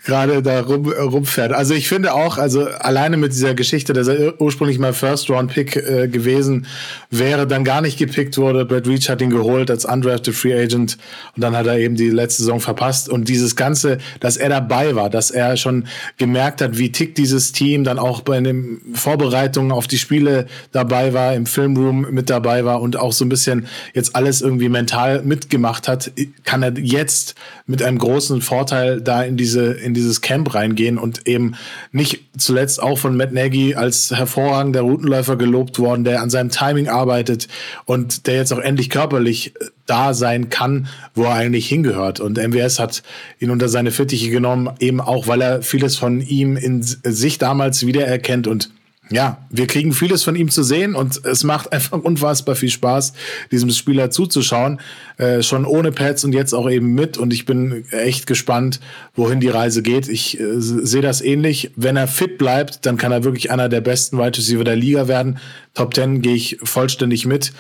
gerade 0.05 0.43
da 0.43 0.61
rum, 0.61 0.93
rumfährt. 0.93 1.53
Also 1.53 1.73
ich 1.73 1.89
finde 1.89 2.13
auch, 2.13 2.37
also 2.37 2.67
alleine 2.67 3.17
mit 3.17 3.33
dieser 3.33 3.55
Geschichte, 3.55 3.95
dass 3.95 4.07
er 4.09 4.39
ursprünglich 4.39 4.79
mal 4.79 4.93
First 4.93 5.31
Round 5.31 5.51
Pick 5.51 5.77
äh, 5.77 6.09
gewesen 6.09 6.67
wäre, 7.11 7.47
dann 7.47 7.65
gar 7.65 7.81
nicht 7.81 7.99
gepickt 7.99 8.37
wurde. 8.37 8.67
Brad 8.67 8.87
Reach 8.87 9.09
hat 9.09 9.23
ihn 9.23 9.31
geholt 9.31 9.71
als 9.71 9.87
undrafted 9.87 10.35
Free 10.35 10.53
Agent 10.53 10.99
und 11.37 11.43
dann 11.43 11.57
hat 11.57 11.67
er 11.67 11.79
eben 11.79 11.97
die 11.97 12.11
letzte 12.11 12.43
Saison 12.43 12.61
verpasst 12.61 13.09
und 13.09 13.31
dieses 13.31 13.57
ganze, 13.57 13.97
dass 14.21 14.37
er 14.37 14.51
dabei 14.51 14.95
war, 14.95 15.09
dass 15.09 15.31
er 15.31 15.57
schon 15.57 15.87
gemerkt 16.19 16.61
hat, 16.61 16.77
wie 16.77 16.93
tickt 16.93 17.17
dieses 17.17 17.53
Team, 17.53 17.83
dann 17.83 17.99
auch 17.99 18.21
bei 18.21 18.39
den 18.41 18.83
Vorbereitungen 18.93 19.73
auf 19.73 19.87
die 19.87 19.99
Spiele 19.99 20.47
dabei 20.71 21.15
war, 21.15 21.35
im 21.35 21.47
Filmroom 21.47 22.09
mit 22.11 22.29
dabei 22.29 22.67
war 22.67 22.83
und 22.83 22.97
auch 22.97 23.15
so 23.15 23.25
ein 23.25 23.31
bisschen 23.31 23.69
jetzt 23.95 24.15
alles 24.15 24.43
irgendwie 24.43 24.69
mental 24.69 25.23
mitgemacht 25.23 25.89
hat 25.89 25.94
hat, 25.95 26.13
kann 26.45 26.63
er 26.63 26.77
jetzt 26.79 27.35
mit 27.67 27.83
einem 27.83 27.99
großen 27.99 28.43
Vorteil 28.43 29.01
da 29.01 29.23
in 29.23 29.37
diese 29.37 29.73
in 29.73 29.95
dieses 29.95 30.21
Camp 30.21 30.55
reingehen 30.55 30.99
und 30.99 31.27
eben 31.27 31.55
nicht 31.93 32.25
zuletzt 32.37 32.83
auch 32.83 32.99
von 32.99 33.17
Matt 33.17 33.33
Nagy 33.33 33.75
als 33.75 34.11
hervorragender 34.11 34.83
Routenläufer 34.83 35.37
gelobt 35.37 35.79
worden, 35.79 36.05
der 36.05 36.21
an 36.21 36.31
seinem 36.31 36.51
Timing 36.51 36.89
arbeitet 36.89 37.49
und 37.85 38.27
der 38.27 38.37
jetzt 38.37 38.53
auch 38.53 38.59
endlich 38.59 38.91
körperlich 38.91 39.55
äh, 39.57 39.67
da 39.87 40.15
sein 40.15 40.51
kann, 40.51 40.89
wo 41.15 41.25
er 41.25 41.35
eigentlich 41.35 41.69
hingehört. 41.69 42.21
Und 42.21 42.39
MWS 42.39 42.79
hat 42.79 43.03
ihn 43.39 43.51
unter 43.51 43.69
seine 43.69 43.91
Fittiche 43.91 44.31
genommen, 44.31 44.71
eben 44.81 45.01
auch, 45.01 45.27
weil 45.29 45.41
er 45.41 45.63
vieles 45.63 45.97
von 45.97 46.21
ihm 46.21 46.57
in 46.57 46.83
sich 46.83 47.39
damals 47.39 47.87
wiedererkennt 47.87 48.47
und 48.47 48.71
ja, 49.11 49.39
wir 49.51 49.67
kriegen 49.67 49.93
vieles 49.93 50.23
von 50.25 50.35
ihm 50.35 50.49
zu 50.49 50.63
sehen 50.63 50.95
und 50.95 51.25
es 51.25 51.45
macht 51.45 51.73
einfach 51.73 51.99
unfassbar 52.03 52.55
viel 52.55 52.71
Spaß, 52.71 53.13
diesem 53.51 53.71
Spieler 53.71 54.11
zuzuschauen. 54.11 54.81
Äh, 55.19 55.43
schon 55.43 55.67
ohne 55.67 55.93
Pads 55.93 56.25
und 56.25 56.33
jetzt 56.33 56.55
auch 56.55 56.69
eben 56.71 56.95
mit. 56.95 57.19
Und 57.19 57.33
ich 57.33 57.45
bin 57.45 57.85
echt 57.91 58.27
gespannt, 58.27 58.81
wohin 59.15 59.41
die 59.41 59.49
Reise 59.49 59.83
geht. 59.83 60.09
Ich 60.09 60.41
äh, 60.41 60.45
sehe 60.59 61.03
das 61.03 61.21
ähnlich. 61.21 61.71
Wenn 61.77 61.97
er 61.97 62.09
fit 62.09 62.39
bleibt, 62.39 62.87
dann 62.87 62.97
kann 62.97 63.13
er 63.13 63.25
wirklich 63.25 63.51
einer 63.51 63.69
der 63.69 63.83
besten 63.83 64.19
Wide 64.19 64.39
Receiver 64.39 64.65
der 64.65 64.77
Liga 64.77 65.07
werden. 65.07 65.39
Top 65.75 65.95
10 65.95 66.23
gehe 66.23 66.35
ich 66.35 66.59
vollständig 66.63 67.27
mit. 67.27 67.53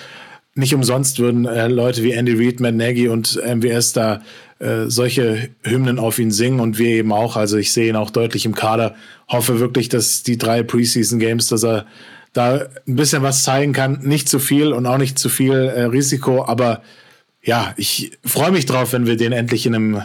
Nicht 0.54 0.74
umsonst 0.74 1.18
würden 1.18 1.46
äh, 1.46 1.68
Leute 1.68 2.02
wie 2.02 2.12
Andy 2.12 2.32
Reid, 2.32 2.60
Matt 2.60 2.74
Nagy 2.74 3.08
und 3.08 3.40
MWS 3.44 3.92
da 3.92 4.22
äh, 4.64 4.90
solche 4.90 5.50
Hymnen 5.62 5.98
auf 5.98 6.18
ihn 6.18 6.30
singen 6.30 6.60
und 6.60 6.78
wir 6.78 6.88
eben 6.88 7.12
auch. 7.12 7.36
Also 7.36 7.58
ich 7.58 7.72
sehe 7.72 7.88
ihn 7.88 7.96
auch 7.96 8.10
deutlich 8.10 8.46
im 8.46 8.54
Kader. 8.54 8.94
Hoffe 9.28 9.60
wirklich, 9.60 9.88
dass 9.88 10.22
die 10.22 10.38
drei 10.38 10.62
Preseason 10.62 11.18
Games, 11.18 11.48
dass 11.48 11.64
er 11.64 11.86
da 12.32 12.66
ein 12.86 12.96
bisschen 12.96 13.22
was 13.22 13.42
zeigen 13.42 13.72
kann. 13.72 14.00
Nicht 14.02 14.28
zu 14.28 14.38
viel 14.38 14.72
und 14.72 14.86
auch 14.86 14.98
nicht 14.98 15.18
zu 15.18 15.28
viel 15.28 15.52
äh, 15.52 15.82
Risiko, 15.82 16.44
aber 16.44 16.82
ja, 17.42 17.74
ich 17.76 18.18
freue 18.24 18.52
mich 18.52 18.64
drauf, 18.64 18.92
wenn 18.92 19.06
wir 19.06 19.16
den 19.16 19.32
endlich 19.32 19.66
in 19.66 19.74
einem 19.74 20.02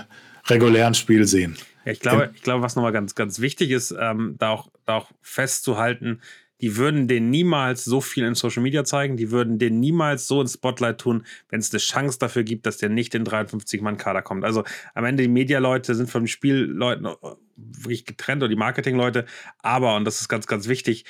regulären 0.47 0.93
Spiel 0.93 1.26
sehen. 1.26 1.57
Ja, 1.86 1.93
ich 1.93 2.01
glaube, 2.01 2.32
ich 2.36 2.41
glaube, 2.41 2.62
was 2.62 2.76
nochmal 2.76 2.91
ganz, 2.91 3.16
ganz 3.16 3.39
wichtig 3.39 3.72
ist, 3.72 3.95
ähm, 3.97 4.36
da, 4.39 4.49
auch, 4.49 4.68
da 4.86 4.97
auch 4.97 5.10
festzuhalten, 5.22 6.20
die 6.62 6.76
würden 6.76 7.07
den 7.07 7.30
niemals 7.30 7.86
so 7.86 8.01
viel 8.01 8.26
in 8.26 8.36
Social 8.36 8.64
Media 8.64 8.84
zeigen, 8.84 9.18
die 9.18 9.32
würden 9.32 9.60
den 9.60 9.80
niemals 9.80 10.28
so 10.28 10.41
ins 10.41 10.53
Spotlight 10.53 10.99
tun, 10.99 11.26
wenn 11.49 11.60
es 11.60 11.72
eine 11.72 11.80
Chance 11.80 12.20
dafür 12.20 12.43
gibt, 12.43 12.66
dass 12.66 12.78
der 12.78 12.89
nicht 12.89 13.16
in 13.16 13.26
53-Mann-Kader 13.26 14.22
kommt. 14.22 14.43
Also 14.43 14.64
am 14.93 15.05
Ende 15.05 15.24
die 15.24 15.30
Medialeute 15.30 15.95
sind 15.95 16.10
von 16.10 16.24
den 16.24 16.28
Spielleuten 16.28 17.07
wirklich 17.55 18.05
getrennt 18.05 18.41
oder 18.41 18.49
die 18.49 18.55
Marketingleute, 18.55 19.26
aber, 19.60 19.95
und 19.95 20.05
das 20.05 20.22
ist 20.22 20.30
ganz, 20.30 20.47
ganz 20.47 20.68
wichtig, 20.68 21.05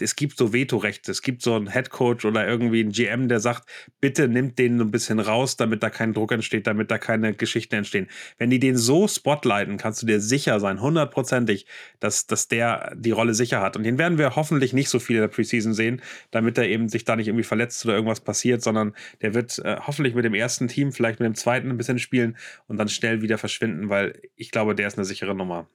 es 0.00 0.16
gibt 0.16 0.36
so 0.36 0.52
Vetorechte. 0.52 1.10
Es 1.10 1.22
gibt 1.22 1.42
so 1.42 1.54
einen 1.54 1.68
Headcoach 1.68 2.24
oder 2.24 2.46
irgendwie 2.46 2.80
einen 2.80 2.92
GM, 2.92 3.28
der 3.28 3.40
sagt, 3.40 3.68
bitte 4.00 4.28
nimmt 4.28 4.58
den 4.58 4.80
ein 4.80 4.90
bisschen 4.90 5.20
raus, 5.20 5.56
damit 5.56 5.82
da 5.82 5.90
kein 5.90 6.12
Druck 6.12 6.32
entsteht, 6.32 6.66
damit 6.66 6.90
da 6.90 6.98
keine 6.98 7.34
Geschichten 7.34 7.76
entstehen. 7.76 8.08
Wenn 8.38 8.50
die 8.50 8.58
den 8.58 8.76
so 8.76 9.06
spotlighten, 9.06 9.76
kannst 9.76 10.02
du 10.02 10.06
dir 10.06 10.20
sicher 10.20 10.58
sein, 10.60 10.80
hundertprozentig, 10.80 11.66
dass, 12.00 12.26
dass 12.26 12.48
der 12.48 12.92
die 12.96 13.12
Rolle 13.12 13.34
sicher 13.34 13.60
hat. 13.60 13.76
Und 13.76 13.84
den 13.84 13.98
werden 13.98 14.18
wir 14.18 14.36
hoffentlich 14.36 14.72
nicht 14.72 14.88
so 14.88 14.98
viel 14.98 15.16
in 15.16 15.22
der 15.22 15.28
Preseason 15.28 15.74
sehen, 15.74 16.02
damit 16.30 16.58
er 16.58 16.68
eben 16.68 16.88
sich 16.88 17.04
da 17.04 17.16
nicht 17.16 17.28
irgendwie 17.28 17.44
verletzt 17.44 17.84
oder 17.84 17.94
irgendwas 17.94 18.20
passiert, 18.20 18.62
sondern 18.62 18.94
der 19.22 19.34
wird 19.34 19.58
äh, 19.60 19.76
hoffentlich 19.86 20.14
mit 20.14 20.24
dem 20.24 20.34
ersten 20.34 20.68
Team, 20.68 20.92
vielleicht 20.92 21.20
mit 21.20 21.26
dem 21.26 21.34
zweiten 21.34 21.70
ein 21.70 21.76
bisschen 21.76 21.98
spielen 21.98 22.36
und 22.66 22.78
dann 22.78 22.88
schnell 22.88 23.22
wieder 23.22 23.38
verschwinden, 23.38 23.88
weil 23.88 24.20
ich 24.36 24.50
glaube, 24.50 24.74
der 24.74 24.88
ist 24.88 24.98
eine 24.98 25.04
sichere 25.04 25.34
Nummer. 25.34 25.68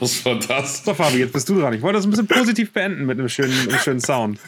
Was 0.00 0.24
war 0.24 0.38
das? 0.38 0.84
So, 0.84 0.94
Fabi, 0.94 1.18
jetzt 1.18 1.32
bist 1.32 1.48
du 1.48 1.60
dran. 1.60 1.74
Ich 1.74 1.82
wollte 1.82 1.98
das 1.98 2.06
ein 2.06 2.10
bisschen 2.10 2.26
positiv 2.26 2.72
beenden 2.72 3.06
mit 3.06 3.18
einem 3.18 3.28
schönen, 3.28 3.52
einem 3.68 3.78
schönen 3.78 4.00
Sound. 4.00 4.38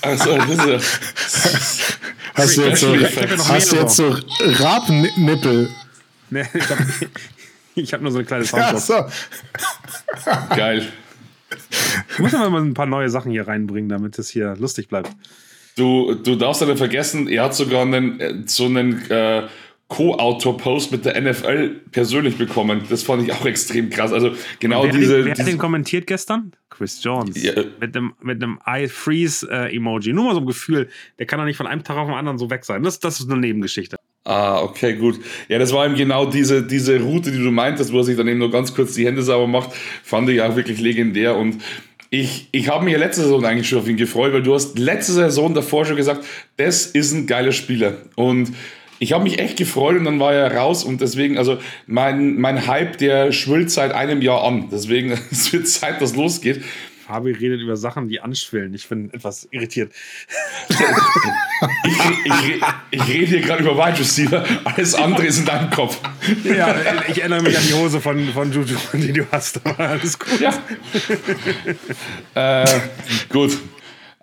Also, 0.00 0.36
das 0.36 1.96
Hast 2.34 2.56
du 2.56 2.62
jetzt 2.62 2.80
so, 2.80 2.94
hast 2.96 3.72
du 3.72 3.76
jetzt 3.76 3.96
so 3.96 4.16
Rabennippel? 4.40 5.68
Nee, 6.30 6.46
ich 6.54 6.70
habe 6.70 6.84
hab 7.92 8.00
nur 8.00 8.12
so 8.12 8.18
eine 8.18 8.26
kleine 8.26 8.44
Soundbox. 8.44 8.88
Ja, 8.88 9.08
so. 10.24 10.56
Geil. 10.56 10.88
Ich 12.12 12.18
muss 12.18 12.34
aber 12.34 12.50
mal 12.50 12.62
ein 12.62 12.74
paar 12.74 12.86
neue 12.86 13.10
Sachen 13.10 13.30
hier 13.30 13.46
reinbringen, 13.46 13.88
damit 13.88 14.18
es 14.18 14.30
hier 14.30 14.56
lustig 14.58 14.88
bleibt. 14.88 15.10
Du, 15.76 16.14
du 16.14 16.36
darfst 16.36 16.62
aber 16.62 16.76
vergessen, 16.76 17.28
er 17.28 17.44
hat 17.44 17.54
sogar 17.54 17.82
einen, 17.82 18.20
äh, 18.20 18.34
so 18.46 18.66
einen 18.66 19.10
äh, 19.10 19.48
Co-Autor-Post 19.92 20.90
mit 20.90 21.04
der 21.04 21.20
NFL 21.20 21.80
persönlich 21.90 22.38
bekommen. 22.38 22.82
Das 22.88 23.02
fand 23.02 23.24
ich 23.24 23.32
auch 23.32 23.44
extrem 23.44 23.90
krass. 23.90 24.10
Also 24.12 24.32
genau 24.58 24.84
wer 24.84 24.92
diese. 24.92 25.12
Hat 25.12 25.18
den, 25.18 25.24
wer 25.26 25.34
hat 25.36 25.46
den 25.46 25.58
kommentiert 25.58 26.06
gestern? 26.06 26.52
Chris 26.70 27.04
Jones. 27.04 27.42
Ja. 27.42 27.52
Mit 27.78 27.94
einem, 27.94 28.14
mit 28.22 28.42
einem 28.42 28.58
Eye-Freeze-Emoji. 28.64 30.10
Äh, 30.10 30.12
Nur 30.14 30.24
mal 30.24 30.34
so 30.34 30.40
ein 30.40 30.46
Gefühl, 30.46 30.88
der 31.18 31.26
kann 31.26 31.38
doch 31.38 31.44
nicht 31.44 31.58
von 31.58 31.66
einem 31.66 31.84
Tag 31.84 31.98
auf 31.98 32.06
den 32.06 32.14
anderen 32.14 32.38
so 32.38 32.48
weg 32.48 32.64
sein. 32.64 32.82
Das, 32.82 33.00
das 33.00 33.20
ist 33.20 33.30
eine 33.30 33.38
Nebengeschichte. 33.38 33.96
Ah, 34.24 34.62
okay, 34.62 34.94
gut. 34.94 35.20
Ja, 35.48 35.58
das 35.58 35.74
war 35.74 35.84
eben 35.84 35.94
genau 35.94 36.24
diese, 36.24 36.62
diese 36.66 36.98
Route, 37.00 37.30
die 37.30 37.42
du 37.42 37.50
meintest, 37.50 37.92
wo 37.92 37.98
er 37.98 38.04
sich 38.04 38.16
dann 38.16 38.28
eben 38.28 38.38
nur 38.38 38.50
ganz 38.50 38.74
kurz 38.74 38.94
die 38.94 39.04
Hände 39.04 39.22
sauber 39.22 39.46
macht. 39.46 39.74
Fand 40.02 40.30
ich 40.30 40.40
auch 40.40 40.56
wirklich 40.56 40.80
legendär. 40.80 41.36
Und 41.36 41.62
ich, 42.08 42.48
ich 42.52 42.70
habe 42.70 42.84
mich 42.84 42.94
ja 42.94 42.98
letzte 42.98 43.22
Saison 43.22 43.44
eigentlich 43.44 43.68
schon 43.68 43.80
auf 43.80 43.88
ihn 43.88 43.98
gefreut, 43.98 44.32
weil 44.32 44.42
du 44.42 44.54
hast 44.54 44.78
letzte 44.78 45.12
Saison 45.12 45.52
davor 45.52 45.84
schon 45.84 45.96
gesagt, 45.96 46.24
das 46.56 46.86
ist 46.86 47.12
ein 47.12 47.26
geiler 47.26 47.52
Spieler. 47.52 47.98
Und 48.14 48.52
ich 49.02 49.12
habe 49.12 49.24
mich 49.24 49.40
echt 49.40 49.56
gefreut 49.58 49.96
und 49.96 50.04
dann 50.04 50.20
war 50.20 50.32
er 50.32 50.54
raus 50.54 50.84
und 50.84 51.00
deswegen, 51.00 51.36
also 51.36 51.58
mein, 51.86 52.40
mein 52.40 52.68
Hype, 52.68 52.98
der 52.98 53.32
schwillt 53.32 53.68
seit 53.68 53.90
einem 53.90 54.22
Jahr 54.22 54.44
an. 54.44 54.68
Deswegen, 54.70 55.10
es 55.32 55.52
wird 55.52 55.66
Zeit, 55.66 56.00
dass 56.00 56.14
losgeht. 56.14 56.62
Fabi 57.04 57.32
redet 57.32 57.60
über 57.60 57.76
Sachen, 57.76 58.08
die 58.08 58.20
anschwillen. 58.20 58.72
Ich 58.74 58.88
bin 58.88 59.12
etwas 59.12 59.48
irritiert. 59.50 59.92
ich, 60.68 60.76
ich, 62.24 62.62
ich, 62.92 63.08
rede 63.08 63.26
hier 63.26 63.40
gerade 63.40 63.64
über 63.64 63.76
Wide 63.76 63.98
Receiver. 63.98 64.44
Alles 64.62 64.94
andere 64.94 65.26
ist 65.26 65.40
in 65.40 65.46
deinem 65.46 65.70
Kopf. 65.70 65.98
Ja, 66.44 66.76
ich 67.08 67.18
erinnere 67.18 67.42
mich 67.42 67.58
an 67.58 67.64
die 67.66 67.74
Hose 67.74 68.00
von, 68.00 68.28
von 68.28 68.52
Juju, 68.52 68.76
die 68.92 69.12
du 69.12 69.26
hast. 69.32 69.66
Aber 69.66 69.80
alles 69.80 70.16
gut. 70.16 70.40
Ja. 70.40 70.54
äh, 72.62 72.80
gut. 73.30 73.58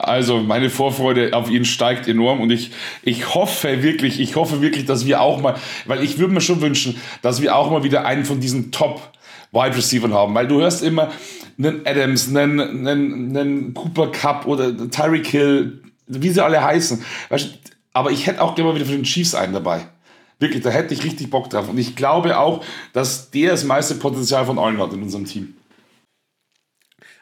Also 0.01 0.39
meine 0.39 0.69
Vorfreude 0.69 1.33
auf 1.33 1.49
ihn 1.51 1.65
steigt 1.65 2.07
enorm 2.07 2.39
und 2.39 2.51
ich, 2.51 2.71
ich 3.03 3.35
hoffe 3.35 3.83
wirklich, 3.83 4.21
ich 4.21 4.37
hoffe 4.37 4.61
wirklich, 4.61 4.85
dass 4.85 5.05
wir 5.05 5.19
auch 5.19 5.41
mal, 5.41 5.55
weil 5.87 6.01
ich 6.01 6.17
würde 6.17 6.33
mir 6.33 6.39
schon 6.39 6.61
wünschen, 6.61 6.95
dass 7.21 7.41
wir 7.41 7.53
auch 7.53 7.69
mal 7.69 7.83
wieder 7.83 8.05
einen 8.05 8.23
von 8.23 8.39
diesen 8.39 8.71
Top 8.71 9.11
Wide 9.51 9.75
Receivers 9.75 10.13
haben, 10.13 10.33
weil 10.33 10.47
du 10.47 10.61
hörst 10.61 10.83
immer 10.83 11.11
einen 11.57 11.85
Adams, 11.85 12.29
einen, 12.29 12.87
einen, 12.87 13.37
einen 13.37 13.73
Cooper 13.73 14.09
Cup 14.09 14.47
oder 14.47 14.89
Tyreek 14.89 15.27
Hill, 15.27 15.83
wie 16.07 16.29
sie 16.29 16.41
alle 16.41 16.63
heißen. 16.63 17.03
Aber 17.91 18.11
ich 18.11 18.25
hätte 18.25 18.41
auch 18.41 18.55
gerne 18.55 18.69
mal 18.69 18.75
wieder 18.75 18.85
für 18.85 18.93
den 18.93 19.03
Chiefs 19.03 19.35
einen 19.35 19.51
dabei. 19.51 19.85
Wirklich, 20.39 20.63
da 20.63 20.69
hätte 20.69 20.93
ich 20.93 21.03
richtig 21.03 21.29
Bock 21.29 21.49
drauf. 21.49 21.67
Und 21.67 21.77
ich 21.77 21.97
glaube 21.97 22.39
auch, 22.39 22.63
dass 22.93 23.31
der 23.31 23.51
das 23.51 23.65
meiste 23.65 23.95
Potenzial 23.95 24.45
von 24.45 24.57
allen 24.57 24.79
hat 24.79 24.93
in 24.93 25.03
unserem 25.03 25.25
Team. 25.25 25.55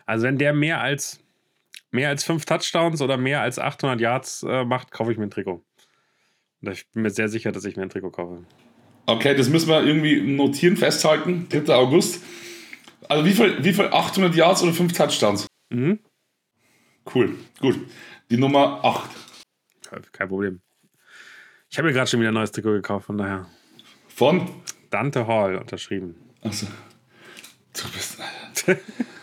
Also 0.05 0.28
wenn 0.28 0.38
der 0.38 0.53
mehr 0.53 0.80
als 0.80 1.19
mehr 1.92 2.10
als 2.10 2.24
fünf 2.24 2.46
Touchdowns 2.46 3.02
oder 3.02 3.18
mehr 3.18 3.42
als 3.42 3.60
800 3.60 4.00
Yards 4.00 4.44
äh, 4.44 4.66
macht, 4.66 4.92
kaufe 4.92 5.12
ich 5.12 5.18
mir 5.18 5.26
ein 5.26 5.32
Trikot. 5.32 5.64
Und 6.62 6.72
ich 6.72 6.90
bin 6.92 7.04
mir 7.04 7.10
sehr 7.10 7.30
sicher, 7.30 7.52
dass 7.52 7.66
ich 7.66 7.76
mir 7.76 7.84
ein 7.84 7.90
Trikot 7.90 8.12
kaufe. 8.12 8.46
Okay, 9.06 9.36
das 9.36 9.50
müssen 9.50 9.70
wir 9.70 9.84
irgendwie 9.84 10.22
notieren, 10.22 10.76
festhalten. 10.76 11.48
3. 11.50 11.74
August. 11.74 12.24
Also 13.08 13.26
wie 13.26 13.32
viel, 13.32 13.64
wie 13.64 13.74
viel 13.74 13.86
800 13.86 14.36
Yards 14.36 14.64
oder 14.64 14.74
5 14.74 14.92
Touchdowns? 14.92 15.48
Mhm. 15.70 16.00
Cool, 17.14 17.36
gut. 17.60 17.80
Die 18.30 18.38
Nummer 18.38 18.84
8. 18.84 19.10
Kein 20.12 20.28
Problem. 20.28 20.62
Ich 21.70 21.78
habe 21.78 21.88
mir 21.88 21.94
gerade 21.94 22.10
schon 22.10 22.20
wieder 22.20 22.32
ein 22.32 22.34
neues 22.34 22.52
Trikot 22.52 22.74
gekauft, 22.74 23.06
von 23.06 23.18
daher. 23.18 23.46
Von? 24.08 24.50
Dante 24.90 25.28
Hall 25.28 25.56
unterschrieben. 25.56 26.16
Achso. 26.42 26.68
Du 27.74 27.84
bist. 27.92 28.18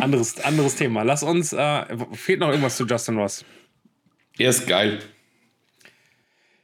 anderes, 0.00 0.40
anderes 0.40 0.76
Thema. 0.76 1.02
Lass 1.02 1.22
uns. 1.22 1.52
Äh, 1.52 1.84
fehlt 2.12 2.40
noch 2.40 2.48
irgendwas 2.48 2.76
zu 2.76 2.86
Justin 2.86 3.18
Ross? 3.18 3.44
Er 4.38 4.50
ist 4.50 4.66
geil. 4.66 5.00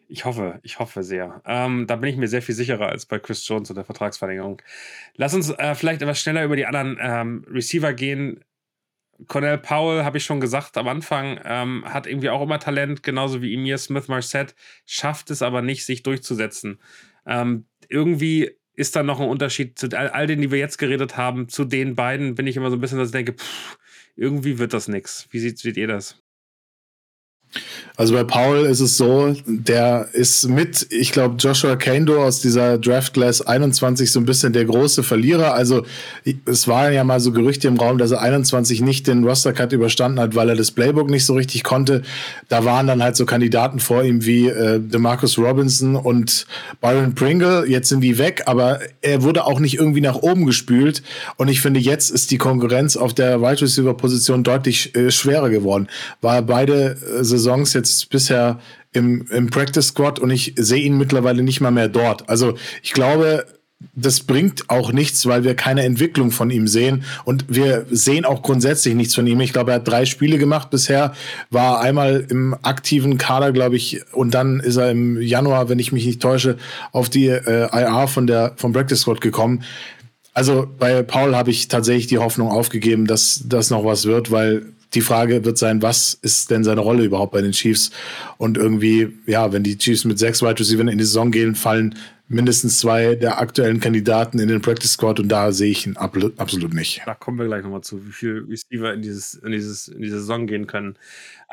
Ich 0.08 0.24
hoffe, 0.24 0.58
ich 0.64 0.80
hoffe 0.80 1.04
sehr. 1.04 1.40
Ähm, 1.46 1.86
da 1.86 1.94
bin 1.94 2.10
ich 2.10 2.16
mir 2.16 2.26
sehr 2.26 2.42
viel 2.42 2.54
sicherer 2.54 2.88
als 2.88 3.06
bei 3.06 3.20
Chris 3.20 3.46
Jones 3.46 3.70
und 3.70 3.76
der 3.76 3.84
Vertragsverlängerung. 3.84 4.60
Lass 5.14 5.34
uns 5.34 5.50
äh, 5.50 5.74
vielleicht 5.76 6.02
etwas 6.02 6.20
schneller 6.20 6.44
über 6.44 6.56
die 6.56 6.66
anderen 6.66 6.98
ähm, 7.00 7.44
Receiver 7.48 7.92
gehen. 7.92 8.44
Cornell 9.28 9.58
Powell, 9.58 10.02
habe 10.04 10.18
ich 10.18 10.24
schon 10.24 10.40
gesagt 10.40 10.76
am 10.78 10.88
Anfang, 10.88 11.38
ähm, 11.44 11.84
hat 11.86 12.06
irgendwie 12.08 12.30
auch 12.30 12.42
immer 12.42 12.58
Talent, 12.58 13.02
genauso 13.02 13.40
wie 13.42 13.54
Emir 13.54 13.78
Smith 13.78 14.08
Marset, 14.08 14.56
schafft 14.84 15.30
es 15.30 15.42
aber 15.42 15.62
nicht, 15.62 15.84
sich 15.84 16.02
durchzusetzen. 16.02 16.80
Ähm, 17.26 17.66
irgendwie 17.88 18.56
ist 18.80 18.96
da 18.96 19.02
noch 19.02 19.20
ein 19.20 19.28
Unterschied 19.28 19.78
zu 19.78 19.88
all, 19.96 20.08
all 20.08 20.26
denen, 20.26 20.42
die 20.42 20.50
wir 20.50 20.58
jetzt 20.58 20.78
geredet 20.78 21.16
haben, 21.16 21.48
zu 21.48 21.64
den 21.64 21.94
beiden 21.94 22.34
bin 22.34 22.46
ich 22.46 22.56
immer 22.56 22.70
so 22.70 22.76
ein 22.76 22.80
bisschen, 22.80 22.98
dass 22.98 23.08
ich 23.08 23.12
denke, 23.12 23.34
pff, 23.34 23.78
irgendwie 24.16 24.58
wird 24.58 24.72
das 24.72 24.88
nichts. 24.88 25.28
Wie 25.30 25.38
seht, 25.38 25.58
seht 25.58 25.76
ihr 25.76 25.86
das? 25.86 26.19
Also 27.96 28.14
bei 28.14 28.24
Paul 28.24 28.60
ist 28.60 28.80
es 28.80 28.96
so, 28.96 29.34
der 29.44 30.08
ist 30.14 30.48
mit, 30.48 30.86
ich 30.88 31.12
glaube, 31.12 31.34
Joshua 31.38 31.76
Kando 31.76 32.24
aus 32.24 32.40
dieser 32.40 32.78
Draft 32.78 33.12
Class 33.12 33.42
21 33.42 34.10
so 34.10 34.20
ein 34.20 34.24
bisschen 34.24 34.54
der 34.54 34.64
große 34.64 35.02
Verlierer. 35.02 35.52
Also 35.52 35.84
es 36.46 36.66
waren 36.66 36.94
ja 36.94 37.04
mal 37.04 37.20
so 37.20 37.30
Gerüchte 37.30 37.68
im 37.68 37.76
Raum, 37.76 37.98
dass 37.98 38.12
er 38.12 38.22
21 38.22 38.80
nicht 38.80 39.06
den 39.06 39.22
Roster 39.24 39.52
Cut 39.52 39.72
überstanden 39.72 40.18
hat, 40.18 40.34
weil 40.34 40.48
er 40.48 40.56
das 40.56 40.70
Playbook 40.70 41.10
nicht 41.10 41.26
so 41.26 41.34
richtig 41.34 41.62
konnte. 41.62 42.00
Da 42.48 42.64
waren 42.64 42.86
dann 42.86 43.02
halt 43.02 43.16
so 43.16 43.26
Kandidaten 43.26 43.80
vor 43.80 44.02
ihm 44.02 44.24
wie 44.24 44.48
äh, 44.48 44.80
DeMarcus 44.80 45.36
Robinson 45.36 45.96
und 45.96 46.46
Byron 46.80 47.14
Pringle. 47.14 47.66
Jetzt 47.68 47.90
sind 47.90 48.00
die 48.00 48.16
weg, 48.16 48.44
aber 48.46 48.80
er 49.02 49.22
wurde 49.22 49.44
auch 49.44 49.60
nicht 49.60 49.74
irgendwie 49.74 50.00
nach 50.00 50.16
oben 50.16 50.46
gespült. 50.46 51.02
Und 51.36 51.48
ich 51.48 51.60
finde, 51.60 51.80
jetzt 51.80 52.10
ist 52.10 52.30
die 52.30 52.38
Konkurrenz 52.38 52.96
auf 52.96 53.12
der 53.12 53.42
Wide 53.42 53.60
Receiver 53.60 53.94
Position 53.94 54.42
deutlich 54.42 54.96
äh, 54.96 55.10
schwerer 55.10 55.50
geworden. 55.50 55.88
War 56.22 56.40
beide 56.40 56.96
äh, 57.18 57.24
Saisons 57.40 57.72
jetzt 57.72 58.10
bisher 58.10 58.60
im, 58.92 59.26
im 59.30 59.50
Practice 59.50 59.88
Squad 59.88 60.18
und 60.18 60.30
ich 60.30 60.54
sehe 60.56 60.82
ihn 60.82 60.98
mittlerweile 60.98 61.42
nicht 61.42 61.60
mal 61.60 61.70
mehr 61.70 61.88
dort. 61.88 62.28
Also 62.28 62.54
ich 62.82 62.92
glaube, 62.92 63.46
das 63.94 64.20
bringt 64.20 64.68
auch 64.68 64.92
nichts, 64.92 65.26
weil 65.26 65.42
wir 65.42 65.54
keine 65.54 65.84
Entwicklung 65.84 66.30
von 66.30 66.50
ihm 66.50 66.68
sehen. 66.68 67.04
Und 67.24 67.46
wir 67.48 67.86
sehen 67.90 68.24
auch 68.24 68.42
grundsätzlich 68.42 68.94
nichts 68.94 69.14
von 69.14 69.26
ihm. 69.26 69.40
Ich 69.40 69.52
glaube, 69.52 69.72
er 69.72 69.76
hat 69.76 69.88
drei 69.88 70.04
Spiele 70.04 70.36
gemacht 70.36 70.70
bisher, 70.70 71.14
war 71.50 71.80
einmal 71.80 72.26
im 72.28 72.54
aktiven 72.62 73.16
Kader, 73.16 73.52
glaube 73.52 73.76
ich, 73.76 74.02
und 74.12 74.34
dann 74.34 74.60
ist 74.60 74.76
er 74.76 74.90
im 74.90 75.20
Januar, 75.20 75.68
wenn 75.68 75.78
ich 75.78 75.92
mich 75.92 76.04
nicht 76.04 76.20
täusche, 76.20 76.56
auf 76.92 77.08
die 77.08 77.28
äh, 77.28 77.68
IR 77.72 78.06
von 78.06 78.26
der, 78.26 78.52
vom 78.56 78.72
Practice 78.72 79.00
Squad 79.00 79.20
gekommen. 79.20 79.64
Also 80.34 80.68
bei 80.78 81.02
Paul 81.02 81.34
habe 81.34 81.50
ich 81.50 81.68
tatsächlich 81.68 82.06
die 82.06 82.18
Hoffnung 82.18 82.48
aufgegeben, 82.48 83.06
dass 83.06 83.42
das 83.46 83.70
noch 83.70 83.84
was 83.84 84.04
wird, 84.04 84.30
weil 84.30 84.66
die 84.94 85.00
Frage 85.00 85.44
wird 85.44 85.58
sein, 85.58 85.82
was 85.82 86.14
ist 86.14 86.50
denn 86.50 86.64
seine 86.64 86.80
Rolle 86.80 87.04
überhaupt 87.04 87.32
bei 87.32 87.42
den 87.42 87.52
Chiefs? 87.52 87.90
Und 88.38 88.58
irgendwie, 88.58 89.16
ja, 89.26 89.52
wenn 89.52 89.62
die 89.62 89.78
Chiefs 89.78 90.04
mit 90.04 90.18
sechs 90.18 90.42
Wide 90.42 90.58
Receivers 90.58 90.92
in 90.92 90.98
die 90.98 91.04
Saison 91.04 91.30
gehen, 91.30 91.54
fallen 91.54 91.94
mindestens 92.30 92.78
zwei 92.78 93.16
der 93.16 93.40
aktuellen 93.40 93.80
Kandidaten 93.80 94.38
in 94.38 94.48
den 94.48 94.62
Practice 94.62 94.92
Squad 94.92 95.18
und 95.18 95.28
da 95.28 95.50
sehe 95.50 95.72
ich 95.72 95.84
ihn 95.86 95.96
absolut 95.96 96.72
nicht. 96.72 97.02
Da 97.04 97.14
kommen 97.14 97.38
wir 97.38 97.46
gleich 97.46 97.64
nochmal 97.64 97.80
zu, 97.80 98.06
wie 98.06 98.12
viele 98.12 98.48
Receiver 98.48 98.94
in, 98.94 99.02
dieses, 99.02 99.34
in, 99.34 99.50
dieses, 99.50 99.88
in 99.88 100.00
diese 100.00 100.20
Saison 100.20 100.46
gehen 100.46 100.68
können. 100.68 100.96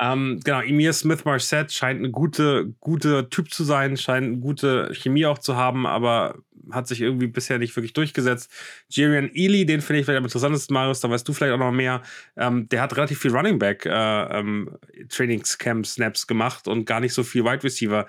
Ähm, 0.00 0.38
genau, 0.44 0.60
Emir 0.60 0.92
Smith 0.92 1.24
Marset 1.24 1.72
scheint 1.72 2.04
ein 2.04 2.12
gute, 2.12 2.72
guter 2.78 3.28
Typ 3.28 3.52
zu 3.52 3.64
sein, 3.64 3.96
scheint 3.96 4.26
eine 4.26 4.36
gute 4.36 4.94
Chemie 4.94 5.26
auch 5.26 5.38
zu 5.38 5.56
haben, 5.56 5.84
aber 5.84 6.36
hat 6.72 6.88
sich 6.88 7.00
irgendwie 7.00 7.26
bisher 7.26 7.58
nicht 7.58 7.74
wirklich 7.76 7.92
durchgesetzt. 7.92 8.50
Jerian 8.88 9.30
Ely, 9.34 9.66
den 9.66 9.80
finde 9.80 10.00
ich 10.00 10.06
vielleicht 10.06 10.18
am 10.18 10.24
interessantesten, 10.24 10.74
Marius, 10.74 11.00
da 11.00 11.10
weißt 11.10 11.26
du 11.28 11.32
vielleicht 11.32 11.52
auch 11.52 11.58
noch 11.58 11.72
mehr. 11.72 12.02
Ähm, 12.36 12.68
der 12.68 12.82
hat 12.82 12.96
relativ 12.96 13.20
viel 13.20 13.34
Running 13.34 13.58
Back 13.58 13.86
äh, 13.86 13.90
ähm, 13.90 14.76
Trainingscamp 15.08 15.86
Snaps 15.86 16.26
gemacht 16.26 16.68
und 16.68 16.84
gar 16.84 17.00
nicht 17.00 17.14
so 17.14 17.22
viel 17.22 17.44
Wide 17.44 17.64
Receiver. 17.64 18.08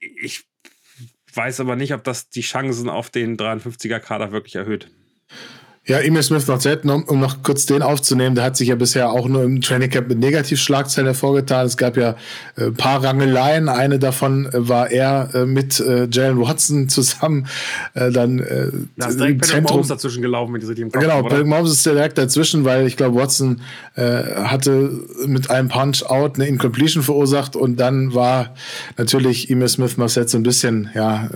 Ich 0.00 0.44
weiß 1.34 1.60
aber 1.60 1.76
nicht, 1.76 1.94
ob 1.94 2.04
das 2.04 2.30
die 2.30 2.40
Chancen 2.40 2.88
auf 2.88 3.10
den 3.10 3.36
53er 3.36 4.00
Kader 4.00 4.32
wirklich 4.32 4.56
erhöht. 4.56 4.90
Ja, 5.88 6.00
Emil 6.00 6.22
Smith 6.22 6.46
noch 6.46 6.60
selten, 6.60 6.90
um, 6.90 7.02
um, 7.04 7.18
noch 7.18 7.42
kurz 7.42 7.64
den 7.64 7.80
aufzunehmen, 7.80 8.34
der 8.34 8.44
hat 8.44 8.58
sich 8.58 8.68
ja 8.68 8.74
bisher 8.74 9.10
auch 9.10 9.26
nur 9.26 9.42
im 9.42 9.62
Training 9.62 9.88
Camp 9.88 10.06
mit 10.06 10.18
Negativschlagzeilen 10.18 11.06
hervorgetan. 11.06 11.64
Es 11.64 11.78
gab 11.78 11.96
ja 11.96 12.14
äh, 12.58 12.64
ein 12.64 12.74
paar 12.74 13.02
Rangeleien. 13.02 13.70
Eine 13.70 13.98
davon 13.98 14.44
äh, 14.52 14.68
war 14.68 14.90
er 14.90 15.30
äh, 15.34 15.46
mit 15.46 15.80
äh, 15.80 16.06
Jalen 16.10 16.38
Watson 16.42 16.90
zusammen. 16.90 17.46
Äh, 17.94 18.10
dann 18.10 18.38
äh, 18.38 18.70
da 18.98 19.06
ist 19.06 19.18
direkt 19.18 19.40
Patrick 19.40 19.62
Mahomes 19.62 19.88
dazwischen 19.88 20.20
gelaufen, 20.20 20.52
wenn 20.52 20.60
ich 20.60 20.68
richtig 20.68 20.82
im 20.82 20.92
Kopf 20.92 21.02
Genau, 21.02 21.22
Patrick 21.22 21.46
Mahomes 21.46 21.72
ist 21.72 21.86
direkt 21.86 22.18
dazwischen, 22.18 22.66
weil 22.66 22.86
ich 22.86 22.98
glaube, 22.98 23.18
Watson 23.18 23.62
äh, 23.94 24.02
hatte 24.44 24.90
mit 25.24 25.50
einem 25.50 25.70
Punch-Out 25.70 26.34
eine 26.34 26.48
Incompletion 26.48 27.02
verursacht 27.02 27.56
und 27.56 27.80
dann 27.80 28.12
war 28.12 28.54
natürlich 28.98 29.48
Emil 29.48 29.68
Smith 29.68 29.96
Marset 29.96 30.28
so 30.28 30.36
ein 30.36 30.42
bisschen, 30.42 30.90
ja, 30.94 31.30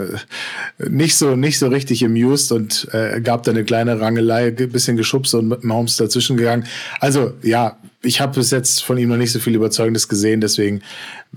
nicht 0.78 1.16
so, 1.16 1.36
nicht 1.36 1.58
so 1.58 1.68
richtig 1.68 2.04
amused 2.04 2.52
und 2.52 2.88
gab 3.22 3.44
da 3.44 3.52
eine 3.52 3.64
kleine 3.64 3.98
Rangelei 4.00 4.41
ein 4.46 4.70
bisschen 4.70 4.96
geschubst 4.96 5.34
und 5.34 5.48
mit 5.48 5.64
Mahomes 5.64 5.96
dazwischen 5.96 6.36
gegangen. 6.36 6.66
Also 7.00 7.32
ja, 7.42 7.78
ich 8.02 8.20
habe 8.20 8.34
bis 8.34 8.50
jetzt 8.50 8.82
von 8.82 8.98
ihm 8.98 9.08
noch 9.08 9.16
nicht 9.16 9.32
so 9.32 9.38
viel 9.38 9.54
Überzeugendes 9.54 10.08
gesehen, 10.08 10.40
deswegen 10.40 10.82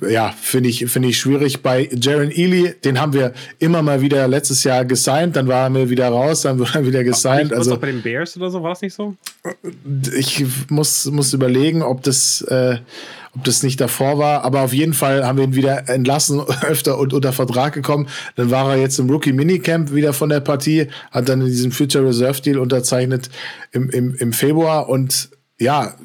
ja, 0.02 0.34
finde 0.40 0.70
ich, 0.70 0.86
finde 0.88 1.10
ich 1.10 1.18
schwierig. 1.18 1.62
Bei 1.62 1.90
Jaron 1.94 2.32
Ely, 2.32 2.74
den 2.84 3.00
haben 3.00 3.14
wir 3.14 3.34
immer 3.60 3.82
mal 3.82 4.02
wieder 4.02 4.28
letztes 4.28 4.64
Jahr 4.64 4.84
gesigned, 4.84 5.36
dann 5.36 5.48
war 5.48 5.70
er 5.74 5.90
wieder 5.90 6.10
raus, 6.10 6.42
dann 6.42 6.60
wurde 6.60 6.72
er 6.76 6.86
wieder 6.86 7.04
gesigned. 7.04 7.54
Also 7.54 7.76
auch 7.76 7.78
bei 7.78 7.92
den 7.92 8.02
Bears 8.02 8.36
oder 8.36 8.50
so, 8.50 8.62
war 8.62 8.74
es 8.74 8.82
nicht 8.82 8.94
so? 8.94 9.16
Ich 10.18 10.46
muss, 10.70 11.06
muss 11.06 11.34
überlegen, 11.34 11.82
ob 11.82 12.04
das, 12.04 12.42
äh, 12.42 12.78
ob 13.36 13.44
das 13.44 13.64
nicht 13.64 13.80
davor 13.82 14.18
war, 14.18 14.44
aber 14.44 14.62
auf 14.62 14.74
jeden 14.74 14.94
Fall 14.94 15.26
haben 15.26 15.38
wir 15.38 15.46
ihn 15.46 15.56
wieder 15.56 15.90
entlassen, 15.90 16.42
öfter 16.62 16.98
und 16.98 17.14
unter 17.14 17.34
Vertrag 17.34 17.74
gekommen. 17.74 18.08
Dann 18.36 18.52
war 18.52 18.72
er 18.72 18.78
jetzt 18.78 19.00
im 19.00 19.10
Rookie 19.10 19.34
Minicamp 19.34 19.94
wieder 19.94 20.14
von 20.14 20.30
der 20.30 20.40
Partie, 20.40 20.88
hat 21.12 21.30
dann 21.30 21.42
in 21.42 21.48
diesem 21.48 21.72
Future 21.72 22.08
Reserve 22.08 22.42
Deal 22.42 22.60
unterzeichnet 22.60 23.30
im, 23.72 23.90
im, 23.90 24.16
im 24.16 24.34
Februar 24.34 24.90
und 24.90 25.30
ja, 25.58 25.96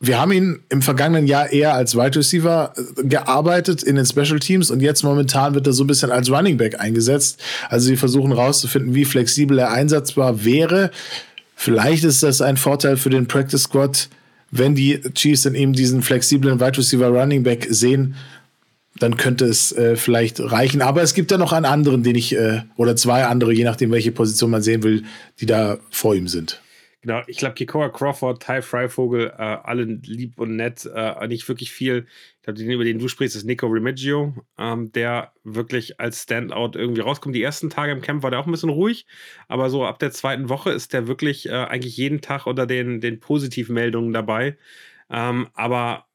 wir 0.00 0.20
haben 0.20 0.32
ihn 0.32 0.60
im 0.68 0.82
vergangenen 0.82 1.26
Jahr 1.26 1.52
eher 1.52 1.74
als 1.74 1.96
Wide 1.96 2.16
Receiver 2.16 2.72
äh, 2.76 3.06
gearbeitet 3.06 3.82
in 3.82 3.96
den 3.96 4.06
Special 4.06 4.38
Teams 4.38 4.70
und 4.70 4.80
jetzt 4.80 5.02
momentan 5.02 5.54
wird 5.54 5.66
er 5.66 5.72
so 5.72 5.84
ein 5.84 5.86
bisschen 5.86 6.10
als 6.10 6.30
Running 6.30 6.56
Back 6.56 6.80
eingesetzt. 6.80 7.40
Also 7.68 7.88
sie 7.88 7.96
versuchen 7.96 8.32
rauszufinden, 8.32 8.94
wie 8.94 9.04
flexibel 9.04 9.58
er 9.58 9.72
einsatzbar 9.72 10.44
wäre. 10.44 10.90
Vielleicht 11.56 12.04
ist 12.04 12.22
das 12.22 12.42
ein 12.42 12.56
Vorteil 12.56 12.96
für 12.96 13.10
den 13.10 13.26
Practice 13.26 13.64
Squad, 13.64 14.08
wenn 14.52 14.76
die 14.76 15.00
Chiefs 15.14 15.46
in 15.46 15.56
ihm 15.56 15.72
diesen 15.72 16.02
flexiblen 16.02 16.60
Wide 16.60 16.78
Receiver 16.78 17.08
Running 17.08 17.42
Back 17.42 17.66
sehen, 17.70 18.14
dann 18.98 19.16
könnte 19.16 19.46
es 19.46 19.72
äh, 19.72 19.96
vielleicht 19.96 20.38
reichen. 20.38 20.82
Aber 20.82 21.02
es 21.02 21.14
gibt 21.14 21.30
da 21.30 21.38
noch 21.38 21.52
einen 21.52 21.64
anderen, 21.64 22.02
den 22.02 22.14
ich, 22.14 22.36
äh, 22.36 22.62
oder 22.76 22.94
zwei 22.94 23.24
andere, 23.24 23.52
je 23.52 23.64
nachdem, 23.64 23.90
welche 23.90 24.12
Position 24.12 24.50
man 24.50 24.62
sehen 24.62 24.82
will, 24.82 25.04
die 25.40 25.46
da 25.46 25.78
vor 25.90 26.14
ihm 26.14 26.28
sind. 26.28 26.60
Genau, 27.04 27.20
ich 27.26 27.38
glaube, 27.38 27.54
Kikoa 27.54 27.88
Crawford, 27.88 28.40
Ty 28.44 28.62
Freivogel, 28.62 29.26
äh, 29.36 29.42
alle 29.42 29.82
lieb 29.82 30.38
und 30.38 30.54
nett, 30.54 30.86
äh, 30.94 31.26
nicht 31.26 31.48
wirklich 31.48 31.72
viel. 31.72 32.06
Ich 32.36 32.42
glaube, 32.42 32.60
den, 32.60 32.70
über 32.70 32.84
den 32.84 33.00
du 33.00 33.08
sprichst, 33.08 33.34
ist 33.34 33.42
Nico 33.44 33.66
Remigio, 33.66 34.34
ähm, 34.56 34.92
der 34.92 35.32
wirklich 35.42 35.98
als 35.98 36.22
Standout 36.22 36.78
irgendwie 36.78 37.00
rauskommt. 37.00 37.34
Die 37.34 37.42
ersten 37.42 37.70
Tage 37.70 37.90
im 37.90 38.02
Camp 38.02 38.22
war 38.22 38.30
der 38.30 38.38
auch 38.38 38.46
ein 38.46 38.52
bisschen 38.52 38.68
ruhig, 38.70 39.04
aber 39.48 39.68
so 39.68 39.84
ab 39.84 39.98
der 39.98 40.12
zweiten 40.12 40.48
Woche 40.48 40.70
ist 40.70 40.92
der 40.92 41.08
wirklich 41.08 41.48
äh, 41.48 41.52
eigentlich 41.52 41.96
jeden 41.96 42.20
Tag 42.20 42.46
unter 42.46 42.66
den, 42.68 43.00
den 43.00 43.18
Positivmeldungen 43.18 44.12
dabei. 44.12 44.56
Ähm, 45.10 45.48
aber 45.54 46.06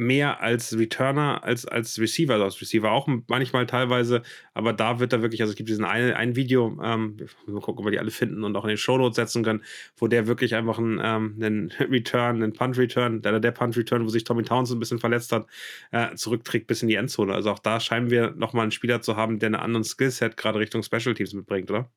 mehr 0.00 0.40
als 0.40 0.76
Returner 0.78 1.44
als 1.44 1.66
als 1.66 1.98
Receiver, 1.98 2.32
also 2.32 2.44
als 2.44 2.60
Receiver 2.60 2.90
auch 2.90 3.06
manchmal 3.28 3.66
teilweise, 3.66 4.22
aber 4.54 4.72
da 4.72 4.98
wird 4.98 5.12
er 5.12 5.20
wirklich, 5.20 5.42
also 5.42 5.50
es 5.52 5.56
gibt 5.56 5.68
diesen 5.68 5.84
einen, 5.84 6.14
ein 6.14 6.36
Video, 6.36 6.78
ähm, 6.82 7.18
mal 7.46 7.60
gucken, 7.60 7.80
ob 7.80 7.84
wir 7.84 7.90
die 7.90 7.98
alle 7.98 8.10
finden 8.10 8.42
und 8.42 8.56
auch 8.56 8.64
in 8.64 8.68
den 8.68 8.78
Shownotes 8.78 9.16
setzen 9.16 9.44
können, 9.44 9.62
wo 9.98 10.08
der 10.08 10.26
wirklich 10.26 10.54
einfach 10.54 10.78
einen, 10.78 11.00
ähm, 11.02 11.36
einen 11.38 11.70
Return, 11.80 12.42
einen 12.42 12.54
Punt-Return, 12.54 13.20
der, 13.20 13.40
der 13.40 13.50
Punt-Return, 13.50 14.04
wo 14.04 14.08
sich 14.08 14.24
Tommy 14.24 14.42
Townsend 14.42 14.78
ein 14.78 14.80
bisschen 14.80 15.00
verletzt 15.00 15.32
hat, 15.32 15.46
äh, 15.92 16.14
zurückträgt 16.14 16.66
bis 16.66 16.82
in 16.82 16.88
die 16.88 16.94
Endzone. 16.94 17.34
Also 17.34 17.50
auch 17.50 17.58
da 17.58 17.78
scheinen 17.78 18.10
wir 18.10 18.30
nochmal 18.30 18.62
einen 18.62 18.72
Spieler 18.72 19.02
zu 19.02 19.16
haben, 19.16 19.38
der 19.38 19.48
einen 19.48 19.56
anderen 19.56 19.84
Skillset 19.84 20.38
gerade 20.38 20.58
Richtung 20.60 20.82
Special 20.82 21.14
Teams 21.14 21.34
mitbringt, 21.34 21.70
oder? 21.70 21.90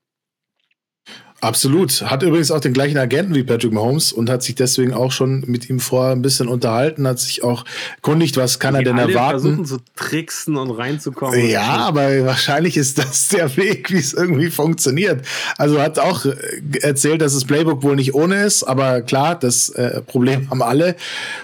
Absolut. 1.44 2.10
Hat 2.10 2.24
übrigens 2.24 2.52
auch 2.52 2.62
den 2.62 2.72
gleichen 2.72 2.98
Agenten 2.98 3.36
wie 3.36 3.44
Patrick 3.44 3.74
Mahomes 3.74 4.14
und 4.14 4.30
hat 4.30 4.44
sich 4.44 4.56
deswegen 4.56 4.94
auch 4.94 5.12
schon 5.12 5.44
mit 5.46 5.70
ihm 5.70 5.82
vorher 5.82 6.14
ein 6.14 6.22
bisschen 6.22 6.48
unterhalten, 6.48 7.06
hat 7.06 7.20
sich 7.20 7.44
auch 7.44 7.66
kundigt, 8.02 8.38
was 8.38 8.60
kann 8.60 8.76
er 8.76 8.84
denn 8.84 8.98
alle 8.98 9.12
erwarten. 9.12 9.41
versuchen 9.41 9.66
zu 9.66 9.78
tricksen 9.98 10.56
und 10.56 10.72
reinzukommen. 10.72 11.46
Ja, 11.50 11.80
aber 11.80 12.26
wahrscheinlich 12.26 12.78
ist 12.78 12.98
das 12.98 13.28
der 13.28 13.58
Weg, 13.58 13.91
wie 13.91 13.98
es 13.98 14.14
irgendwie 14.14 14.50
funktioniert. 14.50 15.26
Also 15.58 15.82
hat 15.82 16.00
auch 16.00 16.24
äh, 16.24 16.34
erzählt, 16.82 17.22
dass 17.22 17.34
das 17.34 17.44
Playbook 17.44 17.84
wohl 17.84 17.98
nicht 17.98 18.14
ohne 18.14 18.46
ist, 18.46 18.64
aber 18.64 19.02
klar, 19.02 19.38
das 19.38 19.68
äh, 19.68 20.02
Problem 20.02 20.50
haben 20.50 20.62
alle. 20.62 20.96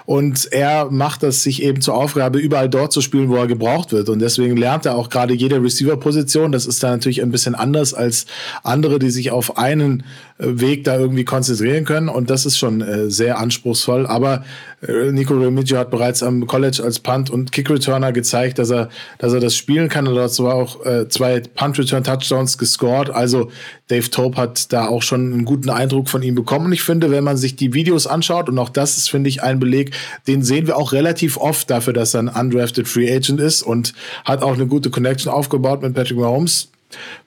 Und 0.06 0.48
er 0.54 0.90
macht 0.90 1.24
das 1.24 1.44
sich 1.44 1.62
eben 1.62 1.82
zur 1.82 1.96
Aufgabe, 1.96 2.40
überall 2.40 2.70
dort 2.70 2.94
zu 2.94 3.02
spielen, 3.02 3.28
wo 3.28 3.36
er 3.36 3.48
gebraucht 3.48 3.92
wird. 3.92 4.08
Und 4.08 4.20
deswegen 4.20 4.56
lernt 4.56 4.86
er 4.86 4.96
auch 4.96 5.10
gerade 5.10 5.34
jede 5.34 5.62
Receiver-Position. 5.62 6.54
Das 6.54 6.66
ist 6.66 6.82
da 6.82 6.90
natürlich 6.90 7.22
ein 7.22 7.32
bisschen 7.32 7.54
anders 7.54 7.94
als 7.94 8.28
andere, 8.64 8.98
die 8.98 9.10
sich 9.10 9.32
auf 9.32 9.58
einen 9.58 9.89
einen 9.90 10.04
äh, 10.38 10.60
Weg 10.62 10.84
da 10.84 10.98
irgendwie 10.98 11.26
konzentrieren 11.26 11.86
können. 11.86 12.10
Und 12.10 12.30
das 12.30 12.46
ist 12.46 12.58
schon 12.58 12.82
äh, 12.82 13.10
sehr 13.10 13.40
anspruchsvoll. 13.40 14.08
Aber 14.08 14.44
äh, 14.82 15.12
Nico 15.12 15.34
Remigio 15.34 15.78
hat 15.78 15.92
bereits 15.92 16.24
am 16.24 16.48
College 16.48 16.82
als 16.84 17.00
Punt- 17.00 17.30
und 17.30 17.52
Kick-Returner 17.52 18.12
gezeigt, 18.12 18.60
dass 18.60 18.70
er, 18.70 18.90
dass 19.18 19.34
er 19.34 19.40
das 19.40 19.56
spielen 19.56 19.90
kann. 19.90 20.08
Und 20.08 20.16
dazu 20.16 20.46
war 20.46 20.56
auch 20.56 20.86
äh, 20.86 21.08
zwei 21.10 21.42
Punt-Return-Touchdowns 21.42 22.58
gescored. 22.58 23.10
Also 23.10 23.52
Dave 23.90 24.10
Tope 24.10 24.38
hat 24.38 24.72
da 24.72 24.88
auch 24.88 25.02
schon 25.02 25.34
einen 25.34 25.46
guten 25.46 25.70
Eindruck 25.70 26.10
von 26.10 26.22
ihm 26.22 26.36
bekommen. 26.36 26.68
Und 26.68 26.74
ich 26.74 26.84
finde, 26.84 27.12
wenn 27.12 27.24
man 27.24 27.38
sich 27.38 27.56
die 27.56 27.74
Videos 27.74 28.08
anschaut, 28.08 28.50
und 28.50 28.58
auch 28.60 28.70
das 28.70 28.98
ist, 28.98 29.10
finde 29.10 29.30
ich, 29.30 29.44
ein 29.44 29.60
Beleg, 29.60 29.92
den 30.28 30.44
sehen 30.44 30.68
wir 30.68 30.78
auch 30.78 30.94
relativ 30.94 31.38
oft 31.38 31.70
dafür, 31.70 31.94
dass 31.94 32.14
er 32.14 32.22
ein 32.22 32.28
undrafted 32.30 32.88
Free 32.88 33.14
Agent 33.14 33.40
ist 33.40 33.62
und 33.62 33.94
hat 34.26 34.42
auch 34.44 34.54
eine 34.54 34.68
gute 34.68 34.90
Connection 34.90 35.32
aufgebaut 35.32 35.82
mit 35.82 35.94
Patrick 35.94 36.18
Mahomes 36.18 36.70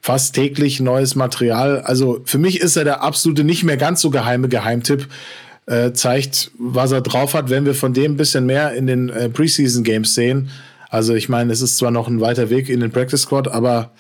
fast 0.01 0.35
täglich 0.35 0.81
neues 0.81 1.15
Material. 1.15 1.81
Also 1.81 2.23
für 2.25 2.39
mich 2.39 2.61
ist 2.61 2.77
er 2.77 2.85
der 2.85 3.03
absolute 3.03 3.45
nicht 3.45 3.65
mehr 3.65 3.77
ganz 3.77 4.01
so 4.01 4.11
geheime 4.11 4.49
Geheimtipp. 4.49 5.09
Äh, 5.65 5.93
zeigt, 5.93 6.51
was 6.59 6.91
er 6.91 7.03
drauf 7.03 7.35
hat, 7.35 7.49
wenn 7.49 7.65
wir 7.65 7.75
von 7.75 7.95
dem 7.95 8.13
ein 8.13 8.17
bisschen 8.17 8.47
mehr 8.47 8.73
in 8.73 8.89
den 8.89 9.11
äh, 9.11 9.29
Preseason 9.29 9.85
Games 9.85 10.13
sehen. 10.13 10.51
Also 10.91 11.15
ich 11.15 11.29
meine, 11.29 11.53
es 11.53 11.63
ist 11.63 11.79
zwar 11.79 11.93
noch 11.93 12.09
ein 12.09 12.21
weiter 12.21 12.51
Weg 12.51 12.69
in 12.69 12.81
den 12.81 12.91
Practice 12.91 13.23
Squad, 13.23 13.47
aber 13.47 13.93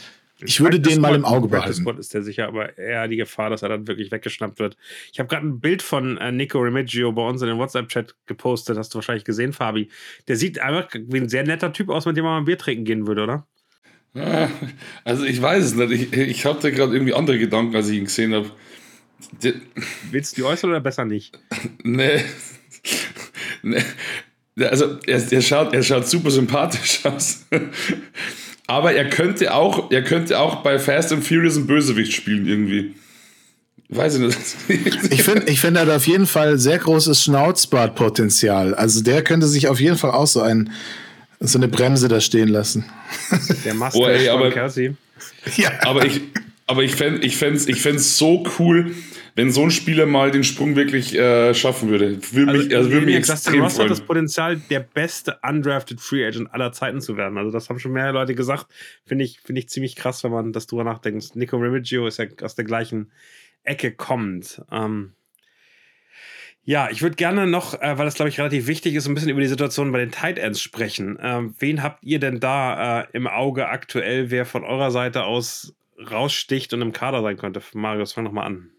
ich 0.44 0.60
würde 0.60 0.80
den 0.80 1.00
mal 1.00 1.14
im 1.14 1.24
Auge 1.24 1.48
behalten. 1.48 1.74
Squad 1.74 1.98
ist 1.98 2.12
der 2.14 2.22
sicher, 2.22 2.48
aber 2.48 2.76
eher 2.76 3.06
die 3.08 3.16
Gefahr, 3.16 3.50
dass 3.50 3.62
er 3.62 3.68
dann 3.68 3.86
wirklich 3.86 4.10
weggeschnappt 4.10 4.58
wird. 4.58 4.76
Ich 5.12 5.18
habe 5.18 5.28
gerade 5.28 5.46
ein 5.46 5.60
Bild 5.60 5.82
von 5.82 6.18
äh, 6.18 6.32
Nico 6.32 6.58
Remigio 6.58 7.12
bei 7.12 7.26
uns 7.26 7.42
in 7.42 7.48
den 7.48 7.58
WhatsApp-Chat 7.58 8.14
gepostet, 8.26 8.76
hast 8.76 8.92
du 8.92 8.96
wahrscheinlich 8.96 9.24
gesehen, 9.24 9.52
Fabi. 9.52 9.88
Der 10.28 10.36
sieht 10.36 10.58
einfach 10.58 10.88
wie 10.94 11.18
ein 11.18 11.28
sehr 11.28 11.44
netter 11.44 11.72
Typ 11.72 11.90
aus, 11.90 12.06
mit 12.06 12.16
dem 12.16 12.24
man 12.24 12.34
mal 12.34 12.38
ein 12.38 12.44
Bier 12.44 12.58
trinken 12.58 12.84
gehen 12.84 13.06
würde, 13.06 13.22
oder? 13.22 13.46
Also 15.04 15.24
ich 15.24 15.40
weiß 15.40 15.64
es 15.64 15.74
nicht. 15.74 16.12
Ich, 16.12 16.12
ich 16.12 16.44
hatte 16.44 16.72
gerade 16.72 16.94
irgendwie 16.94 17.14
andere 17.14 17.38
Gedanken, 17.38 17.74
als 17.74 17.88
ich 17.88 17.98
ihn 17.98 18.04
gesehen 18.04 18.34
habe. 18.34 18.50
Willst 20.10 20.32
du 20.32 20.36
die 20.36 20.44
äußern 20.44 20.70
oder 20.70 20.80
besser 20.80 21.04
nicht? 21.04 21.38
nee. 21.82 22.22
nee. 23.62 23.82
Also 24.58 24.98
er, 25.06 25.32
er, 25.32 25.42
schaut, 25.42 25.72
er 25.72 25.82
schaut 25.82 26.06
super 26.08 26.30
sympathisch 26.30 27.00
aus. 27.04 27.46
Aber 28.66 28.92
er 28.92 29.08
könnte 29.08 29.54
auch, 29.54 29.90
er 29.90 30.02
könnte 30.02 30.38
auch 30.38 30.56
bei 30.56 30.78
Fast 30.78 31.12
and 31.12 31.26
Furious 31.26 31.56
ein 31.56 31.66
Bösewicht 31.66 32.12
spielen 32.12 32.46
irgendwie. 32.46 32.94
Weiß 33.88 34.14
ich 34.14 34.20
nicht. 34.20 34.38
ich 35.12 35.22
finde, 35.22 35.50
ich 35.50 35.60
find, 35.60 35.76
er 35.76 35.82
hat 35.82 35.90
auf 35.90 36.06
jeden 36.06 36.26
Fall 36.26 36.58
sehr 36.58 36.78
großes 36.78 37.24
Schnauzbartpotenzial. 37.24 38.74
Also 38.74 39.02
der 39.02 39.22
könnte 39.22 39.46
sich 39.46 39.68
auf 39.68 39.80
jeden 39.80 39.98
Fall 39.98 40.12
auch 40.12 40.26
so 40.26 40.40
ein 40.40 40.70
so 41.42 41.58
eine 41.58 41.68
Bremse 41.68 42.08
da 42.08 42.20
stehen 42.20 42.48
lassen. 42.48 42.84
Der 43.64 43.74
Master 43.74 44.00
oh, 44.00 44.06
ey, 44.06 44.28
aber, 44.28 44.50
Kelsey. 44.50 44.94
Ja. 45.56 45.72
Aber 45.82 46.04
ich, 46.04 46.20
aber 46.66 46.82
ich 46.82 46.94
fände 46.94 47.22
ich 47.22 47.36
fänd's, 47.36 47.66
ich 47.66 47.82
fänd's 47.82 48.16
so 48.16 48.44
cool, 48.58 48.94
wenn 49.34 49.50
so 49.50 49.62
ein 49.62 49.70
Spieler 49.70 50.06
mal 50.06 50.30
den 50.30 50.44
Sprung 50.44 50.76
wirklich 50.76 51.18
äh, 51.18 51.54
schaffen 51.54 51.88
würde. 51.88 52.18
Würde 52.32 52.52
also, 52.52 52.64
mich, 52.64 52.76
also 52.76 52.90
würde 52.92 53.06
mich 53.06 53.16
extrem 53.16 53.62
Ross 53.62 53.74
freuen. 53.74 53.90
hat 53.90 53.98
das 53.98 54.04
Potenzial, 54.04 54.56
der 54.70 54.80
beste 54.80 55.38
undrafted 55.42 56.00
Free 56.00 56.24
Agent 56.24 56.52
aller 56.52 56.72
Zeiten 56.72 57.00
zu 57.00 57.16
werden. 57.16 57.38
Also 57.38 57.50
das 57.50 57.68
haben 57.68 57.78
schon 57.78 57.92
mehrere 57.92 58.12
Leute 58.12 58.34
gesagt. 58.34 58.66
Finde 59.04 59.24
ich, 59.24 59.40
find 59.40 59.58
ich 59.58 59.68
ziemlich 59.68 59.96
krass, 59.96 60.22
wenn 60.22 60.30
man 60.30 60.52
das 60.52 60.66
drüber 60.66 60.84
nachdenkt. 60.84 61.34
Nico 61.34 61.56
Remigio 61.56 62.06
ist 62.06 62.18
ja 62.18 62.26
aus 62.42 62.54
der 62.54 62.64
gleichen 62.64 63.10
Ecke 63.64 63.92
kommend. 63.92 64.62
Ähm, 64.70 65.12
ja, 66.64 66.88
ich 66.90 67.02
würde 67.02 67.16
gerne 67.16 67.46
noch, 67.46 67.74
äh, 67.80 67.98
weil 67.98 68.04
das 68.04 68.14
glaube 68.14 68.28
ich 68.28 68.38
relativ 68.38 68.66
wichtig 68.66 68.94
ist, 68.94 69.06
ein 69.06 69.14
bisschen 69.14 69.30
über 69.30 69.40
die 69.40 69.46
Situation 69.46 69.92
bei 69.92 69.98
den 69.98 70.10
Tight 70.10 70.38
Ends 70.38 70.60
sprechen. 70.60 71.18
Ähm, 71.20 71.54
wen 71.58 71.82
habt 71.82 72.02
ihr 72.02 72.18
denn 72.18 72.40
da 72.40 73.02
äh, 73.02 73.06
im 73.12 73.26
Auge 73.26 73.68
aktuell, 73.68 74.30
wer 74.30 74.46
von 74.46 74.64
eurer 74.64 74.90
Seite 74.90 75.24
aus 75.24 75.74
raussticht 75.98 76.72
und 76.72 76.82
im 76.82 76.92
Kader 76.92 77.22
sein 77.22 77.36
könnte? 77.36 77.62
Marius, 77.74 78.12
fang 78.12 78.24
noch 78.24 78.32
mal 78.32 78.44
an. 78.44 78.71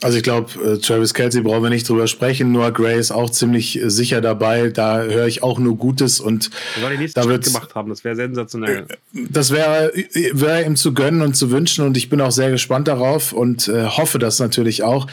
Also 0.00 0.16
ich 0.16 0.22
glaube, 0.22 0.52
äh, 0.62 0.78
Travis 0.78 1.12
Kelsey 1.12 1.42
brauchen 1.42 1.64
wir 1.64 1.70
nicht 1.70 1.88
drüber 1.88 2.06
sprechen. 2.06 2.52
Noah 2.52 2.70
Gray 2.70 3.00
ist 3.00 3.10
auch 3.10 3.30
ziemlich 3.30 3.82
äh, 3.82 3.90
sicher 3.90 4.20
dabei. 4.20 4.68
Da 4.68 5.02
höre 5.02 5.26
ich 5.26 5.42
auch 5.42 5.58
nur 5.58 5.76
Gutes 5.76 6.20
und 6.20 6.50
da 7.14 7.28
wird 7.28 7.44
gemacht 7.44 7.74
haben. 7.74 7.88
Das 7.88 8.04
wäre 8.04 8.14
sensationell. 8.14 8.86
Das 9.12 9.50
wäre 9.50 9.92
wär 10.32 10.64
ihm 10.64 10.76
zu 10.76 10.94
gönnen 10.94 11.22
und 11.22 11.34
zu 11.34 11.50
wünschen 11.50 11.84
und 11.84 11.96
ich 11.96 12.08
bin 12.08 12.20
auch 12.20 12.30
sehr 12.30 12.50
gespannt 12.52 12.86
darauf 12.86 13.32
und 13.32 13.66
äh, 13.66 13.86
hoffe 13.86 14.20
das 14.20 14.38
natürlich 14.38 14.84
auch. 14.84 15.08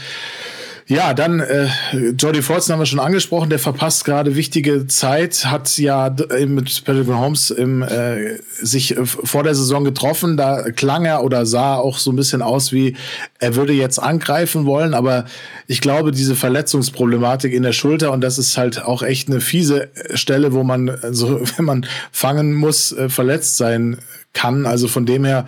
Ja, 0.87 1.15
dann 1.15 1.39
äh, 1.39 1.67
Jody 2.15 2.43
Fortson 2.43 2.73
haben 2.73 2.79
wir 2.79 2.85
schon 2.85 2.99
angesprochen, 2.99 3.49
der 3.49 3.57
verpasst 3.57 4.05
gerade 4.05 4.35
wichtige 4.35 4.85
Zeit, 4.85 5.45
hat 5.45 5.75
ja 5.79 6.15
mit 6.45 6.85
Patrick 6.85 7.07
Holmes 7.07 7.49
im, 7.49 7.81
äh, 7.81 8.37
sich 8.61 8.95
äh, 8.95 9.03
vor 9.03 9.41
der 9.41 9.55
Saison 9.55 9.83
getroffen. 9.83 10.37
Da 10.37 10.69
klang 10.69 11.05
er 11.05 11.23
oder 11.23 11.47
sah 11.47 11.75
auch 11.77 11.97
so 11.97 12.11
ein 12.11 12.15
bisschen 12.15 12.43
aus 12.43 12.71
wie, 12.71 12.95
er 13.39 13.55
würde 13.55 13.73
jetzt 13.73 13.97
angreifen 13.97 14.67
wollen, 14.67 14.93
aber 14.93 15.25
ich 15.65 15.81
glaube, 15.81 16.11
diese 16.11 16.35
Verletzungsproblematik 16.35 17.51
in 17.51 17.63
der 17.63 17.73
Schulter 17.73 18.11
und 18.11 18.21
das 18.21 18.37
ist 18.37 18.55
halt 18.55 18.83
auch 18.83 19.01
echt 19.01 19.27
eine 19.27 19.41
fiese 19.41 19.89
Stelle, 20.13 20.53
wo 20.53 20.63
man, 20.63 20.89
also, 20.89 21.41
wenn 21.57 21.65
man 21.65 21.87
fangen 22.11 22.53
muss, 22.53 22.91
äh, 22.91 23.09
verletzt 23.09 23.57
sein 23.57 23.97
kann. 24.33 24.67
Also 24.67 24.87
von 24.87 25.07
dem 25.07 25.25
her 25.25 25.47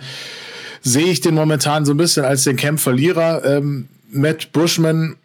sehe 0.82 1.06
ich 1.06 1.20
den 1.20 1.36
momentan 1.36 1.84
so 1.84 1.92
ein 1.92 1.96
bisschen 1.96 2.24
als 2.24 2.42
den 2.42 2.56
Camp-Verlierer. 2.56 3.44
Ähm, 3.44 3.86
Matt 4.10 4.52
Bushman 4.52 5.16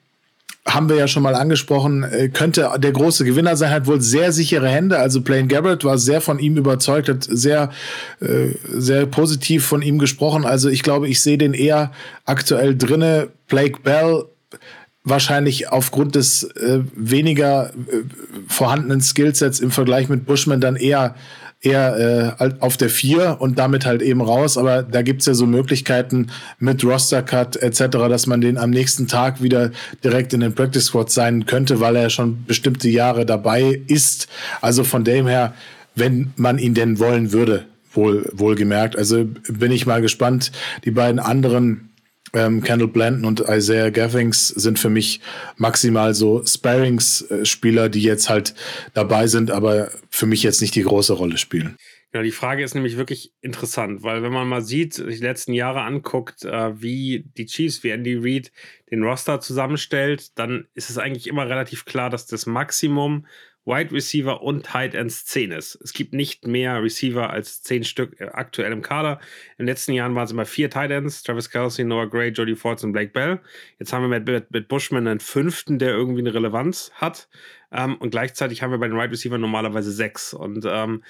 haben 0.65 0.87
wir 0.87 0.95
ja 0.95 1.07
schon 1.07 1.23
mal 1.23 1.35
angesprochen, 1.35 2.03
äh, 2.03 2.29
könnte 2.29 2.69
der 2.77 2.91
große 2.91 3.25
Gewinner 3.25 3.57
sein, 3.57 3.71
hat 3.71 3.85
wohl 3.85 4.01
sehr 4.01 4.31
sichere 4.31 4.69
Hände. 4.69 4.97
Also 4.97 5.21
Blaine 5.21 5.47
Gabbard 5.47 5.83
war 5.83 5.97
sehr 5.97 6.21
von 6.21 6.39
ihm 6.39 6.55
überzeugt, 6.55 7.09
hat 7.09 7.23
sehr, 7.23 7.69
äh, 8.21 8.55
sehr 8.69 9.05
positiv 9.05 9.65
von 9.65 9.81
ihm 9.81 9.99
gesprochen. 9.99 10.45
Also 10.45 10.69
ich 10.69 10.83
glaube, 10.83 11.09
ich 11.09 11.21
sehe 11.21 11.37
den 11.37 11.53
eher 11.53 11.91
aktuell 12.25 12.77
drinne. 12.77 13.29
Blake 13.47 13.81
Bell 13.83 14.23
wahrscheinlich 15.03 15.69
aufgrund 15.69 16.15
des 16.15 16.43
äh, 16.43 16.79
weniger 16.95 17.71
äh, 17.71 18.03
vorhandenen 18.47 19.01
Skillsets 19.01 19.59
im 19.59 19.71
Vergleich 19.71 20.07
mit 20.07 20.25
Bushman 20.25 20.61
dann 20.61 20.77
eher 20.77 21.15
eher 21.63 22.35
äh, 22.39 22.49
auf 22.59 22.77
der 22.77 22.89
4 22.89 23.37
und 23.39 23.57
damit 23.57 23.85
halt 23.85 24.01
eben 24.01 24.21
raus. 24.21 24.57
Aber 24.57 24.83
da 24.83 25.01
gibt's 25.01 25.25
ja 25.25 25.33
so 25.33 25.47
Möglichkeiten 25.47 26.27
mit 26.59 26.83
Roster-Cut 26.83 27.55
etc., 27.55 27.85
dass 28.09 28.27
man 28.27 28.41
den 28.41 28.57
am 28.57 28.69
nächsten 28.69 29.07
Tag 29.07 29.41
wieder 29.41 29.71
direkt 30.03 30.33
in 30.33 30.41
den 30.41 30.53
Practice 30.53 30.85
Squad 30.85 31.09
sein 31.09 31.45
könnte, 31.45 31.79
weil 31.79 31.95
er 31.95 32.09
schon 32.09 32.45
bestimmte 32.45 32.89
Jahre 32.89 33.25
dabei 33.25 33.81
ist. 33.87 34.27
Also 34.61 34.83
von 34.83 35.03
dem 35.03 35.25
her, 35.25 35.53
wenn 35.95 36.33
man 36.35 36.59
ihn 36.59 36.73
denn 36.73 36.99
wollen 36.99 37.31
würde, 37.31 37.65
wohl, 37.93 38.29
wohlgemerkt. 38.33 38.97
Also 38.97 39.25
bin 39.47 39.71
ich 39.71 39.85
mal 39.85 40.01
gespannt. 40.01 40.51
Die 40.83 40.91
beiden 40.91 41.19
anderen 41.19 41.92
ähm, 42.33 42.61
Kendall 42.61 42.87
Blanton 42.87 43.25
und 43.25 43.41
Isaiah 43.47 43.89
Gathings 43.89 44.47
sind 44.47 44.79
für 44.79 44.89
mich 44.89 45.21
maximal 45.57 46.13
so 46.13 46.43
Sparings-Spieler, 46.45 47.89
die 47.89 48.01
jetzt 48.01 48.29
halt 48.29 48.55
dabei 48.93 49.27
sind, 49.27 49.51
aber 49.51 49.91
für 50.09 50.25
mich 50.25 50.43
jetzt 50.43 50.61
nicht 50.61 50.75
die 50.75 50.83
große 50.83 51.13
Rolle 51.13 51.37
spielen. 51.37 51.77
Ja, 52.13 52.21
die 52.21 52.31
Frage 52.31 52.63
ist 52.63 52.75
nämlich 52.75 52.95
wirklich 52.95 53.33
interessant, 53.41 54.03
weil 54.03 54.21
wenn 54.21 54.31
man 54.31 54.47
mal 54.47 54.61
sieht, 54.61 54.99
die 54.99 55.15
letzten 55.15 55.53
Jahre 55.53 55.81
anguckt, 55.81 56.45
äh, 56.45 56.79
wie 56.79 57.25
die 57.37 57.47
Chiefs, 57.47 57.83
wie 57.83 57.89
Andy 57.89 58.15
Reid 58.15 58.51
den 58.91 59.01
Roster 59.01 59.39
zusammenstellt, 59.39 60.37
dann 60.37 60.67
ist 60.75 60.91
es 60.91 60.99
eigentlich 60.99 61.25
immer 61.25 61.49
relativ 61.49 61.85
klar, 61.85 62.11
dass 62.11 62.27
das 62.27 62.45
Maximum 62.45 63.25
Wide 63.65 63.91
Receiver 63.91 64.41
und 64.41 64.65
Tight 64.65 64.93
Ends 64.93 65.25
10 65.25 65.51
ist. 65.51 65.75
Es 65.81 65.93
gibt 65.93 66.13
nicht 66.13 66.45
mehr 66.45 66.83
Receiver 66.83 67.29
als 67.29 67.61
10 67.61 67.85
Stück 67.85 68.19
aktuell 68.19 68.71
im 68.71 68.81
Kader. 68.81 69.19
In 69.57 69.65
den 69.65 69.67
letzten 69.67 69.93
Jahren 69.93 70.15
waren 70.15 70.25
es 70.25 70.31
immer 70.31 70.45
vier 70.45 70.69
Tight 70.69 70.91
Ends: 70.91 71.23
Travis 71.23 71.49
Kelsey, 71.49 71.85
Noah 71.85 72.09
Gray, 72.09 72.29
Jody 72.29 72.55
Fords 72.55 72.83
und 72.83 72.91
Blake 72.91 73.11
Bell. 73.11 73.39
Jetzt 73.79 73.93
haben 73.93 74.01
wir 74.01 74.19
mit, 74.19 74.27
mit, 74.27 74.51
mit 74.51 74.67
Bushman 74.67 75.07
einen 75.07 75.19
fünften, 75.21 75.79
der 75.79 75.91
irgendwie 75.91 76.19
eine 76.19 76.33
Relevanz 76.33 76.91
hat. 76.95 77.29
Ähm, 77.71 77.95
und 77.95 78.11
gleichzeitig 78.11 78.61
haben 78.61 78.71
wir 78.71 78.79
bei 78.79 78.87
den 78.87 78.97
Wide 78.97 79.11
Receiver 79.11 79.37
normalerweise 79.37 79.91
sechs. 79.91 80.33
Und 80.33 80.65
ähm, 80.65 81.03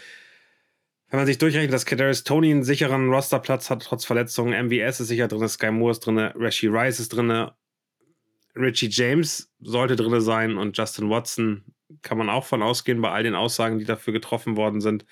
wenn 1.09 1.19
man 1.19 1.25
sich 1.25 1.39
durchrechnet, 1.39 1.73
dass 1.73 1.85
Kadarius 1.85 2.23
Tony 2.23 2.51
einen 2.51 2.63
sicheren 2.63 3.09
Rosterplatz 3.09 3.69
hat, 3.69 3.84
trotz 3.84 4.05
Verletzungen, 4.05 4.67
MVS 4.67 4.99
ist 4.99 5.07
sicher 5.07 5.27
drin, 5.27 5.47
Sky 5.47 5.71
Moore 5.71 5.91
ist 5.91 5.99
drin, 5.99 6.17
Rashi 6.17 6.67
Rice 6.67 6.99
ist 6.99 7.09
drin, 7.09 7.49
Richie 8.55 8.89
James 8.89 9.51
sollte 9.59 9.95
drin 9.95 10.21
sein 10.21 10.57
und 10.57 10.77
Justin 10.77 11.09
Watson 11.09 11.63
kann 12.02 12.18
man 12.18 12.30
auch 12.30 12.45
von 12.45 12.61
ausgehen, 12.61 13.02
bei 13.02 13.11
all 13.11 13.24
den 13.24 13.36
Aussagen, 13.36 13.80
die 13.80 13.86
dafür 13.86 14.14
getroffen 14.14 14.57
worden 14.57 14.82
sind, 14.82 15.06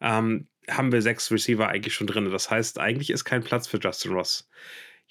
ähm, 0.00 0.48
haben 0.68 0.92
wir 0.92 1.02
sechs 1.02 1.30
Receiver 1.30 1.68
eigentlich 1.68 1.94
schon 1.94 2.06
drin. 2.06 2.30
Das 2.30 2.50
heißt, 2.50 2.78
eigentlich 2.78 3.10
ist 3.10 3.24
kein 3.24 3.42
Platz 3.42 3.66
für 3.66 3.78
Justin 3.78 4.12
Ross. 4.12 4.48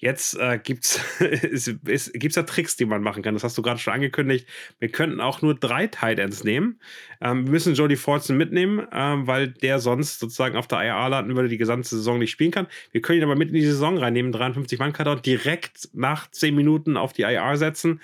Jetzt 0.02 0.36
äh, 0.36 0.58
gibt 0.58 0.84
es 1.20 1.72
gibt's 2.12 2.34
da 2.34 2.42
Tricks, 2.42 2.74
die 2.74 2.86
man 2.86 3.02
machen 3.02 3.22
kann. 3.22 3.34
Das 3.34 3.44
hast 3.44 3.56
du 3.56 3.62
gerade 3.62 3.78
schon 3.78 3.92
angekündigt. 3.92 4.48
Wir 4.80 4.88
könnten 4.88 5.20
auch 5.20 5.42
nur 5.42 5.54
drei 5.54 5.86
Tight 5.86 6.18
Ends 6.18 6.42
nehmen. 6.42 6.80
Ähm, 7.20 7.44
wir 7.44 7.52
müssen 7.52 7.74
Jody 7.74 7.94
Fortson 7.94 8.36
mitnehmen, 8.36 8.84
ähm, 8.92 9.28
weil 9.28 9.50
der 9.50 9.78
sonst 9.78 10.18
sozusagen 10.18 10.56
auf 10.56 10.66
der 10.66 10.82
IR 10.82 11.08
landen 11.08 11.36
würde, 11.36 11.48
die 11.48 11.56
gesamte 11.56 11.88
Saison 11.88 12.18
nicht 12.18 12.32
spielen 12.32 12.50
kann. 12.50 12.66
Wir 12.90 13.00
können 13.00 13.20
ihn 13.20 13.24
aber 13.24 13.36
mit 13.36 13.50
in 13.50 13.54
die 13.54 13.64
Saison 13.64 13.96
reinnehmen, 13.96 14.32
53 14.32 14.76
Mann 14.80 14.92
Kader 14.92 15.14
direkt 15.14 15.90
nach 15.92 16.28
10 16.28 16.52
Minuten 16.52 16.96
auf 16.96 17.12
die 17.12 17.22
IR 17.22 17.56
setzen. 17.56 18.00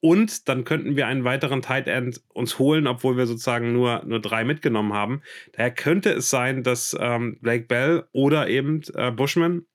Und 0.00 0.48
dann 0.48 0.64
könnten 0.64 0.96
wir 0.96 1.06
einen 1.08 1.24
weiteren 1.24 1.60
Tight 1.60 1.88
End 1.88 2.20
uns 2.28 2.58
holen, 2.58 2.86
obwohl 2.86 3.16
wir 3.16 3.26
sozusagen 3.26 3.72
nur, 3.72 4.04
nur 4.06 4.20
drei 4.20 4.44
mitgenommen 4.44 4.92
haben. 4.92 5.22
Daher 5.52 5.72
könnte 5.72 6.10
es 6.10 6.30
sein, 6.30 6.62
dass 6.62 6.96
ähm, 6.98 7.38
Blake 7.40 7.64
Bell 7.66 8.04
oder 8.12 8.48
eben 8.48 8.82
äh, 8.94 9.10
Bushman, 9.10 9.66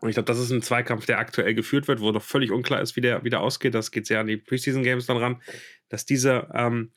und 0.00 0.10
ich 0.10 0.14
glaube, 0.14 0.26
das 0.26 0.38
ist 0.38 0.50
ein 0.50 0.62
Zweikampf, 0.62 1.06
der 1.06 1.18
aktuell 1.18 1.54
geführt 1.54 1.88
wird, 1.88 2.00
wo 2.00 2.12
noch 2.12 2.22
völlig 2.22 2.52
unklar 2.52 2.80
ist, 2.80 2.94
wie 2.94 3.00
der, 3.00 3.24
wie 3.24 3.30
der 3.30 3.40
ausgeht. 3.40 3.74
Das 3.74 3.90
geht 3.90 4.06
sehr 4.06 4.20
an 4.20 4.26
die 4.26 4.36
Preseason 4.36 4.82
Games 4.82 5.06
dann 5.06 5.16
ran, 5.16 5.42
dass 5.88 6.04
diese 6.04 6.48
ähm, 6.54 6.92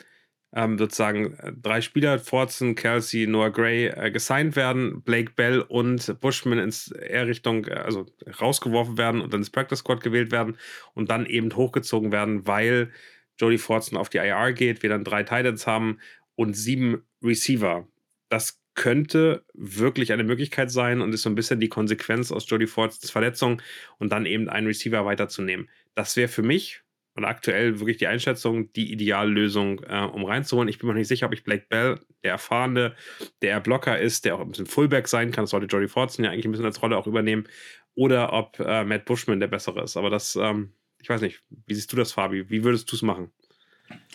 ähm, 0.54 0.78
sozusagen 0.78 1.34
äh, 1.40 1.52
drei 1.62 1.82
Spieler, 1.82 2.20
Fortson, 2.20 2.76
Kelsey, 2.76 3.28
Noah 3.28 3.52
Gray, 3.52 3.88
äh, 3.88 4.12
gesigned 4.12 4.56
werden, 4.56 5.02
Blake 5.02 5.34
Bell 5.36 5.62
und 5.62 6.20
Bushman 6.22 6.60
ins 6.60 6.92
eher 6.92 7.28
Richtung, 7.28 7.66
äh, 7.66 7.74
also 7.74 8.06
rausgeworfen 8.40 8.98
werden 8.98 9.22
und 9.22 9.34
dann 9.34 9.42
ins 9.42 9.50
Practice 9.50 9.80
Squad 9.80 10.02
gewählt 10.02 10.32
werden 10.32 10.58
und 10.94 11.10
dann 11.10 11.26
eben 11.26 11.54
hochgezogen 11.54 12.12
werden, 12.12 12.48
weil 12.48 12.92
Jody 13.38 13.58
Fortson 13.58 13.98
auf 13.98 14.10
die 14.10 14.18
IR 14.18 14.54
geht, 14.54 14.84
wir 14.84 14.90
dann 14.90 15.04
drei 15.04 15.24
Titans 15.24 15.68
haben 15.68 16.00
und 16.36 16.56
sieben 16.56 17.04
Receiver. 17.22 17.88
Das 18.30 18.62
könnte 18.74 19.44
wirklich 19.54 20.14
eine 20.14 20.24
Möglichkeit 20.24 20.72
sein 20.72 21.02
und 21.02 21.12
ist 21.12 21.24
so 21.24 21.30
ein 21.30 21.36
bisschen 21.36 21.60
die 21.60 21.68
Konsequenz 21.68 22.32
aus 22.32 22.48
Jody 22.48 22.68
Fords 22.68 23.10
Verletzung 23.10 23.62
und 23.98 24.12
dann 24.12 24.26
eben 24.26 24.50
einen 24.50 24.68
Receiver 24.68 25.04
weiterzunehmen. 25.04 25.68
Das 25.96 26.16
wäre 26.16 26.28
für 26.28 26.44
mich 26.44 26.84
und 27.18 27.26
aktuell 27.26 27.80
wirklich 27.80 27.98
die 27.98 28.06
Einschätzung, 28.06 28.72
die 28.74 28.92
Ideallösung, 28.92 29.82
äh, 29.90 30.04
um 30.04 30.24
reinzuholen. 30.24 30.70
Ich 30.70 30.78
bin 30.78 30.88
mir 30.88 30.94
nicht 30.94 31.08
sicher, 31.08 31.26
ob 31.26 31.34
ich 31.34 31.44
Blake 31.44 31.66
Bell, 31.68 32.00
der 32.24 32.34
erfahrene, 32.34 32.96
der 33.42 33.60
Blocker 33.60 33.98
ist, 33.98 34.24
der 34.24 34.36
auch 34.36 34.40
ein 34.40 34.50
bisschen 34.50 34.68
Fullback 34.68 35.08
sein 35.08 35.32
kann, 35.32 35.44
das 35.44 35.50
sollte 35.50 35.66
Jody 35.66 35.88
Fortson 35.88 36.24
ja 36.24 36.32
eigentlich 36.32 36.46
ein 36.46 36.52
bisschen 36.52 36.68
als 36.68 36.82
Rolle 36.82 36.96
auch 36.96 37.08
übernehmen, 37.08 37.48
oder 37.96 38.34
ob 38.34 38.60
äh, 38.60 38.84
Matt 38.84 39.06
Bushman 39.06 39.40
der 39.40 39.48
bessere 39.48 39.84
ist. 39.84 39.98
Aber 39.98 40.12
das, 40.12 40.36
ähm, 40.36 40.74
ich 41.02 41.10
weiß 41.10 41.22
nicht, 41.22 41.42
wie 41.66 41.74
siehst 41.74 41.92
du 41.92 41.98
das, 41.98 42.12
Fabi? 42.12 42.48
Wie 42.52 42.64
würdest 42.64 42.92
du 42.92 42.96
es 42.96 43.02
machen? 43.02 43.32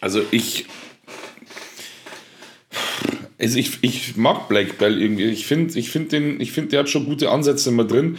Also 0.01 0.23
ich 0.31 0.67
also 3.41 3.59
ich, 3.59 3.83
ich 3.83 4.17
mag 4.17 4.47
Blake 4.49 4.75
Bell 4.75 5.03
irgendwie. 5.03 5.25
Ich 5.25 5.49
finde, 5.49 5.77
ich 5.77 5.91
find 5.91 6.13
find, 6.13 6.71
der 6.71 6.79
hat 6.79 6.89
schon 6.89 7.05
gute 7.05 7.31
Ansätze 7.31 7.71
immer 7.71 7.85
drin 7.85 8.19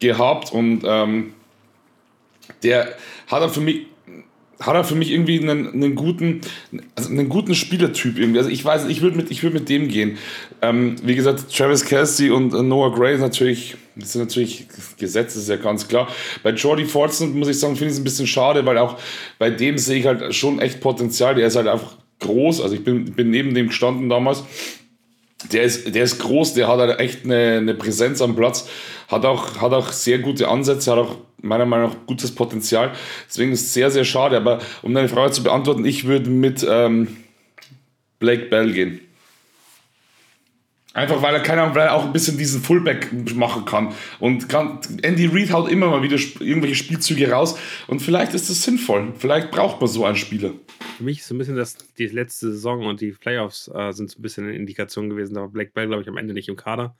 gehabt 0.00 0.50
und 0.50 0.82
ähm, 0.84 1.34
der 2.64 2.96
hat 3.28 3.42
er 3.42 3.48
für 3.48 3.60
mich 3.60 3.86
hat 4.60 4.74
er 4.74 4.84
für 4.84 4.94
mich 4.94 5.10
irgendwie 5.10 5.40
einen, 5.40 5.72
einen 5.72 5.94
guten 5.94 6.40
also 6.94 7.10
einen 7.10 7.28
guten 7.28 7.54
Spielertyp 7.54 8.18
irgendwie. 8.18 8.38
Also 8.38 8.50
ich 8.50 8.64
weiß, 8.64 8.86
ich 8.86 9.02
würde 9.02 9.16
mit, 9.16 9.42
würd 9.42 9.54
mit 9.54 9.68
dem 9.68 9.88
gehen. 9.88 10.18
Ähm, 10.62 10.96
wie 11.02 11.14
gesagt, 11.14 11.54
Travis 11.54 11.84
Kelsey 11.84 12.30
und 12.30 12.52
Noah 12.68 12.94
Gray 12.94 13.18
natürlich, 13.18 13.76
das 13.96 14.12
sind 14.12 14.22
natürlich 14.22 14.66
Gesetze, 14.98 15.38
ist 15.38 15.48
ja 15.48 15.56
ganz 15.56 15.88
klar. 15.88 16.08
Bei 16.42 16.50
Jordy 16.50 16.84
Fortson 16.84 17.38
muss 17.38 17.48
ich 17.48 17.58
sagen, 17.58 17.76
finde 17.76 17.88
ich 17.88 17.94
es 17.94 18.00
ein 18.00 18.04
bisschen 18.04 18.26
schade, 18.26 18.64
weil 18.64 18.78
auch 18.78 18.98
bei 19.38 19.50
dem 19.50 19.78
sehe 19.78 19.98
ich 19.98 20.06
halt 20.06 20.34
schon 20.34 20.58
echt 20.60 20.80
Potenzial. 20.80 21.34
Der 21.34 21.46
ist 21.46 21.56
halt 21.56 21.66
einfach 21.66 21.96
groß. 22.20 22.60
Also 22.60 22.74
ich 22.74 22.84
bin, 22.84 23.04
bin 23.12 23.30
neben 23.30 23.54
dem 23.54 23.68
gestanden 23.68 24.08
damals. 24.08 24.44
Der 25.52 25.62
ist, 25.62 25.94
der 25.94 26.04
ist 26.04 26.18
groß, 26.20 26.54
der 26.54 26.68
hat 26.68 26.78
halt 26.78 27.00
echt 27.00 27.24
eine, 27.24 27.58
eine 27.58 27.74
Präsenz 27.74 28.22
am 28.22 28.34
Platz, 28.34 28.68
hat 29.08 29.24
auch, 29.24 29.60
hat 29.60 29.72
auch 29.72 29.92
sehr 29.92 30.18
gute 30.18 30.48
Ansätze, 30.48 30.92
hat 30.92 30.98
auch 30.98 31.16
meiner 31.42 31.66
Meinung 31.66 31.90
nach 31.90 31.96
gutes 32.06 32.34
Potenzial. 32.34 32.92
Deswegen 33.28 33.52
ist 33.52 33.62
es 33.62 33.74
sehr, 33.74 33.90
sehr 33.90 34.04
schade. 34.04 34.36
Aber 34.36 34.60
um 34.82 34.94
deine 34.94 35.08
Frage 35.08 35.32
zu 35.32 35.42
beantworten, 35.42 35.84
ich 35.84 36.06
würde 36.06 36.30
mit 36.30 36.66
ähm, 36.68 37.16
Blake 38.18 38.46
Bell 38.46 38.72
gehen. 38.72 39.00
Einfach 40.94 41.20
weil 41.22 41.34
er, 41.34 41.40
keine 41.40 41.62
Ahnung, 41.62 41.74
weil 41.74 41.88
er 41.88 41.94
auch 41.94 42.04
ein 42.04 42.12
bisschen 42.12 42.38
diesen 42.38 42.62
Fullback 42.62 43.12
machen 43.34 43.64
kann. 43.64 43.92
Und 44.20 44.46
Andy 45.02 45.26
Reid 45.26 45.52
haut 45.52 45.68
immer 45.68 45.90
mal 45.90 46.04
wieder 46.04 46.16
irgendwelche 46.38 46.76
Spielzüge 46.76 47.30
raus. 47.30 47.58
Und 47.88 48.00
vielleicht 48.00 48.32
ist 48.32 48.48
das 48.48 48.62
sinnvoll. 48.62 49.12
Vielleicht 49.18 49.50
braucht 49.50 49.80
man 49.80 49.88
so 49.88 50.04
einen 50.04 50.16
Spieler. 50.16 50.52
Für 50.96 51.02
mich 51.02 51.18
ist 51.18 51.26
so 51.26 51.34
ein 51.34 51.38
bisschen 51.38 51.56
das, 51.56 51.76
die 51.98 52.06
letzte 52.06 52.52
Saison 52.52 52.86
und 52.86 53.00
die 53.00 53.10
Playoffs 53.10 53.68
äh, 53.74 53.90
sind 53.90 54.08
so 54.08 54.20
ein 54.20 54.22
bisschen 54.22 54.44
eine 54.44 54.54
Indikation 54.54 55.10
gewesen. 55.10 55.34
Da 55.34 55.40
war 55.40 55.48
Black 55.48 55.74
Bell, 55.74 55.88
glaube 55.88 56.02
ich, 56.02 56.08
am 56.08 56.16
Ende 56.16 56.32
nicht 56.32 56.48
im 56.48 56.54
Kader, 56.54 56.96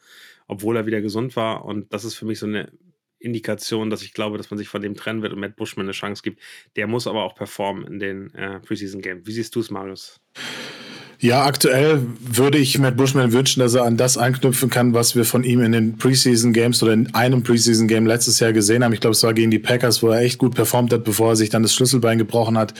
obwohl 0.48 0.76
er 0.76 0.86
wieder 0.86 1.00
gesund 1.00 1.36
war. 1.36 1.64
Und 1.64 1.92
das 1.92 2.04
ist 2.04 2.16
für 2.16 2.26
mich 2.26 2.40
so 2.40 2.46
eine 2.46 2.72
Indikation, 3.20 3.90
dass 3.90 4.02
ich 4.02 4.12
glaube, 4.12 4.38
dass 4.38 4.50
man 4.50 4.58
sich 4.58 4.66
von 4.68 4.82
dem 4.82 4.96
trennen 4.96 5.22
wird 5.22 5.32
und 5.32 5.38
Matt 5.38 5.54
Bushman 5.54 5.86
eine 5.86 5.92
Chance 5.92 6.22
gibt. 6.24 6.42
Der 6.74 6.88
muss 6.88 7.06
aber 7.06 7.22
auch 7.22 7.36
performen 7.36 7.86
in 7.86 8.00
den 8.00 8.34
äh, 8.34 8.58
Preseason 8.58 9.00
Games. 9.00 9.24
Wie 9.24 9.32
siehst 9.32 9.54
du 9.54 9.60
es, 9.60 9.70
Marius? 9.70 10.20
Ja, 11.20 11.44
aktuell 11.44 12.02
würde 12.20 12.58
ich 12.58 12.78
Matt 12.78 12.96
Bushman 12.96 13.32
wünschen, 13.32 13.60
dass 13.60 13.74
er 13.74 13.84
an 13.84 13.96
das 13.96 14.18
anknüpfen 14.18 14.68
kann, 14.68 14.94
was 14.94 15.16
wir 15.16 15.24
von 15.24 15.44
ihm 15.44 15.60
in 15.62 15.72
den 15.72 15.96
Preseason 15.96 16.52
Games 16.52 16.82
oder 16.82 16.92
in 16.92 17.14
einem 17.14 17.42
Preseason 17.42 17.88
Game 17.88 18.06
letztes 18.06 18.40
Jahr 18.40 18.52
gesehen 18.52 18.84
haben. 18.84 18.92
Ich 18.92 19.00
glaube, 19.00 19.12
es 19.12 19.22
war 19.22 19.32
gegen 19.32 19.50
die 19.50 19.58
Packers, 19.58 20.02
wo 20.02 20.08
er 20.08 20.20
echt 20.20 20.38
gut 20.38 20.54
performt 20.54 20.92
hat, 20.92 21.04
bevor 21.04 21.30
er 21.30 21.36
sich 21.36 21.50
dann 21.50 21.62
das 21.62 21.74
Schlüsselbein 21.74 22.18
gebrochen 22.18 22.58
hat. 22.58 22.74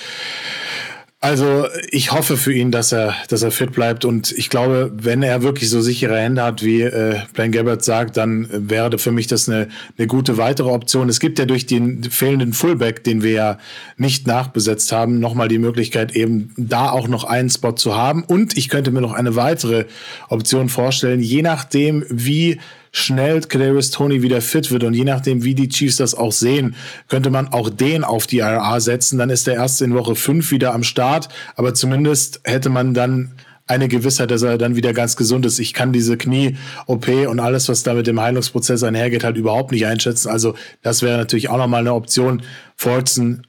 Also 1.25 1.69
ich 1.91 2.13
hoffe 2.13 2.37
für 2.37 2.53
ihn, 2.53 2.71
dass 2.71 2.93
er, 2.93 3.15
dass 3.31 3.43
er 3.43 3.51
fit 3.51 3.73
bleibt 3.73 4.05
und 4.05 4.31
ich 4.33 4.51
glaube, 4.51 4.93
wenn 4.95 5.23
er 5.23 5.43
wirklich 5.43 5.71
so 5.71 5.81
sichere 5.81 6.19
Hände 6.19 6.43
hat, 6.43 6.63
wie 6.63 6.83
äh, 6.83 7.19
Blaine 7.33 7.51
Gabbard 7.51 7.83
sagt, 7.83 8.19
dann 8.19 8.47
wäre 8.53 8.99
für 8.99 9.11
mich 9.11 9.27
das 9.27 9.49
eine, 9.49 9.69
eine 9.97 10.07
gute 10.07 10.37
weitere 10.37 10.69
Option. 10.69 11.09
Es 11.09 11.21
gibt 11.21 11.39
ja 11.39 11.47
durch 11.47 11.65
den 11.65 12.05
fehlenden 12.05 12.53
Fullback, 12.53 13.05
den 13.05 13.23
wir 13.23 13.31
ja 13.31 13.59
nicht 13.97 14.27
nachbesetzt 14.27 14.93
haben, 14.93 15.19
nochmal 15.19 15.49
die 15.49 15.57
Möglichkeit, 15.57 16.15
eben 16.15 16.53
da 16.59 16.91
auch 16.91 17.09
noch 17.09 17.25
einen 17.25 17.49
Spot 17.49 17.73
zu 17.73 17.97
haben. 17.97 18.23
Und 18.23 18.59
ich 18.59 18.69
könnte 18.69 18.91
mir 18.91 19.01
noch 19.01 19.15
eine 19.15 19.35
weitere 19.35 19.87
Option 20.29 20.69
vorstellen, 20.69 21.21
je 21.21 21.41
nachdem, 21.41 22.05
wie 22.11 22.61
schnell 22.97 23.41
Kadarius 23.41 23.91
Tony 23.91 24.23
wieder 24.23 24.41
fit 24.41 24.71
wird 24.71 24.85
und 24.85 24.95
je 24.95 25.03
nachdem, 25.03 25.43
wie 25.43 25.57
die 25.57 25.69
Chiefs 25.69 25.97
das 25.97 26.15
auch 26.15 26.31
sehen, 26.31 26.77
könnte 27.09 27.29
man 27.29 27.49
auch 27.49 27.69
den 27.69 28.05
auf 28.05 28.29
die 28.29 28.39
IRA 28.39 28.79
setzen. 28.79 29.19
Dann 29.19 29.31
ist 29.31 29.49
der 29.49 29.55
erste 29.55 29.85
in 29.85 29.95
Woche 29.95 30.15
fünf 30.15 30.53
wieder 30.53 30.73
am 30.73 30.85
Start, 30.85 31.29
aber 31.57 31.75
zumindest 31.75 32.41
hätte 32.45 32.71
man 32.71 32.95
dann 32.95 33.33
eine 33.67 33.89
Gewissheit, 33.89 34.31
dass 34.31 34.43
er 34.43 34.59
dann 34.59 34.77
wieder 34.77 34.93
ganz 34.93 35.17
gesund 35.17 35.45
ist. 35.45 35.59
Ich 35.59 35.75
kann 35.75 35.93
diese 35.93 36.17
Knie-OP 36.17 37.09
und 37.29 37.41
alles, 37.41 37.69
was 37.69 37.83
da 37.83 37.95
mit 37.95 38.07
dem 38.07 38.21
Heilungsprozess 38.21 38.85
einhergeht, 38.85 39.25
halt 39.25 39.37
überhaupt 39.37 39.73
nicht 39.73 39.87
einschätzen. 39.87 40.29
Also 40.29 40.55
das 40.83 41.03
wäre 41.03 41.17
natürlich 41.17 41.49
auch 41.49 41.59
nochmal 41.59 41.81
eine 41.81 41.95
Option. 41.95 42.43
Forzen 42.77 43.45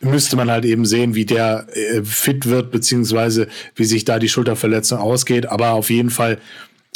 müsste 0.00 0.36
man 0.36 0.50
halt 0.50 0.64
eben 0.64 0.86
sehen, 0.86 1.14
wie 1.14 1.26
der 1.26 1.66
äh, 1.74 2.02
fit 2.04 2.46
wird, 2.46 2.70
beziehungsweise 2.70 3.48
wie 3.74 3.84
sich 3.84 4.04
da 4.06 4.18
die 4.18 4.30
Schulterverletzung 4.30 4.98
ausgeht. 4.98 5.46
Aber 5.46 5.72
auf 5.72 5.90
jeden 5.90 6.10
Fall 6.10 6.38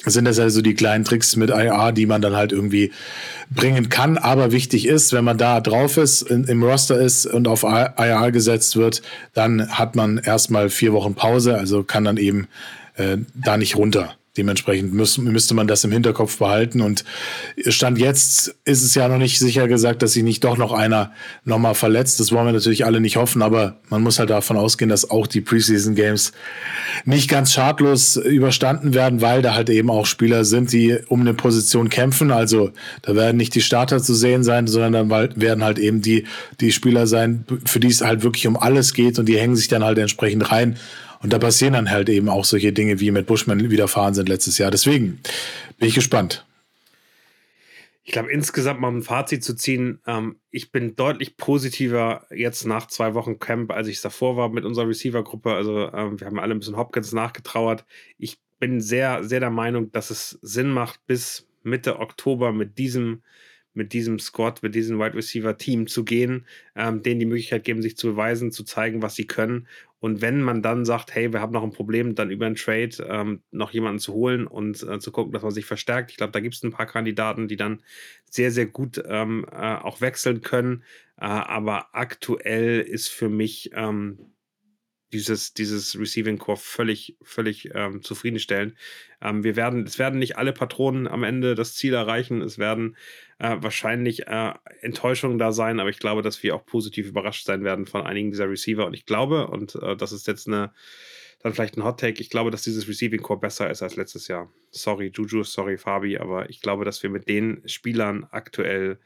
sind 0.05 0.27
das 0.27 0.39
also 0.39 0.61
die 0.61 0.75
kleinen 0.75 1.05
Tricks 1.05 1.37
mit 1.37 1.51
IR, 1.51 1.93
die 1.93 2.07
man 2.07 2.21
dann 2.21 2.37
halt 2.37 2.53
irgendwie 2.53 2.93
bringen 3.51 3.89
kann. 3.89 4.19
Aber 4.19 4.53
wichtig 4.53 4.87
ist, 4.87 5.13
wenn 5.13 5.25
man 5.25 5.39
da 5.39 5.61
drauf 5.61 5.97
ist, 5.97 6.23
in, 6.23 6.45
im 6.45 6.63
Roster 6.63 6.99
ist 7.01 7.27
und 7.27 7.49
auf 7.49 7.63
IR 7.63 8.31
gesetzt 8.31 8.77
wird, 8.77 9.03
dann 9.35 9.69
hat 9.71 9.97
man 9.97 10.19
erstmal 10.19 10.69
vier 10.69 10.93
Wochen 10.93 11.15
Pause, 11.15 11.57
also 11.57 11.83
kann 11.83 12.05
dann 12.05 12.19
eben 12.19 12.47
äh, 12.97 13.19
da 13.35 13.57
nicht 13.57 13.77
runter. 13.77 14.15
Dementsprechend 14.37 14.93
müß, 14.93 15.19
müsste 15.19 15.55
man 15.55 15.67
das 15.67 15.85
im 15.85 15.93
Hinterkopf 15.93 16.39
behalten. 16.39 16.81
Und 16.81 17.05
Stand 17.67 17.99
jetzt 17.99 18.55
ist 18.65 18.83
es 18.83 18.95
ja 18.95 19.09
noch 19.09 19.19
nicht 19.19 19.39
sicher 19.39 19.69
gesagt, 19.69 20.03
dass 20.03 20.13
sich 20.13 20.23
nicht 20.23 20.45
doch 20.45 20.57
noch 20.57 20.73
einer 20.73 21.13
nochmal 21.45 21.75
verletzt. 21.75 22.21
Das 22.21 22.33
wollen 22.33 22.47
wir 22.47 22.53
natürlich 22.53 22.85
alle 22.85 23.01
nicht 23.01 23.17
hoffen, 23.17 23.43
aber 23.43 23.77
man 23.89 24.03
muss 24.03 24.19
halt 24.19 24.31
davon 24.31 24.57
ausgehen, 24.57 24.89
dass 24.89 25.11
auch 25.11 25.27
die 25.27 25.41
Preseason 25.41 25.95
Games 25.95 26.33
nicht 27.05 27.31
ganz 27.31 27.53
schadlos 27.53 28.17
überstanden 28.17 28.95
werden, 28.95 29.21
weil 29.21 29.43
da 29.43 29.55
halt 29.55 29.71
eben 29.71 29.91
auch 29.91 30.07
Spieler 30.07 30.45
sind, 30.45 30.73
die 30.73 30.97
um 31.09 31.21
eine 31.21 31.35
Position 31.35 31.89
kämpfen. 31.89 32.31
Also 32.31 32.73
da 33.03 33.15
werden 33.15 33.37
nicht 33.37 33.55
die 33.55 33.63
Starter 33.63 34.03
zu 34.03 34.15
sehen 34.15 34.45
sein, 34.45 34.67
sondern 34.67 35.09
dann 35.09 35.41
werden 35.41 35.65
halt 35.65 35.79
eben 35.79 36.03
die, 36.03 36.25
die 36.61 36.73
Spieler 36.73 37.07
sein, 37.07 37.45
für 37.65 37.81
die 37.81 37.89
es 37.89 38.03
halt 38.03 38.23
wirklich 38.23 38.47
um 38.47 38.57
alles 38.57 38.95
geht 38.95 39.19
und 39.19 39.27
die 39.27 39.39
hängen 39.39 39.57
sich 39.57 39.69
dann 39.69 39.85
halt 39.85 39.99
entsprechend 39.99 40.51
rein. 40.51 40.77
Und 41.23 41.33
da 41.33 41.39
passieren 41.39 41.75
dann 41.75 41.91
halt 41.91 42.09
eben 42.09 42.29
auch 42.29 42.45
solche 42.45 42.73
Dinge, 42.73 43.01
wie 43.01 43.11
mit 43.11 43.27
Bushman 43.27 43.71
widerfahren 43.71 44.15
sind 44.15 44.29
letztes 44.29 44.59
Jahr. 44.59 44.71
Deswegen 44.71 45.21
bin 45.79 45.89
ich 45.89 45.95
gespannt. 45.95 46.45
Ich 48.05 48.13
glaube, 48.13 48.31
insgesamt 48.31 48.81
mal 48.81 48.93
ein 48.93 49.03
Fazit 49.03 49.43
zu 49.43 49.55
ziehen. 49.55 50.01
Ähm, 50.07 50.37
ich 50.53 50.71
bin 50.71 50.95
deutlich 50.95 51.37
positiver 51.37 52.25
jetzt 52.31 52.65
nach 52.65 52.87
zwei 52.87 53.15
Wochen 53.15 53.41
Camp, 53.41 53.73
als 53.73 53.89
ich 53.89 53.97
es 53.97 54.03
davor 54.03 54.37
war 54.37 54.49
mit 54.49 54.65
unserer 54.65 54.89
Receiver-Gruppe. 54.89 55.53
Also, 55.53 55.93
ähm, 55.93 56.21
wir 56.21 56.29
haben 56.29 56.39
alle 56.39 56.55
ein 56.55 56.61
bisschen 56.61 56.77
Hopkins 56.77 57.13
nachgetrauert. 57.13 57.85
Ich 58.17 58.39
bin 58.61 58.81
sehr, 58.81 59.25
sehr 59.25 59.41
der 59.41 59.51
Meinung, 59.51 59.91
dass 59.91 60.11
es 60.11 60.39
Sinn 60.41 60.71
macht, 60.71 61.05
bis 61.09 61.49
Mitte 61.65 61.99
Oktober 61.99 62.53
mit 62.53 62.79
diesem 62.79 63.23
mit 63.77 63.93
diesem 63.93 64.19
Squad, 64.19 64.63
mit 64.63 64.75
diesem 64.75 64.99
Wide 64.99 65.15
Receiver 65.15 65.57
Team 65.59 65.87
zu 65.87 66.05
gehen, 66.05 66.47
ähm, 66.75 67.03
denen 67.03 67.21
die 67.21 67.27
Möglichkeit 67.27 67.65
geben, 67.65 67.83
sich 67.83 67.97
zu 67.97 68.09
beweisen, 68.09 68.51
zu 68.51 68.65
zeigen, 68.65 69.03
was 69.03 69.15
sie 69.15 69.27
können. 69.27 69.69
Und 70.07 70.21
wenn 70.21 70.41
man 70.41 70.63
dann 70.63 70.85
sagt, 70.85 71.13
hey, 71.17 71.33
wir 71.33 71.41
haben 71.41 71.53
noch 71.53 71.65
ein 71.65 71.73
Problem, 71.73 72.15
dann 72.15 72.31
über 72.31 72.47
einen 72.47 72.55
Trade 72.55 72.91
ähm, 73.09 73.43
noch 73.51 73.73
jemanden 73.73 73.99
zu 73.99 74.13
holen 74.13 74.47
und 74.47 74.81
äh, 74.85 75.01
zu 75.01 75.11
gucken, 75.11 75.33
dass 75.33 75.43
man 75.43 75.51
sich 75.51 75.65
verstärkt. 75.65 76.13
Ich 76.13 76.17
glaube, 76.17 76.31
da 76.31 76.39
gibt 76.39 76.55
es 76.55 76.63
ein 76.63 76.71
paar 76.71 76.87
Kandidaten, 76.87 77.49
die 77.49 77.57
dann 77.57 77.83
sehr, 78.31 78.53
sehr 78.53 78.67
gut 78.67 79.03
ähm, 79.05 79.45
äh, 79.51 79.75
auch 79.75 80.01
wechseln 80.01 80.43
können. 80.43 80.85
Äh, 81.17 81.25
aber 81.25 81.89
aktuell 81.93 82.83
ist 82.83 83.09
für 83.09 83.29
mich 83.29 83.73
ähm, 83.75 84.21
dieses, 85.17 85.55
dieses 85.55 85.99
Receiving 85.99 86.39
Core 86.39 86.59
völlig, 86.59 87.17
völlig 87.23 87.71
ähm, 87.75 88.03
zufriedenstellend. 88.03 88.75
Ähm, 89.23 89.45
wir 89.45 89.57
werden, 89.57 89.85
es 89.85 89.99
werden 89.99 90.19
nicht 90.19 90.37
alle 90.37 90.53
Patronen 90.53 91.09
am 91.09 91.25
Ende 91.25 91.55
das 91.55 91.75
Ziel 91.75 91.95
erreichen. 91.95 92.43
Es 92.43 92.59
werden 92.59 92.97
äh, 93.39 93.57
wahrscheinlich 93.59 94.27
äh, 94.27 94.53
Enttäuschungen 94.81 95.39
da 95.39 95.53
sein, 95.53 95.81
aber 95.81 95.89
ich 95.89 95.99
glaube, 95.99 96.21
dass 96.21 96.43
wir 96.43 96.55
auch 96.55 96.67
positiv 96.67 97.09
überrascht 97.09 97.47
sein 97.47 97.65
werden 97.65 97.87
von 97.87 98.03
einigen 98.03 98.31
dieser 98.31 98.51
Receiver. 98.51 98.87
Und 98.87 98.95
ich 98.95 99.07
glaube, 99.07 99.47
und 99.47 99.75
äh, 99.77 99.97
das 99.97 100.13
ist 100.13 100.27
jetzt 100.27 100.47
eine, 100.49 100.73
dann 101.41 101.55
vielleicht 101.55 101.79
ein 101.79 101.85
Hot 101.85 101.99
Take, 101.99 102.21
ich 102.21 102.29
glaube, 102.29 102.51
dass 102.51 102.63
dieses 102.63 102.87
Receiving 102.87 103.23
Core 103.23 103.41
besser 103.41 103.71
ist 103.71 103.83
als 103.83 103.97
letztes 103.97 104.29
Jahr. 104.29 104.53
Sorry, 104.71 105.11
Juju, 105.15 105.45
sorry, 105.45 105.79
Fabi, 105.79 106.19
aber 106.19 106.51
ich 106.51 106.61
glaube, 106.61 106.85
dass 106.85 107.03
wir 107.03 107.09
mit 107.09 107.27
den 107.27 107.63
Spielern 107.67 108.27
aktuell 108.31 108.99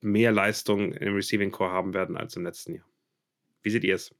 mehr 0.00 0.30
Leistung 0.30 0.92
im 0.92 1.14
Receiving 1.14 1.50
Core 1.50 1.70
haben 1.70 1.94
werden 1.94 2.16
als 2.16 2.36
im 2.36 2.44
letzten 2.44 2.74
Jahr. 2.74 2.86
Wie 3.62 3.70
seht 3.70 3.84
ihr 3.84 3.94
es? 3.96 4.14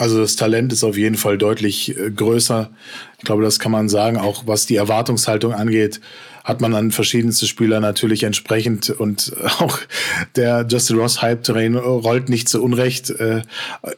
Also 0.00 0.18
das 0.18 0.34
Talent 0.34 0.72
ist 0.72 0.82
auf 0.82 0.96
jeden 0.96 1.16
Fall 1.16 1.36
deutlich 1.36 1.94
äh, 1.94 2.10
größer. 2.10 2.70
Ich 3.18 3.24
glaube, 3.24 3.42
das 3.42 3.58
kann 3.58 3.70
man 3.70 3.90
sagen, 3.90 4.16
auch 4.16 4.44
was 4.46 4.64
die 4.64 4.76
Erwartungshaltung 4.76 5.52
angeht 5.52 6.00
hat 6.44 6.60
man 6.60 6.74
an 6.74 6.90
verschiedenste 6.90 7.46
Spieler 7.46 7.80
natürlich 7.80 8.22
entsprechend 8.22 8.90
und 8.90 9.32
auch 9.58 9.78
der 10.36 10.66
Justin 10.68 10.98
Ross 10.98 11.22
Hype 11.22 11.42
Train 11.44 11.76
rollt 11.76 12.28
nicht 12.28 12.48
zu 12.48 12.62
Unrecht 12.62 13.10
äh, 13.10 13.42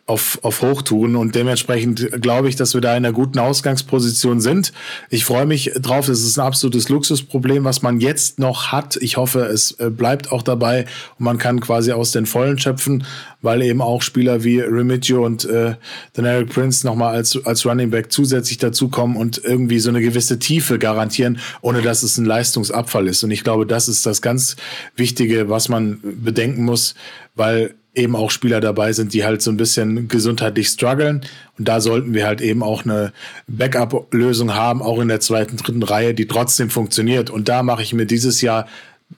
auf, 0.07 0.39
auf 0.43 0.63
Hochtouren 0.63 1.17
und 1.17 1.35
dementsprechend 1.35 2.23
glaube 2.23 2.49
ich, 2.49 2.57
dass 2.57 2.75
wir 2.75 2.81
da 2.81 2.91
in 2.91 3.05
einer 3.05 3.13
guten 3.13 3.39
Ausgangsposition 3.39 4.41
sind. 4.41 4.73
Ich 5.11 5.25
freue 5.25 5.47
mich 5.47 5.73
drauf. 5.77 6.09
Es 6.09 6.23
ist 6.23 6.39
ein 6.39 6.47
absolutes 6.47 6.89
Luxusproblem, 6.89 7.65
was 7.65 7.83
man 7.83 8.01
jetzt 8.01 8.39
noch 8.39 8.73
hat. 8.73 8.97
Ich 8.97 9.17
hoffe, 9.17 9.41
es 9.41 9.73
äh, 9.73 9.91
bleibt 9.91 10.33
auch 10.33 10.43
dabei 10.43 10.87
und 11.19 11.25
man 11.25 11.39
kann 11.39 11.61
quasi 11.61 11.93
aus 11.93 12.13
den 12.13 12.27
Vollen 12.27 12.59
schöpfen, 12.59 13.05
weil 13.41 13.63
eben 13.63 13.81
auch 13.83 14.03
Spieler 14.03 14.45
wie 14.45 14.61
Remigio 14.61 15.25
und 15.25 15.45
äh, 15.45 15.75
Deneric 16.17 16.51
Prince 16.51 16.87
nochmal 16.87 17.15
als, 17.15 17.39
als 17.45 17.67
Running 17.67 17.91
Back 17.91 18.13
zusätzlich 18.13 18.59
dazukommen 18.59 19.17
und 19.17 19.41
irgendwie 19.45 19.79
so 19.79 19.91
eine 19.91 20.01
gewisse 20.01 20.39
Tiefe 20.39 20.79
garantieren, 20.79 21.39
ohne 21.61 21.83
dass 21.83 22.03
es 22.03 22.19
ein 22.19 22.25
Leistungsabfall 22.33 23.09
ist. 23.09 23.23
Und 23.25 23.31
ich 23.31 23.45
glaube, 23.45 23.67
das 23.67 23.89
ist 23.89 24.07
das 24.07 24.23
ganz 24.23 24.57
Wichtige, 24.97 25.51
was 25.51 25.69
man 25.69 26.01
bedenken 26.03 26.65
muss, 26.65 26.95
weil 27.35 27.75
eben 27.95 28.17
auch 28.17 28.31
Spieler 28.31 28.61
dabei 28.61 28.93
sind, 28.93 29.13
die 29.13 29.25
halt 29.25 29.43
so 29.43 29.51
ein 29.51 29.59
bisschen 29.59 30.09
gesundheitlich 30.09 30.69
strugglen. 30.69 31.23
Und 31.59 31.69
da 31.69 31.81
sollten 31.81 32.15
wir 32.15 32.27
halt 32.27 32.41
eben 32.41 32.63
auch 32.63 32.85
eine 32.85 33.13
Backup-Lösung 33.49 34.55
haben, 34.55 34.81
auch 34.81 35.01
in 35.01 35.09
der 35.09 35.21
zweiten, 35.21 35.59
dritten 35.59 35.83
Reihe, 35.83 36.15
die 36.15 36.27
trotzdem 36.27 36.71
funktioniert. 36.71 37.29
Und 37.29 37.49
da 37.49 37.63
mache 37.63 37.83
ich 37.83 37.93
mir 37.93 38.07
dieses 38.07 38.41
Jahr 38.41 38.67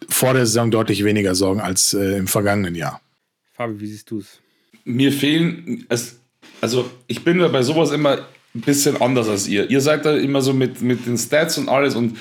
vor 0.08 0.34
der 0.34 0.46
Saison 0.46 0.72
deutlich 0.72 1.04
weniger 1.04 1.36
Sorgen 1.36 1.60
als 1.60 1.94
äh, 1.94 2.18
im 2.18 2.26
vergangenen 2.26 2.74
Jahr. 2.74 3.00
Fabi, 3.52 3.80
wie 3.80 3.86
siehst 3.86 4.10
du 4.10 4.18
es? 4.18 4.40
Mir 4.84 5.12
fehlen, 5.12 5.86
also 6.60 6.90
ich 7.06 7.22
bin 7.22 7.38
bei 7.38 7.62
sowas 7.62 7.92
immer 7.92 8.18
ein 8.54 8.60
bisschen 8.60 9.00
anders 9.00 9.28
als 9.28 9.46
ihr. 9.46 9.70
Ihr 9.70 9.80
seid 9.80 10.04
da 10.04 10.16
immer 10.16 10.42
so 10.42 10.52
mit, 10.52 10.82
mit 10.82 11.06
den 11.06 11.16
Stats 11.16 11.58
und 11.58 11.68
alles 11.68 11.94
und 11.94 12.18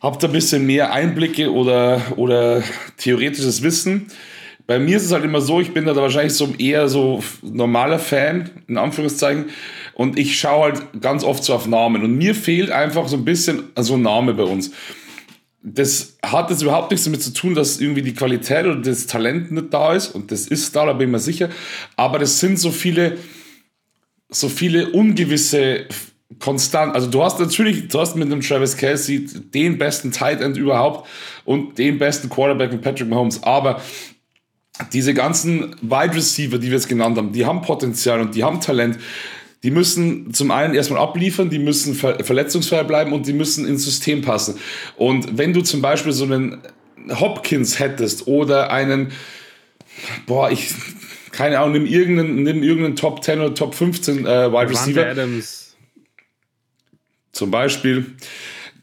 habt 0.00 0.24
ein 0.24 0.32
bisschen 0.32 0.66
mehr 0.66 0.92
Einblicke 0.92 1.52
oder, 1.52 2.00
oder 2.16 2.62
theoretisches 2.96 3.62
Wissen. 3.62 4.06
Bei 4.66 4.78
mir 4.78 4.96
ist 4.96 5.04
es 5.04 5.12
halt 5.12 5.24
immer 5.24 5.40
so, 5.40 5.60
ich 5.60 5.74
bin 5.74 5.84
da 5.84 5.96
wahrscheinlich 5.96 6.34
so 6.34 6.54
eher 6.56 6.88
so 6.88 7.22
normaler 7.42 7.98
Fan, 7.98 8.50
in 8.68 8.78
Anführungszeichen, 8.78 9.46
und 9.94 10.18
ich 10.18 10.38
schaue 10.38 10.72
halt 10.72 11.02
ganz 11.02 11.24
oft 11.24 11.44
so 11.44 11.54
auf 11.54 11.66
Namen. 11.66 12.02
Und 12.02 12.16
mir 12.16 12.34
fehlt 12.34 12.70
einfach 12.70 13.08
so 13.08 13.16
ein 13.16 13.24
bisschen 13.24 13.64
so 13.76 13.94
ein 13.94 14.02
Name 14.02 14.32
bei 14.32 14.44
uns. 14.44 14.70
Das 15.62 16.16
hat 16.24 16.48
jetzt 16.48 16.62
überhaupt 16.62 16.90
nichts 16.90 17.04
damit 17.04 17.22
zu 17.22 17.34
tun, 17.34 17.54
dass 17.54 17.80
irgendwie 17.80 18.00
die 18.00 18.14
Qualität 18.14 18.64
oder 18.64 18.76
das 18.76 19.06
Talent 19.06 19.50
nicht 19.50 19.74
da 19.74 19.92
ist. 19.92 20.14
Und 20.14 20.30
das 20.30 20.46
ist 20.46 20.74
da, 20.74 20.86
da 20.86 20.94
bin 20.94 21.08
ich 21.08 21.12
mir 21.12 21.18
sicher. 21.18 21.50
Aber 21.96 22.18
das 22.18 22.40
sind 22.40 22.58
so 22.58 22.70
viele, 22.70 23.18
so 24.30 24.48
viele 24.48 24.90
ungewisse 24.90 25.84
konstant. 26.38 26.94
Also 26.94 27.08
du 27.08 27.22
hast 27.22 27.40
natürlich, 27.40 27.88
du 27.88 27.98
hast 27.98 28.16
mit 28.16 28.30
dem 28.30 28.40
Travis 28.40 28.76
Kelsey 28.76 29.26
den 29.26 29.78
besten 29.78 30.12
Tight 30.12 30.40
End 30.40 30.56
überhaupt 30.56 31.08
und 31.44 31.78
den 31.78 31.98
besten 31.98 32.28
Quarterback 32.28 32.72
mit 32.72 32.82
Patrick 32.82 33.08
Mahomes. 33.08 33.42
Aber 33.42 33.80
diese 34.92 35.12
ganzen 35.14 35.76
Wide 35.82 36.14
Receiver, 36.14 36.58
die 36.58 36.68
wir 36.68 36.74
jetzt 36.74 36.88
genannt 36.88 37.18
haben, 37.18 37.32
die 37.32 37.44
haben 37.44 37.62
Potenzial 37.62 38.20
und 38.20 38.34
die 38.34 38.44
haben 38.44 38.60
Talent. 38.60 38.98
Die 39.62 39.70
müssen 39.70 40.32
zum 40.32 40.50
einen 40.50 40.74
erstmal 40.74 41.02
abliefern, 41.02 41.50
die 41.50 41.58
müssen 41.58 41.94
ver 41.94 42.24
verletzungsfrei 42.24 42.82
bleiben 42.84 43.12
und 43.12 43.26
die 43.26 43.34
müssen 43.34 43.66
ins 43.66 43.84
System 43.84 44.22
passen. 44.22 44.58
Und 44.96 45.36
wenn 45.36 45.52
du 45.52 45.60
zum 45.60 45.82
Beispiel 45.82 46.12
so 46.12 46.24
einen 46.24 46.58
Hopkins 47.10 47.78
hättest 47.78 48.26
oder 48.26 48.70
einen, 48.70 49.12
boah, 50.26 50.50
ich, 50.50 50.72
keine 51.32 51.58
Ahnung, 51.58 51.72
nimm 51.72 51.86
irgendeinen, 51.86 52.42
nimm 52.42 52.62
irgendeinen 52.62 52.96
Top 52.96 53.22
10 53.22 53.40
oder 53.40 53.54
Top 53.54 53.74
15 53.74 54.24
äh, 54.24 54.50
Wide 54.50 54.70
Receiver. 54.70 55.06
Adams. 55.06 55.69
Zum 57.32 57.50
Beispiel. 57.50 58.14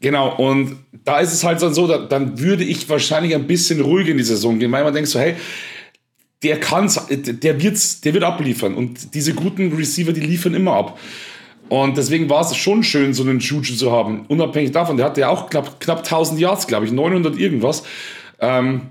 Genau, 0.00 0.36
und 0.36 0.78
da 1.04 1.18
ist 1.18 1.32
es 1.32 1.44
halt 1.44 1.60
dann 1.60 1.74
so, 1.74 1.86
da, 1.86 1.98
dann 1.98 2.38
würde 2.38 2.64
ich 2.64 2.88
wahrscheinlich 2.88 3.34
ein 3.34 3.46
bisschen 3.46 3.80
ruhiger 3.80 4.10
in 4.10 4.18
die 4.18 4.24
Saison 4.24 4.58
gehen, 4.58 4.70
weil 4.70 4.84
man 4.84 4.94
denkt 4.94 5.08
so, 5.08 5.18
hey, 5.18 5.34
der 6.42 6.60
kann, 6.60 6.90
der 7.10 7.62
wird's, 7.62 8.00
der 8.00 8.14
wird 8.14 8.22
abliefern 8.22 8.74
und 8.74 9.14
diese 9.14 9.34
guten 9.34 9.72
Receiver, 9.72 10.12
die 10.12 10.20
liefern 10.20 10.54
immer 10.54 10.74
ab. 10.74 10.98
Und 11.68 11.98
deswegen 11.98 12.30
war 12.30 12.40
es 12.40 12.56
schon 12.56 12.82
schön, 12.82 13.12
so 13.12 13.22
einen 13.24 13.40
Juju 13.40 13.74
zu 13.74 13.92
haben. 13.92 14.24
Unabhängig 14.28 14.70
davon, 14.70 14.96
der 14.96 15.06
hatte 15.06 15.20
ja 15.20 15.28
auch 15.28 15.50
knapp, 15.50 15.80
knapp 15.80 15.98
1000 15.98 16.40
Yards, 16.40 16.66
glaube 16.66 16.86
ich, 16.86 16.92
900 16.92 17.36
irgendwas. 17.38 17.82
Ähm, 18.40 18.82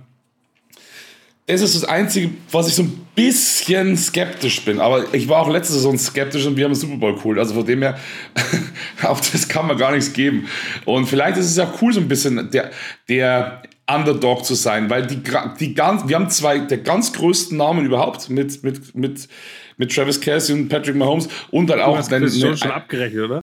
das 1.48 1.61
ist 1.61 1.76
das 1.76 1.86
Einzige, 1.86 2.32
was 2.52 2.68
ich 2.68 2.76
so 2.76 2.84
ein 2.84 3.07
bisschen 3.15 3.95
skeptisch 3.95 4.64
bin. 4.65 4.82
Aber 4.82 5.14
ich 5.14 5.30
war 5.30 5.41
auch 5.41 5.49
letzte 5.49 5.74
Saison 5.74 5.98
skeptisch 5.98 6.45
und 6.45 6.57
wir 6.57 6.65
haben 6.65 6.74
den 6.74 6.80
Super 6.80 6.98
Bowl 6.98 7.15
geholt. 7.15 7.40
Also 7.40 7.53
von 7.53 7.65
dem 7.65 7.82
her, 7.82 7.98
auf 9.03 9.32
das 9.32 9.48
kann 9.48 9.65
man 9.65 9.78
gar 9.78 9.94
nichts 9.94 10.11
geben. 10.11 10.48
Und 10.84 11.06
vielleicht 11.06 11.38
ist 11.38 11.45
es 11.45 11.56
ja 11.56 11.74
cool, 11.82 11.94
so 11.94 12.02
ein 12.02 12.10
bisschen 12.10 12.52
der, 12.52 12.72
der 13.07 13.64
Underdog 13.90 14.44
zu 14.44 14.56
sein, 14.56 14.90
weil 14.90 15.07
die, 15.07 15.22
die 15.60 15.74
ganz, 15.74 16.06
wir 16.06 16.18
haben 16.18 16.30
zwei 16.30 16.60
der 16.60 16.80
ganz 16.80 17.14
größten 17.14 17.57
Namen 17.57 17.86
überhaupt 17.86 18.30
mit, 18.30 18.61
mit, 18.64 18.94
mit, 18.94 19.30
mit 19.78 19.95
Travis 19.95 20.19
Kelsey 20.19 20.53
und 20.53 20.68
Patrick 20.68 20.98
Mahomes 20.98 21.30
und 21.52 21.69
dann 21.69 21.80
auch. 21.80 22.06
Dann, 22.10 22.30
schon, 22.30 22.57
schon 22.57 22.72
abgerechnet, 22.72 23.24
oder? 23.24 23.41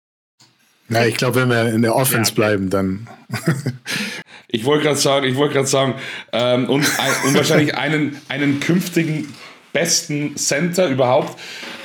Na, 0.88 1.06
ich 1.06 1.16
glaube, 1.16 1.40
wenn 1.40 1.48
wir 1.48 1.72
in 1.72 1.80
der 1.80 1.96
Offense 1.96 2.32
ja. 2.32 2.34
bleiben, 2.34 2.68
dann. 2.68 3.08
ich 4.48 4.64
wollte 4.64 4.84
gerade 4.84 4.98
sagen, 4.98 5.26
ich 5.26 5.36
wollte 5.36 5.54
gerade 5.54 5.68
sagen, 5.68 5.94
ähm, 6.32 6.68
und, 6.68 6.84
und 7.26 7.34
wahrscheinlich 7.34 7.74
einen, 7.78 8.20
einen 8.28 8.60
künftigen 8.60 9.34
besten 9.72 10.36
Center 10.36 10.88
überhaupt. 10.88 11.38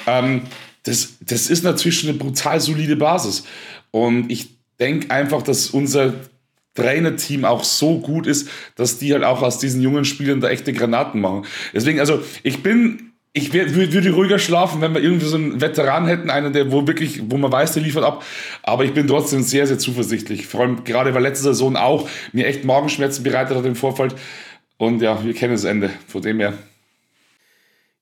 Ähm, 0.07 0.43
das, 0.83 1.17
das 1.21 1.49
ist 1.49 1.63
natürlich 1.63 2.07
eine 2.07 2.17
brutal 2.17 2.59
solide 2.59 2.95
Basis. 2.95 3.43
Und 3.91 4.31
ich 4.31 4.49
denke 4.79 5.11
einfach, 5.11 5.41
dass 5.41 5.69
unser 5.69 6.13
Trainerteam 6.73 7.45
auch 7.45 7.63
so 7.63 7.99
gut 7.99 8.27
ist, 8.27 8.49
dass 8.75 8.97
die 8.97 9.13
halt 9.13 9.23
auch 9.23 9.41
aus 9.41 9.59
diesen 9.59 9.81
jungen 9.81 10.05
Spielern 10.05 10.39
da 10.39 10.49
echte 10.49 10.73
Granaten 10.73 11.19
machen. 11.19 11.45
Deswegen, 11.73 11.99
also 11.99 12.23
ich 12.43 12.63
bin, 12.63 13.10
ich 13.33 13.53
würde 13.53 14.11
ruhiger 14.11 14.39
schlafen, 14.39 14.81
wenn 14.81 14.93
wir 14.93 15.01
irgendwie 15.01 15.25
so 15.25 15.37
einen 15.37 15.61
Veteran 15.61 16.05
hätten, 16.05 16.29
einen, 16.29 16.51
der 16.51 16.71
wo 16.71 16.85
wirklich, 16.85 17.21
wo 17.31 17.37
man 17.37 17.51
weiß, 17.51 17.73
der 17.73 17.83
liefert 17.83 18.03
ab. 18.03 18.25
Aber 18.61 18.83
ich 18.83 18.93
bin 18.93 19.07
trotzdem 19.07 19.41
sehr, 19.41 19.67
sehr 19.67 19.79
zuversichtlich. 19.79 20.47
Vor 20.47 20.61
allem 20.61 20.83
gerade 20.83 21.13
weil 21.13 21.23
letzte 21.23 21.45
Saison 21.45 21.77
auch 21.77 22.09
mir 22.33 22.45
echt 22.45 22.65
Magenschmerzen 22.65 23.23
bereitet 23.23 23.55
hat 23.55 23.65
im 23.65 23.75
Vorfeld. 23.75 24.15
Und 24.77 25.01
ja, 25.01 25.23
wir 25.23 25.33
kennen 25.33 25.53
das 25.53 25.63
Ende. 25.63 25.91
Von 26.07 26.21
dem 26.21 26.39
her. 26.39 26.57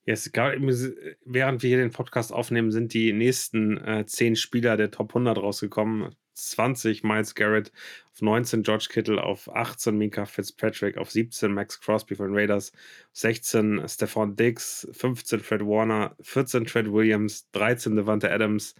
Yes, 0.04 0.32
während 0.32 1.62
wir 1.62 1.68
hier 1.68 1.78
den 1.78 1.92
Podcast 1.92 2.32
aufnehmen, 2.32 2.72
sind 2.72 2.92
die 2.94 3.12
nächsten 3.12 3.76
äh, 3.76 4.06
zehn 4.06 4.34
Spieler 4.34 4.76
der 4.76 4.90
Top 4.90 5.10
100 5.10 5.38
rausgekommen. 5.38 6.16
20 6.48 7.04
Miles 7.04 7.34
Garrett, 7.34 7.72
auf 8.12 8.22
19 8.22 8.62
George 8.62 8.88
Kittle, 8.90 9.22
auf 9.22 9.54
18 9.54 9.96
Minka 9.96 10.24
Fitzpatrick, 10.26 10.98
auf 10.98 11.10
17 11.10 11.52
Max 11.52 11.80
Crosby 11.80 12.14
von 12.14 12.34
Raiders, 12.34 12.72
16 13.12 13.82
Stephon 13.86 14.36
Diggs, 14.36 14.88
15 14.92 15.40
Fred 15.40 15.62
Warner, 15.62 16.16
14 16.20 16.66
Fred 16.66 16.92
Williams, 16.92 17.50
13 17.52 17.96
Devante 17.96 18.30
Adams, 18.30 18.74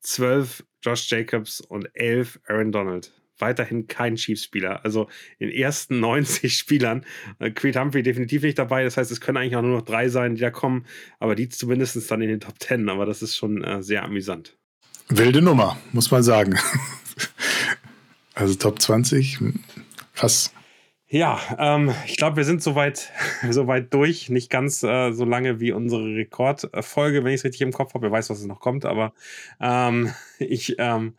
12 0.00 0.64
Josh 0.82 1.10
Jacobs 1.10 1.60
und 1.60 1.88
11 1.94 2.40
Aaron 2.46 2.72
Donald. 2.72 3.12
Weiterhin 3.38 3.86
kein 3.86 4.16
Chiefs-Spieler. 4.16 4.84
Also 4.84 5.08
in 5.38 5.48
den 5.48 5.56
ersten 5.56 6.00
90 6.00 6.56
Spielern. 6.56 7.04
Äh, 7.38 7.50
Creed 7.50 7.76
Humphrey 7.76 8.02
definitiv 8.02 8.42
nicht 8.42 8.58
dabei. 8.58 8.84
Das 8.84 8.96
heißt, 8.96 9.10
es 9.10 9.20
können 9.20 9.36
eigentlich 9.36 9.56
auch 9.56 9.62
nur 9.62 9.76
noch 9.76 9.84
drei 9.84 10.08
sein, 10.08 10.36
die 10.36 10.40
da 10.40 10.50
kommen. 10.50 10.86
Aber 11.18 11.34
die 11.34 11.48
zumindest 11.48 12.10
dann 12.10 12.22
in 12.22 12.28
den 12.28 12.40
Top 12.40 12.54
10. 12.58 12.88
Aber 12.88 13.04
das 13.04 13.22
ist 13.22 13.36
schon 13.36 13.62
äh, 13.62 13.82
sehr 13.82 14.04
amüsant. 14.04 14.56
Wilde 15.08 15.42
Nummer, 15.42 15.76
muss 15.92 16.10
man 16.10 16.22
sagen. 16.22 16.58
Also 18.36 18.54
Top 18.54 18.80
20, 18.82 19.38
krass. 20.14 20.52
Ja, 21.08 21.40
ähm, 21.58 21.94
ich 22.04 22.18
glaube, 22.18 22.36
wir 22.36 22.44
sind 22.44 22.62
soweit, 22.62 23.10
soweit 23.50 23.94
durch. 23.94 24.28
Nicht 24.28 24.50
ganz 24.50 24.82
äh, 24.82 25.12
so 25.12 25.24
lange 25.24 25.58
wie 25.58 25.72
unsere 25.72 26.04
Rekordfolge, 26.04 27.24
wenn 27.24 27.32
ich 27.32 27.40
es 27.40 27.44
richtig 27.44 27.62
im 27.62 27.72
Kopf 27.72 27.94
habe. 27.94 28.02
Wer 28.04 28.12
weiß, 28.12 28.28
was 28.28 28.40
es 28.40 28.46
noch 28.46 28.60
kommt, 28.60 28.84
aber 28.84 29.14
ähm, 29.58 30.12
ich 30.38 30.76
ähm, 30.78 31.14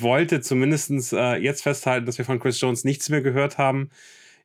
wollte 0.00 0.40
zumindest 0.40 1.12
äh, 1.12 1.36
jetzt 1.36 1.62
festhalten, 1.62 2.04
dass 2.04 2.18
wir 2.18 2.24
von 2.24 2.40
Chris 2.40 2.60
Jones 2.60 2.82
nichts 2.82 3.10
mehr 3.10 3.22
gehört 3.22 3.56
haben. 3.56 3.90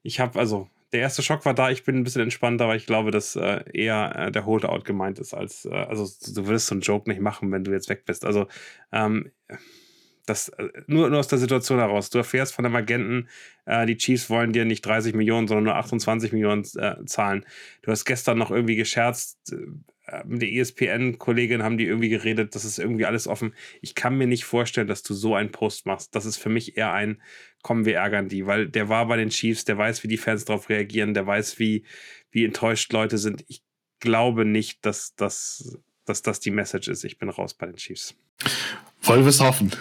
Ich 0.04 0.20
habe, 0.20 0.38
also, 0.38 0.70
der 0.92 1.02
erste 1.02 1.24
Schock 1.24 1.44
war 1.46 1.56
da, 1.56 1.72
ich 1.72 1.86
bin 1.86 1.96
ein 1.96 2.04
bisschen 2.04 2.22
entspannt, 2.22 2.62
aber 2.62 2.76
ich 2.76 2.86
glaube, 2.86 3.10
dass 3.10 3.36
äh, 3.36 3.64
eher 3.74 4.16
äh, 4.16 4.32
der 4.32 4.46
Holdout 4.46 4.84
gemeint 4.84 5.18
ist, 5.18 5.34
als, 5.34 5.66
äh, 5.66 5.74
also, 5.74 6.08
du 6.34 6.46
würdest 6.46 6.68
so 6.68 6.76
einen 6.76 6.82
Joke 6.82 7.10
nicht 7.10 7.22
machen, 7.22 7.52
wenn 7.52 7.64
du 7.64 7.72
jetzt 7.72 7.90
weg 7.90 8.06
bist. 8.06 8.26
Also, 8.26 8.48
ähm, 8.92 9.32
das, 10.30 10.50
äh, 10.50 10.70
nur, 10.88 11.10
nur 11.10 11.20
aus 11.20 11.28
der 11.28 11.40
Situation 11.40 11.80
heraus. 11.80 12.10
Du 12.10 12.18
erfährst 12.18 12.54
von 12.54 12.66
einem 12.66 12.76
Agenten, 12.76 13.28
äh, 13.66 13.86
die 13.86 13.98
Chiefs 13.98 14.30
wollen 14.30 14.54
dir 14.54 14.66
nicht 14.66 14.86
30 14.86 15.16
Millionen, 15.16 15.48
sondern 15.48 15.66
nur 15.66 15.76
28 15.76 16.32
Millionen 16.32 16.64
äh, 16.76 17.04
zahlen. 17.06 17.46
Du 17.82 17.92
hast 17.92 18.06
gestern 18.06 18.38
noch 18.38 18.52
irgendwie 18.52 18.76
gescherzt, 18.76 19.54
äh, 20.12 20.24
mit 20.26 20.42
der 20.42 20.52
ESPN-Kollegin 20.52 21.64
haben 21.64 21.78
die 21.78 21.86
irgendwie 21.86 22.10
geredet, 22.10 22.56
das 22.56 22.66
ist 22.66 22.80
irgendwie 22.80 23.06
alles 23.06 23.28
offen. 23.28 23.54
Ich 23.82 23.96
kann 23.96 24.18
mir 24.18 24.28
nicht 24.28 24.46
vorstellen, 24.46 24.88
dass 24.88 25.04
du 25.04 25.14
so 25.14 25.36
einen 25.36 25.52
Post 25.52 25.86
machst. 25.86 26.16
Das 26.16 26.26
ist 26.26 26.38
für 26.38 26.50
mich 26.50 26.78
eher 26.78 26.94
ein, 26.94 27.22
kommen 27.62 27.86
wir 27.86 27.96
ärgern 27.96 28.30
die, 28.30 28.46
weil 28.46 28.68
der 28.68 28.90
war 28.90 29.08
bei 29.08 29.18
den 29.18 29.30
Chiefs, 29.30 29.66
der 29.66 29.78
weiß, 29.78 30.04
wie 30.04 30.08
die 30.08 30.18
Fans 30.18 30.46
darauf 30.46 30.70
reagieren, 30.70 31.14
der 31.14 31.28
weiß, 31.28 31.60
wie, 31.60 31.86
wie 32.32 32.46
enttäuscht 32.46 32.92
Leute 32.94 33.18
sind. 33.18 33.44
Ich 33.48 33.64
glaube 34.00 34.46
nicht, 34.46 34.86
dass, 34.86 35.16
dass, 35.16 35.78
dass 36.06 36.22
das 36.22 36.40
die 36.40 36.52
Message 36.52 36.88
ist. 36.88 37.04
Ich 37.04 37.18
bin 37.18 37.30
raus 37.30 37.54
bei 37.54 37.66
den 37.66 37.76
Chiefs. 37.76 38.16
Wollen 39.10 39.24
wir 39.24 39.30
es 39.30 39.40
hoffen. 39.40 39.72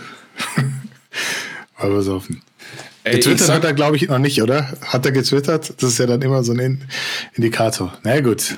Wollen 1.79 1.93
wir 1.93 1.99
es 1.99 2.09
hoffen. 2.09 2.43
Ey, 3.05 3.17
getwittert 3.17 3.51
hat 3.51 3.65
er, 3.65 3.75
glaube 3.75 3.97
ich, 3.97 4.09
noch 4.09 4.19
nicht, 4.19 4.41
oder? 4.43 4.73
Hat 4.81 5.05
er 5.05 5.13
getwittert? 5.13 5.75
Das 5.83 5.93
ist 5.93 5.99
ja 5.99 6.07
dann 6.07 6.23
immer 6.23 6.43
so 6.43 6.53
ein 6.53 6.83
Indikator. 7.35 7.97
Na 8.05 8.21
gut. 8.21 8.57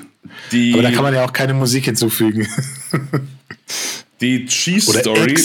Die, 0.51 0.73
Aber 0.73 0.83
da 0.83 0.91
kann 0.91 1.03
man 1.03 1.13
ja 1.13 1.25
auch 1.25 1.33
keine 1.33 1.53
Musik 1.53 1.85
hinzufügen. 1.85 2.47
Die 4.21 4.45
Cheese-Story. 4.45 5.35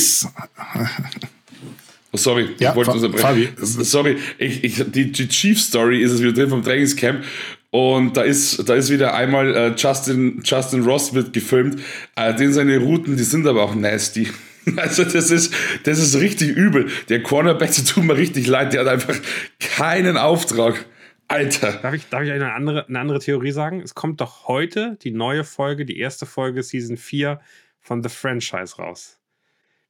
Oh, 2.13 2.17
sorry, 2.17 2.51
ja, 2.59 2.71
ich 2.71 2.77
wollte 2.77 2.93
unterbrechen. 2.93 3.49
Sorry, 3.61 4.19
ich, 4.39 4.63
ich, 4.63 4.85
die, 4.93 5.11
die 5.11 5.29
Chief 5.29 5.61
Story 5.61 6.03
ist 6.03 6.13
es 6.13 6.23
wieder 6.23 6.33
drin 6.33 6.51
vom 6.51 6.63
Trainingscamp. 6.63 7.25
Und 7.71 8.17
da 8.17 8.23
ist, 8.23 8.69
da 8.69 8.75
ist 8.75 8.91
wieder 8.91 9.15
einmal 9.15 9.55
äh, 9.55 9.75
Justin, 9.77 10.41
Justin 10.45 10.85
Ross 10.85 11.15
wird 11.15 11.33
gefilmt. 11.33 11.81
Äh, 12.15 12.35
den 12.35 12.53
seine 12.53 12.79
Routen, 12.79 13.17
die 13.17 13.25
sind 13.25 13.47
aber 13.47 13.65
auch 13.65 13.75
nasty. 13.75 14.29
Also 14.77 15.05
das 15.05 15.31
ist, 15.31 15.55
das 15.85 15.99
ist 15.99 16.17
richtig 16.17 16.51
übel. 16.51 16.91
Der 17.09 17.23
Cornerback, 17.23 17.73
der 17.73 17.85
tut 17.85 18.05
mir 18.05 18.17
richtig 18.17 18.47
leid, 18.47 18.73
der 18.73 18.81
hat 18.81 18.89
einfach 18.89 19.17
keinen 19.61 20.17
Auftrag. 20.17 20.87
Alter. 21.29 21.73
Darf 21.73 21.95
ich, 21.95 22.09
darf 22.09 22.23
ich 22.23 22.31
eine, 22.31 22.53
andere, 22.53 22.87
eine 22.87 23.01
andere 23.01 23.19
Theorie 23.19 23.51
sagen? 23.51 23.81
Es 23.81 23.95
kommt 23.95 24.21
doch 24.21 24.47
heute 24.47 24.97
die 25.03 25.11
neue 25.11 25.45
Folge, 25.45 25.85
die 25.85 25.99
erste 25.99 26.25
Folge 26.25 26.63
Season 26.63 26.97
4 26.97 27.41
von 27.81 28.03
The 28.03 28.09
Franchise 28.09 28.77
raus. 28.77 29.19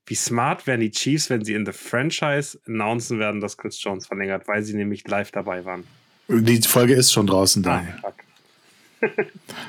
Wie 0.07 0.15
smart 0.15 0.66
wären 0.66 0.81
die 0.81 0.90
Chiefs, 0.90 1.31
wenn 1.31 1.44
sie 1.44 1.55
in 1.55 1.66
The 1.66 1.73
Franchise 1.73 2.59
announcen 2.66 3.19
werden, 3.19 3.40
dass 3.40 3.59
Chris 3.59 3.82
Jones 3.82 4.07
verlängert, 4.07 4.47
weil 4.47 4.62
sie 4.62 4.74
nämlich 4.74 5.07
live 5.09 5.32
dabei 5.32 5.65
waren. 5.65 5.85
Die 6.28 6.62
Folge 6.62 6.94
ist 6.94 7.12
schon 7.12 7.27
draußen 7.27 7.62
da. 7.62 7.85
Ah, 8.03 8.12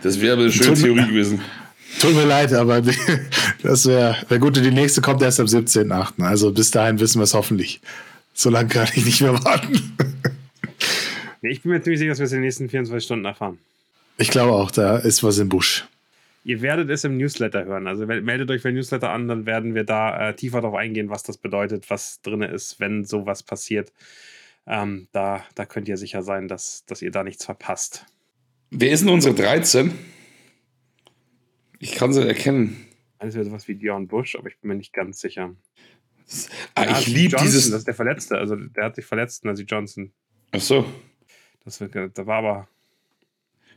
das 0.03 0.21
wäre 0.21 0.39
eine 0.39 0.51
schöne 0.51 0.75
Theorie 0.75 1.07
gewesen. 1.07 1.41
Tut 1.99 2.13
mir 2.13 2.25
leid, 2.25 2.53
aber 2.53 2.81
das 3.63 3.85
wäre 3.85 4.17
wär 4.29 4.39
gut. 4.39 4.55
Die 4.57 4.71
nächste 4.71 5.01
kommt 5.01 5.21
erst 5.21 5.39
am 5.39 5.47
17.8. 5.47 6.23
Also 6.23 6.51
bis 6.51 6.71
dahin 6.71 6.99
wissen 6.99 7.19
wir 7.19 7.23
es 7.23 7.33
hoffentlich. 7.33 7.81
So 8.33 8.49
lange 8.49 8.69
kann 8.69 8.87
ich 8.93 9.05
nicht 9.05 9.21
mehr 9.21 9.33
warten. 9.43 9.73
ich 11.41 11.63
bin 11.63 11.71
mir 11.71 11.81
ziemlich 11.81 11.99
sicher, 11.99 12.11
dass 12.11 12.19
wir 12.19 12.25
es 12.25 12.31
in 12.31 12.37
den 12.37 12.43
nächsten 12.43 12.69
24 12.69 13.03
Stunden 13.03 13.25
erfahren. 13.25 13.57
Ich 14.17 14.29
glaube 14.29 14.53
auch, 14.53 14.71
da 14.71 14.97
ist 14.97 15.23
was 15.23 15.37
im 15.39 15.49
Busch. 15.49 15.85
Ihr 16.43 16.61
werdet 16.61 16.89
es 16.89 17.03
im 17.03 17.17
Newsletter 17.17 17.65
hören. 17.65 17.87
Also 17.87 18.05
meldet 18.05 18.49
euch 18.51 18.61
für 18.61 18.69
den 18.69 18.75
Newsletter 18.75 19.09
an, 19.09 19.27
dann 19.27 19.45
werden 19.45 19.75
wir 19.75 19.83
da 19.83 20.29
äh, 20.29 20.35
tiefer 20.35 20.61
darauf 20.61 20.77
eingehen, 20.77 21.09
was 21.09 21.23
das 21.23 21.37
bedeutet, 21.37 21.89
was 21.89 22.21
drin 22.21 22.41
ist, 22.41 22.79
wenn 22.79 23.05
sowas 23.05 23.43
passiert. 23.43 23.91
Ähm, 24.65 25.07
da, 25.11 25.43
da 25.55 25.65
könnt 25.65 25.87
ihr 25.87 25.97
sicher 25.97 26.23
sein, 26.23 26.47
dass, 26.47 26.85
dass 26.85 27.01
ihr 27.01 27.11
da 27.11 27.23
nichts 27.23 27.45
verpasst. 27.45 28.05
Wer 28.69 28.91
ist 28.91 29.03
denn 29.03 29.09
unsere 29.09 29.33
13? 29.33 29.91
Ich 31.79 31.93
kann 31.93 32.13
sie 32.13 32.27
erkennen. 32.27 32.85
Alles 33.19 33.35
wäre 33.35 33.45
sowas 33.45 33.67
wie 33.67 33.75
Dion 33.75 34.07
Bush, 34.07 34.35
aber 34.35 34.47
ich 34.47 34.59
bin 34.59 34.69
mir 34.69 34.75
nicht 34.75 34.93
ganz 34.93 35.19
sicher. 35.19 35.55
Ah, 36.75 36.85
ja, 36.85 36.99
ich 36.99 37.07
liebe 37.07 37.37
dieses. 37.37 37.69
Das 37.69 37.79
ist 37.79 37.87
der 37.87 37.93
Verletzte, 37.93 38.37
also 38.37 38.55
der 38.55 38.85
hat 38.85 38.95
sich 38.95 39.05
verletzt, 39.05 39.45
Nancy 39.45 39.63
Johnson. 39.63 40.11
Ach 40.51 40.59
so. 40.59 40.85
Das, 41.63 41.79
da 41.79 42.25
war 42.25 42.37
aber. 42.37 42.67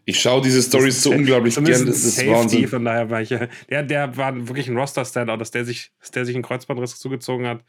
Ich 0.05 0.21
schaue 0.21 0.41
diese 0.43 0.63
Stories 0.63 1.03
so 1.03 1.11
unglaublich 1.11 1.55
gern. 1.55 1.67
Das 1.67 1.83
ist 1.83 2.17
Safety, 2.17 2.33
Wahnsinn. 2.33 2.69
Von 2.69 2.85
daher 2.85 3.11
war 3.11 3.21
ich, 3.21 3.29
der, 3.29 3.83
der 3.83 4.17
war 4.17 4.49
wirklich 4.49 4.67
ein 4.69 4.77
Roster-Standout, 4.77 5.37
dass 5.37 5.51
der 5.51 5.65
sich, 5.65 5.93
dass 6.01 6.11
der 6.11 6.25
sich 6.25 6.35
einen 6.35 6.43
Kreuzbandriss 6.43 6.99
zugezogen 6.99 7.47
hat, 7.47 7.65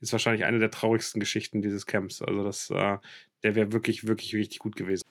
ist 0.00 0.10
wahrscheinlich 0.10 0.44
eine 0.44 0.58
der 0.58 0.70
traurigsten 0.70 1.20
Geschichten 1.20 1.62
dieses 1.62 1.86
Camps. 1.86 2.22
Also 2.22 2.42
das, 2.42 2.70
äh, 2.70 2.96
der 3.42 3.54
wäre 3.54 3.72
wirklich, 3.72 4.06
wirklich 4.06 4.34
richtig 4.34 4.58
gut 4.58 4.76
gewesen. 4.76 5.04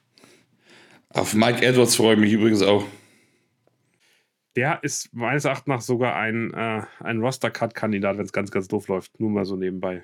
Auf 1.09 1.35
Mike 1.35 1.63
Edwards 1.63 1.95
freue 1.95 2.15
ich 2.15 2.19
mich 2.19 2.33
übrigens 2.33 2.63
auch. 2.63 2.85
Der 4.55 4.83
ist 4.83 5.13
meines 5.13 5.45
Erachtens 5.45 5.67
nach 5.67 5.81
sogar 5.81 6.15
ein, 6.15 6.53
äh, 6.53 6.81
ein 6.99 7.19
Roster-Cut-Kandidat, 7.19 8.17
wenn 8.17 8.25
es 8.25 8.33
ganz, 8.33 8.51
ganz 8.51 8.67
doof 8.67 8.87
läuft. 8.87 9.19
Nur 9.19 9.31
mal 9.31 9.45
so 9.45 9.55
nebenbei. 9.55 10.03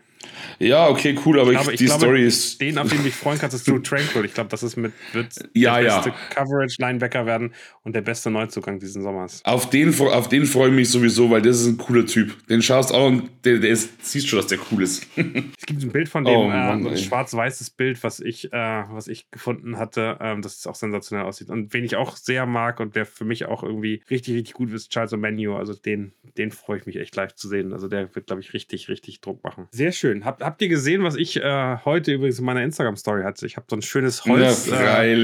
Ja, 0.60 0.90
okay, 0.90 1.18
cool, 1.26 1.40
aber 1.40 1.52
ich, 1.52 1.58
glaube, 1.58 1.78
die 1.78 1.86
glaube, 1.86 2.00
Story 2.02 2.26
ist. 2.26 2.60
Den, 2.60 2.78
auf 2.78 2.90
den 2.90 2.98
du 2.98 3.04
dich 3.06 3.16
freuen 3.16 3.40
kannst, 3.40 3.56
ist 3.56 3.68
Drew 3.68 3.80
Tranquil. 3.80 4.26
Ich 4.26 4.34
glaube, 4.34 4.50
das 4.50 4.64
ist 4.64 4.76
mit, 4.76 4.92
wird 5.14 5.34
Ja, 5.54 5.76
der 5.76 5.86
ja. 5.86 5.96
beste 6.02 6.14
Coverage-Linebacker 6.32 7.26
werden 7.26 7.54
und 7.84 7.96
der 7.96 8.02
beste 8.02 8.30
Neuzugang 8.30 8.80
diesen 8.80 9.02
Sommers. 9.02 9.42
Auf 9.46 9.70
den, 9.70 9.98
auf 10.00 10.28
den 10.28 10.46
freue 10.46 10.70
ich 10.70 10.76
mich 10.76 10.90
sowieso, 10.90 11.30
weil 11.30 11.42
das 11.42 11.62
ist 11.62 11.68
ein 11.68 11.78
cooler 11.78 12.06
Typ. 12.06 12.36
Den 12.48 12.62
schaust 12.62 12.94
auch 12.94 13.08
und 13.08 13.30
der, 13.46 13.60
der 13.60 13.70
ist, 13.70 14.06
siehst 14.06 14.28
schon, 14.28 14.38
dass 14.38 14.48
der 14.48 14.60
cool 14.72 14.84
ist. 14.84 15.08
Es 15.60 15.66
gibt 15.66 15.84
ein 15.84 15.92
Bild 15.92 16.10
von 16.10 16.26
dem, 16.26 16.36
Oh, 16.36 16.48
Mann, 16.48 16.86
äh, 16.86 16.90
ein 16.90 16.98
schwarz-weißes 16.98 17.72
Bild, 17.72 18.04
was 18.04 18.20
ich, 18.20 18.52
äh, 18.52 18.84
was 18.92 19.08
ich 19.08 19.30
gefunden 19.30 19.78
hatte, 19.78 20.18
ähm, 20.20 20.42
das 20.42 20.66
auch 20.68 20.76
sensationell 20.76 21.26
aussieht. 21.26 21.50
Und 21.50 21.74
wen 21.74 21.84
ich 21.84 21.96
auch 21.96 22.16
sehr 22.16 22.46
mag 22.46 22.80
und 22.80 22.96
der 22.96 23.06
für 23.06 23.26
mich 23.26 23.46
auch 23.46 23.64
irgendwie 23.64 24.02
richtig, 24.10 24.36
richtig 24.40 24.56
gut 24.56 24.72
ist, 24.72 24.90
Charles 24.92 25.14
O'Menu. 25.14 25.56
Also 25.56 25.74
den, 25.74 26.14
den 26.38 26.52
freue 26.52 26.80
ich 26.80 26.86
mich 26.86 26.96
echt 26.96 27.16
live 27.16 27.36
zu 27.36 27.48
sehen. 27.48 27.74
Also 27.74 27.88
der 27.88 28.14
wird, 28.16 28.28
glaube 28.28 28.42
ich, 28.42 28.54
richtig, 28.54 28.90
richtig 28.90 29.22
Druck 29.22 29.44
machen. 29.44 29.68
Sehr 29.72 29.92
schön. 29.92 30.26
Habt, 30.26 30.42
habt 30.42 30.62
ihr 30.62 30.70
gesehen, 30.70 31.04
was 31.04 31.16
ich 31.16 31.38
äh, 31.38 31.78
heute 31.86 32.14
übrigens 32.14 32.40
in 32.40 32.46
meiner 32.46 32.64
Instagram-Story 32.64 33.24
hatte? 33.24 33.46
Ich 33.46 33.58
habe 33.58 33.68
so 33.70 33.76
ein 33.76 33.82
schönes 33.82 34.26
Holz. 34.26 34.68
ja, 34.68 35.04
äh, 35.04 35.18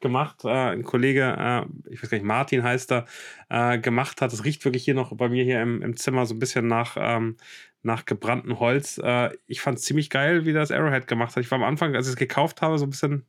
gemacht. 0.00 0.44
Äh, 0.44 0.48
ein 0.48 0.82
Kollege, 0.82 1.22
äh, 1.22 1.92
ich 1.92 2.02
weiß 2.02 2.10
gar 2.10 2.18
nicht, 2.18 2.26
Martin 2.26 2.62
heißt 2.62 2.92
er, 2.92 3.06
äh, 3.48 3.78
gemacht 3.78 4.20
hat. 4.20 4.32
Es 4.32 4.44
riecht 4.44 4.64
wirklich 4.64 4.84
hier 4.84 4.94
noch 4.94 5.16
bei 5.16 5.28
mir 5.28 5.44
hier 5.44 5.62
im, 5.62 5.82
im 5.82 5.96
Zimmer 5.96 6.26
so 6.26 6.34
ein 6.34 6.38
bisschen 6.38 6.66
nach, 6.66 6.96
ähm, 6.98 7.36
nach 7.82 8.04
gebranntem 8.04 8.58
Holz. 8.58 8.98
Äh, 9.02 9.30
ich 9.46 9.60
fand 9.60 9.78
es 9.78 9.84
ziemlich 9.84 10.10
geil, 10.10 10.44
wie 10.44 10.52
das 10.52 10.70
Arrowhead 10.70 11.06
gemacht 11.06 11.36
hat. 11.36 11.44
Ich 11.44 11.50
war 11.50 11.58
am 11.58 11.64
Anfang, 11.64 11.94
als 11.94 12.06
ich 12.06 12.12
es 12.12 12.18
gekauft 12.18 12.62
habe, 12.62 12.78
so 12.78 12.86
ein 12.86 12.90
bisschen 12.90 13.26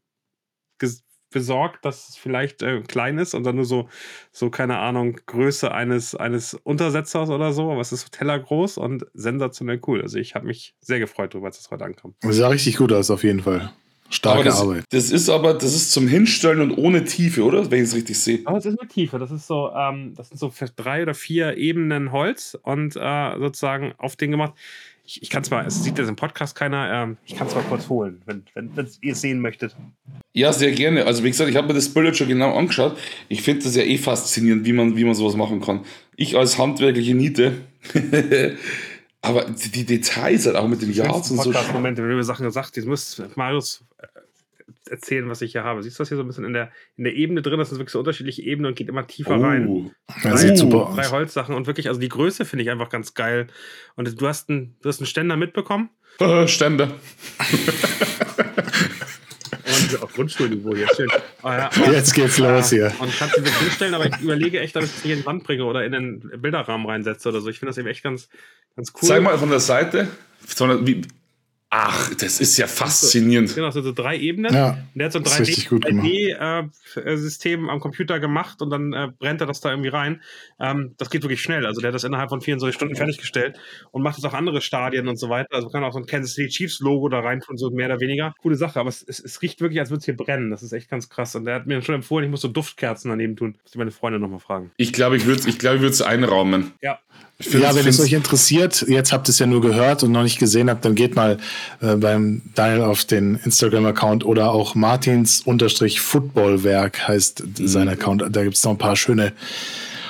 besorgt, 1.34 1.84
dass 1.84 2.10
es 2.10 2.16
vielleicht 2.16 2.62
äh, 2.62 2.82
klein 2.82 3.18
ist 3.18 3.34
und 3.34 3.44
dann 3.44 3.56
nur 3.56 3.66
so, 3.66 3.90
so 4.32 4.50
keine 4.50 4.78
Ahnung, 4.78 5.20
Größe 5.26 5.72
eines, 5.72 6.16
eines 6.16 6.54
Untersetzers 6.54 7.30
oder 7.30 7.52
so. 7.52 7.72
Aber 7.72 7.82
es 7.82 7.92
ist 7.92 8.02
so 8.02 8.08
tellergroß 8.10 8.78
und 8.78 9.06
sensationell 9.14 9.82
cool. 9.88 10.02
Also 10.02 10.18
ich 10.18 10.36
habe 10.36 10.46
mich 10.46 10.76
sehr 10.80 11.00
gefreut 11.00 11.34
darüber, 11.34 11.48
als 11.48 11.60
es 11.60 11.70
heute 11.72 11.86
ankam. 11.86 12.16
Das 12.22 12.38
sah 12.38 12.48
richtig 12.48 12.78
gut 12.78 12.94
aus, 12.94 13.12
auf 13.12 13.24
jeden 13.24 13.42
Fall. 13.42 13.74
Starke 14.10 14.44
das, 14.44 14.62
Arbeit. 14.62 14.84
das 14.92 15.12
ist 15.12 15.30
aber, 15.30 15.56
das 15.56 15.74
ist 15.74 15.92
zum 15.92 16.08
Hinstellen 16.08 16.62
und 16.62 16.78
ohne 16.78 17.04
Tiefe, 17.04 17.44
oder? 17.44 17.72
Wenn 17.72 17.80
ich 17.80 17.90
es 17.90 17.96
richtig 17.96 18.20
sehe. 18.20 18.42
Aber 18.46 18.58
es 18.58 18.66
ist 18.66 18.80
mit 18.80 18.92
Tiefe. 18.92 19.18
Das 19.18 19.32
ist 19.32 19.48
so, 19.48 19.72
ähm, 19.76 20.14
das 20.16 20.30
sind 20.30 20.38
so 20.38 20.54
drei 20.76 21.02
oder 21.02 21.16
vier 21.16 21.58
Ebenen 21.58 22.12
Holz 22.12 22.58
und 22.62 22.96
äh, 22.96 23.40
sozusagen 23.40 23.94
auf 23.98 24.16
den 24.16 24.32
gemacht. 24.32 24.54
Ich, 25.06 25.22
ich 25.22 25.30
kann 25.30 25.44
es 25.44 25.50
mal, 25.50 25.66
es 25.66 25.84
sieht 25.84 25.98
jetzt 25.98 26.08
im 26.08 26.16
Podcast 26.16 26.56
keiner, 26.56 27.04
ähm, 27.04 27.18
ich 27.26 27.36
kann 27.36 27.48
es 27.48 27.56
mal 27.56 27.64
kurz 27.64 27.90
holen, 27.90 28.22
wenn, 28.26 28.44
wenn, 28.54 28.76
wenn 28.76 28.88
ihr 29.02 29.14
es 29.14 29.22
sehen 29.22 29.42
möchtet. 29.42 29.76
Ja, 30.32 30.54
sehr 30.54 30.72
gerne. 30.72 31.06
Also 31.06 31.24
wie 31.24 31.30
gesagt, 31.30 31.50
ich 31.50 31.58
habe 31.58 31.68
mir 31.68 31.74
das 31.74 31.90
Bild 31.90 32.16
schon 32.16 32.30
genau 32.30 32.56
angeschaut. 32.56 32.98
Ich 33.28 33.42
finde 33.42 33.66
das 33.66 33.76
ja 33.76 33.84
eh 33.84 33.98
faszinierend, 33.98 34.66
wie 34.66 34.74
man, 34.74 34.96
wie 34.96 35.04
man 35.04 35.14
sowas 35.14 35.36
machen 35.36 35.62
kann. 35.62 35.82
Ich 36.16 36.38
als 36.38 36.58
handwerkliche 36.58 37.16
Niete. 37.16 37.54
aber 39.22 39.46
die, 39.46 39.70
die 39.70 39.86
Details 39.86 40.46
halt 40.46 40.56
auch 40.56 40.68
mit 40.68 40.82
den 40.82 40.94
Yards 40.94 41.32
und 41.32 41.38
so. 41.38 41.52
Podcast-Momente, 41.52 42.04
wenn 42.04 42.12
über 42.12 42.24
Sachen 42.24 42.46
gesagt 42.46 42.76
jetzt 42.78 42.86
muss 42.86 43.22
Marius 43.36 43.84
äh, 43.98 44.08
erzählen, 44.90 45.30
was 45.30 45.42
ich 45.42 45.54
hier 45.54 45.64
habe. 45.64 45.84
Siehst 45.84 45.98
du 45.98 46.02
das 46.02 46.10
hier 46.10 46.18
so 46.18 46.24
ein 46.24 46.28
bisschen 46.28 46.46
in 46.46 46.54
der, 46.54 46.72
in 46.96 47.04
der 47.04 47.14
Ebene 47.14 47.42
drin? 47.42 47.60
Das 47.60 47.70
sind 47.70 47.80
wirklich 47.80 47.94
so 47.94 48.00
unterschiedliche 48.00 48.42
Ebenen 48.42 48.70
und 48.70 48.76
geht 48.76 48.90
immer 48.90 49.08
tiefer 49.08 49.42
rein. 49.42 49.68
Oh. 49.68 49.92
Das 50.24 50.42
sieht 50.42 50.58
super 50.58 50.92
Drei 50.96 51.06
aus. 51.06 51.12
Holzsachen 51.12 51.56
und 51.56 51.68
wirklich, 51.68 51.88
also 51.88 52.00
die 52.00 52.10
Größe 52.10 52.46
finde 52.46 52.64
ich 52.64 52.70
einfach 52.70 52.90
ganz 52.90 53.14
geil. 53.14 53.48
Und 53.96 54.20
du 54.20 54.28
hast 54.28 54.50
einen, 54.50 54.76
du 54.82 54.90
hast 54.90 55.00
einen 55.00 55.08
Ständer 55.08 55.36
mitbekommen. 55.36 55.90
Ständer. 56.46 56.92
Und 59.66 60.04
auf 60.04 60.14
Grundschulniveau 60.14 60.76
hier, 60.76 60.88
schön. 60.96 61.10
Ah, 61.42 61.70
ja. 61.76 61.92
Jetzt 61.92 62.14
geht's 62.14 62.38
los 62.38 62.70
hier. 62.70 62.94
Und 63.00 63.18
kannst 63.18 63.38
du 63.38 63.42
das 63.42 63.60
hinstellen, 63.60 63.94
aber 63.94 64.06
ich 64.06 64.20
überlege 64.22 64.60
echt, 64.60 64.76
ob 64.78 64.84
ich 64.84 64.92
das 64.92 65.02
hier 65.02 65.14
in 65.14 65.22
die 65.22 65.26
Wand 65.26 65.44
bringe 65.44 65.66
oder 65.66 65.84
in 65.86 65.92
den 65.92 66.20
Bilderrahmen 66.42 66.86
reinsetze 66.86 67.30
oder 67.30 67.42
so. 67.42 67.50
Ich 67.50 67.60
finde 67.60 67.72
das 67.72 67.78
eben 67.78 67.88
echt 67.88 68.04
ganz, 68.04 68.30
ganz 68.76 68.94
cool. 69.02 69.08
Zeig 69.08 69.24
mal 69.24 69.38
von 69.38 69.50
der 69.50 69.60
Seite. 69.60 70.08
Wie, 70.82 71.02
ach, 71.76 72.14
das 72.16 72.40
ist 72.40 72.56
ja 72.58 72.68
faszinierend. 72.68 73.56
Genau, 73.56 73.72
so 73.72 73.82
so 73.82 73.92
drei 73.92 74.16
Ebenen. 74.18 74.54
Ja, 74.54 74.70
Und 74.70 74.78
der 74.94 75.06
hat 75.06 75.14
so 75.14 75.20
ein 75.20 75.24
das 75.24 75.40
ist 75.40 75.48
richtig 75.48 75.70
gut 75.70 75.84
gemacht. 75.84 76.06
3D-System 76.06 77.68
am 77.68 77.80
Computer 77.80 78.20
gemacht 78.20 78.62
und 78.62 78.70
dann 78.70 78.94
äh, 78.94 79.10
brennt 79.18 79.42
er 79.42 79.48
das 79.48 79.60
da 79.60 79.72
irgendwie 79.72 79.90
rein. 79.90 80.22
Ähm, 80.60 80.94
das 80.98 81.10
geht 81.10 81.24
wirklich 81.24 81.42
schnell. 81.42 81.66
Also 81.66 81.82
der 81.82 81.88
hat 81.88 81.96
das 81.96 82.04
innerhalb 82.04 82.30
von 82.30 82.42
24 82.42 82.76
Stunden 82.76 82.96
fertiggestellt 82.96 83.60
und 83.92 84.04
macht 84.04 84.18
jetzt 84.18 84.26
auch 84.26 84.36
andere 84.36 84.62
Stadien 84.62 85.08
und 85.08 85.18
so 85.18 85.30
weiter. 85.30 85.50
Also 85.52 85.66
man 85.68 85.74
kann 85.74 85.84
auch 85.84 85.94
so 85.94 86.00
ein 86.00 86.06
Kansas 86.06 86.36
City 86.36 86.50
Chiefs 86.50 86.80
Logo 86.80 87.10
da 87.10 87.22
rein 87.22 87.42
tun, 87.42 87.58
so 87.58 87.72
mehr 87.72 87.88
oder 87.88 88.00
weniger. 88.00 88.36
Coole 88.42 88.56
Sache, 88.56 88.80
aber 88.80 88.90
es, 88.90 89.02
es, 89.02 89.20
es 89.20 89.42
riecht 89.42 89.60
wirklich, 89.60 89.80
als 89.80 89.90
würde 89.90 90.00
es 90.00 90.06
hier 90.06 90.16
brennen. 90.16 90.52
Das 90.52 90.62
ist 90.62 90.74
echt 90.74 90.90
ganz 90.90 91.10
krass. 91.10 91.36
Und 91.36 91.46
der 91.46 91.56
hat 91.56 91.66
mir 91.66 91.82
schon 91.82 91.96
empfohlen, 91.96 92.26
ich 92.26 92.32
muss 92.32 92.42
so 92.42 92.50
Duftkerzen 92.50 93.10
daneben 93.10 93.36
tun. 93.36 93.56
Muss 93.64 93.72
ich 93.72 93.78
meine 93.78 93.92
Freunde 93.92 94.20
nochmal 94.20 94.40
fragen. 94.40 94.72
Ich 94.78 94.94
glaube, 94.94 95.18
ich 95.18 95.26
würde 95.26 95.50
ich 95.50 95.58
glaub, 95.58 95.78
ich 95.78 95.82
es 95.82 96.04
einraumen. 96.04 96.74
Ja. 96.82 97.00
Ich 97.40 97.52
Ja, 97.52 97.76
wenn 97.76 97.88
es 97.88 98.00
euch 98.00 98.14
interessiert, 98.14 98.86
jetzt 98.88 99.12
habt 99.12 99.28
ihr 99.28 99.32
es 99.32 99.40
ja 99.40 99.48
nur 99.48 99.62
gehört 99.62 100.04
und 100.04 100.12
noch 100.12 100.24
nicht 100.24 100.40
gesehen 100.40 100.70
habt, 100.70 100.86
dann 100.86 100.94
geht 100.96 101.16
mal 101.16 101.38
äh, 101.82 101.96
beim 101.96 102.42
Daniel 102.56 102.84
auf 102.84 103.06
den 103.06 103.36
Instagram-Account 103.44 104.26
oder 104.26 104.52
auch 104.52 104.76
Martins 104.76 105.42
unterstrich 105.42 106.02
Footballwerk 106.02 107.08
heißt 107.08 107.44
sein 107.58 107.88
Account. 107.90 108.24
Da 108.30 108.44
gibt 108.44 108.56
es 108.56 108.64
noch 108.64 108.72
ein 108.72 108.78
paar 108.78 108.96
schöne 108.96 109.34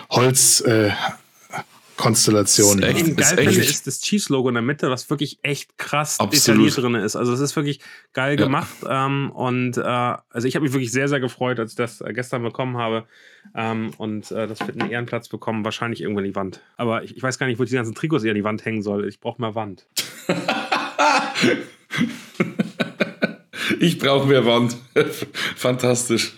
Holz 0.10 0.62
äh, 0.62 0.92
Konstellationen. 1.96 2.84
Ist 2.84 2.90
echt- 2.90 3.00
eben 3.08 3.18
ist 3.18 3.30
geil 3.30 3.40
echt- 3.40 3.50
finde, 3.54 3.66
ist 3.70 3.88
das 3.88 4.02
Chiefs-Logo 4.02 4.50
in 4.50 4.56
der 4.56 4.64
Mitte, 4.64 4.90
was 4.90 5.10
wirklich 5.12 5.38
echt 5.44 5.78
krass 5.78 6.20
Absolut. 6.20 6.34
detailliert 6.68 6.78
drin 6.78 6.96
ist. 6.96 7.16
Also 7.16 7.34
es 7.34 7.40
ist 7.40 7.56
wirklich 7.56 7.80
geil 8.14 8.32
Ja. 8.38 8.46
gemacht. 8.46 8.74
Ähm, 8.90 9.32
und 9.32 9.78
äh, 9.78 9.82
also 9.82 10.48
ich 10.48 10.56
habe 10.56 10.64
mich 10.64 10.74
wirklich 10.74 10.92
sehr, 10.92 11.08
sehr 11.08 11.20
gefreut, 11.20 11.60
als 11.60 11.72
ich 11.72 11.78
das 11.78 12.02
äh, 12.02 12.12
gestern 12.14 12.42
bekommen 12.42 12.78
habe. 12.78 13.06
Ähm, 13.56 13.92
und 13.98 14.32
äh, 14.32 14.48
das 14.48 14.60
wird 14.62 14.82
einen 14.82 14.90
Ehrenplatz 14.90 15.30
bekommen, 15.30 15.64
wahrscheinlich 15.64 16.02
irgendwo 16.02 16.20
in 16.20 16.26
die 16.26 16.36
Wand. 16.36 16.62
Aber 16.78 17.04
ich, 17.04 17.16
ich 17.16 17.22
weiß 17.22 17.38
gar 17.38 17.46
nicht, 17.46 17.60
wo 17.60 17.64
ich 17.64 17.70
die 17.70 17.76
ganzen 17.76 17.94
Trikots 17.94 18.24
hier 18.24 18.32
an 18.32 18.36
die 18.38 18.44
Wand 18.44 18.66
hängen 18.66 18.82
soll. 18.82 19.08
Ich 19.08 19.20
brauche 19.20 19.40
mehr 19.40 19.54
Wand. 19.54 19.86
Ich 23.80 23.98
brauche 23.98 24.28
mehr 24.28 24.46
Wand. 24.46 24.76
Fantastisch. 25.56 26.34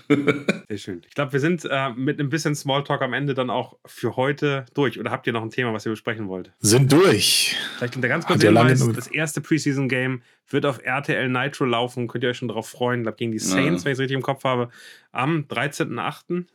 Sehr 0.69 0.77
schön. 0.77 1.01
Ich 1.07 1.15
glaube, 1.15 1.33
wir 1.33 1.39
sind 1.39 1.65
äh, 1.69 1.89
mit 1.91 2.19
ein 2.19 2.29
bisschen 2.29 2.55
Smalltalk 2.55 3.01
am 3.01 3.13
Ende 3.13 3.33
dann 3.33 3.49
auch 3.49 3.77
für 3.85 4.15
heute 4.15 4.65
durch. 4.75 4.99
Oder 4.99 5.09
habt 5.11 5.25
ihr 5.25 5.33
noch 5.33 5.41
ein 5.41 5.49
Thema, 5.49 5.73
was 5.73 5.85
ihr 5.85 5.91
besprechen 5.91 6.27
wollt? 6.27 6.51
Sind 6.59 6.91
durch. 6.91 7.55
Vielleicht 7.77 7.95
unter 7.95 8.07
ganz 8.09 8.25
kurz 8.27 8.43
Hinweis, 8.43 8.87
das 8.93 9.07
erste 9.07 9.41
Preseason-Game 9.41 10.21
wird 10.49 10.65
auf 10.65 10.79
RTL 10.83 11.27
Nitro 11.29 11.65
laufen. 11.65 12.07
Könnt 12.07 12.23
ihr 12.23 12.29
euch 12.29 12.37
schon 12.37 12.47
darauf 12.47 12.69
freuen. 12.69 12.99
Ich 12.99 13.03
glaube, 13.05 13.17
gegen 13.17 13.31
die 13.31 13.39
Saints, 13.39 13.81
Ja. 13.81 13.85
wenn 13.85 13.91
ich 13.93 13.97
es 13.97 13.99
richtig 13.99 14.15
im 14.15 14.21
Kopf 14.23 14.43
habe, 14.43 14.69
am 15.11 15.45
13.08. 15.47 16.45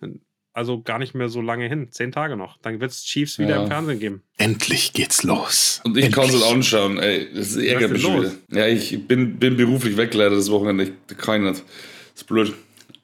Also 0.52 0.82
gar 0.82 0.98
nicht 0.98 1.14
mehr 1.14 1.28
so 1.28 1.40
lange 1.40 1.68
hin. 1.68 1.88
Zehn 1.92 2.10
Tage 2.12 2.36
noch. 2.36 2.58
Dann 2.62 2.80
wird 2.80 2.90
es 2.90 3.04
Chiefs 3.04 3.38
wieder 3.38 3.50
Ja. 3.56 3.62
im 3.62 3.68
Fernsehen 3.68 4.00
geben. 4.00 4.22
Endlich 4.36 4.92
geht's 4.92 5.22
los. 5.22 5.80
Und 5.84 5.96
ich 5.96 6.10
kann 6.10 6.28
es 6.28 6.32
halt 6.42 6.52
anschauen. 6.52 6.98
Ey, 6.98 7.28
das 7.34 7.56
ärgert 7.56 7.92
mich 7.92 8.02
ist 8.02 8.08
schon 8.08 8.20
wieder. 8.22 8.32
Ja, 8.50 8.66
ich 8.66 9.06
bin, 9.06 9.38
bin 9.38 9.56
beruflich 9.56 9.96
weg 9.96 10.12
leider 10.14 10.34
das 10.34 10.50
Wochenende. 10.50 10.92
Ich 11.10 11.16
kann 11.18 11.44
ich 11.44 11.50
nicht. 11.52 11.64
Das 12.12 12.22
ist 12.22 12.26
blöd. 12.26 12.52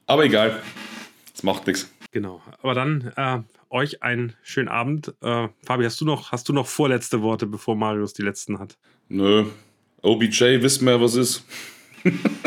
Aber 0.06 0.24
egal. 0.24 0.60
Das 1.32 1.42
macht 1.44 1.66
nichts. 1.66 1.88
Genau. 2.10 2.42
Aber 2.62 2.74
dann 2.74 3.12
äh, 3.16 3.38
euch 3.70 4.02
einen 4.02 4.34
schönen 4.42 4.68
Abend. 4.68 5.14
Äh, 5.22 5.48
Fabi, 5.64 5.84
hast 5.84 6.00
du, 6.00 6.04
noch, 6.04 6.32
hast 6.32 6.48
du 6.48 6.52
noch 6.52 6.66
vorletzte 6.66 7.22
Worte, 7.22 7.46
bevor 7.46 7.76
Marius 7.76 8.12
die 8.12 8.22
letzten 8.22 8.58
hat? 8.58 8.76
Nö. 9.08 9.44
OBJ, 10.02 10.62
wissen 10.62 10.86
wir, 10.86 11.00
was 11.00 11.14
ist. 11.14 11.44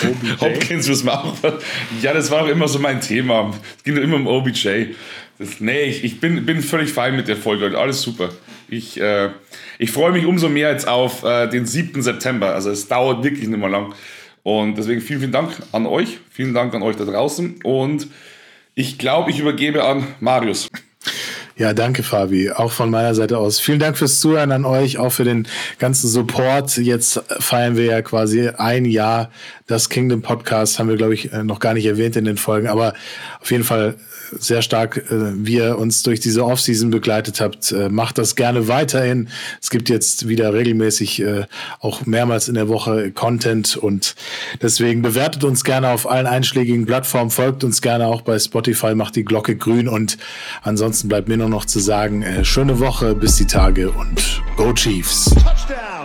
Hopkins 0.40 0.88
wissen 0.88 1.06
wir 1.06 1.24
auch. 1.24 1.34
Ja, 2.02 2.12
das 2.12 2.30
war 2.30 2.44
auch 2.44 2.48
immer 2.48 2.68
so 2.68 2.78
mein 2.78 3.00
Thema. 3.00 3.52
Es 3.76 3.84
ging 3.84 3.96
immer 3.96 4.16
um 4.16 4.26
OBJ. 4.26 4.94
Das, 5.38 5.60
nee, 5.60 5.82
ich, 5.84 6.04
ich 6.04 6.20
bin, 6.20 6.46
bin 6.46 6.62
völlig 6.62 6.92
fein 6.92 7.16
mit 7.16 7.28
der 7.28 7.36
Folge. 7.36 7.66
Leute. 7.66 7.78
Alles 7.78 8.02
super. 8.02 8.30
Ich, 8.68 9.00
äh, 9.00 9.30
ich 9.78 9.90
freue 9.90 10.12
mich 10.12 10.26
umso 10.26 10.48
mehr 10.48 10.70
jetzt 10.70 10.88
auf 10.88 11.24
äh, 11.24 11.46
den 11.48 11.66
7. 11.66 12.02
September. 12.02 12.54
Also 12.54 12.70
es 12.70 12.88
dauert 12.88 13.22
wirklich 13.22 13.48
nicht 13.48 13.58
mehr 13.58 13.68
lang. 13.68 13.94
Und 14.42 14.78
deswegen 14.78 15.00
vielen, 15.00 15.20
vielen 15.20 15.32
Dank 15.32 15.50
an 15.72 15.86
euch. 15.86 16.18
Vielen 16.30 16.54
Dank 16.54 16.74
an 16.74 16.82
euch 16.82 16.96
da 16.96 17.04
draußen. 17.04 17.60
Und 17.62 18.08
ich 18.74 18.98
glaube, 18.98 19.30
ich 19.30 19.40
übergebe 19.40 19.84
an 19.84 20.06
Marius. 20.20 20.68
Ja, 21.58 21.72
danke, 21.72 22.02
Fabi. 22.02 22.50
Auch 22.50 22.70
von 22.70 22.90
meiner 22.90 23.14
Seite 23.14 23.38
aus. 23.38 23.58
Vielen 23.58 23.78
Dank 23.78 23.96
fürs 23.96 24.20
Zuhören 24.20 24.52
an 24.52 24.66
euch, 24.66 24.98
auch 24.98 25.10
für 25.10 25.24
den 25.24 25.48
ganzen 25.78 26.06
Support. 26.06 26.76
Jetzt 26.76 27.22
feiern 27.40 27.78
wir 27.78 27.86
ja 27.86 28.02
quasi 28.02 28.50
ein 28.50 28.84
Jahr. 28.84 29.30
Das 29.66 29.88
Kingdom 29.88 30.20
Podcast 30.20 30.78
haben 30.78 30.90
wir, 30.90 30.96
glaube 30.96 31.14
ich, 31.14 31.32
äh, 31.32 31.42
noch 31.44 31.58
gar 31.58 31.72
nicht 31.72 31.86
erwähnt 31.86 32.14
in 32.16 32.26
den 32.26 32.36
Folgen, 32.36 32.66
aber 32.66 32.92
auf 33.40 33.50
jeden 33.50 33.64
Fall 33.64 33.94
sehr 34.38 34.62
stark, 34.62 34.96
äh, 35.10 35.32
wie 35.36 35.56
ihr 35.56 35.78
uns 35.78 36.02
durch 36.02 36.20
diese 36.20 36.44
Offseason 36.44 36.90
begleitet 36.90 37.40
habt. 37.40 37.72
Äh, 37.72 37.88
Macht 37.88 38.18
das 38.18 38.36
gerne 38.36 38.68
weiterhin. 38.68 39.28
Es 39.60 39.70
gibt 39.70 39.88
jetzt 39.88 40.28
wieder 40.28 40.52
regelmäßig 40.52 41.22
äh, 41.22 41.44
auch 41.80 42.06
mehrmals 42.06 42.48
in 42.48 42.54
der 42.54 42.68
Woche 42.68 43.10
Content 43.12 43.76
und 43.76 44.14
deswegen 44.62 45.02
bewertet 45.02 45.44
uns 45.44 45.64
gerne 45.64 45.88
auf 45.88 46.08
allen 46.08 46.26
einschlägigen 46.26 46.86
Plattformen, 46.86 47.30
folgt 47.30 47.64
uns 47.64 47.82
gerne 47.82 48.06
auch 48.06 48.22
bei 48.22 48.38
Spotify, 48.38 48.94
macht 48.94 49.16
die 49.16 49.24
Glocke 49.24 49.56
grün 49.56 49.88
und 49.88 50.18
ansonsten 50.62 51.08
bleibt 51.08 51.28
mir 51.28 51.36
nur 51.36 51.48
noch 51.48 51.64
zu 51.64 51.78
sagen, 51.78 52.22
äh, 52.22 52.44
schöne 52.44 52.80
Woche, 52.80 53.14
bis 53.14 53.36
die 53.36 53.46
Tage 53.46 53.90
und 53.90 54.42
Go 54.56 54.72
Chiefs. 54.72 55.24
Touchdown. 55.34 55.95